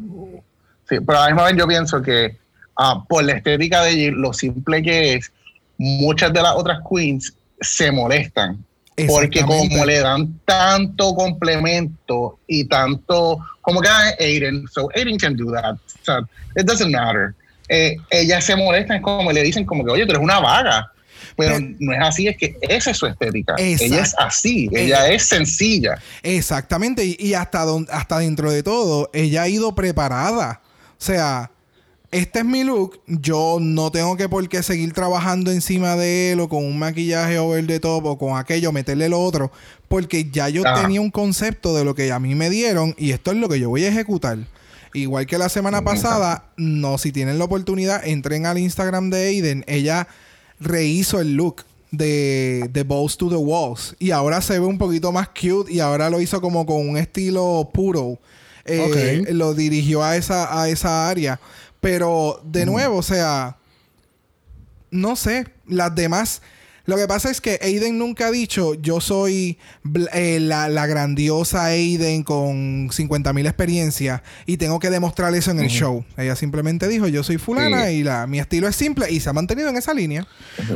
sí, 0.88 0.96
pero 1.06 1.18
a 1.18 1.22
la 1.22 1.26
misma 1.28 1.44
vez 1.44 1.56
yo 1.56 1.66
pienso 1.66 2.02
que 2.02 2.36
ah, 2.76 3.02
por 3.08 3.24
la 3.24 3.32
estética 3.32 3.82
de 3.82 3.90
ella, 3.92 4.12
lo 4.14 4.32
simple 4.34 4.82
que 4.82 5.14
es, 5.14 5.32
muchas 5.78 6.32
de 6.34 6.42
las 6.42 6.54
otras 6.54 6.80
queens 6.88 7.32
se 7.62 7.90
molestan. 7.90 8.62
Porque 9.06 9.42
como 9.42 9.84
le 9.84 10.00
dan 10.00 10.40
tanto 10.46 11.14
complemento 11.14 12.38
y 12.46 12.64
tanto, 12.64 13.38
como 13.60 13.80
que 13.80 13.88
ah, 13.88 14.14
Aiden, 14.18 14.64
so 14.72 14.88
Aiden 14.94 15.18
can 15.18 15.36
do 15.36 15.52
that. 15.52 15.76
It 16.56 16.64
doesn't 16.66 16.90
matter. 16.90 17.34
Eh, 17.68 17.96
ellas 18.10 18.44
se 18.44 18.56
molestan 18.56 19.02
como 19.02 19.32
le 19.32 19.42
dicen 19.42 19.64
como 19.66 19.84
que, 19.84 19.90
oye, 19.90 20.06
tú 20.06 20.12
eres 20.12 20.22
una 20.22 20.40
vaga. 20.40 20.92
Pero 21.36 21.58
no 21.80 21.92
es 21.92 21.98
así, 22.00 22.28
es 22.28 22.36
que 22.38 22.56
esa 22.62 22.92
es 22.92 22.96
su 22.96 23.06
estética. 23.06 23.54
Exacto. 23.58 23.84
Ella 23.84 24.02
es 24.02 24.14
así, 24.18 24.70
ella 24.72 25.08
es 25.10 25.24
sencilla. 25.24 25.98
Exactamente, 26.22 27.04
y, 27.04 27.16
y 27.18 27.34
hasta, 27.34 27.64
don- 27.64 27.86
hasta 27.90 28.20
dentro 28.20 28.50
de 28.50 28.62
todo, 28.62 29.10
ella 29.12 29.42
ha 29.42 29.48
ido 29.48 29.74
preparada. 29.74 30.62
O 30.92 31.04
sea, 31.04 31.50
este 32.10 32.38
es 32.40 32.44
mi 32.44 32.64
look, 32.64 33.00
yo 33.06 33.58
no 33.60 33.90
tengo 33.90 34.16
que 34.16 34.28
por 34.28 34.48
qué 34.48 34.62
seguir 34.62 34.92
trabajando 34.92 35.50
encima 35.50 35.96
de 35.96 36.32
él 36.32 36.40
o 36.40 36.48
con 36.48 36.64
un 36.64 36.78
maquillaje 36.78 37.38
over 37.38 37.66
the 37.66 37.80
top 37.80 38.04
o 38.06 38.18
con 38.18 38.38
aquello, 38.38 38.72
meterle 38.72 39.08
lo 39.08 39.20
otro, 39.20 39.50
porque 39.88 40.30
ya 40.30 40.48
yo 40.48 40.66
Ajá. 40.66 40.82
tenía 40.82 41.00
un 41.00 41.10
concepto 41.10 41.74
de 41.74 41.84
lo 41.84 41.94
que 41.94 42.12
a 42.12 42.18
mí 42.18 42.34
me 42.34 42.48
dieron 42.50 42.94
y 42.96 43.10
esto 43.12 43.32
es 43.32 43.36
lo 43.38 43.48
que 43.48 43.58
yo 43.60 43.68
voy 43.68 43.84
a 43.84 43.88
ejecutar. 43.88 44.38
Igual 44.94 45.26
que 45.26 45.36
la 45.36 45.48
semana 45.50 45.82
pasada, 45.82 46.46
no, 46.56 46.96
si 46.96 47.12
tienen 47.12 47.38
la 47.38 47.44
oportunidad, 47.44 48.06
entren 48.06 48.46
al 48.46 48.56
Instagram 48.56 49.10
de 49.10 49.26
Aiden, 49.26 49.64
ella 49.66 50.08
rehizo 50.58 51.20
el 51.20 51.34
look 51.34 51.64
de, 51.90 52.70
de 52.72 52.82
Balls 52.82 53.16
to 53.18 53.28
the 53.28 53.36
Walls. 53.36 53.94
Y 53.98 54.10
ahora 54.12 54.40
se 54.40 54.58
ve 54.58 54.64
un 54.64 54.78
poquito 54.78 55.12
más 55.12 55.28
cute 55.28 55.70
y 55.72 55.80
ahora 55.80 56.08
lo 56.08 56.20
hizo 56.20 56.40
como 56.40 56.64
con 56.64 56.88
un 56.88 56.96
estilo 56.96 57.68
puro. 57.74 58.18
Eh, 58.64 59.22
Ok. 59.24 59.28
Lo 59.32 59.54
dirigió 59.54 60.02
a 60.02 60.16
esa, 60.16 60.60
a 60.60 60.68
esa 60.68 61.08
área. 61.08 61.38
Pero 61.86 62.40
de 62.44 62.66
nuevo, 62.66 62.96
o 62.96 63.02
sea, 63.02 63.58
no 64.90 65.14
sé, 65.14 65.46
las 65.68 65.94
demás... 65.94 66.42
Lo 66.84 66.96
que 66.96 67.08
pasa 67.08 67.30
es 67.32 67.40
que 67.40 67.58
Aiden 67.62 67.98
nunca 67.98 68.28
ha 68.28 68.30
dicho, 68.30 68.74
yo 68.74 69.00
soy 69.00 69.58
eh, 70.12 70.38
la, 70.40 70.68
la 70.68 70.86
grandiosa 70.86 71.64
Aiden 71.64 72.22
con 72.22 72.90
50.000 72.90 73.44
experiencias 73.44 74.22
y 74.46 74.56
tengo 74.56 74.78
que 74.78 74.88
demostrar 74.90 75.34
eso 75.34 75.50
en 75.50 75.58
el 75.58 75.66
show. 75.68 76.04
Ella 76.16 76.36
simplemente 76.36 76.86
dijo, 76.86 77.08
yo 77.08 77.24
soy 77.24 77.38
fulana 77.38 77.86
Sí. 77.86 77.94
y 77.94 78.02
la, 78.04 78.28
mi 78.28 78.38
estilo 78.38 78.68
es 78.68 78.76
simple 78.76 79.10
y 79.10 79.18
se 79.18 79.28
ha 79.28 79.32
mantenido 79.32 79.68
en 79.68 79.76
esa 79.76 79.94
línea. 79.94 80.28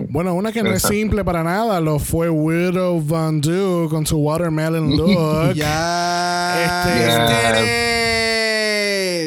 Bueno, 0.08 0.34
una 0.34 0.50
que 0.50 0.64
no 0.64 0.70
Exacto. 0.72 0.94
es 0.94 0.98
simple 1.00 1.24
para 1.24 1.44
nada 1.44 1.80
lo 1.80 2.00
fue 2.00 2.28
Widow 2.28 3.00
Van 3.06 3.40
Du 3.40 3.86
con 3.88 4.04
su 4.04 4.16
watermelon 4.18 4.90
look. 4.96 5.54
Ya. 5.54 6.88
Este- 6.88 7.20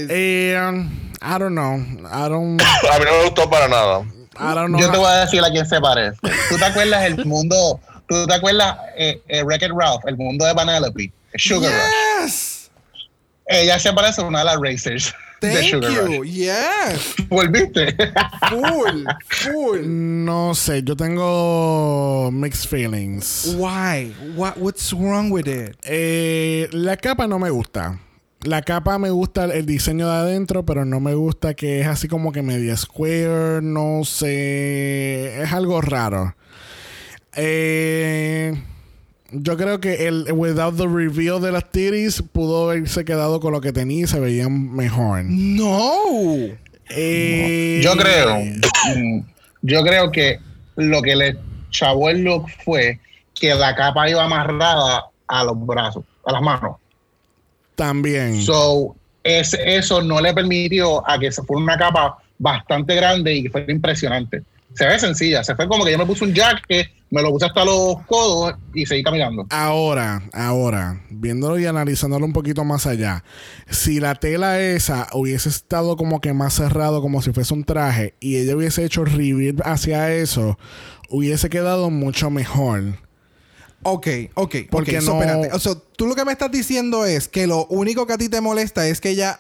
Yes. 0.08 1.03
I 1.26 1.38
don't 1.38 1.56
know. 1.56 1.76
I 2.12 2.28
don't, 2.28 2.62
A 2.92 3.00
mí 3.00 3.06
no 3.06 3.12
me 3.20 3.24
gustó 3.30 3.50
para 3.50 3.68
nada. 3.70 4.06
I 4.38 4.54
don't 4.54 4.72
know. 4.72 4.80
Yo 4.80 4.92
te 4.92 4.98
voy 4.98 5.08
a 5.08 5.22
decir 5.22 5.42
a 5.44 5.50
quién 5.50 5.66
se 5.66 5.80
parece. 5.80 6.18
¿Tú 6.50 6.58
te 6.58 6.66
acuerdas 6.66 7.04
el 7.06 7.26
mundo? 7.26 7.80
¿Tú 8.08 8.28
te 8.28 8.34
acuerdas 8.34 8.78
eh, 8.98 9.22
eh, 9.30 9.44
Wreck-It 9.44 9.72
Ralph, 9.74 10.04
el 10.06 10.18
mundo 10.18 10.46
de 10.46 10.54
Vanellope? 10.54 11.14
Sugar 11.36 11.72
Rush. 11.72 12.24
Yes. 12.24 12.72
Ella 13.46 13.80
se 13.80 13.94
parece 13.94 14.22
a 14.22 14.26
una 14.26 14.40
de 14.40 14.46
las 14.46 14.58
racers 14.60 15.14
de 15.40 15.54
Thank 15.54 15.70
Sugar 15.72 15.92
you. 15.92 16.18
Rush. 16.20 16.30
Yes. 16.30 17.16
¿Volviste? 17.30 17.96
Full. 18.50 19.06
Full. 19.30 19.80
No 19.86 20.54
sé, 20.54 20.84
yo 20.84 20.96
tengo 20.96 22.30
mixed 22.32 22.68
feelings. 22.70 23.56
Why? 23.58 24.14
What, 24.36 24.58
what's 24.58 24.92
wrong 24.94 25.30
with 25.32 25.48
it? 25.48 25.78
Eh, 25.84 26.68
la 26.74 26.98
capa 26.98 27.28
no 27.28 27.40
me 27.40 27.50
gusta. 27.50 27.98
La 28.44 28.62
capa 28.62 29.00
me 29.00 29.10
gusta 29.10 29.46
el 29.46 29.66
diseño 29.66 30.08
de 30.08 30.16
adentro, 30.16 30.66
pero 30.66 30.84
no 30.84 31.00
me 31.00 31.14
gusta 31.14 31.54
que 31.54 31.80
es 31.80 31.88
así 31.88 32.10
como 32.10 32.34
que 32.34 32.42
media 32.42 32.76
square, 32.76 33.62
no 33.62 34.02
sé, 34.04 35.42
es 35.42 35.54
algo 35.54 35.80
raro. 35.80 36.36
Eh, 37.36 38.54
yo 39.32 39.56
creo 39.56 39.80
que 39.80 40.08
el 40.08 40.28
without 40.34 40.76
the 40.76 40.88
reveal 40.88 41.42
de 41.42 41.54
las 41.54 41.72
titties 41.72 42.22
pudo 42.22 42.70
haberse 42.70 43.06
quedado 43.06 43.40
con 43.40 43.54
lo 43.54 43.62
que 43.62 43.72
tenía 43.72 44.04
y 44.04 44.08
se 44.08 44.20
veían 44.20 44.74
mejor. 44.74 45.24
No. 45.24 45.94
Eh, 46.90 47.82
Yo 47.82 47.96
creo, 47.96 48.40
mm, 48.40 49.20
yo 49.62 49.84
creo 49.84 50.12
que 50.12 50.40
lo 50.76 51.02
que 51.02 51.16
le 51.16 51.38
chavó 51.72 52.10
el 52.10 52.24
look 52.24 52.48
fue 52.66 53.00
que 53.34 53.56
la 53.56 53.74
capa 53.74 54.10
iba 54.10 54.24
amarrada 54.24 55.06
a 55.28 55.44
los 55.46 55.66
brazos, 55.66 56.04
a 56.26 56.34
las 56.34 56.42
manos. 56.42 56.76
También. 57.76 58.42
So, 58.42 58.96
es, 59.24 59.58
eso 59.66 60.02
no 60.02 60.22
le 60.22 60.34
permitió 60.34 61.08
a 61.10 61.18
que 61.18 61.32
se 61.32 61.42
fuera 61.44 61.64
una 61.64 61.78
capa 61.78 62.18
bastante 62.40 62.96
grande 62.96 63.34
y 63.34 63.44
que 63.44 63.50
fuera 63.50 63.72
impresionante. 63.72 64.44
se 64.74 64.86
ve 64.86 65.00
sencilla. 65.00 65.44
Se 65.44 65.56
fue 65.56 65.68
como 65.68 65.86
que 65.86 65.92
yo 65.92 65.98
me 65.98 66.06
puse 66.06 66.26
un 66.26 66.34
jacket, 66.34 66.90
me 67.10 67.22
lo 67.22 67.30
puse 67.30 67.46
hasta 67.46 67.64
los 67.64 68.02
codos 68.08 68.56
y 68.74 68.86
seguí 68.86 69.04
caminando. 69.04 69.46
Ahora, 69.50 70.24
ahora, 70.34 71.02
viéndolo 71.10 71.60
y 71.60 71.66
analizándolo 71.66 72.26
un 72.26 72.34
poquito 72.34 72.64
más 72.64 72.88
allá, 72.88 73.24
si 73.70 74.00
la 74.00 74.16
tela 74.16 74.60
esa 74.60 75.08
hubiese 75.14 75.50
estado 75.50 75.96
como 75.96 76.22
que 76.22 76.34
más 76.34 76.56
cerrado, 76.56 77.02
como 77.02 77.22
si 77.22 77.32
fuese 77.32 77.54
un 77.54 77.64
traje, 77.64 78.16
y 78.20 78.38
ella 78.38 78.56
hubiese 78.56 78.84
hecho 78.84 79.06
reveal 79.06 79.58
hacia 79.64 80.12
eso, 80.12 80.58
hubiese 81.10 81.50
quedado 81.50 81.90
mucho 81.92 82.30
mejor. 82.32 82.98
Ok, 83.84 84.08
ok. 84.36 84.56
Porque 84.70 85.02
so, 85.02 85.14
no- 85.14 85.22
espérate. 85.22 85.54
O 85.56 85.60
sea, 85.60 85.76
tú 85.96 86.08
lo 86.08 86.16
que 86.16 86.26
me 86.26 86.32
estás 86.32 86.52
diciendo 86.52 87.06
es 87.06 87.28
que 87.28 87.48
lo 87.48 87.66
único 87.68 88.06
que 88.08 88.14
a 88.14 88.18
ti 88.18 88.30
te 88.30 88.42
molesta 88.42 88.88
es 88.88 89.00
que 89.02 89.10
ella 89.10 89.40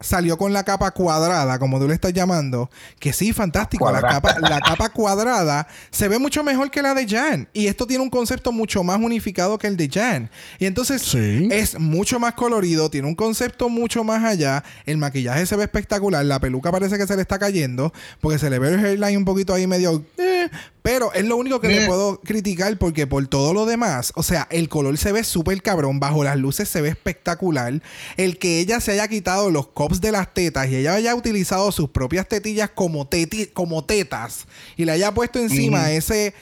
salió 0.00 0.36
con 0.36 0.52
la 0.52 0.64
capa 0.64 0.90
cuadrada, 0.90 1.58
como 1.58 1.78
tú 1.78 1.88
le 1.88 1.94
estás 1.94 2.12
llamando. 2.12 2.68
Que 2.98 3.12
sí, 3.12 3.32
fantástico. 3.32 3.90
La 3.90 4.00
capa, 4.02 4.36
la 4.40 4.60
capa 4.60 4.88
cuadrada 4.90 5.66
se 5.90 6.08
ve 6.08 6.18
mucho 6.18 6.42
mejor 6.44 6.70
que 6.70 6.82
la 6.82 6.94
de 6.94 7.08
Jan. 7.08 7.48
Y 7.52 7.68
esto 7.68 7.86
tiene 7.86 8.02
un 8.02 8.10
concepto 8.10 8.52
mucho 8.52 8.82
más 8.84 8.98
unificado 9.00 9.56
que 9.58 9.66
el 9.66 9.76
de 9.76 9.88
Jan. 9.88 10.30
Y 10.58 10.66
entonces 10.66 11.00
Sí. 11.02 11.48
es 11.50 11.78
mucho 11.78 12.18
más 12.20 12.34
colorido, 12.34 12.90
tiene 12.90 13.08
un 13.08 13.14
concepto 13.14 13.68
mucho 13.68 14.04
más 14.04 14.22
allá. 14.24 14.62
El 14.84 14.98
maquillaje 14.98 15.46
se 15.46 15.56
ve 15.56 15.64
espectacular. 15.64 16.24
La 16.24 16.38
peluca 16.40 16.70
parece 16.70 16.98
que 16.98 17.06
se 17.06 17.16
le 17.16 17.22
está 17.22 17.38
cayendo. 17.38 17.92
Porque 18.20 18.38
se 18.38 18.50
le 18.50 18.58
ve 18.58 18.68
el 18.74 18.84
hairline 18.84 19.16
un 19.18 19.24
poquito 19.24 19.54
ahí 19.54 19.66
medio. 19.66 20.04
eh, 20.18 20.48
pero 20.82 21.14
es 21.14 21.24
lo 21.24 21.38
único 21.38 21.60
que 21.62 21.68
le 21.68 21.84
Eh. 21.84 21.86
puedo 21.86 22.20
criticar 22.20 22.76
porque 22.76 23.06
por 23.06 23.26
todo 23.26 23.54
lo 23.54 23.64
demás, 23.64 24.12
o 24.16 24.22
sea, 24.22 24.46
el 24.50 24.68
color 24.68 24.98
se 24.98 25.12
ve 25.12 25.24
súper 25.24 25.62
cabrón, 25.62 25.98
bajo 25.98 26.22
las 26.24 26.36
luces 26.36 26.68
se 26.68 26.82
ve 26.82 26.90
espectacular. 26.90 27.80
El 28.18 28.36
que 28.38 28.60
ella 28.60 28.80
se 28.80 28.92
haya 28.92 29.08
quitado 29.08 29.50
los 29.50 29.68
cops 29.68 29.93
de 30.00 30.12
las 30.12 30.32
tetas 30.32 30.68
y 30.68 30.76
ella 30.76 30.94
haya 30.94 31.14
utilizado 31.14 31.70
sus 31.72 31.88
propias 31.90 32.28
tetillas 32.28 32.70
como, 32.70 33.08
teti- 33.08 33.52
como 33.52 33.84
tetas 33.84 34.46
y 34.76 34.84
le 34.84 34.92
haya 34.92 35.12
puesto 35.12 35.38
encima 35.38 35.90
ese... 35.92 36.34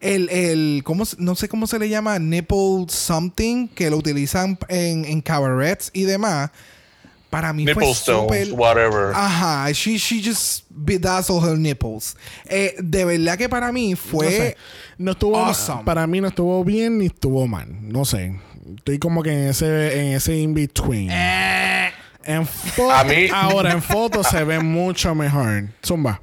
El, 0.00 0.30
el 0.30 0.80
¿cómo, 0.82 1.04
se- 1.04 1.16
no 1.18 1.34
sé 1.34 1.46
cómo 1.46 1.66
se 1.66 1.78
le 1.78 1.90
llama, 1.90 2.18
nipple 2.18 2.86
something, 2.88 3.68
que 3.68 3.90
lo 3.90 3.98
utilizan 3.98 4.58
en, 4.68 5.04
en 5.04 5.20
cabarets 5.20 5.90
y 5.92 6.04
demás. 6.04 6.50
Para 7.28 7.52
mí 7.52 7.66
Nipple 7.66 7.84
fue 7.84 7.92
stones, 7.92 8.48
súper... 8.48 8.58
whatever. 8.58 9.12
Ajá, 9.14 9.70
she, 9.72 9.98
she 9.98 10.22
just 10.24 10.64
bedazzled 10.70 11.44
her 11.44 11.58
nipples. 11.58 12.16
Eh, 12.46 12.74
de 12.78 13.04
verdad 13.04 13.36
que 13.36 13.48
para 13.50 13.70
mí 13.72 13.94
fue... 13.94 14.24
No 14.24 14.30
sé. 14.32 14.56
No 14.96 15.10
estuvo 15.12 15.36
Awesome. 15.36 15.84
para 15.84 16.06
mí 16.06 16.20
no 16.22 16.28
estuvo 16.28 16.64
bien 16.64 16.96
ni 16.96 17.06
estuvo 17.06 17.46
mal, 17.46 17.68
no 17.82 18.06
sé. 18.06 18.40
Estoy 18.78 18.98
como 18.98 19.22
que 19.22 19.32
en 19.32 19.48
ese 19.50 20.00
en 20.00 20.16
ese 20.16 20.34
in 20.36 20.54
between. 20.54 21.10
En 22.30 22.48
A 22.92 23.04
mí- 23.04 23.28
ahora 23.32 23.72
en 23.72 23.82
fotos 23.82 24.26
se 24.28 24.44
ve 24.44 24.58
mucho 24.60 25.14
mejor. 25.14 25.64
Zumba. 25.84 26.20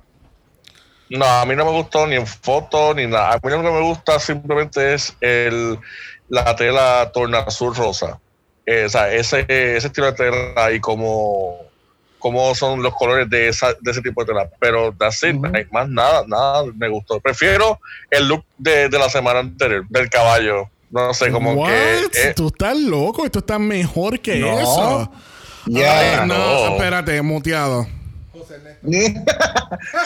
No, 1.10 1.26
a 1.26 1.46
mí 1.46 1.56
no 1.56 1.64
me 1.66 1.72
gustó 1.72 2.06
ni 2.06 2.16
en 2.16 2.28
foto 2.28 2.94
ni 2.94 3.08
nada. 3.08 3.34
A 3.34 3.36
mí 3.36 3.50
lo 3.50 3.62
que 3.62 3.72
me 3.72 3.82
gusta 3.82 4.20
simplemente 4.20 4.94
es 4.94 5.16
el, 5.22 5.80
la 6.30 6.56
tela 6.56 7.10
tornasol 7.14 7.74
rosa. 7.76 8.20
Eh, 8.66 8.84
o 8.86 8.90
sea, 8.90 9.12
ese, 9.14 9.46
ese 9.48 9.88
estilo 9.88 10.08
de 10.08 10.14
tela 10.14 10.72
y 10.74 10.82
como, 10.82 11.60
como 12.20 12.54
son 12.56 12.84
los 12.84 12.94
colores 12.94 13.30
de, 13.30 13.48
esa, 13.48 13.68
de 13.80 13.92
ese 13.92 14.02
tipo 14.02 14.22
de 14.26 14.34
tela. 14.34 14.50
Pero 14.60 14.94
that's 15.00 15.24
it, 15.24 15.38
hay 15.56 15.66
más 15.72 15.88
nada, 15.88 16.26
nada 16.28 16.66
me 16.76 16.90
gustó. 16.90 17.22
Prefiero 17.22 17.80
el 18.12 18.28
look 18.28 18.44
de, 18.58 18.90
de 18.90 19.00
la 19.00 19.10
semana 19.10 19.40
anterior, 19.40 19.86
del 19.88 20.10
caballo. 20.10 20.70
No 20.92 21.14
sé, 21.14 21.32
como 21.32 21.54
What? 21.54 21.70
que... 22.12 22.28
eh, 22.30 22.34
Tú 22.36 22.48
estás 22.48 22.78
loco, 22.78 23.24
esto 23.26 23.40
está 23.40 23.58
mejor 23.60 24.20
que 24.20 24.38
No. 24.40 24.60
eso. 24.60 25.12
Yeah. 25.68 26.22
Ay, 26.22 26.28
no, 26.28 26.38
no. 26.38 26.76
espérate, 26.76 27.22
muteado. 27.22 27.88
sí, 28.88 29.14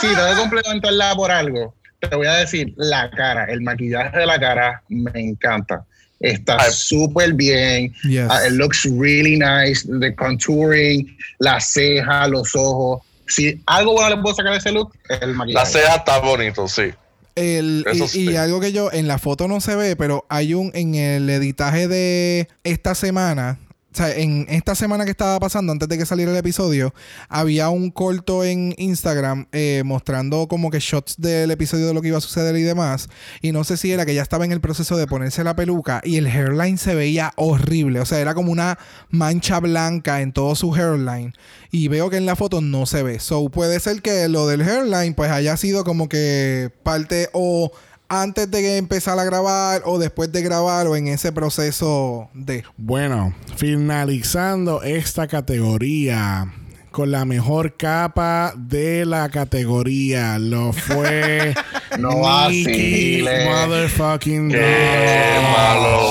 tengo 0.02 0.30
que 0.30 0.40
complementarla 0.40 1.16
por 1.16 1.32
algo. 1.32 1.76
Te 2.00 2.16
voy 2.16 2.28
a 2.28 2.34
decir, 2.36 2.74
la 2.78 3.12
cara, 3.12 3.46
el 3.46 3.62
maquillaje 3.62 4.18
de 4.18 4.26
la 4.26 4.40
cara 4.40 4.82
me 4.90 5.12
encanta. 5.20 5.86
Está 6.20 6.72
súper 6.72 7.34
bien. 7.34 7.94
Yes. 8.04 8.28
Ah, 8.30 8.48
it 8.48 8.54
looks 8.54 8.86
really 8.86 9.38
nice. 9.38 9.88
The 9.88 10.16
contouring, 10.16 11.16
la 11.40 11.60
ceja, 11.60 12.28
los 12.28 12.56
ojos. 12.56 13.02
Si 13.28 13.62
algo 13.66 13.94
bueno 13.94 14.16
le 14.16 14.22
puedo 14.22 14.36
sacar 14.36 14.52
de 14.52 14.58
ese 14.60 14.72
look, 14.72 14.94
es 15.10 15.22
el 15.22 15.32
la 15.32 15.38
maquillaje. 15.38 15.72
ceja 15.72 15.96
está 15.96 16.20
bonito, 16.20 16.68
sí. 16.68 16.92
El, 17.36 17.86
y, 17.94 18.08
sí. 18.08 18.30
y 18.32 18.36
algo 18.36 18.60
que 18.60 18.72
yo 18.72 18.92
en 18.92 19.08
la 19.08 19.18
foto 19.18 19.48
no 19.48 19.62
se 19.62 19.76
ve, 19.76 19.96
pero 19.96 20.26
hay 20.30 20.54
un 20.54 20.72
en 20.74 20.96
el 20.96 21.30
editaje 21.30 21.88
de 21.88 22.48
esta 22.64 22.94
semana. 22.94 23.58
O 23.94 23.98
sea, 23.98 24.16
en 24.16 24.46
esta 24.50 24.74
semana 24.74 25.04
que 25.04 25.12
estaba 25.12 25.38
pasando, 25.40 25.74
antes 25.74 25.90
de 25.90 25.98
que 25.98 26.06
saliera 26.06 26.32
el 26.32 26.38
episodio, 26.38 26.94
había 27.28 27.70
un 27.70 27.92
corto 27.92 28.46
en 28.46 28.74
Instagram 28.78 29.48
eh, 29.52 29.84
mostrando 29.84 30.48
como 30.48 30.72
que 30.72 30.80
shots 30.80 31.16
del 31.18 31.52
episodio 31.52 31.88
de 31.88 31.94
lo 31.94 32.02
que 32.02 32.08
iba 32.08 32.18
a 32.18 32.22
suceder 32.22 32.56
y 32.56 32.62
demás. 32.62 33.10
Y 33.42 33.52
no 33.52 33.66
sé 33.66 33.76
si 33.76 33.92
era 33.92 34.06
que 34.06 34.16
ya 34.16 34.22
estaba 34.22 34.46
en 34.46 34.54
el 34.54 34.62
proceso 34.62 34.96
de 34.96 35.08
ponerse 35.08 35.44
la 35.44 35.58
peluca 35.58 36.00
y 36.06 36.16
el 36.16 36.28
hairline 36.28 36.78
se 36.78 36.96
veía 36.96 37.34
horrible. 37.36 38.00
O 38.00 38.06
sea, 38.06 38.20
era 38.20 38.34
como 38.34 38.54
una 38.54 38.80
mancha 39.10 39.60
blanca 39.60 40.22
en 40.22 40.32
todo 40.32 40.56
su 40.56 40.74
hairline. 40.74 41.34
Y 41.70 41.90
veo 41.90 42.10
que 42.10 42.18
en 42.18 42.26
la 42.26 42.38
foto 42.38 42.62
no 42.62 42.86
se 42.86 43.04
ve. 43.04 43.20
So 43.20 43.50
puede 43.50 43.82
ser 43.82 44.02
que 44.02 44.30
lo 44.30 44.48
del 44.48 44.62
hairline 44.62 45.16
pues 45.16 45.32
haya 45.32 45.58
sido 45.58 45.84
como 45.84 46.08
que 46.08 46.72
parte 46.84 47.30
o 47.34 47.74
antes 48.12 48.52
de 48.52 48.78
empezar 48.78 49.18
a 49.18 49.24
grabar 49.24 49.84
o 49.86 49.98
después 49.98 50.30
de 50.34 50.42
grabar 50.42 50.86
o 50.88 50.98
en 50.98 51.08
ese 51.08 51.32
proceso 51.32 52.30
de... 52.34 52.66
Bueno, 52.76 53.34
finalizando 53.56 54.84
esta 54.84 55.28
categoría 55.28 56.54
con 56.92 57.10
la 57.10 57.24
mejor 57.24 57.78
capa 57.78 58.54
de 58.58 59.06
la 59.06 59.30
categoría. 59.30 60.38
Lo 60.40 60.74
fue 60.74 61.56
No 62.00 62.20
vacile. 62.20 63.46
motherfucking 63.46 64.50
Qué 64.50 65.40
malo. 65.54 66.10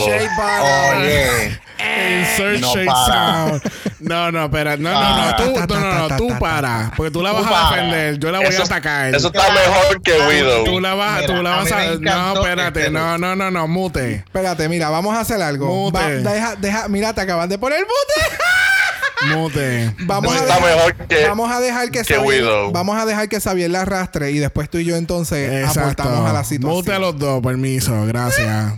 Oye, 0.97 1.61
Insert 1.81 2.61
No 2.61 2.75
shade 2.75 2.87
para. 2.87 3.07
sound. 3.49 3.63
No, 4.01 4.33
no, 4.33 4.45
espera. 4.45 4.77
No, 4.77 4.91
no, 4.93 5.27
no. 5.31 5.37
Tú, 5.37 5.75
no, 5.75 5.81
no, 5.81 6.09
no. 6.09 6.17
Tú 6.17 6.29
para. 6.39 6.93
Porque 6.97 7.11
tú 7.11 7.23
la 7.23 7.33
vas 7.33 7.45
a 7.47 7.71
defender. 7.75 8.19
Yo 8.19 8.31
la 8.33 8.39
voy 8.39 8.49
Eso- 8.49 8.63
a 8.63 8.65
atacar. 8.65 9.15
Eso 9.15 9.27
está 9.29 9.45
mejor 9.53 10.03
que 10.03 10.13
Widow. 10.13 10.65
Tú 10.65 10.81
la 10.81 10.95
vas, 10.95 11.27
tú 11.27 11.35
la 11.35 11.55
a 11.55 11.57
vas 11.63 11.73
a. 11.73 11.85
No, 11.87 11.93
encantó 11.93 12.41
espérate. 12.43 12.81
este 12.81 12.91
No, 12.93 13.19
no, 13.19 13.37
no, 13.37 13.51
no. 13.51 13.69
Mute. 13.69 14.15
Espérate, 14.17 14.69
mira, 14.69 14.89
vamos 14.91 15.15
a 15.17 15.21
hacer 15.21 15.41
algo. 15.43 15.67
Mute. 15.67 15.99
Va- 15.99 16.31
deja, 16.33 16.57
deja, 16.57 16.89
mira, 16.89 17.13
te 17.13 17.21
acaban 17.21 17.49
de 17.49 17.59
poner 17.59 17.81
mute. 17.81 18.37
Mute. 19.37 19.95
Vamos 20.01 20.35
Eso 20.35 20.43
a, 20.45 20.47
está 20.47 20.57
dejar, 20.67 20.77
mejor 20.77 20.95
que- 21.09 21.27
vamos 21.29 21.53
a 21.53 21.61
dejar 21.61 21.91
que, 21.91 22.03
que 22.03 22.15
Xavier- 22.15 22.25
Widow. 22.43 22.73
vamos 22.73 22.97
a 22.99 23.05
dejar 23.05 23.29
que 23.29 23.39
Xavier 23.41 23.71
la 23.71 23.83
arrastre 23.83 24.31
y 24.31 24.39
después 24.39 24.71
tú 24.71 24.79
y 24.79 24.85
yo 24.87 24.97
entonces 24.97 25.53
Exacto. 25.53 25.81
aportamos 26.03 26.31
a 26.31 26.33
la 26.33 26.45
situación. 26.45 26.77
Mute 26.79 26.93
a 26.95 26.99
los 26.99 27.19
dos, 27.19 27.43
permiso. 27.43 28.07
Gracias. 28.07 28.73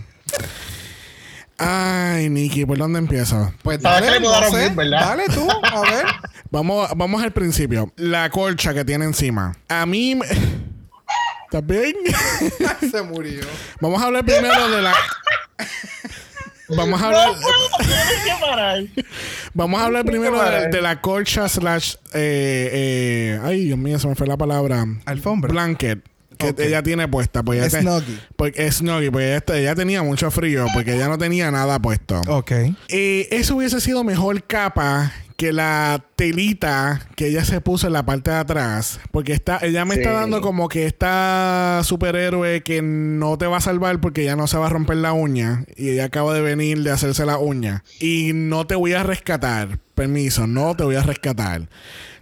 Ay, 1.65 2.29
Nikki, 2.29 2.65
¿por 2.65 2.77
dónde 2.77 2.99
empiezo? 2.99 3.53
Pues 3.63 3.81
¿Sabes 3.81 4.09
dale, 4.09 4.19
no 4.19 4.43
sé. 4.49 4.57
bien, 4.57 4.75
verdad? 4.75 4.99
Dale 5.01 5.25
tú, 5.27 5.47
a 5.49 5.81
ver. 5.89 6.05
Vamos, 6.51 6.89
vamos 6.95 7.23
al 7.23 7.31
principio. 7.31 7.91
La 7.95 8.29
colcha 8.29 8.73
que 8.73 8.83
tiene 8.85 9.05
encima. 9.05 9.55
A 9.69 9.85
mí. 9.85 10.15
me- 10.15 10.25
¿Estás 11.45 11.65
bien? 11.67 11.93
Se 12.91 13.01
murió. 13.03 13.45
Vamos 13.79 14.01
a 14.01 14.05
hablar 14.07 14.25
primero 14.25 14.69
de 14.69 14.81
la. 14.81 14.93
Vamos 16.69 16.99
a 17.01 17.05
hablar. 17.05 17.29
Vamos 19.53 19.79
a 19.81 19.85
hablar 19.85 20.05
primero 20.05 20.41
de, 20.43 20.67
de 20.69 20.81
la 20.81 20.99
colcha 21.01 21.47
slash. 21.47 21.95
eh, 22.13 22.69
eh, 22.73 23.39
ay, 23.43 23.65
Dios 23.65 23.77
mío, 23.77 23.99
se 23.99 24.07
me 24.07 24.15
fue 24.15 24.25
la 24.27 24.37
palabra. 24.37 24.83
Alfombra. 25.05 25.51
Blanket. 25.51 25.99
Que 26.37 26.53
ella 26.67 26.83
tiene 26.83 27.07
puesta. 27.07 27.43
Pues 27.43 27.59
ella 27.59 27.79
Snuggie. 27.81 28.19
porque, 28.35 28.65
es 28.67 28.75
snuggie, 28.77 29.11
porque 29.11 29.27
ella, 29.29 29.41
te- 29.41 29.59
ella 29.59 29.75
tenía 29.75 30.03
mucho 30.03 30.29
frío. 30.31 30.65
Porque 30.73 30.95
ella 30.95 31.07
no 31.07 31.17
tenía 31.17 31.51
nada 31.51 31.79
puesto. 31.79 32.21
Ok. 32.27 32.51
Eh, 32.89 33.27
eso 33.31 33.55
hubiese 33.55 33.79
sido 33.81 34.03
mejor 34.03 34.43
capa 34.43 35.11
que 35.37 35.51
la 35.51 36.05
telita 36.15 37.07
que 37.15 37.27
ella 37.27 37.43
se 37.43 37.59
puso 37.59 37.87
en 37.87 37.93
la 37.93 38.05
parte 38.05 38.31
de 38.31 38.37
atrás. 38.37 38.99
Porque 39.11 39.33
está, 39.33 39.59
ella 39.61 39.83
me 39.83 39.95
está 39.95 40.11
dando 40.11 40.41
como 40.41 40.69
que 40.69 40.85
esta 40.85 41.81
superhéroe 41.83 42.61
que 42.61 42.81
no 42.81 43.37
te 43.37 43.47
va 43.47 43.57
a 43.57 43.61
salvar 43.61 43.99
porque 43.99 44.23
ya 44.23 44.35
no 44.35 44.47
se 44.47 44.57
va 44.57 44.67
a 44.67 44.69
romper 44.69 44.97
la 44.97 45.13
uña. 45.13 45.65
Y 45.75 45.89
ella 45.89 46.05
acaba 46.05 46.33
de 46.33 46.41
venir 46.41 46.83
de 46.83 46.91
hacerse 46.91 47.25
la 47.25 47.37
uña. 47.39 47.83
Y 47.99 48.31
no 48.33 48.67
te 48.67 48.75
voy 48.75 48.93
a 48.93 49.03
rescatar. 49.03 49.79
Permiso, 49.95 50.47
no 50.47 50.75
te 50.75 50.83
voy 50.83 50.95
a 50.95 51.03
rescatar. 51.03 51.67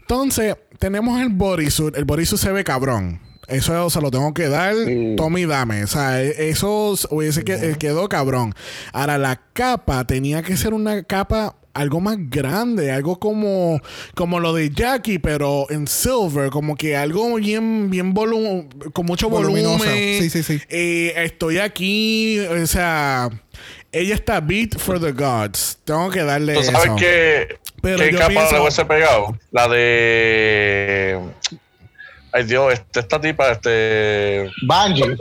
Entonces, 0.02 0.56
tenemos 0.80 1.22
el 1.22 1.30
bodysuit. 1.30 1.96
El 1.96 2.06
bodysuit 2.06 2.40
se 2.42 2.52
ve 2.52 2.64
cabrón. 2.64 3.20
Eso 3.52 3.90
se 3.90 4.02
lo 4.02 4.10
tengo 4.12 4.34
que 4.34 4.48
dar. 4.48 4.74
Sí. 4.86 5.16
Tommy 5.18 5.46
dame. 5.46 5.84
O 5.84 5.88
sea, 5.88 6.22
e- 6.22 6.50
eso 6.50 6.96
hubiese 7.10 7.44
que, 7.44 7.76
quedó 7.78 8.08
cabrón. 8.10 8.54
Ahora, 8.94 9.18
la 9.18 9.40
capa 9.54 10.06
tenía 10.06 10.42
que 10.42 10.58
ser 10.58 10.74
una 10.74 11.04
capa 11.04 11.56
algo 11.74 12.02
más 12.02 12.18
grande, 12.20 12.92
algo 12.92 13.18
como, 13.18 13.80
como 14.14 14.42
lo 14.42 14.54
de 14.54 14.72
Jackie, 14.72 15.20
pero 15.20 15.68
en 15.70 15.88
silver, 15.88 16.50
como 16.50 16.76
que 16.76 16.98
algo 16.98 17.36
bien, 17.36 17.90
bien 17.90 18.14
volumen, 18.14 18.68
con 18.92 19.06
mucho 19.06 19.30
Voluminoso. 19.30 19.78
volumen. 19.78 20.22
Sí, 20.22 20.30
sí, 20.30 20.44
sí. 20.44 20.60
Eh, 20.68 21.14
estoy 21.16 21.60
aquí, 21.60 22.40
o 22.40 22.68
sea, 22.68 23.30
ella 23.94 24.16
está 24.16 24.42
beat 24.42 24.78
for 24.78 25.00
the 25.00 25.14
gods. 25.14 25.78
Tengo 25.86 26.10
que 26.10 26.24
darle 26.24 26.56
¿Tú 26.56 26.64
sabes 26.64 26.84
eso. 26.88 26.96
Pero 27.82 27.98
qué 28.00 28.12
yo 28.12 28.18
capa 28.18 28.30
pienso- 28.30 28.52
le 28.56 28.60
hubiese 28.62 28.86
pegado? 28.86 29.38
La 29.52 29.68
de. 29.70 31.20
Ay 32.32 32.44
Dios, 32.44 32.74
este, 32.74 33.02
esta 33.02 33.20
tipa, 33.20 33.52
este. 33.52 34.50
Bungie. 34.68 35.18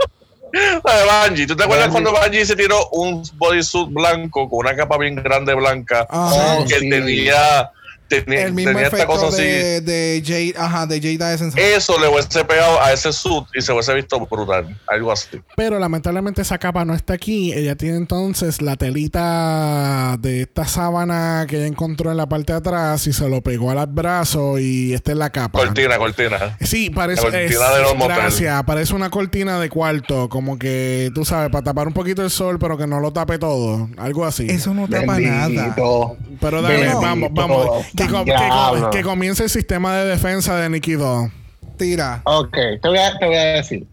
Bungie. 0.82 1.46
¿Tú 1.46 1.56
te 1.56 1.64
acuerdas 1.64 1.88
cuando 1.88 2.12
Bungie 2.12 2.44
se 2.44 2.56
tiró 2.56 2.88
un 2.90 3.22
bodysuit 3.34 3.88
blanco 3.90 4.48
con 4.48 4.60
una 4.60 4.76
capa 4.76 4.98
bien 4.98 5.16
grande 5.16 5.54
blanca? 5.54 6.06
Ajá. 6.08 6.64
que 6.66 6.78
sí. 6.78 6.90
tenía, 6.90 7.70
tenía, 8.18 8.44
el 8.46 8.52
mismo 8.52 8.72
tenía 8.72 8.88
esta 8.88 9.04
así. 9.26 9.42
de, 9.42 9.80
de 9.80 10.22
Jade, 10.24 10.54
ajá, 10.56 10.86
de 10.86 10.96
Jade 11.00 11.34
Essence. 11.34 11.74
Eso 11.74 11.98
le 12.00 12.08
hubiese 12.08 12.44
pegado 12.44 12.80
a 12.82 12.92
ese 12.92 13.12
suit 13.12 13.44
y 13.54 13.60
se 13.62 13.72
hubiese 13.72 13.94
visto 13.94 14.18
brutal. 14.26 14.78
Algo 14.88 15.12
así. 15.12 15.28
Pero 15.56 15.78
lamentablemente 15.78 16.42
esa 16.42 16.58
capa 16.58 16.84
no 16.84 16.94
está 16.94 17.14
aquí. 17.14 17.52
Ella 17.52 17.76
tiene 17.76 17.96
entonces 17.96 18.60
la 18.62 18.76
telita 18.76 20.16
de 20.20 20.42
esta 20.42 20.66
sábana 20.66 21.46
que 21.48 21.56
ella 21.56 21.66
encontró 21.66 22.10
en 22.10 22.16
la 22.16 22.28
parte 22.28 22.52
de 22.52 22.58
atrás 22.58 23.06
y 23.06 23.12
se 23.12 23.28
lo 23.28 23.40
pegó 23.42 23.70
al 23.70 23.86
brazo 23.86 24.58
y 24.58 24.92
esta 24.92 25.12
es 25.12 25.18
la 25.18 25.30
capa. 25.30 25.58
Cortina, 25.58 25.96
cortina. 25.98 26.56
Sí, 26.60 26.90
parece. 26.90 27.22
La 27.22 27.30
cortina 27.30 27.44
es- 27.44 27.74
de 27.76 27.82
los 27.82 28.08
gracias, 28.08 28.62
parece 28.64 28.94
una 28.94 29.10
cortina 29.10 29.60
de 29.60 29.68
cuarto, 29.68 30.28
como 30.28 30.58
que 30.58 31.10
tú 31.14 31.24
sabes, 31.24 31.50
para 31.50 31.62
tapar 31.64 31.86
un 31.86 31.92
poquito 31.94 32.22
el 32.22 32.30
sol, 32.30 32.58
pero 32.58 32.76
que 32.76 32.86
no 32.86 33.00
lo 33.00 33.12
tape 33.12 33.38
todo. 33.38 33.88
Algo 33.96 34.24
así. 34.24 34.46
Eso 34.48 34.74
no 34.74 34.88
tapa 34.88 35.18
nada. 35.18 35.74
Pero 36.40 36.62
dale, 36.62 36.76
Bendito. 36.78 37.00
vamos, 37.00 37.30
vamos. 37.32 37.86
Que, 38.06 38.08
com- 38.12 38.24
que 38.24 38.32
com- 38.34 38.44
Diablo. 38.44 38.90
que 38.90 39.02
comience 39.02 39.42
el 39.44 39.50
sistema 39.50 39.96
de 39.96 40.06
defensa 40.08 40.56
de 40.56 40.68
Nikki 40.70 40.92
2. 40.92 41.30
Tira. 41.76 42.20
Ok, 42.24 42.56
te 42.82 42.88
voy, 42.88 42.98
a, 42.98 43.16
te 43.18 43.26
voy 43.26 43.36
a 43.36 43.44
decir. 43.54 43.86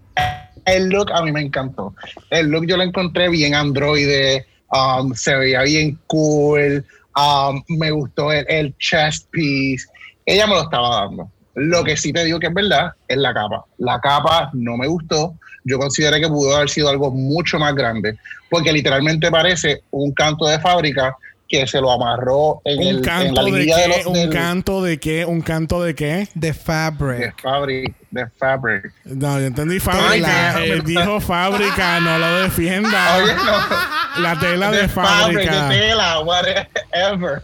El 0.65 0.89
look 0.89 1.11
a 1.13 1.21
mí 1.21 1.31
me 1.31 1.41
encantó. 1.41 1.95
El 2.29 2.47
look 2.47 2.65
yo 2.67 2.75
lo 2.77 2.84
encontré 2.84 3.29
bien 3.29 3.55
androide, 3.55 4.45
um, 4.71 5.13
se 5.13 5.34
veía 5.35 5.61
bien 5.61 5.97
cool, 6.07 6.85
um, 7.15 7.63
me 7.77 7.91
gustó 7.91 8.31
el, 8.34 8.45
el 8.49 8.77
chest 8.77 9.27
piece. 9.31 9.85
Ella 10.25 10.45
me 10.47 10.55
lo 10.55 10.63
estaba 10.63 11.01
dando. 11.05 11.31
Lo 11.55 11.84
que 11.84 11.95
sí 11.97 12.11
te 12.13 12.23
digo 12.25 12.39
que 12.39 12.47
es 12.47 12.53
verdad 12.53 12.91
es 13.07 13.17
la 13.17 13.34
capa. 13.34 13.63
La 13.77 13.99
capa 14.01 14.49
no 14.53 14.75
me 14.77 14.88
gustó. 14.88 15.35
Yo 15.63 15.79
consideré 15.79 16.19
que 16.21 16.27
pudo 16.27 16.55
haber 16.55 16.69
sido 16.69 16.89
algo 16.89 17.11
mucho 17.11 17.57
más 17.59 17.73
grande, 17.73 18.17
porque 18.49 18.71
literalmente 18.71 19.31
parece 19.31 19.81
un 19.91 20.11
canto 20.13 20.45
de 20.47 20.59
fábrica 20.59 21.15
que 21.48 21.65
se 21.68 21.80
lo 21.80 21.91
amarró 21.91 22.61
en, 22.65 22.82
el, 22.82 22.88
Un 22.88 22.95
en 22.98 23.02
canto 23.03 23.34
la 23.34 23.44
de 23.44 23.52
liguilla 23.52 23.78
de 23.78 23.84
qué, 23.84 23.98
los 23.98 24.06
un 24.07 24.14
del- 24.14 24.30
canto 24.30 24.84
de 24.84 24.99
qué, 24.99 25.26
un 25.26 25.41
canto 25.41 25.82
de 25.84 25.95
qué. 25.95 26.28
The 26.34 26.48
de 26.48 26.53
Fabric. 26.53 27.41
fabric, 27.41 27.95
de 28.11 28.28
fabric. 28.38 28.94
No, 29.06 29.40
yo 29.40 29.45
entendí 29.45 29.80
fábrica. 29.80 30.64
Él 30.64 30.84
dijo 30.84 31.19
fábrica, 31.22 31.99
no 32.02 32.18
lo 32.18 32.41
defienda. 32.41 33.18
Oye, 33.18 33.34
no. 33.34 34.22
La 34.24 34.40
tela 34.40 34.72
de, 34.72 34.82
de 34.84 34.88
fabric, 34.90 35.38
fábrica. 35.48 35.69
de 35.69 35.80
tela, 35.80 36.19
whatever. 36.22 37.44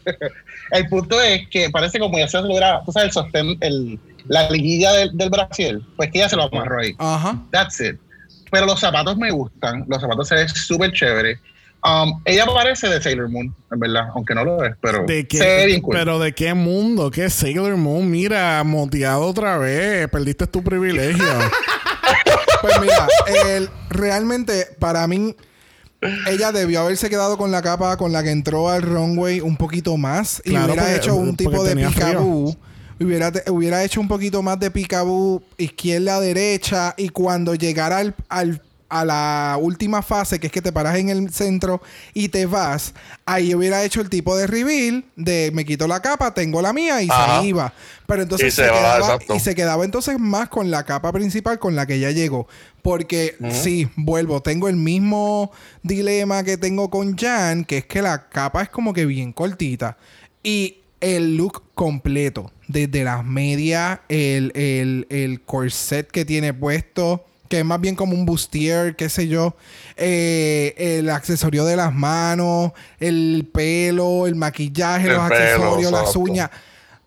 El 0.71 0.87
punto 0.87 1.21
es 1.21 1.47
que 1.49 1.69
parece 1.69 1.99
como 1.99 2.17
ya 2.17 2.27
se 2.27 2.39
lo 2.41 2.47
hubiera, 2.47 2.81
tú 2.83 2.91
sabes, 2.91 3.07
el 3.09 3.13
sostén, 3.13 3.57
el, 3.61 3.99
la 4.27 4.49
liguilla 4.49 4.91
del, 4.93 5.15
del 5.17 5.29
Brasil, 5.29 5.85
pues 5.95 6.09
que 6.11 6.19
ya 6.19 6.29
se 6.29 6.35
lo 6.35 6.43
amarró 6.43 6.79
ahí. 6.79 6.93
Ajá. 6.97 7.37
That's 7.51 7.79
it. 7.79 7.97
Pero 8.51 8.65
los 8.65 8.79
zapatos 8.79 9.17
me 9.17 9.31
gustan, 9.31 9.85
los 9.87 10.01
zapatos 10.01 10.27
se 10.27 10.35
ven 10.35 10.49
súper 10.49 10.91
chévere. 10.93 11.39
Um, 11.85 12.21
ella 12.23 12.45
parece 12.45 12.87
de 12.87 13.01
Sailor 13.01 13.29
Moon, 13.29 13.53
en 13.71 13.79
verdad, 13.79 14.07
aunque 14.15 14.33
no 14.33 14.45
lo 14.45 14.63
es, 14.63 14.73
pero 14.81 15.03
¿De 15.05 15.27
qué? 15.27 15.37
se 15.37 15.45
ve 15.45 15.65
bien 15.65 15.81
cool. 15.81 15.95
Pero 15.97 16.17
de 16.17 16.33
qué 16.33 16.53
mundo, 16.53 17.11
qué 17.11 17.29
Sailor 17.29 17.75
Moon, 17.75 18.09
mira, 18.09 18.63
moteado 18.63 19.21
otra 19.25 19.57
vez, 19.57 20.07
perdiste 20.07 20.47
tu 20.47 20.63
privilegio. 20.63 21.23
Pues 22.61 22.79
mira, 22.79 23.07
el- 23.57 23.69
realmente 23.89 24.67
para 24.79 25.05
mí 25.05 25.35
ella 26.27 26.53
debió 26.53 26.79
haberse 26.81 27.09
quedado 27.09 27.37
con 27.37 27.51
la 27.51 27.61
capa 27.61 27.97
con 27.97 28.13
la 28.13 28.23
que 28.23 28.31
entró 28.31 28.69
al 28.69 28.81
runway 28.81 29.41
un 29.41 29.57
poquito 29.57 29.97
más 29.97 30.41
y 30.45 30.51
Claro, 30.51 30.67
hubiera 30.67 30.83
porque- 30.83 30.95
hecho 30.97 31.15
un 31.15 31.35
tipo 31.35 31.61
de 31.63 31.75
picaboo. 31.75 32.55
Hubiera, 33.01 33.31
hubiera 33.49 33.83
hecho 33.83 33.99
un 33.99 34.07
poquito 34.07 34.41
más 34.41 34.59
de 34.59 34.71
picaboo 34.71 35.43
izquierda, 35.57 36.21
derecha 36.21 36.93
y 36.95 37.09
cuando 37.09 37.53
llegara 37.55 37.97
al, 37.97 38.15
al- 38.29 38.61
a 38.93 39.03
la 39.05 39.57
última 39.59 40.03
fase, 40.03 40.39
que 40.39 40.47
es 40.47 40.53
que 40.53 40.61
te 40.61 40.71
paras 40.71 40.97
en 40.97 41.09
el 41.09 41.33
centro 41.33 41.81
y 42.13 42.29
te 42.29 42.45
vas, 42.45 42.93
ahí 43.25 43.55
hubiera 43.55 43.83
hecho 43.83 44.01
el 44.01 44.09
tipo 44.09 44.35
de 44.37 44.45
reveal 44.45 45.03
de 45.15 45.49
me 45.51 45.65
quito 45.65 45.87
la 45.87 45.99
capa, 45.99 46.33
tengo 46.35 46.61
la 46.61 46.73
mía 46.73 47.01
y 47.01 47.07
Ajá. 47.09 47.41
se 47.41 47.47
iba. 47.47 47.73
Pero 48.05 48.21
entonces 48.21 48.49
Y 48.49 48.51
se 48.51 48.63
quedaba, 48.63 48.97
exacto. 48.99 49.35
y 49.35 49.39
se 49.39 49.55
quedaba 49.55 49.83
entonces 49.83 50.19
más 50.19 50.49
con 50.49 50.69
la 50.69 50.83
capa 50.83 51.11
principal 51.11 51.57
con 51.57 51.75
la 51.75 51.87
que 51.87 51.99
ya 51.99 52.11
llegó. 52.11 52.47
Porque 52.83 53.35
sí, 53.51 53.89
vuelvo, 53.95 54.41
tengo 54.41 54.69
el 54.69 54.75
mismo 54.75 55.51
dilema 55.81 56.43
que 56.43 56.57
tengo 56.57 56.89
con 56.89 57.17
Jan, 57.17 57.65
que 57.65 57.79
es 57.79 57.85
que 57.85 58.01
la 58.01 58.29
capa 58.29 58.61
es 58.61 58.69
como 58.69 58.93
que 58.93 59.05
bien 59.05 59.33
cortita. 59.33 59.97
Y 60.43 60.77
el 60.99 61.35
look 61.35 61.63
completo, 61.73 62.51
desde 62.67 63.03
las 63.03 63.25
medias, 63.25 64.01
el, 64.07 64.51
el, 64.55 65.07
el 65.09 65.41
corset 65.41 66.09
que 66.11 66.25
tiene 66.25 66.53
puesto, 66.53 67.25
que 67.53 67.59
es 67.59 67.65
más 67.65 67.79
bien 67.79 67.93
como 67.95 68.15
un 68.15 68.25
bustier, 68.25 68.95
qué 68.95 69.09
sé 69.09 69.27
yo, 69.27 69.55
eh, 69.95 70.73
el 70.75 71.07
accesorio 71.11 71.65
de 71.65 71.75
las 71.75 71.93
manos, 71.93 72.71
el 72.99 73.47
pelo, 73.53 74.25
el 74.25 74.33
maquillaje, 74.33 75.05
El 75.05 75.13
los 75.13 75.29
pelo, 75.29 75.43
accesorios, 75.43 75.91
las 75.91 76.15
uñas. 76.15 76.49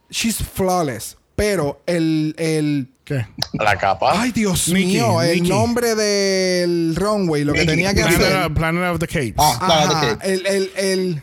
She's 0.09 0.37
flawless. 0.37 1.17
Pero 1.35 1.83
el, 1.85 2.37
el 2.39 2.89
¿Qué? 3.05 3.27
La 3.55 3.77
capa. 3.77 4.23
Ay, 4.23 4.31
Dios 4.31 4.69
Nikki, 4.69 4.87
mío, 4.87 5.21
el 5.21 5.49
nombre 5.49 5.97
del 5.97 6.95
runway, 6.95 7.43
lo 7.43 7.53
que 7.53 7.63
Nikki, 7.63 7.71
tenía 7.73 7.93
que 7.93 8.03
Nikki. 8.03 8.15
hacer. 8.15 8.29
Planet, 8.31 8.55
Planet 8.55 8.91
of 8.93 8.99
the 9.01 9.07
Capes. 9.09 9.35
Ah, 9.39 9.57
claro, 9.67 9.97
Ajá, 9.97 10.19
que- 10.21 10.33
el, 10.33 10.47
el, 10.47 10.71
el, 10.77 11.23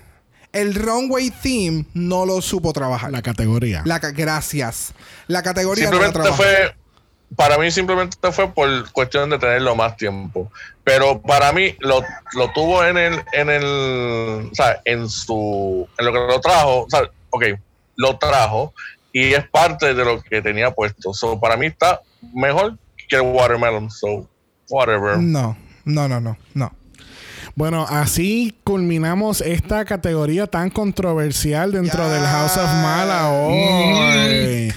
el 0.51 0.75
runway 0.75 1.31
theme 1.31 1.85
no 1.93 2.25
lo 2.25 2.41
supo 2.41 2.73
trabajar. 2.73 3.09
La 3.09 3.21
categoría. 3.21 3.83
La 3.85 3.99
gracias. 3.99 4.91
La 5.27 5.41
categoría 5.41 5.89
no 5.89 5.97
la 5.97 6.07
simplemente 6.07 6.19
trabajó. 6.19 6.43
fue 6.43 6.75
para 7.35 7.57
mí 7.57 7.71
simplemente 7.71 8.31
fue 8.31 8.51
por 8.51 8.91
cuestión 8.91 9.29
de 9.29 9.39
tenerlo 9.39 9.75
más 9.75 9.97
tiempo 9.97 10.51
pero 10.83 11.21
para 11.21 11.51
mí 11.51 11.75
lo, 11.79 12.03
lo 12.33 12.51
tuvo 12.51 12.83
en 12.83 12.97
el 12.97 13.21
en 13.31 13.49
el 13.49 14.49
o 14.51 14.55
sea 14.55 14.81
en 14.85 15.09
su 15.09 15.87
en 15.97 16.05
lo 16.05 16.11
que 16.11 16.19
lo 16.19 16.41
trajo 16.41 16.83
o 16.83 16.89
sea 16.89 17.01
ok 17.29 17.45
lo 17.95 18.17
trajo 18.17 18.73
y 19.11 19.33
es 19.33 19.47
parte 19.49 19.93
de 19.93 20.05
lo 20.05 20.21
que 20.21 20.41
tenía 20.41 20.71
puesto 20.71 21.13
so 21.13 21.39
para 21.39 21.57
mí 21.57 21.67
está 21.67 22.01
mejor 22.33 22.77
que 23.07 23.15
el 23.15 23.21
watermelon 23.21 23.89
so 23.89 24.27
whatever 24.69 25.17
No, 25.17 25.55
no, 25.85 26.07
no, 26.07 26.19
no, 26.19 26.37
no. 26.53 26.71
Bueno, 27.55 27.85
así 27.87 28.57
culminamos 28.63 29.41
esta 29.41 29.85
categoría 29.85 30.47
tan 30.47 30.71
controversial 30.71 31.71
dentro 31.71 32.09
del 32.09 32.23
House 32.23 32.57
of 32.57 32.65
Mala 32.65 33.29
hoy. 33.29 34.73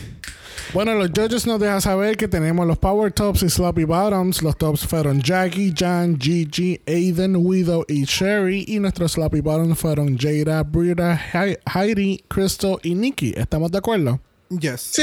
Bueno, 0.76 0.92
los 0.94 1.08
judges 1.08 1.46
nos 1.46 1.58
dejan 1.58 1.80
saber 1.80 2.18
que 2.18 2.28
tenemos 2.28 2.66
los 2.66 2.76
Power 2.76 3.10
Tops 3.10 3.42
y 3.42 3.48
Sloppy 3.48 3.84
Bottoms. 3.84 4.42
Los 4.42 4.58
tops 4.58 4.86
fueron 4.86 5.22
Jackie, 5.22 5.72
Jan, 5.74 6.18
Gigi, 6.20 6.78
Aiden, 6.86 7.34
Widow 7.36 7.86
y 7.88 8.04
Sherry. 8.04 8.62
Y 8.68 8.78
nuestros 8.78 9.12
Sloppy 9.12 9.40
Bottoms 9.40 9.78
fueron 9.78 10.18
Jada, 10.18 10.62
Brita, 10.64 11.18
Hei- 11.32 11.58
Heidi, 11.74 12.22
Crystal 12.28 12.76
y 12.82 12.94
Nikki. 12.94 13.32
¿Estamos 13.38 13.72
de 13.72 13.78
acuerdo? 13.78 14.20
Yes. 14.50 14.82
Sí, 14.82 15.02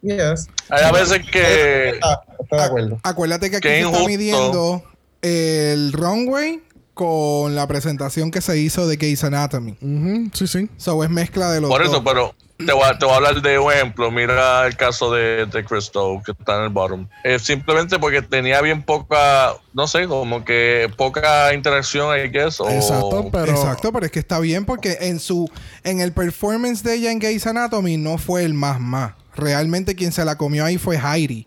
yes. 0.00 0.46
hay 0.70 0.84
a 0.84 0.90
veces 0.92 1.20
que 1.30 1.98
Ah, 2.02 2.22
estoy 2.40 2.58
de 2.60 2.64
acuerdo. 2.64 2.98
Acuérdate 3.02 3.50
que 3.50 3.56
aquí 3.58 3.68
Qué 3.68 3.82
se 3.82 3.90
está 3.90 4.06
midiendo 4.06 4.82
el 5.20 5.92
runway 5.92 6.62
con 6.94 7.54
la 7.54 7.66
presentación 7.66 8.30
que 8.30 8.40
se 8.40 8.56
hizo 8.58 8.88
de 8.88 8.96
Case 8.96 9.26
Anatomy. 9.26 9.72
Ujú, 9.82 10.30
sí, 10.32 10.46
sí. 10.46 10.70
So 10.78 11.04
es 11.04 11.10
mezcla 11.10 11.50
de 11.50 11.60
los 11.60 11.68
por 11.68 11.82
dos. 11.84 11.92
eso 11.92 12.02
pero 12.02 12.34
te 12.58 12.72
voy, 12.72 12.84
a, 12.84 12.98
te 12.98 13.04
voy 13.04 13.14
a 13.14 13.16
hablar 13.16 13.42
de 13.42 13.58
un 13.58 13.72
ejemplo. 13.72 14.10
Mira 14.10 14.66
el 14.66 14.76
caso 14.76 15.12
de, 15.12 15.46
de 15.46 15.64
Crystal, 15.64 16.20
que 16.24 16.32
está 16.32 16.58
en 16.58 16.62
el 16.64 16.68
bottom. 16.70 17.06
Eh, 17.24 17.38
simplemente 17.38 17.98
porque 17.98 18.22
tenía 18.22 18.60
bien 18.60 18.82
poca, 18.82 19.54
no 19.72 19.86
sé, 19.86 20.06
como 20.06 20.44
que 20.44 20.90
poca 20.96 21.52
interacción, 21.54 22.16
I 22.18 22.28
guess. 22.28 22.60
O, 22.60 22.68
Exacto, 22.70 23.28
pero. 23.32 23.52
Exacto, 23.52 23.92
pero 23.92 24.06
es 24.06 24.12
que 24.12 24.18
está 24.20 24.38
bien 24.38 24.64
porque 24.64 24.98
en 25.00 25.18
su 25.20 25.50
en 25.82 26.00
el 26.00 26.12
performance 26.12 26.82
de 26.82 26.94
ella 26.94 27.10
en 27.10 27.18
Grey's 27.18 27.46
Anatomy 27.46 27.96
no 27.96 28.18
fue 28.18 28.44
el 28.44 28.54
más 28.54 28.78
más. 28.80 29.12
Realmente 29.36 29.94
quien 29.96 30.12
se 30.12 30.24
la 30.24 30.36
comió 30.38 30.64
ahí 30.64 30.78
fue 30.78 30.96
Heidi. 30.96 31.46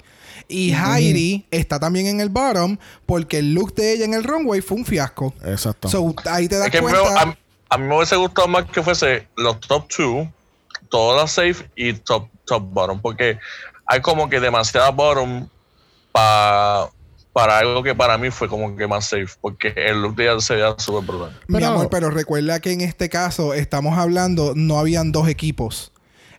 Y 0.49 0.73
Heidi 0.73 1.45
está 1.51 1.79
también 1.79 2.07
en 2.07 2.21
el 2.21 2.29
bottom 2.29 2.77
porque 3.05 3.39
el 3.39 3.53
look 3.53 3.73
de 3.75 3.93
ella 3.93 4.05
en 4.05 4.13
el 4.13 4.23
runway 4.23 4.61
fue 4.61 4.77
un 4.77 4.85
fiasco. 4.85 5.33
Exacto. 5.45 5.89
So 5.89 6.13
ahí 6.25 6.47
te 6.47 6.57
das 6.57 6.67
Es 6.67 6.71
que 6.71 6.81
me- 6.81 6.91
a, 6.91 7.35
a 7.69 7.77
mí 7.77 7.85
me 7.85 7.95
hubiese 7.97 8.15
gustado 8.15 8.47
más 8.47 8.65
que 8.65 8.81
fuese 8.81 9.27
los 9.35 9.59
top 9.61 9.87
two, 9.89 10.31
todas 10.89 11.31
safe 11.31 11.69
y 11.75 11.93
top, 11.93 12.27
top 12.45 12.63
bottom, 12.63 13.01
porque 13.01 13.39
hay 13.85 14.01
como 14.01 14.29
que 14.29 14.39
demasiada 14.39 14.89
bottom 14.91 15.47
pa- 16.11 16.89
para 17.33 17.59
algo 17.59 17.83
que 17.83 17.93
para 17.93 18.17
mí 18.17 18.31
fue 18.31 18.47
como 18.47 18.75
que 18.75 18.87
más 18.87 19.05
safe, 19.05 19.29
porque 19.39 19.71
el 19.75 20.01
look 20.01 20.15
de 20.15 20.23
ella 20.23 20.39
se 20.39 20.55
veía 20.55 20.73
súper 20.77 21.03
brutal. 21.05 21.39
Mi 21.47 21.63
amor, 21.63 21.87
pero 21.89 22.09
recuerda 22.09 22.59
que 22.59 22.71
en 22.71 22.81
este 22.81 23.09
caso 23.09 23.53
estamos 23.53 23.97
hablando, 23.97 24.53
no 24.55 24.79
habían 24.79 25.11
dos 25.11 25.27
equipos. 25.29 25.91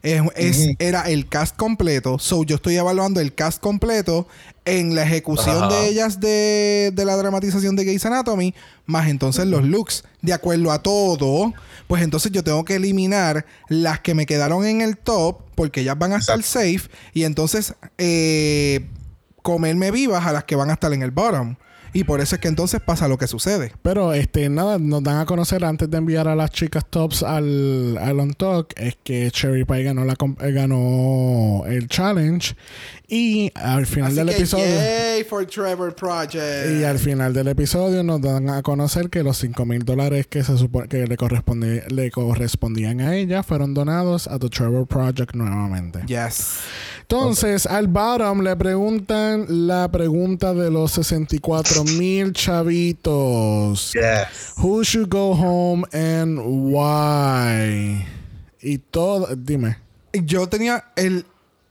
Es, 0.02 0.22
es-. 0.36 0.74
Era 0.78 1.08
el 1.08 1.28
cast 1.28 1.56
completo. 1.56 2.18
So, 2.18 2.44
yo 2.44 2.56
estoy 2.56 2.76
evaluando 2.76 3.20
el 3.20 3.34
cast 3.34 3.60
completo 3.60 4.26
en 4.64 4.94
la 4.94 5.02
ejecución 5.04 5.56
Ajá. 5.64 5.68
de 5.68 5.88
ellas 5.88 6.20
de, 6.20 6.90
de 6.92 7.04
la 7.04 7.16
dramatización 7.16 7.74
de 7.76 7.84
Grey's 7.84 8.04
Anatomy, 8.04 8.54
más 8.86 9.08
entonces 9.08 9.46
los 9.46 9.62
looks. 9.64 10.04
De 10.20 10.32
acuerdo 10.32 10.72
a 10.72 10.82
todo, 10.82 11.52
pues 11.88 12.02
entonces 12.02 12.30
yo 12.30 12.44
tengo 12.44 12.64
que 12.64 12.76
eliminar 12.76 13.46
las 13.68 13.98
que 13.98 14.14
me 14.14 14.26
quedaron 14.26 14.64
en 14.64 14.82
el 14.82 14.96
top, 14.96 15.42
porque 15.56 15.80
ellas 15.80 15.98
van 15.98 16.12
a 16.12 16.18
estar 16.18 16.40
safe, 16.42 16.82
y 17.14 17.24
entonces 17.24 17.74
eh, 17.96 18.86
comerme 19.42 19.90
vivas 19.90 20.26
a 20.26 20.32
las 20.32 20.44
que 20.44 20.54
van 20.54 20.70
a 20.70 20.74
estar 20.74 20.92
en 20.92 21.02
el 21.02 21.10
bottom. 21.10 21.56
Y 21.92 22.04
por 22.04 22.20
eso 22.20 22.34
es 22.36 22.40
que 22.40 22.48
entonces 22.48 22.80
pasa 22.80 23.08
lo 23.08 23.18
que 23.18 23.26
sucede. 23.26 23.72
Pero 23.82 24.12
este, 24.12 24.48
nada, 24.48 24.78
nos 24.78 25.02
dan 25.02 25.18
a 25.18 25.26
conocer 25.26 25.64
antes 25.64 25.90
de 25.90 25.98
enviar 25.98 26.28
a 26.28 26.34
las 26.34 26.50
chicas 26.50 26.84
tops 26.88 27.22
al, 27.22 27.98
al 27.98 28.20
On 28.20 28.32
Talk, 28.34 28.72
es 28.76 28.96
que 29.02 29.30
Cherry 29.30 29.64
Pie 29.64 29.84
ganó 29.84 30.04
la 30.04 30.14
eh, 30.40 30.52
ganó 30.52 31.64
el 31.66 31.88
challenge. 31.88 32.54
Y 33.10 33.50
al 33.54 33.86
final 33.86 34.14
del 34.14 34.28
episodio. 34.28 34.66
Yay 34.66 35.24
for 35.24 35.46
Trevor 35.46 35.94
Project. 35.94 36.78
Y 36.78 36.84
al 36.84 36.98
final 36.98 37.32
del 37.32 37.48
episodio 37.48 38.02
nos 38.02 38.20
dan 38.20 38.50
a 38.50 38.62
conocer 38.62 39.08
que 39.08 39.22
los 39.22 39.38
5 39.38 39.64
mil 39.64 39.82
dólares 39.84 40.26
que 40.26 40.44
se 40.44 40.58
supone 40.58 40.88
que 40.88 41.06
le 41.06 41.16
corresponde, 41.16 41.84
le 41.88 42.10
correspondían 42.10 43.00
a 43.00 43.16
ella 43.16 43.42
fueron 43.42 43.72
donados 43.72 44.26
a 44.26 44.38
The 44.38 44.50
Trevor 44.50 44.86
Project 44.86 45.34
nuevamente. 45.34 46.00
Yes. 46.06 46.58
Entonces, 47.00 47.64
al 47.64 47.88
bottom 47.88 48.42
le 48.42 48.54
preguntan 48.56 49.46
la 49.48 49.90
pregunta 49.90 50.52
de 50.52 50.70
los 50.70 50.92
64 50.92 51.77
mil 51.84 52.32
chavitos. 52.32 53.92
Yes. 53.92 54.54
Who 54.56 54.84
should 54.84 55.08
go 55.08 55.34
home 55.34 55.84
and 55.92 56.38
why? 56.44 58.06
Y 58.60 58.78
todo, 58.78 59.34
dime. 59.36 59.76
Yo 60.12 60.48
tenía 60.48 60.84
el 60.96 61.24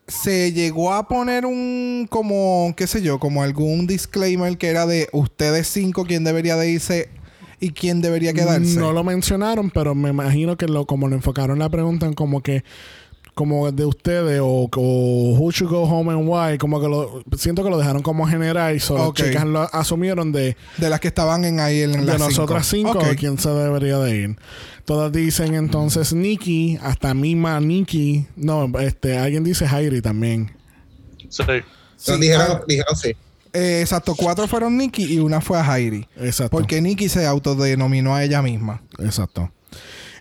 se 0.07 0.53
llegó 0.53 0.93
a 0.93 1.07
poner 1.07 1.45
un 1.45 2.07
como 2.09 2.73
qué 2.77 2.87
sé 2.87 3.01
yo, 3.01 3.19
como 3.19 3.43
algún 3.43 3.87
disclaimer 3.87 4.57
que 4.57 4.69
era 4.69 4.85
de 4.85 5.09
ustedes 5.11 5.67
cinco 5.67 6.05
quién 6.05 6.23
debería 6.23 6.55
de 6.55 6.71
irse 6.71 7.09
y 7.59 7.71
quién 7.71 8.01
debería 8.01 8.33
quedarse. 8.33 8.79
No 8.79 8.93
lo 8.93 9.03
mencionaron, 9.03 9.69
pero 9.69 9.95
me 9.95 10.09
imagino 10.09 10.57
que 10.57 10.67
lo 10.67 10.85
como 10.85 11.07
lo 11.07 11.15
enfocaron 11.15 11.59
la 11.59 11.69
pregunta 11.69 12.05
en 12.05 12.13
como 12.13 12.41
que 12.41 12.63
como 13.37 13.71
de 13.71 13.85
ustedes 13.85 14.41
o, 14.41 14.67
o 14.75 15.35
who 15.37 15.51
should 15.51 15.71
go 15.71 15.83
home 15.83 16.11
and 16.11 16.27
why, 16.27 16.57
como 16.57 16.81
que 16.81 16.87
lo 16.87 17.21
siento 17.37 17.63
que 17.63 17.69
lo 17.69 17.77
dejaron 17.77 18.01
como 18.01 18.27
general 18.27 18.75
y 18.75 18.79
solo 18.79 19.13
chicas 19.13 19.45
lo 19.45 19.61
asumieron 19.73 20.31
de 20.31 20.57
De 20.77 20.89
las 20.89 20.99
que 20.99 21.07
estaban 21.09 21.45
en 21.45 21.59
ahí 21.59 21.83
en 21.83 21.91
de 21.91 22.01
las 22.01 22.19
nosotras 22.19 22.65
cinco, 22.65 22.97
Ok. 22.97 23.15
quién 23.15 23.37
se 23.37 23.49
debería 23.49 23.99
de 23.99 24.15
ir. 24.17 24.35
Todas 24.85 25.11
dicen 25.11 25.53
entonces 25.53 26.13
Nikki, 26.13 26.79
hasta 26.81 27.13
misma 27.13 27.59
Nikki. 27.59 28.25
No, 28.35 28.71
este, 28.79 29.17
alguien 29.19 29.43
dice 29.43 29.67
Jairi 29.67 30.01
también. 30.01 30.51
Sí. 31.29 31.43
Sí, 31.95 32.19
dijeron, 32.19 32.47
ah, 32.49 32.61
dijeron 32.67 32.95
sí. 32.95 33.15
eh, 33.53 33.81
exacto, 33.81 34.15
cuatro 34.15 34.47
fueron 34.47 34.77
Nikki 34.77 35.03
y 35.13 35.19
una 35.19 35.41
fue 35.41 35.59
a 35.59 35.63
Jairi. 35.63 36.07
Exacto. 36.17 36.49
Porque 36.57 36.81
Nikki 36.81 37.07
se 37.07 37.27
autodenominó 37.27 38.15
a 38.15 38.23
ella 38.23 38.41
misma. 38.41 38.81
Exacto. 38.99 39.51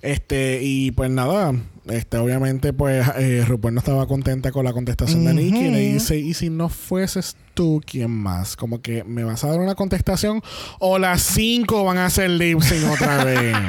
Este, 0.02 0.60
y 0.62 0.90
pues 0.92 1.10
nada, 1.10 1.52
este, 1.88 2.16
obviamente, 2.16 2.72
pues 2.72 3.06
eh, 3.16 3.44
RuPaul 3.46 3.74
no 3.74 3.80
estaba 3.80 4.06
contenta 4.06 4.50
con 4.50 4.64
la 4.64 4.72
contestación 4.72 5.24
de 5.24 5.34
Nikki. 5.34 5.66
Y 5.66 5.70
le 5.70 5.78
dice, 5.78 6.18
¿y 6.18 6.34
si 6.34 6.50
no 6.50 6.68
fueses 6.68 7.36
tú, 7.54 7.80
quién 7.84 8.10
más? 8.10 8.56
Como 8.56 8.82
que 8.82 9.04
me 9.04 9.22
vas 9.22 9.44
a 9.44 9.48
dar 9.48 9.60
una 9.60 9.74
contestación 9.74 10.42
o 10.80 10.98
las 10.98 11.22
cinco 11.22 11.84
van 11.84 11.98
a 11.98 12.06
hacer 12.06 12.30
lip 12.30 12.60
sync 12.60 12.90
otra 12.90 13.24
vez. 13.24 13.56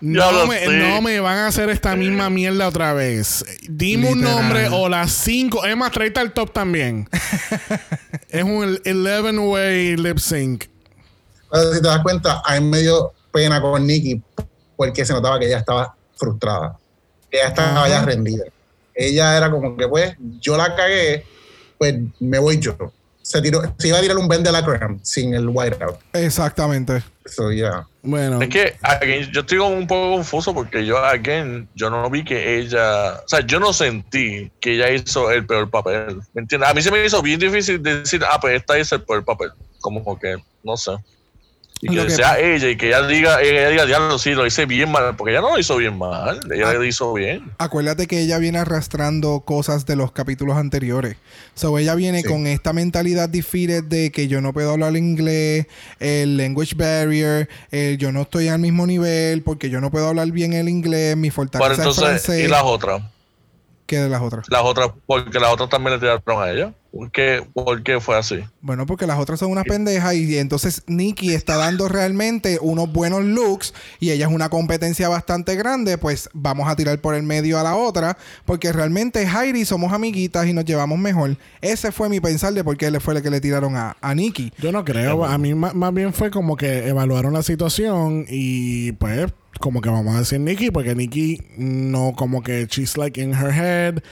No, 0.00 0.48
me, 0.48 0.66
no 0.66 1.00
me 1.00 1.20
van 1.20 1.38
a 1.38 1.46
hacer 1.46 1.70
esta 1.70 1.94
misma 1.94 2.28
mierda 2.28 2.66
otra 2.66 2.92
vez. 2.92 3.44
Dime 3.68 4.10
un 4.10 4.20
nombre 4.20 4.66
o 4.68 4.88
las 4.88 5.12
cinco. 5.12 5.64
Es 5.64 5.76
más, 5.76 5.92
tráete 5.92 6.18
al 6.18 6.32
top 6.32 6.52
también. 6.52 7.08
es 8.28 8.42
un 8.42 8.78
11-way 8.78 9.96
lip 9.98 10.18
sync. 10.18 10.64
Pero 11.52 11.72
si 11.72 11.80
te 11.80 11.86
das 11.86 12.02
cuenta, 12.02 12.42
a 12.44 12.58
mí 12.58 12.66
me 12.66 12.80
dio 12.80 13.12
pena 13.30 13.60
con 13.60 13.86
Nikki 13.86 14.20
porque 14.82 15.04
se 15.04 15.12
notaba 15.12 15.38
que 15.38 15.46
ella 15.46 15.58
estaba 15.58 15.94
frustrada. 16.16 16.76
Ella 17.30 17.48
estaba 17.48 17.88
ya 17.88 18.04
rendida. 18.04 18.46
Ella 18.92 19.36
era 19.36 19.48
como 19.48 19.76
que, 19.76 19.86
pues, 19.86 20.16
yo 20.40 20.56
la 20.56 20.74
cagué, 20.74 21.24
pues 21.78 21.94
me 22.18 22.40
voy 22.40 22.58
yo. 22.58 22.76
Se, 23.22 23.40
tiró, 23.40 23.62
se 23.78 23.88
iba 23.88 23.98
a 23.98 24.00
tirar 24.00 24.16
un 24.16 24.26
Ben 24.26 24.42
de 24.42 24.50
la 24.50 24.64
creme 24.64 24.98
sin 25.02 25.34
el 25.34 25.48
whiteout. 25.48 26.00
Exactamente. 26.12 27.00
Eso 27.24 27.52
ya. 27.52 27.86
Bueno, 28.02 28.42
Es 28.42 28.48
que 28.48 28.76
again, 28.82 29.30
yo 29.30 29.42
estoy 29.42 29.58
como 29.58 29.76
un 29.76 29.86
poco 29.86 30.16
confuso 30.16 30.52
porque 30.52 30.84
yo, 30.84 30.98
again, 30.98 31.68
yo 31.76 31.88
no 31.88 32.10
vi 32.10 32.24
que 32.24 32.58
ella, 32.58 33.20
o 33.24 33.28
sea, 33.28 33.46
yo 33.46 33.60
no 33.60 33.72
sentí 33.72 34.50
que 34.60 34.74
ella 34.74 34.90
hizo 34.90 35.30
el 35.30 35.46
peor 35.46 35.70
papel. 35.70 36.20
¿Me 36.34 36.42
entiendes? 36.42 36.68
A 36.68 36.74
mí 36.74 36.82
se 36.82 36.90
me 36.90 37.06
hizo 37.06 37.22
bien 37.22 37.38
difícil 37.38 37.80
decir, 37.80 38.20
ah, 38.28 38.40
pues 38.40 38.56
esta 38.56 38.76
hizo 38.76 38.96
el 38.96 39.04
peor 39.04 39.24
papel. 39.24 39.52
Como 39.80 40.18
que, 40.18 40.38
no 40.64 40.76
sé. 40.76 40.90
Y 41.84 41.88
que, 41.88 42.04
que- 42.04 42.10
sea 42.10 42.38
ella 42.38 42.70
y 42.70 42.76
que 42.76 42.86
ella 42.86 43.04
diga, 43.08 43.42
ella 43.42 43.68
diga, 43.68 43.84
diablo, 43.86 44.16
sí, 44.16 44.30
lo 44.34 44.46
hice 44.46 44.66
bien 44.66 44.92
mal, 44.92 45.16
porque 45.16 45.32
ella 45.32 45.40
no 45.40 45.50
lo 45.52 45.58
hizo 45.58 45.76
bien 45.76 45.98
mal, 45.98 46.38
ella 46.54 46.70
Ah. 46.70 46.74
lo 46.74 46.84
hizo 46.84 47.12
bien. 47.12 47.50
Acuérdate 47.58 48.06
que 48.06 48.20
ella 48.20 48.38
viene 48.38 48.58
arrastrando 48.58 49.40
cosas 49.40 49.84
de 49.84 49.96
los 49.96 50.12
capítulos 50.12 50.56
anteriores. 50.56 51.16
So 51.54 51.76
ella 51.78 51.96
viene 51.96 52.22
Sí. 52.22 52.28
con 52.28 52.46
esta 52.46 52.72
mentalidad 52.72 53.28
defeated 53.28 53.82
de 53.82 54.12
que 54.12 54.28
yo 54.28 54.40
no 54.40 54.52
puedo 54.52 54.70
hablar 54.70 54.96
inglés, 54.96 55.66
el 55.98 56.36
language 56.36 56.76
barrier, 56.76 57.48
el 57.72 57.98
yo 57.98 58.12
no 58.12 58.22
estoy 58.22 58.46
al 58.46 58.60
mismo 58.60 58.86
nivel 58.86 59.42
porque 59.42 59.68
yo 59.68 59.80
no 59.80 59.90
puedo 59.90 60.06
hablar 60.08 60.30
bien 60.30 60.52
el 60.52 60.68
inglés, 60.68 61.16
mi 61.16 61.30
Bueno, 61.30 61.34
fortaleza 61.34 61.72
es 61.72 61.78
entonces, 61.80 62.04
francés. 62.04 62.44
y 62.44 62.48
las 62.48 62.62
otras, 62.62 63.02
¿Qué 63.92 63.98
de 63.98 64.08
las 64.08 64.22
otras? 64.22 64.46
las 64.48 64.62
otras, 64.64 64.88
porque 65.06 65.38
las 65.38 65.52
otras 65.52 65.68
también 65.68 65.92
le 65.92 66.00
tiraron 66.00 66.42
a 66.42 66.50
ella. 66.50 66.72
¿Por 66.90 67.10
qué, 67.10 67.46
por 67.52 67.82
qué 67.82 68.00
fue 68.00 68.16
así? 68.16 68.40
Bueno, 68.62 68.86
porque 68.86 69.06
las 69.06 69.18
otras 69.18 69.38
son 69.38 69.50
unas 69.50 69.64
pendejas 69.64 70.14
y 70.14 70.38
entonces 70.38 70.82
Nikki 70.86 71.34
está 71.34 71.56
dando 71.56 71.88
realmente 71.88 72.58
unos 72.62 72.90
buenos 72.90 73.22
looks 73.22 73.74
y 74.00 74.12
ella 74.12 74.26
es 74.28 74.32
una 74.32 74.48
competencia 74.48 75.10
bastante 75.10 75.56
grande, 75.56 75.98
pues 75.98 76.30
vamos 76.32 76.68
a 76.70 76.76
tirar 76.76 76.98
por 77.00 77.14
el 77.14 77.22
medio 77.22 77.58
a 77.58 77.62
la 77.62 77.76
otra 77.76 78.16
porque 78.46 78.72
realmente 78.72 79.26
Heidi 79.26 79.66
somos 79.66 79.92
amiguitas 79.92 80.46
y 80.46 80.54
nos 80.54 80.64
llevamos 80.64 80.98
mejor. 80.98 81.36
Ese 81.60 81.92
fue 81.92 82.08
mi 82.08 82.20
pensar 82.20 82.54
de 82.54 82.64
por 82.64 82.78
qué 82.78 82.90
le 82.90 82.98
fue 83.00 83.14
el 83.14 83.22
que 83.22 83.28
le 83.30 83.42
tiraron 83.42 83.76
a, 83.76 83.96
a 84.00 84.14
Nikki. 84.14 84.52
Yo 84.58 84.72
no 84.72 84.84
creo. 84.86 85.24
A 85.26 85.36
mí 85.36 85.54
ma- 85.54 85.72
más 85.74 85.92
bien 85.92 86.14
fue 86.14 86.30
como 86.30 86.56
que 86.56 86.88
evaluaron 86.88 87.32
la 87.34 87.42
situación 87.42 88.24
y 88.28 88.92
pues 88.92 89.32
como 89.60 89.80
que 89.80 89.88
vamos 89.88 90.14
a 90.14 90.20
decir 90.20 90.40
Nikki 90.40 90.70
porque 90.70 90.94
Nikki 90.94 91.40
no 91.56 92.14
como 92.16 92.42
que 92.42 92.66
she's 92.66 92.96
like 92.96 93.20
in 93.20 93.32
her 93.34 93.52
head 93.52 94.02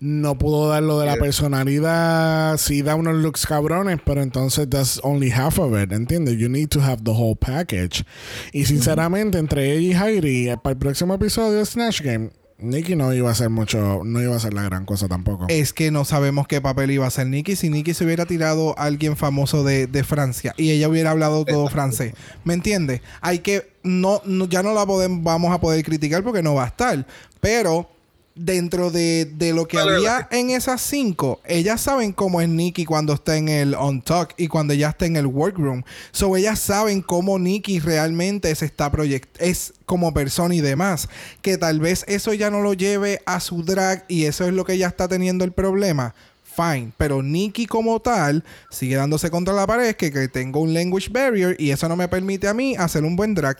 no 0.00 0.36
pudo 0.36 0.68
dar 0.68 0.82
lo 0.82 0.98
de 0.98 1.06
la 1.06 1.16
personalidad 1.16 2.56
sí 2.58 2.82
da 2.82 2.94
unos 2.94 3.16
looks 3.16 3.46
cabrones 3.46 4.00
pero 4.04 4.22
entonces 4.22 4.68
that's 4.68 5.00
only 5.02 5.30
half 5.30 5.58
of 5.58 5.80
it 5.80 5.92
¿entiendes? 5.92 6.36
you 6.38 6.48
need 6.48 6.68
to 6.68 6.80
have 6.80 7.02
the 7.04 7.12
whole 7.12 7.36
package 7.36 8.04
y 8.52 8.64
sinceramente 8.64 9.38
entre 9.38 9.72
ella 9.72 9.80
y 9.80 9.94
Heidi 9.94 10.48
eh, 10.48 10.56
para 10.56 10.72
el 10.72 10.78
próximo 10.78 11.14
episodio 11.14 11.58
de 11.58 11.66
Snatch 11.66 12.02
Game 12.02 12.30
Nikki 12.58 12.96
no 12.96 13.12
iba 13.12 13.28
a 13.28 13.32
hacer 13.32 13.50
mucho 13.50 14.02
no 14.04 14.22
iba 14.22 14.32
a 14.32 14.36
hacer 14.36 14.54
la 14.54 14.62
gran 14.62 14.86
cosa 14.86 15.08
tampoco 15.08 15.46
Es 15.48 15.72
que 15.72 15.90
no 15.90 16.04
sabemos 16.04 16.46
qué 16.46 16.60
papel 16.60 16.90
iba 16.90 17.04
a 17.04 17.08
hacer 17.08 17.26
Nikki. 17.26 17.54
Si 17.56 17.68
Nikki 17.68 17.92
se 17.92 18.04
hubiera 18.04 18.24
tirado 18.24 18.78
a 18.78 18.84
alguien 18.84 19.16
famoso 19.16 19.62
de, 19.62 19.86
de 19.86 20.04
Francia 20.04 20.54
y 20.56 20.70
ella 20.70 20.88
hubiera 20.88 21.10
hablado 21.10 21.44
todo 21.44 21.68
francés. 21.68 22.14
¿Me 22.44 22.54
entiendes? 22.54 23.02
Hay 23.20 23.40
que. 23.40 23.75
No, 23.86 24.20
no- 24.24 24.46
ya 24.46 24.62
no 24.62 24.74
la 24.74 24.84
podemos, 24.84 25.22
vamos 25.22 25.52
a 25.54 25.60
poder 25.60 25.84
criticar 25.84 26.22
porque 26.22 26.42
no 26.42 26.54
va 26.54 26.64
a 26.64 26.68
estar. 26.68 27.06
Pero 27.40 27.88
dentro 28.34 28.90
de, 28.90 29.24
de 29.24 29.54
lo 29.54 29.66
que 29.66 29.78
Vale, 29.78 29.96
había 29.96 30.28
en 30.30 30.50
esas 30.50 30.82
cinco, 30.82 31.40
ellas 31.46 31.80
saben 31.80 32.12
cómo 32.12 32.42
es 32.42 32.48
Nikki 32.50 32.84
cuando 32.84 33.14
está 33.14 33.38
en 33.38 33.48
el 33.48 33.74
on 33.74 34.02
talk 34.02 34.34
y 34.36 34.48
cuando 34.48 34.74
ella 34.74 34.90
está 34.90 35.06
en 35.06 35.16
el 35.16 35.26
workroom. 35.26 35.82
So 36.12 36.36
ellas 36.36 36.58
saben 36.58 37.00
cómo 37.00 37.38
Nikki 37.38 37.80
realmente 37.80 38.54
se 38.54 38.66
está 38.66 38.92
proyect 38.92 39.40
es 39.40 39.72
como 39.86 40.12
persona 40.12 40.54
y 40.54 40.60
demás. 40.60 41.08
Que 41.40 41.56
tal 41.56 41.80
vez 41.80 42.04
eso 42.08 42.34
ya 42.34 42.50
no 42.50 42.60
lo 42.60 42.74
lleve 42.74 43.22
a 43.24 43.40
su 43.40 43.62
drag 43.64 44.04
y 44.06 44.24
eso 44.26 44.46
es 44.46 44.52
lo 44.52 44.64
que 44.66 44.74
ella 44.74 44.88
está 44.88 45.08
teniendo 45.08 45.44
el 45.44 45.52
problema. 45.52 46.14
Fine, 46.56 46.92
pero 46.96 47.22
Nikki 47.22 47.66
como 47.66 48.00
tal 48.00 48.42
sigue 48.70 48.96
dándose 48.96 49.30
contra 49.30 49.52
la 49.52 49.66
pared 49.66 49.94
que, 49.94 50.10
que 50.10 50.28
tengo 50.28 50.60
un 50.60 50.72
language 50.72 51.10
barrier 51.10 51.54
y 51.58 51.70
eso 51.70 51.86
no 51.86 51.96
me 51.96 52.08
permite 52.08 52.48
a 52.48 52.54
mí 52.54 52.74
hacer 52.76 53.04
un 53.04 53.14
buen 53.14 53.34
drag. 53.34 53.58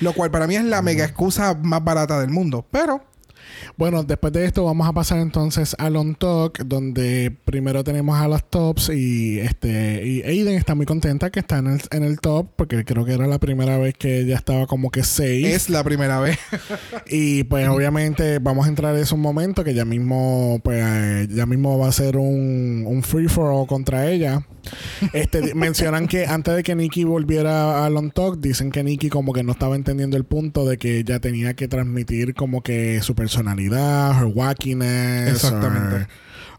Lo 0.00 0.14
cual 0.14 0.30
para 0.30 0.46
mí 0.46 0.56
es 0.56 0.64
la 0.64 0.80
mega 0.80 1.04
excusa 1.04 1.54
más 1.54 1.84
barata 1.84 2.20
del 2.20 2.30
mundo. 2.30 2.64
Pero 2.70 3.02
Bueno, 3.76 4.02
después 4.02 4.32
de 4.32 4.44
esto 4.44 4.64
vamos 4.64 4.88
a 4.88 4.92
pasar 4.92 5.18
entonces 5.18 5.74
al 5.78 5.96
On 5.96 6.14
Talk, 6.14 6.58
donde 6.64 7.34
primero 7.44 7.84
tenemos 7.84 8.18
a 8.18 8.28
las 8.28 8.48
tops 8.48 8.90
y 8.90 9.38
este 9.40 10.06
y 10.06 10.22
Aiden 10.22 10.54
está 10.54 10.74
muy 10.74 10.86
contenta 10.86 11.30
que 11.30 11.40
está 11.40 11.58
en 11.58 11.68
el, 11.68 11.80
en 11.90 12.04
el 12.04 12.20
top, 12.20 12.48
porque 12.56 12.84
creo 12.84 13.04
que 13.04 13.14
era 13.14 13.26
la 13.26 13.38
primera 13.38 13.78
vez 13.78 13.94
que 13.94 14.20
ella 14.20 14.36
estaba 14.36 14.66
como 14.66 14.90
que 14.90 15.02
safe. 15.02 15.54
es 15.54 15.70
la 15.70 15.84
primera 15.84 16.20
vez. 16.20 16.38
Y 17.10 17.44
pues 17.44 17.68
obviamente 17.68 18.38
vamos 18.38 18.66
a 18.66 18.68
entrar 18.68 18.94
en 18.94 19.02
ese 19.02 19.16
momento 19.16 19.64
que 19.64 19.74
ya 19.74 19.84
mismo, 19.84 20.60
pues 20.62 21.28
ya 21.28 21.46
mismo 21.46 21.78
va 21.78 21.88
a 21.88 21.92
ser 21.92 22.16
un, 22.16 22.84
un 22.86 23.02
free 23.02 23.28
for 23.28 23.50
all 23.50 23.66
contra 23.66 24.10
ella. 24.10 24.46
Este, 25.12 25.54
mencionan 25.54 26.06
que 26.08 26.26
antes 26.26 26.54
de 26.56 26.62
que 26.62 26.74
Nikki 26.74 27.04
volviera 27.04 27.84
a 27.84 27.90
Long 27.90 28.12
Talk, 28.12 28.38
dicen 28.40 28.70
que 28.70 28.82
Nikki 28.82 29.08
como 29.08 29.32
que 29.32 29.42
no 29.42 29.52
estaba 29.52 29.76
entendiendo 29.76 30.16
el 30.16 30.24
punto 30.24 30.64
de 30.66 30.76
que 30.78 30.98
ella 30.98 31.20
tenía 31.20 31.54
que 31.54 31.68
transmitir 31.68 32.34
como 32.34 32.62
que 32.62 33.00
su 33.02 33.14
personalidad, 33.14 34.18
her 34.20 34.30
wackiness. 34.34 35.30
Exactamente. 35.32 36.06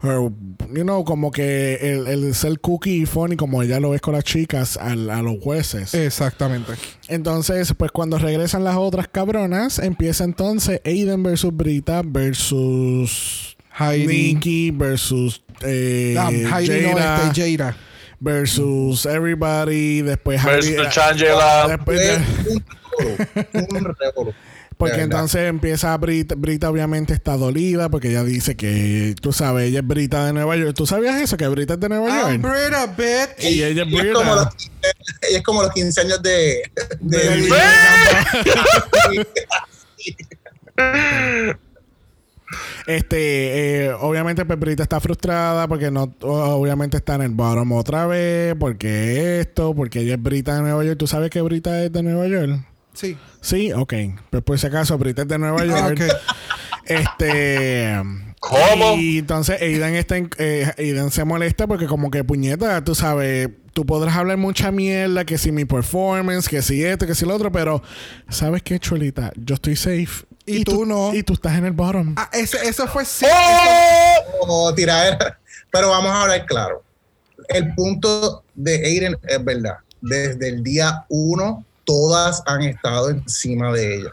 Her, 0.02 0.30
you 0.74 0.82
know, 0.82 1.04
como 1.04 1.30
que 1.30 1.74
el, 1.82 2.06
el 2.06 2.34
ser 2.34 2.58
cookie 2.60 3.02
y 3.02 3.06
funny 3.06 3.36
como 3.36 3.62
ella 3.62 3.80
lo 3.80 3.90
ves 3.90 4.00
con 4.00 4.14
las 4.14 4.24
chicas 4.24 4.78
al- 4.78 5.10
a 5.10 5.20
los 5.20 5.38
jueces. 5.42 5.92
Exactamente. 5.92 6.72
Entonces, 7.08 7.74
pues 7.76 7.90
cuando 7.90 8.16
regresan 8.16 8.64
las 8.64 8.76
otras 8.76 9.08
cabronas, 9.08 9.78
empieza 9.78 10.24
entonces 10.24 10.80
Aiden 10.86 11.22
versus 11.22 11.54
Brita 11.54 12.00
versus 12.02 13.56
Heidi. 13.78 14.06
Nikki 14.34 14.70
versus 14.70 15.42
eh, 15.62 16.16
Ah, 16.18 16.30
no, 16.30 16.58
este, 16.58 16.90
Jada. 17.58 17.76
Versus 18.20 19.04
everybody. 19.06 20.02
Después 20.02 20.42
Versus 20.44 20.88
Changela. 20.90 21.66
después 21.68 22.00
Fue 22.00 22.18
de- 23.06 23.18
un 23.76 23.84
revolú, 23.98 24.32
porque 24.76 25.00
entonces 25.02 25.48
empieza 25.48 25.96
Brita, 25.96 26.34
Brita 26.36 26.68
obviamente 26.70 27.12
está 27.12 27.36
dolida 27.36 27.88
porque 27.90 28.08
ella 28.10 28.24
dice 28.24 28.56
que 28.56 29.14
tú 29.20 29.32
sabes, 29.32 29.68
ella 29.68 29.80
es 29.80 29.86
Brita 29.86 30.24
de 30.26 30.32
Nueva 30.32 30.56
York. 30.56 30.74
¿Tú 30.74 30.86
sabías 30.86 31.20
eso? 31.20 31.36
Que 31.36 31.46
Brita 31.48 31.74
es 31.74 31.80
de 31.80 31.88
Nueva 31.88 32.08
I'm 32.08 32.42
York. 32.42 32.54
Brita, 32.54 32.86
bitch. 32.86 33.44
Y 33.44 33.62
ella 33.62 33.82
es 33.84 33.88
Y 33.88 33.96
es, 33.98 34.12
como 34.14 34.34
los, 34.34 34.44
Brita. 34.46 34.56
15 34.56 34.72
ella 35.28 35.38
es 35.38 35.44
como 35.44 35.62
los 35.62 35.72
15 35.72 36.00
años 36.00 36.22
de, 36.22 36.62
de, 37.00 37.18
De- 37.18 37.48
Este, 42.86 43.86
eh, 43.86 43.92
obviamente 44.00 44.44
pues 44.44 44.58
Brita 44.58 44.82
está 44.82 45.00
frustrada 45.00 45.68
porque 45.68 45.90
no, 45.90 46.12
obviamente 46.22 46.96
está 46.96 47.14
en 47.16 47.22
el 47.22 47.30
bottom 47.30 47.72
otra 47.72 48.06
vez, 48.06 48.54
porque 48.58 49.40
esto, 49.40 49.74
porque 49.74 50.00
ella 50.00 50.14
es 50.14 50.22
Brita 50.22 50.54
de 50.56 50.62
Nueva 50.62 50.84
York. 50.84 50.98
¿Tú 50.98 51.06
sabes 51.06 51.30
que 51.30 51.40
Brita 51.42 51.82
es 51.84 51.92
de 51.92 52.02
Nueva 52.02 52.26
York? 52.26 52.64
Sí. 52.92 53.16
Sí, 53.40 53.72
ok. 53.72 53.94
Pues 54.30 54.42
por 54.42 54.58
si 54.58 54.66
acaso, 54.66 54.98
Brita 54.98 55.22
es 55.22 55.28
de 55.28 55.38
Nueva 55.38 55.64
York. 55.64 56.02
Este. 56.86 57.94
¿Cómo? 58.40 58.96
Y 58.96 59.18
entonces 59.18 59.60
Aidan, 59.60 59.94
está 59.94 60.16
en- 60.16 60.30
eh, 60.38 60.72
Aidan 60.78 61.10
se 61.10 61.24
molesta 61.24 61.66
porque, 61.68 61.86
como 61.86 62.10
que 62.10 62.24
puñeta, 62.24 62.82
tú 62.82 62.94
sabes, 62.94 63.50
tú 63.74 63.84
podrás 63.86 64.16
hablar 64.16 64.38
mucha 64.38 64.72
mierda, 64.72 65.24
que 65.24 65.38
si 65.38 65.52
mi 65.52 65.66
performance, 65.66 66.48
que 66.48 66.62
si 66.62 66.82
esto, 66.82 67.06
que 67.06 67.14
si 67.14 67.26
lo 67.26 67.34
otro, 67.34 67.52
pero 67.52 67.82
¿sabes 68.28 68.62
qué, 68.62 68.78
Chulita? 68.80 69.30
Yo 69.36 69.54
estoy 69.54 69.76
safe. 69.76 70.24
Y 70.58 70.64
tú 70.64 70.84
no. 70.86 71.14
Y 71.14 71.22
tú 71.22 71.34
estás 71.34 71.56
en 71.56 71.66
el 71.66 71.72
bottom. 71.72 72.14
Ah, 72.16 72.28
ese, 72.32 72.56
eso 72.68 72.86
fue 72.86 73.04
sí. 73.04 73.26
como 74.40 74.74
tiradera. 74.74 75.38
Pero 75.70 75.90
vamos 75.90 76.10
a 76.10 76.22
hablar 76.22 76.46
claro. 76.46 76.82
El 77.48 77.74
punto 77.74 78.42
de 78.54 78.74
Aiden 78.86 79.18
es 79.26 79.44
verdad. 79.44 79.78
Desde 80.00 80.48
el 80.48 80.62
día 80.62 81.04
uno, 81.08 81.64
todas 81.84 82.42
han 82.46 82.62
estado 82.62 83.10
encima 83.10 83.72
de 83.72 83.96
ella. 83.96 84.10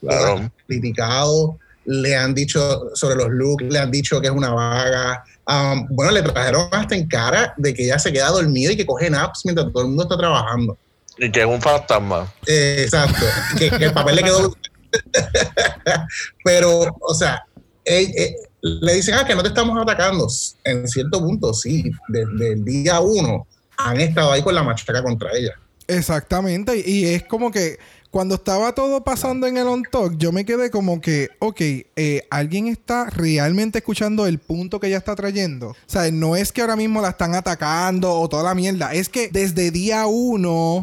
Claro. 0.00 0.38
han 0.38 0.52
criticado, 0.66 1.58
le 1.84 2.16
han 2.16 2.34
dicho 2.34 2.90
sobre 2.94 3.16
los 3.16 3.28
looks, 3.30 3.64
le 3.64 3.78
han 3.78 3.90
dicho 3.90 4.20
que 4.20 4.28
es 4.28 4.32
una 4.32 4.50
vaga. 4.50 5.24
Um, 5.46 5.86
bueno, 5.90 6.12
le 6.12 6.22
trajeron 6.22 6.68
hasta 6.72 6.94
en 6.94 7.06
cara 7.08 7.52
de 7.56 7.74
que 7.74 7.84
ella 7.84 7.98
se 7.98 8.12
queda 8.12 8.28
dormida 8.28 8.72
y 8.72 8.76
que 8.76 8.86
coge 8.86 9.10
naps 9.10 9.42
mientras 9.44 9.70
todo 9.72 9.82
el 9.82 9.88
mundo 9.88 10.04
está 10.04 10.16
trabajando. 10.16 10.78
Y 11.18 11.30
que 11.30 11.40
es 11.40 11.46
un 11.46 11.60
fantasma. 11.60 12.32
Eh, 12.46 12.82
exacto. 12.84 13.26
que, 13.58 13.70
que 13.70 13.84
el 13.84 13.92
papel 13.92 14.16
le 14.16 14.22
quedó. 14.22 14.54
Pero, 16.44 16.96
o 17.00 17.14
sea, 17.14 17.42
eh, 17.84 18.12
eh, 18.16 18.36
le 18.62 18.94
dicen, 18.94 19.14
ah, 19.14 19.26
que 19.26 19.34
no 19.34 19.42
te 19.42 19.48
estamos 19.48 19.80
atacando. 19.80 20.26
En 20.64 20.86
cierto 20.88 21.20
punto, 21.20 21.54
sí. 21.54 21.90
Desde 22.08 22.52
el 22.52 22.64
día 22.64 23.00
uno 23.00 23.46
han 23.76 24.00
estado 24.00 24.32
ahí 24.32 24.42
con 24.42 24.54
la 24.54 24.62
machaca 24.62 25.02
contra 25.02 25.30
ella. 25.34 25.52
Exactamente. 25.86 26.82
Y 26.84 27.06
es 27.06 27.24
como 27.24 27.50
que 27.50 27.78
cuando 28.10 28.36
estaba 28.36 28.74
todo 28.74 29.02
pasando 29.04 29.46
en 29.46 29.56
el 29.56 29.66
on 29.66 29.82
talk, 29.84 30.16
yo 30.16 30.32
me 30.32 30.44
quedé 30.44 30.70
como 30.70 31.00
que, 31.00 31.28
ok, 31.38 31.60
eh, 31.60 32.22
alguien 32.30 32.66
está 32.66 33.06
realmente 33.08 33.78
escuchando 33.78 34.26
el 34.26 34.38
punto 34.38 34.80
que 34.80 34.88
ella 34.88 34.98
está 34.98 35.14
trayendo. 35.14 35.70
O 35.70 35.76
sea, 35.86 36.10
no 36.10 36.36
es 36.36 36.52
que 36.52 36.60
ahora 36.60 36.76
mismo 36.76 37.00
la 37.00 37.10
están 37.10 37.34
atacando 37.34 38.12
o 38.12 38.28
toda 38.28 38.42
la 38.42 38.54
mierda. 38.54 38.92
Es 38.92 39.08
que 39.08 39.28
desde 39.28 39.70
día 39.70 40.06
uno, 40.06 40.76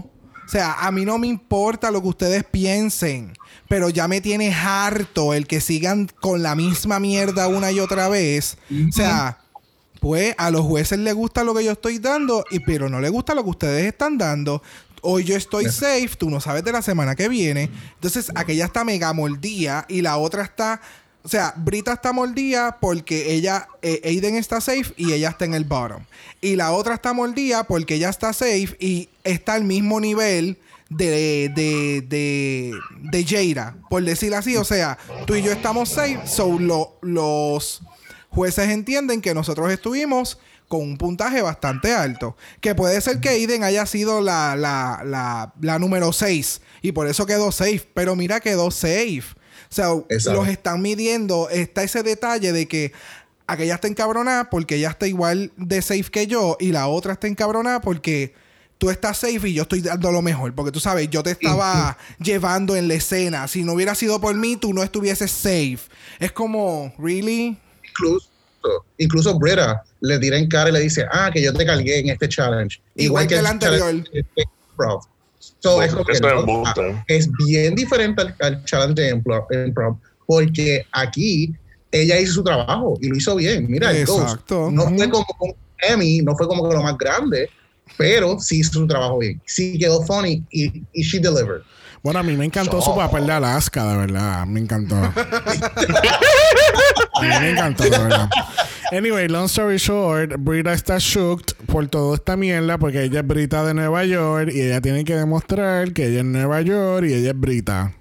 o 0.47 0.49
sea, 0.49 0.73
a 0.73 0.91
mí 0.91 1.03
no 1.03 1.17
me 1.17 1.27
importa 1.27 1.91
lo 1.91 2.01
que 2.01 2.07
ustedes 2.07 2.43
piensen. 2.45 3.33
Pero 3.67 3.89
ya 3.89 4.07
me 4.07 4.21
tiene 4.21 4.53
harto 4.53 5.33
el 5.33 5.47
que 5.47 5.61
sigan 5.61 6.09
con 6.21 6.41
la 6.41 6.55
misma 6.55 6.99
mierda 6.99 7.47
una 7.47 7.71
y 7.71 7.79
otra 7.79 8.07
vez. 8.07 8.57
O 8.89 8.91
sea, 8.91 9.39
pues 9.99 10.35
a 10.37 10.51
los 10.51 10.61
jueces 10.61 10.99
les 10.99 11.13
gusta 11.13 11.43
lo 11.43 11.53
que 11.53 11.63
yo 11.63 11.71
estoy 11.71 11.99
dando, 11.99 12.45
y, 12.49 12.59
pero 12.59 12.89
no 12.89 12.99
les 12.99 13.11
gusta 13.11 13.35
lo 13.35 13.43
que 13.43 13.49
ustedes 13.49 13.85
están 13.85 14.17
dando. 14.17 14.61
Hoy 15.01 15.23
yo 15.23 15.35
estoy 15.35 15.65
safe, 15.65 16.11
tú 16.17 16.29
no 16.29 16.41
sabes 16.41 16.63
de 16.63 16.71
la 16.71 16.81
semana 16.81 17.15
que 17.15 17.29
viene. 17.29 17.69
Entonces, 17.95 18.31
aquella 18.35 18.65
está 18.65 18.83
mega 18.83 19.13
mordida 19.13 19.85
y 19.87 20.01
la 20.01 20.17
otra 20.17 20.43
está. 20.43 20.81
O 21.23 21.29
sea, 21.29 21.53
Brita 21.57 21.93
está 21.93 22.13
mordida 22.13 22.77
porque 22.79 23.33
ella, 23.33 23.67
eh, 23.81 24.01
Aiden 24.05 24.35
está 24.35 24.61
safe 24.61 24.93
y 24.95 25.11
ella 25.11 25.29
está 25.29 25.45
en 25.45 25.53
el 25.53 25.65
bottom. 25.65 26.03
Y 26.41 26.55
la 26.55 26.71
otra 26.71 26.95
está 26.95 27.13
mordida 27.13 27.65
porque 27.65 27.95
ella 27.95 28.09
está 28.09 28.31
safe 28.31 28.75
y 28.79 29.09
está 29.23 29.53
al 29.53 29.65
mismo 29.65 29.99
nivel 29.99 30.57
de, 30.89 31.49
de, 31.53 32.01
de, 32.07 32.73
de 33.11 33.25
Jada, 33.25 33.75
por 33.89 34.03
decirlo 34.03 34.37
así. 34.37 34.55
O 34.57 34.63
sea, 34.63 34.97
tú 35.25 35.35
y 35.35 35.41
yo 35.41 35.51
estamos 35.51 35.89
safe, 35.89 36.21
so 36.25 36.57
lo- 36.59 36.97
los 37.01 37.81
jueces 38.29 38.69
entienden 38.69 39.21
que 39.21 39.33
nosotros 39.33 39.71
estuvimos 39.71 40.39
con 40.67 40.81
un 40.81 40.97
puntaje 40.97 41.41
bastante 41.41 41.93
alto. 41.93 42.35
Que 42.61 42.75
puede 42.75 42.99
ser 43.01 43.19
que 43.19 43.29
Aiden 43.29 43.63
haya 43.63 43.85
sido 43.85 44.21
la, 44.21 44.55
la, 44.55 45.01
la, 45.05 45.53
la 45.61 45.79
número 45.79 46.11
6 46.13 46.61
y 46.81 46.91
por 46.91 47.07
eso 47.07 47.25
quedó 47.25 47.51
safe. 47.51 47.87
Pero 47.93 48.15
mira, 48.15 48.39
quedó 48.39 48.69
safe. 48.71 49.23
O 49.69 49.73
sea, 49.73 49.87
Exacto. 50.09 50.39
los 50.39 50.47
están 50.49 50.81
midiendo. 50.81 51.49
Está 51.49 51.83
ese 51.83 52.03
detalle 52.03 52.51
de 52.53 52.67
que 52.67 52.91
aquella 53.47 53.75
está 53.75 53.87
encabronada 53.87 54.49
porque 54.49 54.75
ella 54.75 54.89
está 54.89 55.07
igual 55.07 55.51
de 55.55 55.81
safe 55.81 56.03
que 56.11 56.27
yo 56.27 56.57
y 56.59 56.71
la 56.73 56.87
otra 56.87 57.13
está 57.13 57.27
encabronada 57.27 57.79
porque 57.81 58.33
tú 58.77 58.89
estás 58.89 59.17
safe 59.17 59.49
y 59.49 59.53
yo 59.53 59.63
estoy 59.63 59.81
dando 59.81 60.11
lo 60.11 60.21
mejor. 60.21 60.53
Porque 60.53 60.71
tú 60.71 60.79
sabes, 60.79 61.09
yo 61.09 61.23
te 61.23 61.31
estaba 61.31 61.97
llevando 62.19 62.75
en 62.75 62.87
la 62.87 62.95
escena. 62.95 63.47
Si 63.47 63.63
no 63.63 63.73
hubiera 63.73 63.95
sido 63.95 64.19
por 64.19 64.35
mí, 64.35 64.55
tú 64.55 64.73
no 64.73 64.83
estuvieses 64.83 65.31
safe. 65.31 65.79
Es 66.19 66.31
como, 66.31 66.93
¿really? 66.97 67.57
Incluso, 67.89 68.27
incluso 68.97 69.37
Brita 69.39 69.83
le 70.01 70.19
tira 70.19 70.37
en 70.37 70.47
cara 70.47 70.69
y 70.69 70.73
le 70.73 70.79
dice, 70.81 71.05
ah, 71.11 71.29
que 71.33 71.41
yo 71.41 71.53
te 71.53 71.65
cargué 71.65 71.99
en 71.99 72.09
este 72.09 72.29
challenge. 72.29 72.79
Igual 72.95 73.27
que 73.27 73.35
el 73.35 73.45
anterior. 73.45 73.79
challenge 73.79 74.09
de 74.11 74.25
Improv. 74.71 75.01
So, 75.59 75.81
es 75.81 75.93
que, 75.93 76.19
no, 76.19 76.63
ah, 76.65 77.03
es 77.07 77.29
bien 77.45 77.73
diferente 77.73 78.21
al, 78.21 78.35
al 78.39 78.63
challenge 78.65 79.01
de 79.01 79.15
Impro- 79.15 79.47
Improv, 79.65 79.97
porque 80.27 80.85
aquí 80.91 81.53
ella 81.91 82.19
hizo 82.19 82.33
su 82.33 82.43
trabajo 82.43 82.97
y 83.01 83.07
lo 83.07 83.15
hizo 83.15 83.35
bien. 83.35 83.65
Mira, 83.69 83.91
el 83.91 84.05
Ghost 84.05 84.21
Exacto. 84.21 84.69
no 84.71 84.87
fue 84.89 85.09
como 85.09 85.25
un 85.39 85.55
Emmy, 85.79 86.21
no 86.21 86.35
fue 86.35 86.47
como 86.47 86.67
que 86.67 86.75
lo 86.75 86.83
más 86.83 86.97
grande, 86.97 87.49
pero 87.97 88.39
sí 88.39 88.59
hizo 88.59 88.73
su 88.73 88.87
trabajo 88.87 89.19
bien. 89.19 89.41
Sí 89.45 89.77
quedó 89.79 90.03
funny 90.05 90.43
y, 90.51 90.83
y 90.93 91.03
she 91.03 91.19
delivered. 91.19 91.63
Bueno, 92.03 92.19
a 92.19 92.23
mí 92.23 92.37
me 92.37 92.45
encantó 92.45 92.81
su 92.81 92.95
papel 92.95 93.25
de 93.25 93.33
Alaska, 93.33 93.85
de 93.91 93.97
verdad. 93.97 94.45
Me 94.45 94.61
encantó. 94.61 94.95
a 94.95 95.11
mí 97.21 97.27
me 97.27 97.49
encantó, 97.49 97.83
de 97.83 97.89
verdad. 97.89 98.29
Anyway, 98.91 99.27
long 99.27 99.45
story 99.45 99.77
short, 99.77 100.35
Brita 100.37 100.71
está 100.71 100.97
shocked 100.99 101.55
por 101.65 101.87
toda 101.87 102.15
esta 102.15 102.37
mierda 102.37 102.77
porque 102.77 103.03
ella 103.03 103.19
es 103.19 103.27
Brita 103.27 103.65
de 103.65 103.73
Nueva 103.73 104.05
York 104.05 104.51
y 104.53 104.61
ella 104.61 104.79
tiene 104.79 105.03
que 105.03 105.15
demostrar 105.15 105.91
que 105.91 106.07
ella 106.07 106.19
es 106.19 106.25
Nueva 106.25 106.61
York 106.61 107.05
y 107.09 107.13
ella 107.13 107.31
es 107.31 107.39
Brita. 107.39 107.93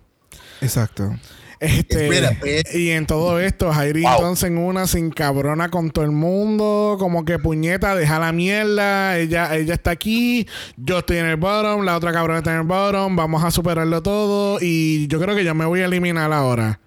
Exacto. 0.60 1.16
Este, 1.58 2.62
y 2.74 2.90
en 2.90 3.06
todo 3.06 3.40
esto, 3.40 3.72
Jairi 3.72 4.02
Wow. 4.02 4.12
entonces 4.16 4.50
en 4.50 4.58
una 4.58 4.86
sin 4.86 5.10
cabrona 5.10 5.70
con 5.70 5.90
todo 5.90 6.04
el 6.04 6.10
mundo, 6.10 6.96
como 6.98 7.24
que 7.24 7.38
puñeta, 7.38 7.94
deja 7.94 8.18
la 8.18 8.32
mierda, 8.32 9.16
ella, 9.18 9.54
ella 9.56 9.74
está 9.74 9.92
aquí, 9.92 10.46
yo 10.76 10.98
estoy 10.98 11.16
en 11.18 11.26
el 11.26 11.36
bottom, 11.36 11.84
la 11.84 11.96
otra 11.96 12.12
cabrona 12.12 12.38
está 12.38 12.52
en 12.52 12.60
el 12.60 12.66
bottom, 12.66 13.16
vamos 13.16 13.42
a 13.42 13.50
superarlo 13.50 14.02
todo 14.02 14.58
y 14.60 15.06
yo 15.08 15.18
creo 15.18 15.34
que 15.34 15.44
yo 15.44 15.54
me 15.54 15.64
voy 15.64 15.80
a 15.80 15.86
eliminar 15.86 16.30
ahora. 16.32 16.78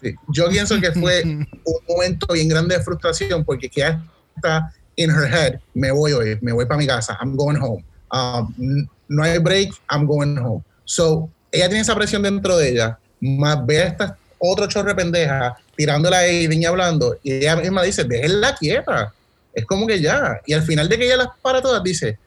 Sí. 0.00 0.14
Yo 0.28 0.48
pienso 0.48 0.80
que 0.80 0.92
fue 0.92 1.22
un 1.24 1.46
momento 1.88 2.32
bien 2.32 2.48
grande 2.48 2.78
de 2.78 2.82
frustración 2.82 3.44
porque 3.44 3.68
que 3.68 3.80
ya 3.80 4.02
está 4.36 4.72
in 4.96 5.10
her 5.10 5.32
head, 5.32 5.60
me 5.74 5.90
voy 5.90 6.12
hoy, 6.12 6.38
me 6.40 6.52
voy 6.52 6.66
para 6.66 6.78
mi 6.78 6.86
casa, 6.86 7.18
I'm 7.20 7.36
going 7.36 7.58
home. 7.60 7.84
Um, 8.12 8.86
no 9.08 9.22
hay 9.22 9.38
break, 9.38 9.74
I'm 9.90 10.06
going 10.06 10.36
home. 10.38 10.62
So, 10.84 11.28
ella 11.50 11.68
tiene 11.68 11.80
esa 11.82 11.94
presión 11.94 12.22
dentro 12.22 12.56
de 12.56 12.70
ella, 12.70 12.98
más 13.24 13.64
ve 13.64 13.82
a 13.82 13.86
esta 13.86 14.18
otro 14.38 14.66
chorre 14.66 14.94
pendeja 14.94 15.56
tirándola 15.76 16.18
a 16.18 16.20
Aiden 16.20 16.62
y 16.62 16.66
hablando, 16.66 17.16
y 17.22 17.32
ella 17.32 17.56
misma 17.56 17.82
dice, 17.82 18.04
déjenla 18.04 18.54
quieta. 18.54 19.12
Es 19.52 19.64
como 19.66 19.86
que 19.86 20.00
ya. 20.00 20.40
Y 20.46 20.52
al 20.52 20.62
final 20.62 20.88
de 20.88 20.98
que 20.98 21.06
ella 21.06 21.16
las 21.16 21.28
para 21.40 21.62
todas, 21.62 21.82
dice, 21.82 22.18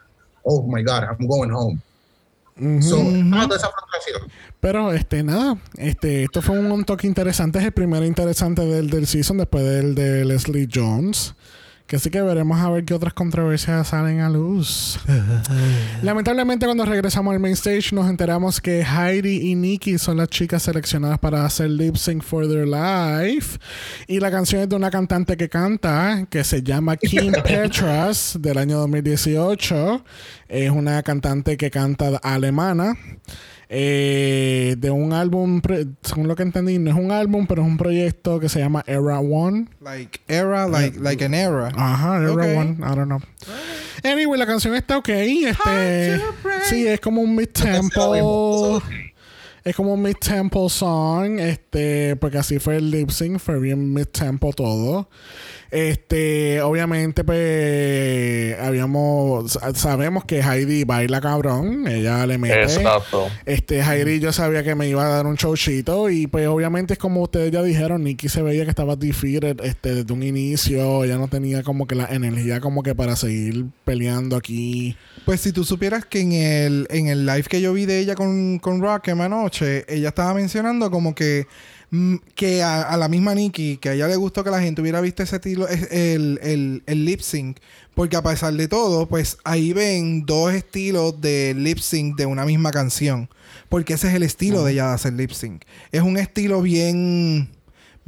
oh 0.44 0.64
my 0.64 0.84
God, 0.84 1.03
I'm 1.03 1.28
going 1.28 1.52
home. 1.52 1.80
So, 2.82 2.98
ah, 3.34 3.44
toda 3.44 3.57
esa 3.57 3.69
frustración. 3.69 4.32
Pero 4.60 4.91
este 4.91 5.22
nada, 5.22 5.57
este 5.78 6.24
esto 6.24 6.41
fue 6.41 6.57
un 6.57 6.84
toque 6.86 7.06
interesante, 7.06 7.60
es 7.60 7.65
el 7.65 7.72
primero 7.72 8.03
interesante 8.03 8.65
del, 8.65 8.90
del 8.90 9.06
season 9.06 9.38
después 9.38 9.64
del 9.64 9.94
de 9.94 10.26
Leslie 10.26 10.68
Jones, 10.74 11.36
Que 11.88 11.99
sí 11.99 12.09
que 12.09 12.22
veremos 12.22 12.59
a 12.59 12.69
ver 12.69 12.84
qué 12.84 12.93
otras 12.93 13.14
controversias 13.14 13.88
salen 13.88 14.19
a 14.19 14.30
luz. 14.30 14.99
Lamentablemente, 16.03 16.65
cuando 16.65 16.84
regresamos 16.84 17.34
al 17.34 17.39
main 17.39 17.53
stage, 17.53 17.95
nos 17.95 18.09
enteramos 18.09 18.59
que 18.59 18.81
Heidi 18.81 19.49
y 19.49 19.55
Nikki 19.55 19.97
son 19.97 20.18
las 20.18 20.27
chicas 20.27 20.64
seleccionadas 20.64 21.18
para 21.18 21.45
hacer 21.45 21.69
lip 21.69 21.95
sync 21.95 22.23
for 22.23 22.45
their 22.45 22.68
life. 22.68 23.57
Y 24.05 24.19
la 24.19 24.30
canción 24.30 24.64
es 24.64 24.68
de 24.68 24.76
una 24.76 24.91
cantante 24.91 25.38
que 25.38 25.47
canta, 25.47 26.27
que 26.30 26.43
se 26.43 26.61
llama 26.61 26.97
Kim 26.97 27.31
Petras, 27.43 28.38
del 28.38 28.57
año 28.57 28.80
2018. 28.80 30.03
Es 30.49 30.69
una 30.69 31.01
cantante 31.03 31.55
que 31.55 31.72
canta 31.72 32.18
alemana. 32.18 32.97
Eh, 33.69 34.76
de 34.77 34.91
un 34.91 35.11
álbum, 35.11 35.61
según 36.02 36.27
lo 36.27 36.35
que 36.35 36.44
entendí, 36.44 36.80
no 36.80 36.89
es 36.89 36.95
un 36.95 37.11
álbum, 37.11 37.48
pero 37.48 37.64
es 37.64 37.68
un 37.68 37.77
proyecto 37.77 38.39
que 38.39 38.48
se 38.48 38.60
llama 38.60 38.84
Era 38.88 39.19
One. 39.19 39.68
Like 39.81 40.22
era, 40.27 40.68
like, 40.68 40.98
like 40.99 41.23
an 41.26 41.34
era. 41.34 41.68
Ajá, 41.76 42.18
Era. 42.18 42.31
One, 42.34 42.77
I 42.80 42.95
don't 42.95 43.07
know. 43.07 43.19
Anyway, 44.03 44.39
la 44.39 44.45
canción 44.45 44.73
está 44.76 44.98
ok. 44.98 45.10
Este, 45.10 46.22
sí, 46.69 46.88
es 46.88 46.99
como 46.99 47.22
un 47.22 47.35
mid-tempo. 47.35 48.81
Es 49.64 49.76
como 49.76 49.95
un 49.95 50.02
mid-tempo 50.02 50.69
song. 50.69 51.39
Este, 51.41 52.15
porque 52.15 52.38
así 52.38 52.57
fue 52.57 52.77
el 52.77 52.89
lip 52.89 53.10
sync, 53.10 53.38
fue 53.38 53.60
bien 53.60 53.94
mid-tempo 53.94 54.53
todo. 54.53 55.10
Este, 55.72 56.61
obviamente, 56.61 57.23
pues, 57.23 58.57
habíamos, 58.60 59.52
sa- 59.53 59.73
sabemos 59.73 60.26
que 60.26 60.41
Heidi 60.41 60.84
baila 60.84 61.22
cabrón. 61.22 61.88
Ella 61.88 62.26
le 62.26 62.38
mete. 62.38 62.64
Exacto. 62.64 63.27
Este, 63.45 63.84
Jairi 63.84 64.19
yo 64.19 64.31
sabía 64.31 64.64
que 64.64 64.76
me 64.76 64.88
iba 64.88 65.06
a 65.06 65.10
dar 65.10 65.26
un 65.26 65.35
showcito 65.35 66.10
y 66.10 66.27
pues 66.27 66.48
obviamente 66.48 66.94
es 66.94 66.99
como 66.99 67.22
ustedes 67.22 67.52
ya 67.52 67.61
dijeron, 67.64 68.03
Nikki 68.03 68.30
se 68.30 68.41
veía 68.41 68.64
que 68.64 68.69
estaba 68.69 68.95
defeated 68.95 69.57
este, 69.64 69.95
desde 69.95 70.14
un 70.14 70.23
inicio, 70.23 71.03
ella 71.03 71.18
no 71.18 71.27
tenía 71.27 71.64
como 71.64 71.88
que 71.88 71.95
la 71.95 72.06
energía 72.06 72.60
como 72.60 72.84
que 72.84 72.95
para 72.95 73.15
seguir 73.15 73.65
peleando 73.85 74.35
aquí. 74.35 74.95
Pues 75.26 75.41
si 75.41 75.52
tú 75.52 75.64
supieras 75.64 76.06
que 76.06 76.22
en 76.22 76.31
el, 76.34 76.88
en 76.89 77.07
el 77.07 77.26
live 77.26 77.44
que 77.44 77.61
yo 77.61 77.73
vi 77.73 77.85
de 77.85 77.99
ella 77.99 78.15
con, 78.15 78.60
con 78.60 78.81
Rakim 78.81 79.19
anoche, 79.22 79.85
ella 79.94 80.10
estaba 80.10 80.34
mencionando 80.34 80.89
como 80.91 81.14
que, 81.15 81.48
que 82.35 82.64
a, 82.64 82.81
a 82.81 82.97
la 82.97 83.07
misma 83.07 83.34
Nikki, 83.34 83.77
que 83.77 83.89
a 83.89 83.93
ella 83.93 84.07
le 84.07 84.15
gustó 84.18 84.43
que 84.43 84.49
la 84.49 84.61
gente 84.61 84.81
hubiera 84.81 84.99
visto 85.01 85.23
ese 85.23 85.38
estilo, 85.38 85.68
es- 85.68 85.91
el, 85.91 86.39
el, 86.43 86.84
el 86.85 87.05
lip 87.05 87.22
sync, 87.22 87.57
porque 87.95 88.15
a 88.18 88.22
pesar 88.22 88.53
de 88.53 88.68
todo, 88.68 89.07
pues 89.07 89.38
ahí 89.43 89.72
ven 89.73 90.26
dos 90.26 90.53
estilos 90.53 91.19
de 91.22 91.53
lip 91.57 91.80
sync 91.80 92.18
de 92.18 92.26
una 92.26 92.45
misma 92.45 92.72
canción, 92.72 93.30
porque 93.69 93.93
ese 93.93 94.09
es 94.09 94.14
el 94.15 94.23
estilo 94.23 94.64
de 94.64 94.73
ella 94.73 94.88
de 94.89 94.93
hacer 94.95 95.14
lip 95.14 95.31
sync. 95.31 95.64
Es 95.91 96.01
un 96.01 96.18
estilo 96.18 96.61
bien... 96.61 97.49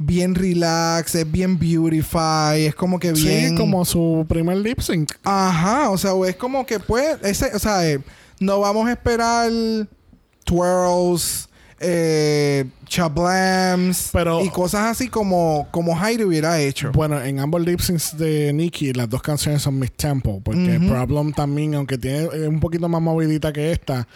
Bien 0.02 0.34
relax, 0.34 1.14
es 1.14 1.30
bien 1.30 1.58
beautify, 1.58 2.64
es 2.66 2.74
como 2.74 2.98
que 2.98 3.12
bien... 3.12 3.50
Sí, 3.50 3.54
como 3.54 3.84
su 3.84 4.24
primer 4.26 4.56
lip 4.56 4.80
sync. 4.80 5.12
Ajá, 5.22 5.90
o 5.90 5.98
sea, 5.98 6.12
es 6.26 6.36
como 6.36 6.64
que 6.64 6.80
pues, 6.80 7.18
ese, 7.22 7.54
o 7.54 7.58
sea, 7.58 7.86
eh, 7.86 8.00
no 8.38 8.60
vamos 8.60 8.88
a 8.88 8.92
esperar 8.92 9.52
twirls, 10.44 11.49
eh, 11.80 12.66
chablams 12.86 14.10
Pero- 14.12 14.44
y 14.44 14.50
cosas 14.50 14.82
así 14.90 15.08
como, 15.08 15.66
como 15.70 15.94
hubiera 15.96 16.60
hecho. 16.60 16.92
Bueno, 16.92 17.20
en 17.20 17.38
ambos 17.40 17.62
lip 17.62 17.80
syncs 17.80 18.16
de 18.18 18.52
Nikki, 18.52 18.92
las 18.92 19.08
dos 19.08 19.22
canciones 19.22 19.62
son 19.62 19.78
mid 19.78 19.88
tempo, 19.96 20.40
porque. 20.44 20.78
Problem 20.88 21.32
también, 21.32 21.74
aunque 21.74 21.96
tiene 21.98 22.28
un 22.46 22.60
poquito 22.60 22.88
más 22.88 23.00
movidita 23.00 23.52
que 23.52 23.72
esta, 23.72 24.06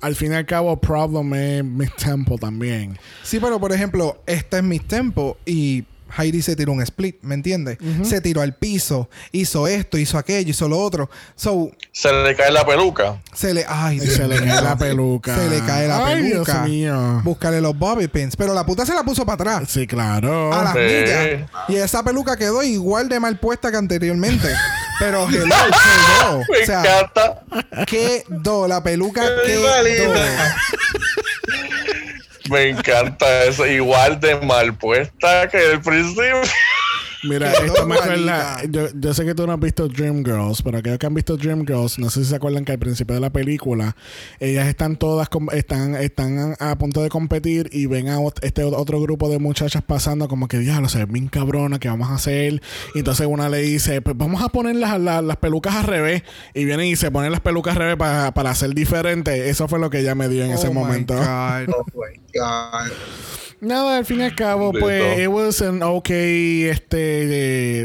al 0.00 0.14
fin 0.14 0.32
y 0.32 0.34
al 0.36 0.46
cabo 0.46 0.76
Problem 0.80 1.34
es 1.34 1.64
mid 1.64 1.88
tempo 2.02 2.38
también. 2.38 2.96
Sí, 3.22 3.38
pero 3.40 3.58
por 3.60 3.72
ejemplo, 3.72 4.22
esta 4.26 4.58
es 4.58 4.64
mi 4.64 4.78
tempo 4.78 5.36
y 5.44 5.84
Heidi 6.16 6.42
se 6.42 6.56
tiró 6.56 6.72
un 6.72 6.82
split, 6.82 7.16
¿me 7.22 7.34
entiendes? 7.34 7.78
Se 8.02 8.20
tiró 8.20 8.40
al 8.42 8.54
piso, 8.54 9.08
hizo 9.32 9.66
esto, 9.68 9.98
hizo 9.98 10.18
aquello, 10.18 10.50
hizo 10.50 10.68
lo 10.68 10.78
otro. 10.78 11.10
So, 11.36 11.70
Se 11.92 12.12
le 12.12 12.34
cae 12.36 12.50
la 12.50 12.64
peluca. 12.66 13.20
se 13.34 13.54
le... 13.54 13.64
Ay, 13.68 13.98
Dios 14.00 14.14
se 14.14 14.26
le 14.28 14.36
cae 14.38 14.62
la 14.62 14.76
peluca. 14.76 15.36
Se 15.36 15.48
le 15.50 15.60
cae 15.64 15.88
la 15.88 16.06
Ay, 16.06 16.22
peluca. 16.22 16.52
Dios 16.64 16.68
mío. 16.68 17.20
Búscale 17.24 17.60
los 17.60 17.76
bobby 17.78 18.08
pins. 18.08 18.36
Pero 18.36 18.54
la 18.54 18.64
puta 18.66 18.84
se 18.86 18.94
la 18.94 19.02
puso 19.02 19.24
para 19.26 19.34
atrás. 19.52 19.70
Sí, 19.70 19.86
claro. 19.86 20.52
a 20.52 20.64
las 20.64 20.72
Sí. 20.74 20.78
millas. 20.80 21.50
Y 21.68 21.76
esa 21.76 22.02
peluca 22.02 22.36
quedó 22.36 22.62
igual 22.62 23.08
de 23.08 23.20
mal 23.20 23.38
puesta 23.38 23.70
que 23.70 23.76
anteriormente. 23.76 24.48
Pero 24.98 25.26
hello, 25.28 25.44
quedó. 25.46 26.38
Me 26.50 26.62
O 26.62 26.66
sea, 26.66 26.80
encanta. 26.80 27.42
quedó. 27.86 28.68
La 28.68 28.82
peluca 28.82 29.22
quedó. 29.46 29.66
Me 32.50 32.68
encanta 32.68 33.44
eso. 33.44 33.64
Igual 33.66 34.18
de 34.18 34.36
mal 34.40 34.74
puesta 34.74 35.48
que 35.48 35.72
el 35.72 35.80
principio. 35.80 36.40
Mira, 37.22 37.52
esto 37.52 37.86
me 37.86 37.96
acuerda. 37.96 38.62
Yo, 38.70 38.88
yo 38.94 39.12
sé 39.14 39.24
que 39.24 39.34
tú 39.34 39.46
no 39.46 39.52
has 39.52 39.60
visto 39.60 39.88
Dreamgirls, 39.88 40.62
pero 40.62 40.78
aquellos 40.78 40.98
que 40.98 41.06
han 41.06 41.14
visto 41.14 41.36
Dreamgirls, 41.36 41.98
no 41.98 42.08
sé 42.08 42.24
si 42.24 42.30
se 42.30 42.36
acuerdan 42.36 42.64
que 42.64 42.72
al 42.72 42.78
principio 42.78 43.14
de 43.14 43.20
la 43.20 43.30
película, 43.30 43.94
ellas 44.38 44.66
están 44.68 44.96
todas 44.96 45.28
com- 45.28 45.48
están, 45.52 45.94
están 45.96 46.56
a 46.58 46.76
punto 46.78 47.02
de 47.02 47.08
competir 47.10 47.68
y 47.72 47.86
ven 47.86 48.08
a 48.08 48.18
este 48.42 48.64
otro 48.64 49.00
grupo 49.02 49.28
de 49.28 49.38
muchachas 49.38 49.82
pasando 49.82 50.28
como 50.28 50.48
que, 50.48 50.58
diablo, 50.58 50.88
se 50.88 50.98
ve 50.98 51.06
bien 51.06 51.28
cabrona, 51.28 51.78
¿qué 51.78 51.88
vamos 51.88 52.10
a 52.10 52.14
hacer? 52.14 52.62
Y 52.94 53.00
entonces 53.00 53.26
una 53.26 53.48
le 53.48 53.58
dice, 53.58 54.00
pues 54.00 54.16
vamos 54.16 54.42
a 54.42 54.48
poner 54.48 54.76
las, 54.76 54.98
las, 54.98 55.22
las 55.22 55.36
pelucas 55.36 55.74
al 55.74 55.84
revés. 55.84 56.22
Y 56.54 56.64
vienen 56.64 56.86
y 56.86 56.96
se 56.96 57.10
ponen 57.10 57.32
las 57.32 57.40
pelucas 57.40 57.72
al 57.76 57.80
revés 57.82 57.96
para, 57.96 58.32
para 58.32 58.50
hacer 58.50 58.74
diferente. 58.74 59.50
Eso 59.50 59.68
fue 59.68 59.78
lo 59.78 59.90
que 59.90 59.98
ella 60.00 60.14
me 60.14 60.28
dio 60.28 60.44
en 60.44 60.52
ese 60.52 60.68
Oh 60.68 60.70
my 60.70 60.74
momento. 60.80 61.14
God. 61.14 61.68
Oh 61.74 61.84
my 61.94 62.16
God. 62.34 62.90
Nada, 63.62 63.98
al 63.98 64.06
fin 64.06 64.20
y 64.20 64.22
al 64.22 64.34
cabo, 64.34 64.72
pues, 64.72 65.18
it 65.18 65.28
was 65.28 65.60
an 65.60 65.82
okay 65.82 66.64
este, 66.64 67.09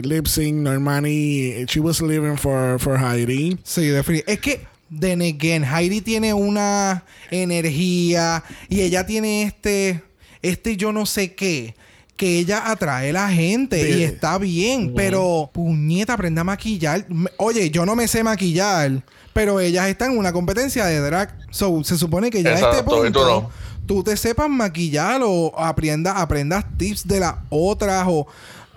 lip 0.04 0.28
sync. 0.28 0.56
Normani, 0.58 1.66
she 1.70 1.80
was 1.80 2.02
living 2.02 2.38
for, 2.38 2.78
for 2.80 2.98
Heidi. 2.98 3.58
Sí, 3.64 3.88
definitivamente. 3.88 4.32
Es 4.34 4.40
que, 4.40 4.68
then 4.90 5.22
again, 5.22 5.64
Heidi 5.64 6.02
tiene 6.02 6.34
una 6.34 7.04
energía 7.32 8.44
y 8.70 8.82
ella 8.82 9.06
tiene 9.06 9.44
este, 9.44 10.02
este 10.42 10.78
yo 10.78 10.92
no 10.92 11.06
sé 11.06 11.34
qué. 11.34 11.76
Que 12.16 12.40
ella 12.40 12.72
atrae 12.72 13.10
a 13.10 13.14
la 13.14 13.30
gente 13.30 13.76
De- 13.76 13.90
y 14.00 14.04
está 14.04 14.38
bien, 14.38 14.94
pero 14.96 15.50
puñeta, 15.54 16.14
aprenda 16.14 16.42
a 16.42 16.44
maquillar. 16.46 17.06
Oye, 17.38 17.70
yo 17.72 17.86
no 17.86 17.94
me 17.94 18.08
sé 18.08 18.24
maquillar, 18.24 19.04
pero 19.34 19.60
ellas 19.60 19.90
están 19.90 20.14
en 20.14 20.20
una 20.20 20.32
competencia 20.32 20.86
de 20.86 21.02
drag. 21.02 21.36
So, 21.52 21.84
se 21.84 21.98
supone 21.98 22.30
que 22.30 22.42
ya 22.42 22.52
a 22.52 22.54
este 22.54 22.66
Exacto, 22.68 23.06
y 23.06 23.12
tú 23.12 23.20
punto 23.20 23.26
no. 23.42 23.50
tú 23.86 24.02
te 24.02 24.16
sepas 24.16 24.50
maquillar 24.50 25.20
o 25.26 25.54
aprenda, 25.60 26.14
aprendas 26.22 26.64
tips 26.78 27.06
de 27.06 27.20
las 27.20 27.36
otras 27.50 28.06
o 28.08 28.26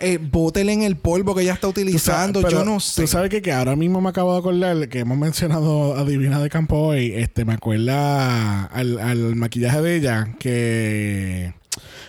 eh, 0.00 0.18
bótele 0.20 0.72
en 0.72 0.82
el 0.82 0.96
polvo 0.96 1.34
que 1.34 1.42
ella 1.42 1.54
está 1.54 1.68
sabes- 1.68 1.80
utilizando. 1.82 2.48
yo 2.48 2.64
no 2.64 2.80
sé. 2.80 3.02
Tú 3.02 3.08
sabes 3.08 3.30
que, 3.30 3.42
que 3.42 3.52
ahora 3.52 3.76
mismo 3.76 4.00
me 4.00 4.08
acabo 4.10 4.32
de 4.32 4.38
acordar 4.38 4.88
que 4.88 5.00
hemos 5.00 5.18
mencionado 5.18 5.96
a 5.96 6.04
Divina 6.04 6.40
de 6.40 6.48
Campo 6.50 6.76
hoy. 6.78 7.12
Este, 7.14 7.44
me 7.44 7.54
acuerda 7.54 8.64
al, 8.66 8.98
al 8.98 9.36
maquillaje 9.36 9.80
de 9.82 9.96
ella 9.96 10.34
que 10.38 11.54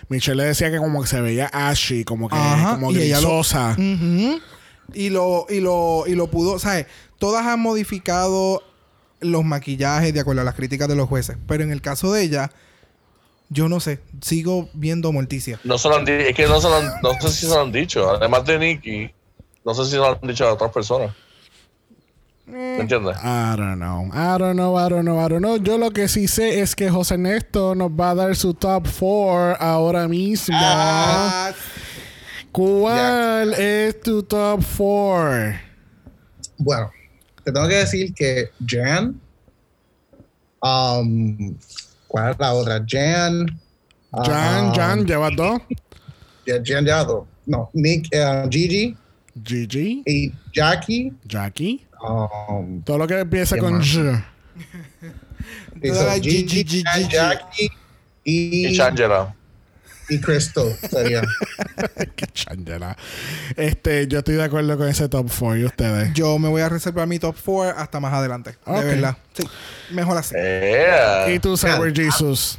Michelle 0.08 0.36
le 0.36 0.44
decía 0.44 0.70
que 0.70 0.78
como 0.78 1.02
que 1.02 1.08
se 1.08 1.20
veía 1.20 1.46
ashy, 1.52 2.04
como 2.04 2.28
que 2.28 2.36
Ajá, 2.36 2.74
como 2.74 2.92
y 2.92 2.98
ella 2.98 3.20
lo- 3.20 3.28
grisosa. 3.28 3.72
Ujú. 3.78 4.40
Y 4.92 5.10
lo, 5.10 5.46
y 5.48 5.60
lo, 5.60 6.04
y 6.06 6.14
lo 6.16 6.30
pudo, 6.30 6.58
¿sabes? 6.58 6.86
Todas 7.18 7.46
han 7.46 7.60
modificado 7.60 8.62
los 9.20 9.44
maquillajes 9.44 10.12
de 10.14 10.20
acuerdo 10.20 10.40
a 10.40 10.44
las 10.44 10.54
críticas 10.54 10.88
de 10.88 10.96
los 10.96 11.08
jueces. 11.08 11.36
Pero 11.46 11.62
en 11.62 11.70
el 11.70 11.80
caso 11.80 12.12
de 12.12 12.22
ella, 12.22 12.50
yo 13.50 13.68
no 13.68 13.80
sé, 13.80 14.00
sigo 14.22 14.68
viendo 14.72 15.12
Morticia. 15.12 15.60
No 15.64 15.76
se 15.76 15.88
lo 15.88 15.96
han 15.96 16.08
es 16.08 16.34
que 16.34 16.46
no, 16.46 16.60
se 16.60 16.68
lo 16.68 16.76
han- 16.76 16.92
no 17.02 17.12
sé 17.20 17.28
si 17.30 17.46
se 17.46 17.54
lo 17.54 17.60
han 17.60 17.72
dicho. 17.72 18.08
Además 18.08 18.44
de 18.46 18.58
Nicky, 18.58 19.10
no 19.64 19.74
sé 19.74 19.84
si 19.84 19.90
se 19.90 19.96
lo 19.98 20.06
han 20.06 20.18
dicho 20.22 20.46
a 20.46 20.54
otras 20.54 20.70
personas. 20.72 21.14
¿Me 22.46 22.80
entiendes? 22.80 23.16
I 23.22 23.56
don't 23.56 23.76
know. 23.76 24.06
I 24.12 24.38
don't 24.38 24.54
know, 24.54 24.76
I 24.76 24.88
don't 24.88 25.02
know, 25.04 25.24
I 25.24 25.28
don't 25.28 25.42
know. 25.42 25.56
Yo 25.56 25.78
lo 25.78 25.90
que 25.92 26.08
sí 26.08 26.26
sé 26.26 26.60
es 26.60 26.74
que 26.74 26.90
José 26.90 27.16
Néstor 27.18 27.76
nos 27.76 27.90
va 27.92 28.10
a 28.10 28.14
dar 28.14 28.34
su 28.36 28.54
top 28.54 28.86
4 28.98 29.56
ahora 29.60 30.08
mismo. 30.08 30.56
Ah, 30.58 31.52
¿Cuál 32.50 33.54
es 33.54 34.00
tu 34.00 34.22
top 34.24 34.60
4? 34.76 35.60
Bueno, 36.58 36.90
te 37.44 37.52
tengo 37.52 37.68
que 37.68 37.74
decir 37.76 38.12
que 38.14 38.50
Jan. 38.66 39.20
Um, 40.62 41.56
¿Cuál 42.10 42.32
es 42.32 42.38
la 42.40 42.52
otra? 42.54 42.84
Jan. 42.88 43.46
Jan, 44.12 44.66
um, 44.66 44.74
Jan, 44.74 45.06
lleva 45.06 45.30
dos. 45.30 45.60
ya- 46.44 46.60
Jan 46.64 46.84
ya 46.84 47.04
dos. 47.04 47.24
No, 47.46 47.70
Nick, 47.72 48.08
eh, 48.10 48.44
Gigi 48.50 48.96
Gigi, 49.44 50.02
y 50.04 50.32
Jackie. 50.52 51.12
Jackie. 51.24 51.86
Um, 52.02 52.82
Todo 52.82 52.98
lo 52.98 53.06
que 53.06 53.20
empieza 53.20 53.54
¿Qué 53.54 53.60
con? 53.60 53.80
J. 53.80 54.24
Gigi, 56.20 56.46
Gigi. 56.48 56.82
Jackie 57.08 57.70
y, 58.24 58.66
Y 58.66 58.76
Changela. 58.76 59.32
Y 60.10 60.20
Crystal 60.20 60.76
sería. 60.90 61.22
Qué 62.16 62.26
changela. 62.26 62.96
Este, 63.56 64.06
yo 64.06 64.18
estoy 64.18 64.34
de 64.34 64.44
acuerdo 64.44 64.76
con 64.76 64.88
ese 64.88 65.08
top 65.08 65.30
4 65.30 65.56
y 65.58 65.64
ustedes. 65.64 66.12
yo 66.12 66.38
me 66.38 66.48
voy 66.48 66.62
a 66.62 66.68
reservar 66.68 67.06
mi 67.06 67.18
top 67.18 67.36
4 67.42 67.78
hasta 67.78 68.00
más 68.00 68.12
adelante. 68.12 68.56
Ok. 68.66 68.80
De 68.80 68.84
verdad. 68.84 69.16
Sí, 69.32 69.44
mejor 69.90 70.18
así. 70.18 70.34
Yeah. 70.34 71.30
Y 71.30 71.38
tú, 71.38 71.56
Cyber 71.56 71.94
Jesus. 71.94 72.58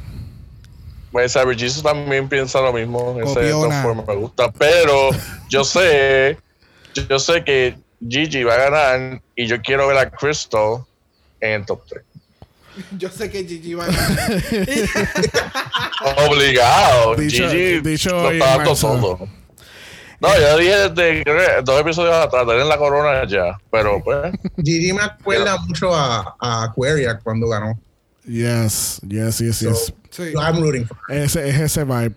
Pues 1.12 1.32
Cyber 1.32 1.56
Jesus 1.56 1.82
también 1.82 2.28
piensa 2.28 2.60
lo 2.60 2.72
mismo. 2.72 3.16
Ese 3.20 3.34
Copiona. 3.34 3.82
top 3.82 3.94
four 3.94 4.06
me 4.08 4.14
gusta. 4.22 4.52
Pero 4.52 5.10
yo 5.48 5.62
sé 5.62 6.38
yo 6.94 7.18
sé 7.18 7.44
que 7.44 7.76
Gigi 8.06 8.44
va 8.44 8.54
a 8.54 8.70
ganar 8.70 9.22
y 9.36 9.46
yo 9.46 9.60
quiero 9.60 9.86
ver 9.88 9.98
a 9.98 10.10
Crystal 10.10 10.84
en 11.40 11.60
el 11.60 11.66
top 11.66 11.82
3. 11.88 12.02
Yo 12.98 13.08
sé 13.10 13.30
que 13.30 13.44
Gigi 13.46 13.74
va 13.74 13.84
a 13.84 13.86
ganar. 13.90 14.42
Obligado. 16.28 17.14
Dicho- 17.16 17.48
Gigi 17.48 17.80
dicho 17.80 18.10
dando 18.22 18.56
marzo. 18.64 18.88
todo. 18.88 19.28
No, 20.20 20.28
yo 20.38 20.56
dije 20.56 20.88
desde 20.90 21.62
dos 21.64 21.80
episodios 21.80 22.14
atrás, 22.14 22.46
tener 22.46 22.64
la 22.66 22.76
corona 22.78 23.26
ya. 23.26 23.58
Pero 23.72 24.00
pues, 24.04 24.32
Gigi 24.62 24.92
me 24.92 25.02
acuerda 25.02 25.56
mucho 25.58 25.92
a, 25.92 26.36
a 26.38 26.62
Aquaria 26.64 27.18
cuando 27.18 27.48
ganó. 27.48 27.76
Yes, 28.24 29.00
yes, 29.08 29.40
yes, 29.40 29.56
So, 29.58 29.70
yes. 29.70 29.92
Sí. 30.12 30.24
I'm 30.38 30.60
rooting 30.62 30.86
for 30.86 30.96
Ese, 31.08 31.48
es 31.48 31.58
ese 31.58 31.84
vibe. 31.84 32.12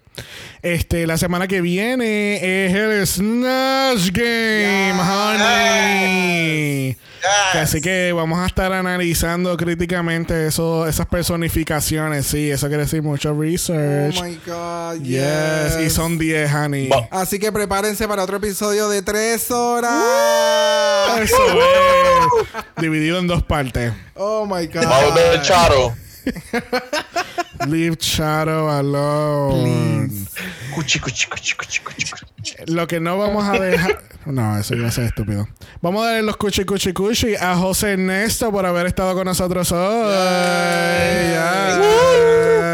Este, 0.62 1.08
la 1.08 1.18
semana 1.18 1.48
que 1.48 1.62
viene 1.62 2.36
es 2.68 2.74
el 2.76 3.08
Snatch 3.08 4.12
Game, 4.12 4.94
honey. 5.02 6.90
Yes. 6.90 7.56
Así 7.56 7.82
que 7.82 8.12
vamos 8.12 8.38
a 8.40 8.46
estar 8.48 8.72
analizando 8.74 9.56
críticamente 9.58 10.46
eso, 10.48 10.86
esas 10.88 11.08
personificaciones. 11.08 12.28
Sí, 12.28 12.52
eso 12.52 12.68
quiere 12.68 12.84
decir 12.84 13.02
mucho 13.02 13.32
Oh 13.32 13.42
research. 13.42 14.22
my 14.22 14.38
God. 14.46 15.02
yes. 15.02 15.78
y 15.84 15.90
son 15.90 16.18
10, 16.18 16.54
honey. 16.54 16.90
Así 17.12 17.40
que 17.40 17.52
prepárense 17.52 18.08
para 18.08 18.24
otro 18.24 18.38
episodio 18.38 18.90
de 18.90 19.02
tres 19.02 19.50
horas. 19.52 20.04
Eso 21.22 21.38
es. 21.38 22.82
Dividido 22.82 23.20
en 23.20 23.28
dos 23.28 23.42
partes. 23.42 23.94
Oh 24.16 24.46
my 24.46 24.68
God. 24.68 24.84
vamos 24.84 25.12
a 25.12 25.16
ver 25.16 25.42
Charo. 25.42 25.96
Leave 27.68 27.98
Shadow 28.00 28.70
alone. 28.70 30.10
Cuchi, 30.74 31.00
cuchi, 31.00 31.28
cuchi, 31.28 31.56
cuchi, 31.56 31.82
cuchi, 31.82 32.06
cuchi. 32.06 32.56
Lo 32.68 32.88
que 32.88 33.00
no 33.00 33.18
vamos 33.18 33.46
a 33.46 33.60
dejar. 33.60 34.02
No, 34.26 34.58
eso 34.58 34.76
iba 34.76 34.88
a 34.88 34.92
ser 34.92 35.06
estúpido. 35.06 35.48
Vamos 35.82 36.04
a 36.04 36.08
darle 36.08 36.24
los 36.24 36.38
cuchi 36.38 36.66
cuchi 36.66 36.94
cuchi 36.94 37.36
a 37.36 37.56
José 37.56 37.94
Ernesto 37.94 38.52
por 38.52 38.66
haber 38.66 38.88
estado 38.88 39.14
con 39.14 39.26
nosotros 39.26 39.72
hoy. 39.72 40.16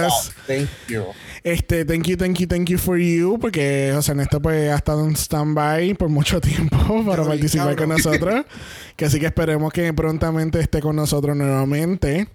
Yes. 0.08 0.32
Thank 0.48 0.70
you. 0.88 1.06
Este, 1.44 1.86
thank 1.86 2.06
you, 2.06 2.18
thank 2.18 2.38
you, 2.38 2.48
thank 2.48 2.70
you 2.70 2.78
for 2.78 3.00
you, 3.00 3.40
porque 3.40 3.92
José 3.96 4.12
Ernesto 4.12 4.40
pues 4.42 4.70
ha 4.70 4.76
estado 4.76 5.06
en 5.08 5.16
stand-by 5.16 5.96
por 5.96 6.10
mucho 6.10 6.40
tiempo 6.40 7.04
para 7.08 7.24
participar 7.24 7.76
con 7.76 7.90
nosotros. 7.90 8.46
que 8.96 9.06
así 9.06 9.20
que 9.20 9.26
esperemos 9.26 9.74
que 9.74 9.92
prontamente 9.94 10.60
esté 10.60 10.82
con 10.82 10.96
nosotros 10.96 11.36
nuevamente. 11.36 12.28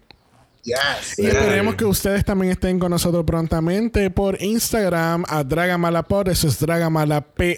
Yes. 0.67 1.17
Y 1.17 1.27
esperemos 1.27 1.77
que 1.77 1.85
ustedes 1.85 2.25
también 2.25 2.51
estén 2.51 2.81
con 2.81 2.91
nosotros 2.91 3.25
prontamente 3.25 4.11
por 4.11 4.43
Instagram 4.43 5.25
a 5.29 5.45
Dragamalapod, 5.45 6.27
eso 6.29 6.49
es 6.49 6.59
Dragamalapod. 6.59 7.53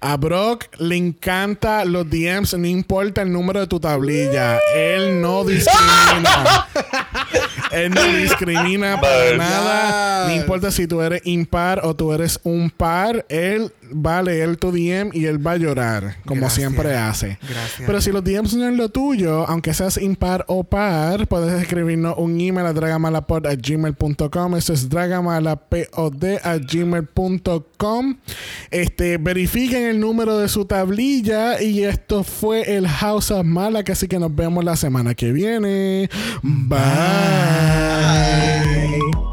A 0.00 0.16
Brock 0.18 0.66
le 0.78 0.96
encanta 0.96 1.86
los 1.86 2.08
DMs, 2.10 2.52
no 2.58 2.66
importa 2.66 3.22
el 3.22 3.32
número 3.32 3.60
de 3.60 3.66
tu 3.66 3.80
tablilla. 3.80 4.58
Él 4.74 5.22
no 5.22 5.42
discrimina. 5.42 6.68
Él 7.72 7.92
no 7.92 8.02
discrimina 8.16 9.00
para 9.00 9.36
nada. 9.36 10.28
No 10.28 10.34
importa 10.34 10.70
si 10.70 10.86
tú 10.86 11.00
eres 11.00 11.22
impar 11.24 11.80
o 11.84 11.94
tú 11.94 12.12
eres 12.12 12.40
un 12.42 12.70
par. 12.70 13.24
Él 13.28 13.72
va 13.92 14.18
a 14.18 14.22
leer 14.22 14.56
tu 14.56 14.72
DM 14.72 15.10
y 15.12 15.26
él 15.26 15.44
va 15.44 15.52
a 15.52 15.56
llorar, 15.56 16.16
como 16.24 16.40
Gracias. 16.40 16.54
siempre 16.68 16.96
hace. 16.96 17.38
Gracias. 17.48 17.82
Pero 17.86 18.00
si 18.00 18.10
los 18.12 18.24
DMs 18.24 18.54
no 18.54 18.68
es 18.68 18.74
lo 18.76 18.88
tuyo, 18.88 19.46
aunque 19.48 19.74
seas 19.74 19.96
impar 19.98 20.44
o 20.48 20.64
par, 20.64 21.26
puedes 21.28 21.60
escribirnos 21.62 22.14
un 22.18 22.40
email 22.40 22.66
a 22.66 22.72
dragamalapod 22.72 23.46
a 23.46 23.54
gmail.com. 23.54 24.56
Eso 24.56 24.72
es 24.72 24.88
dragamalapod 24.88 26.24
a 26.42 26.56
gmail.com. 26.58 28.16
Este, 28.70 29.18
verifiquen 29.18 29.84
el 29.86 30.00
número 30.00 30.38
de 30.38 30.48
su 30.48 30.64
tablilla. 30.64 31.62
Y 31.62 31.84
esto 31.84 32.24
fue 32.24 32.76
el 32.76 32.88
House 32.88 33.30
of 33.30 33.44
Mala, 33.44 33.84
que 33.84 33.92
así 33.92 34.08
que 34.08 34.18
nos 34.18 34.34
vemos 34.34 34.64
la 34.64 34.76
semana 34.76 35.14
que 35.14 35.32
viene. 35.32 36.08
Bye. 36.42 37.55
Bye. 37.56 39.00
Bye. 39.00 39.32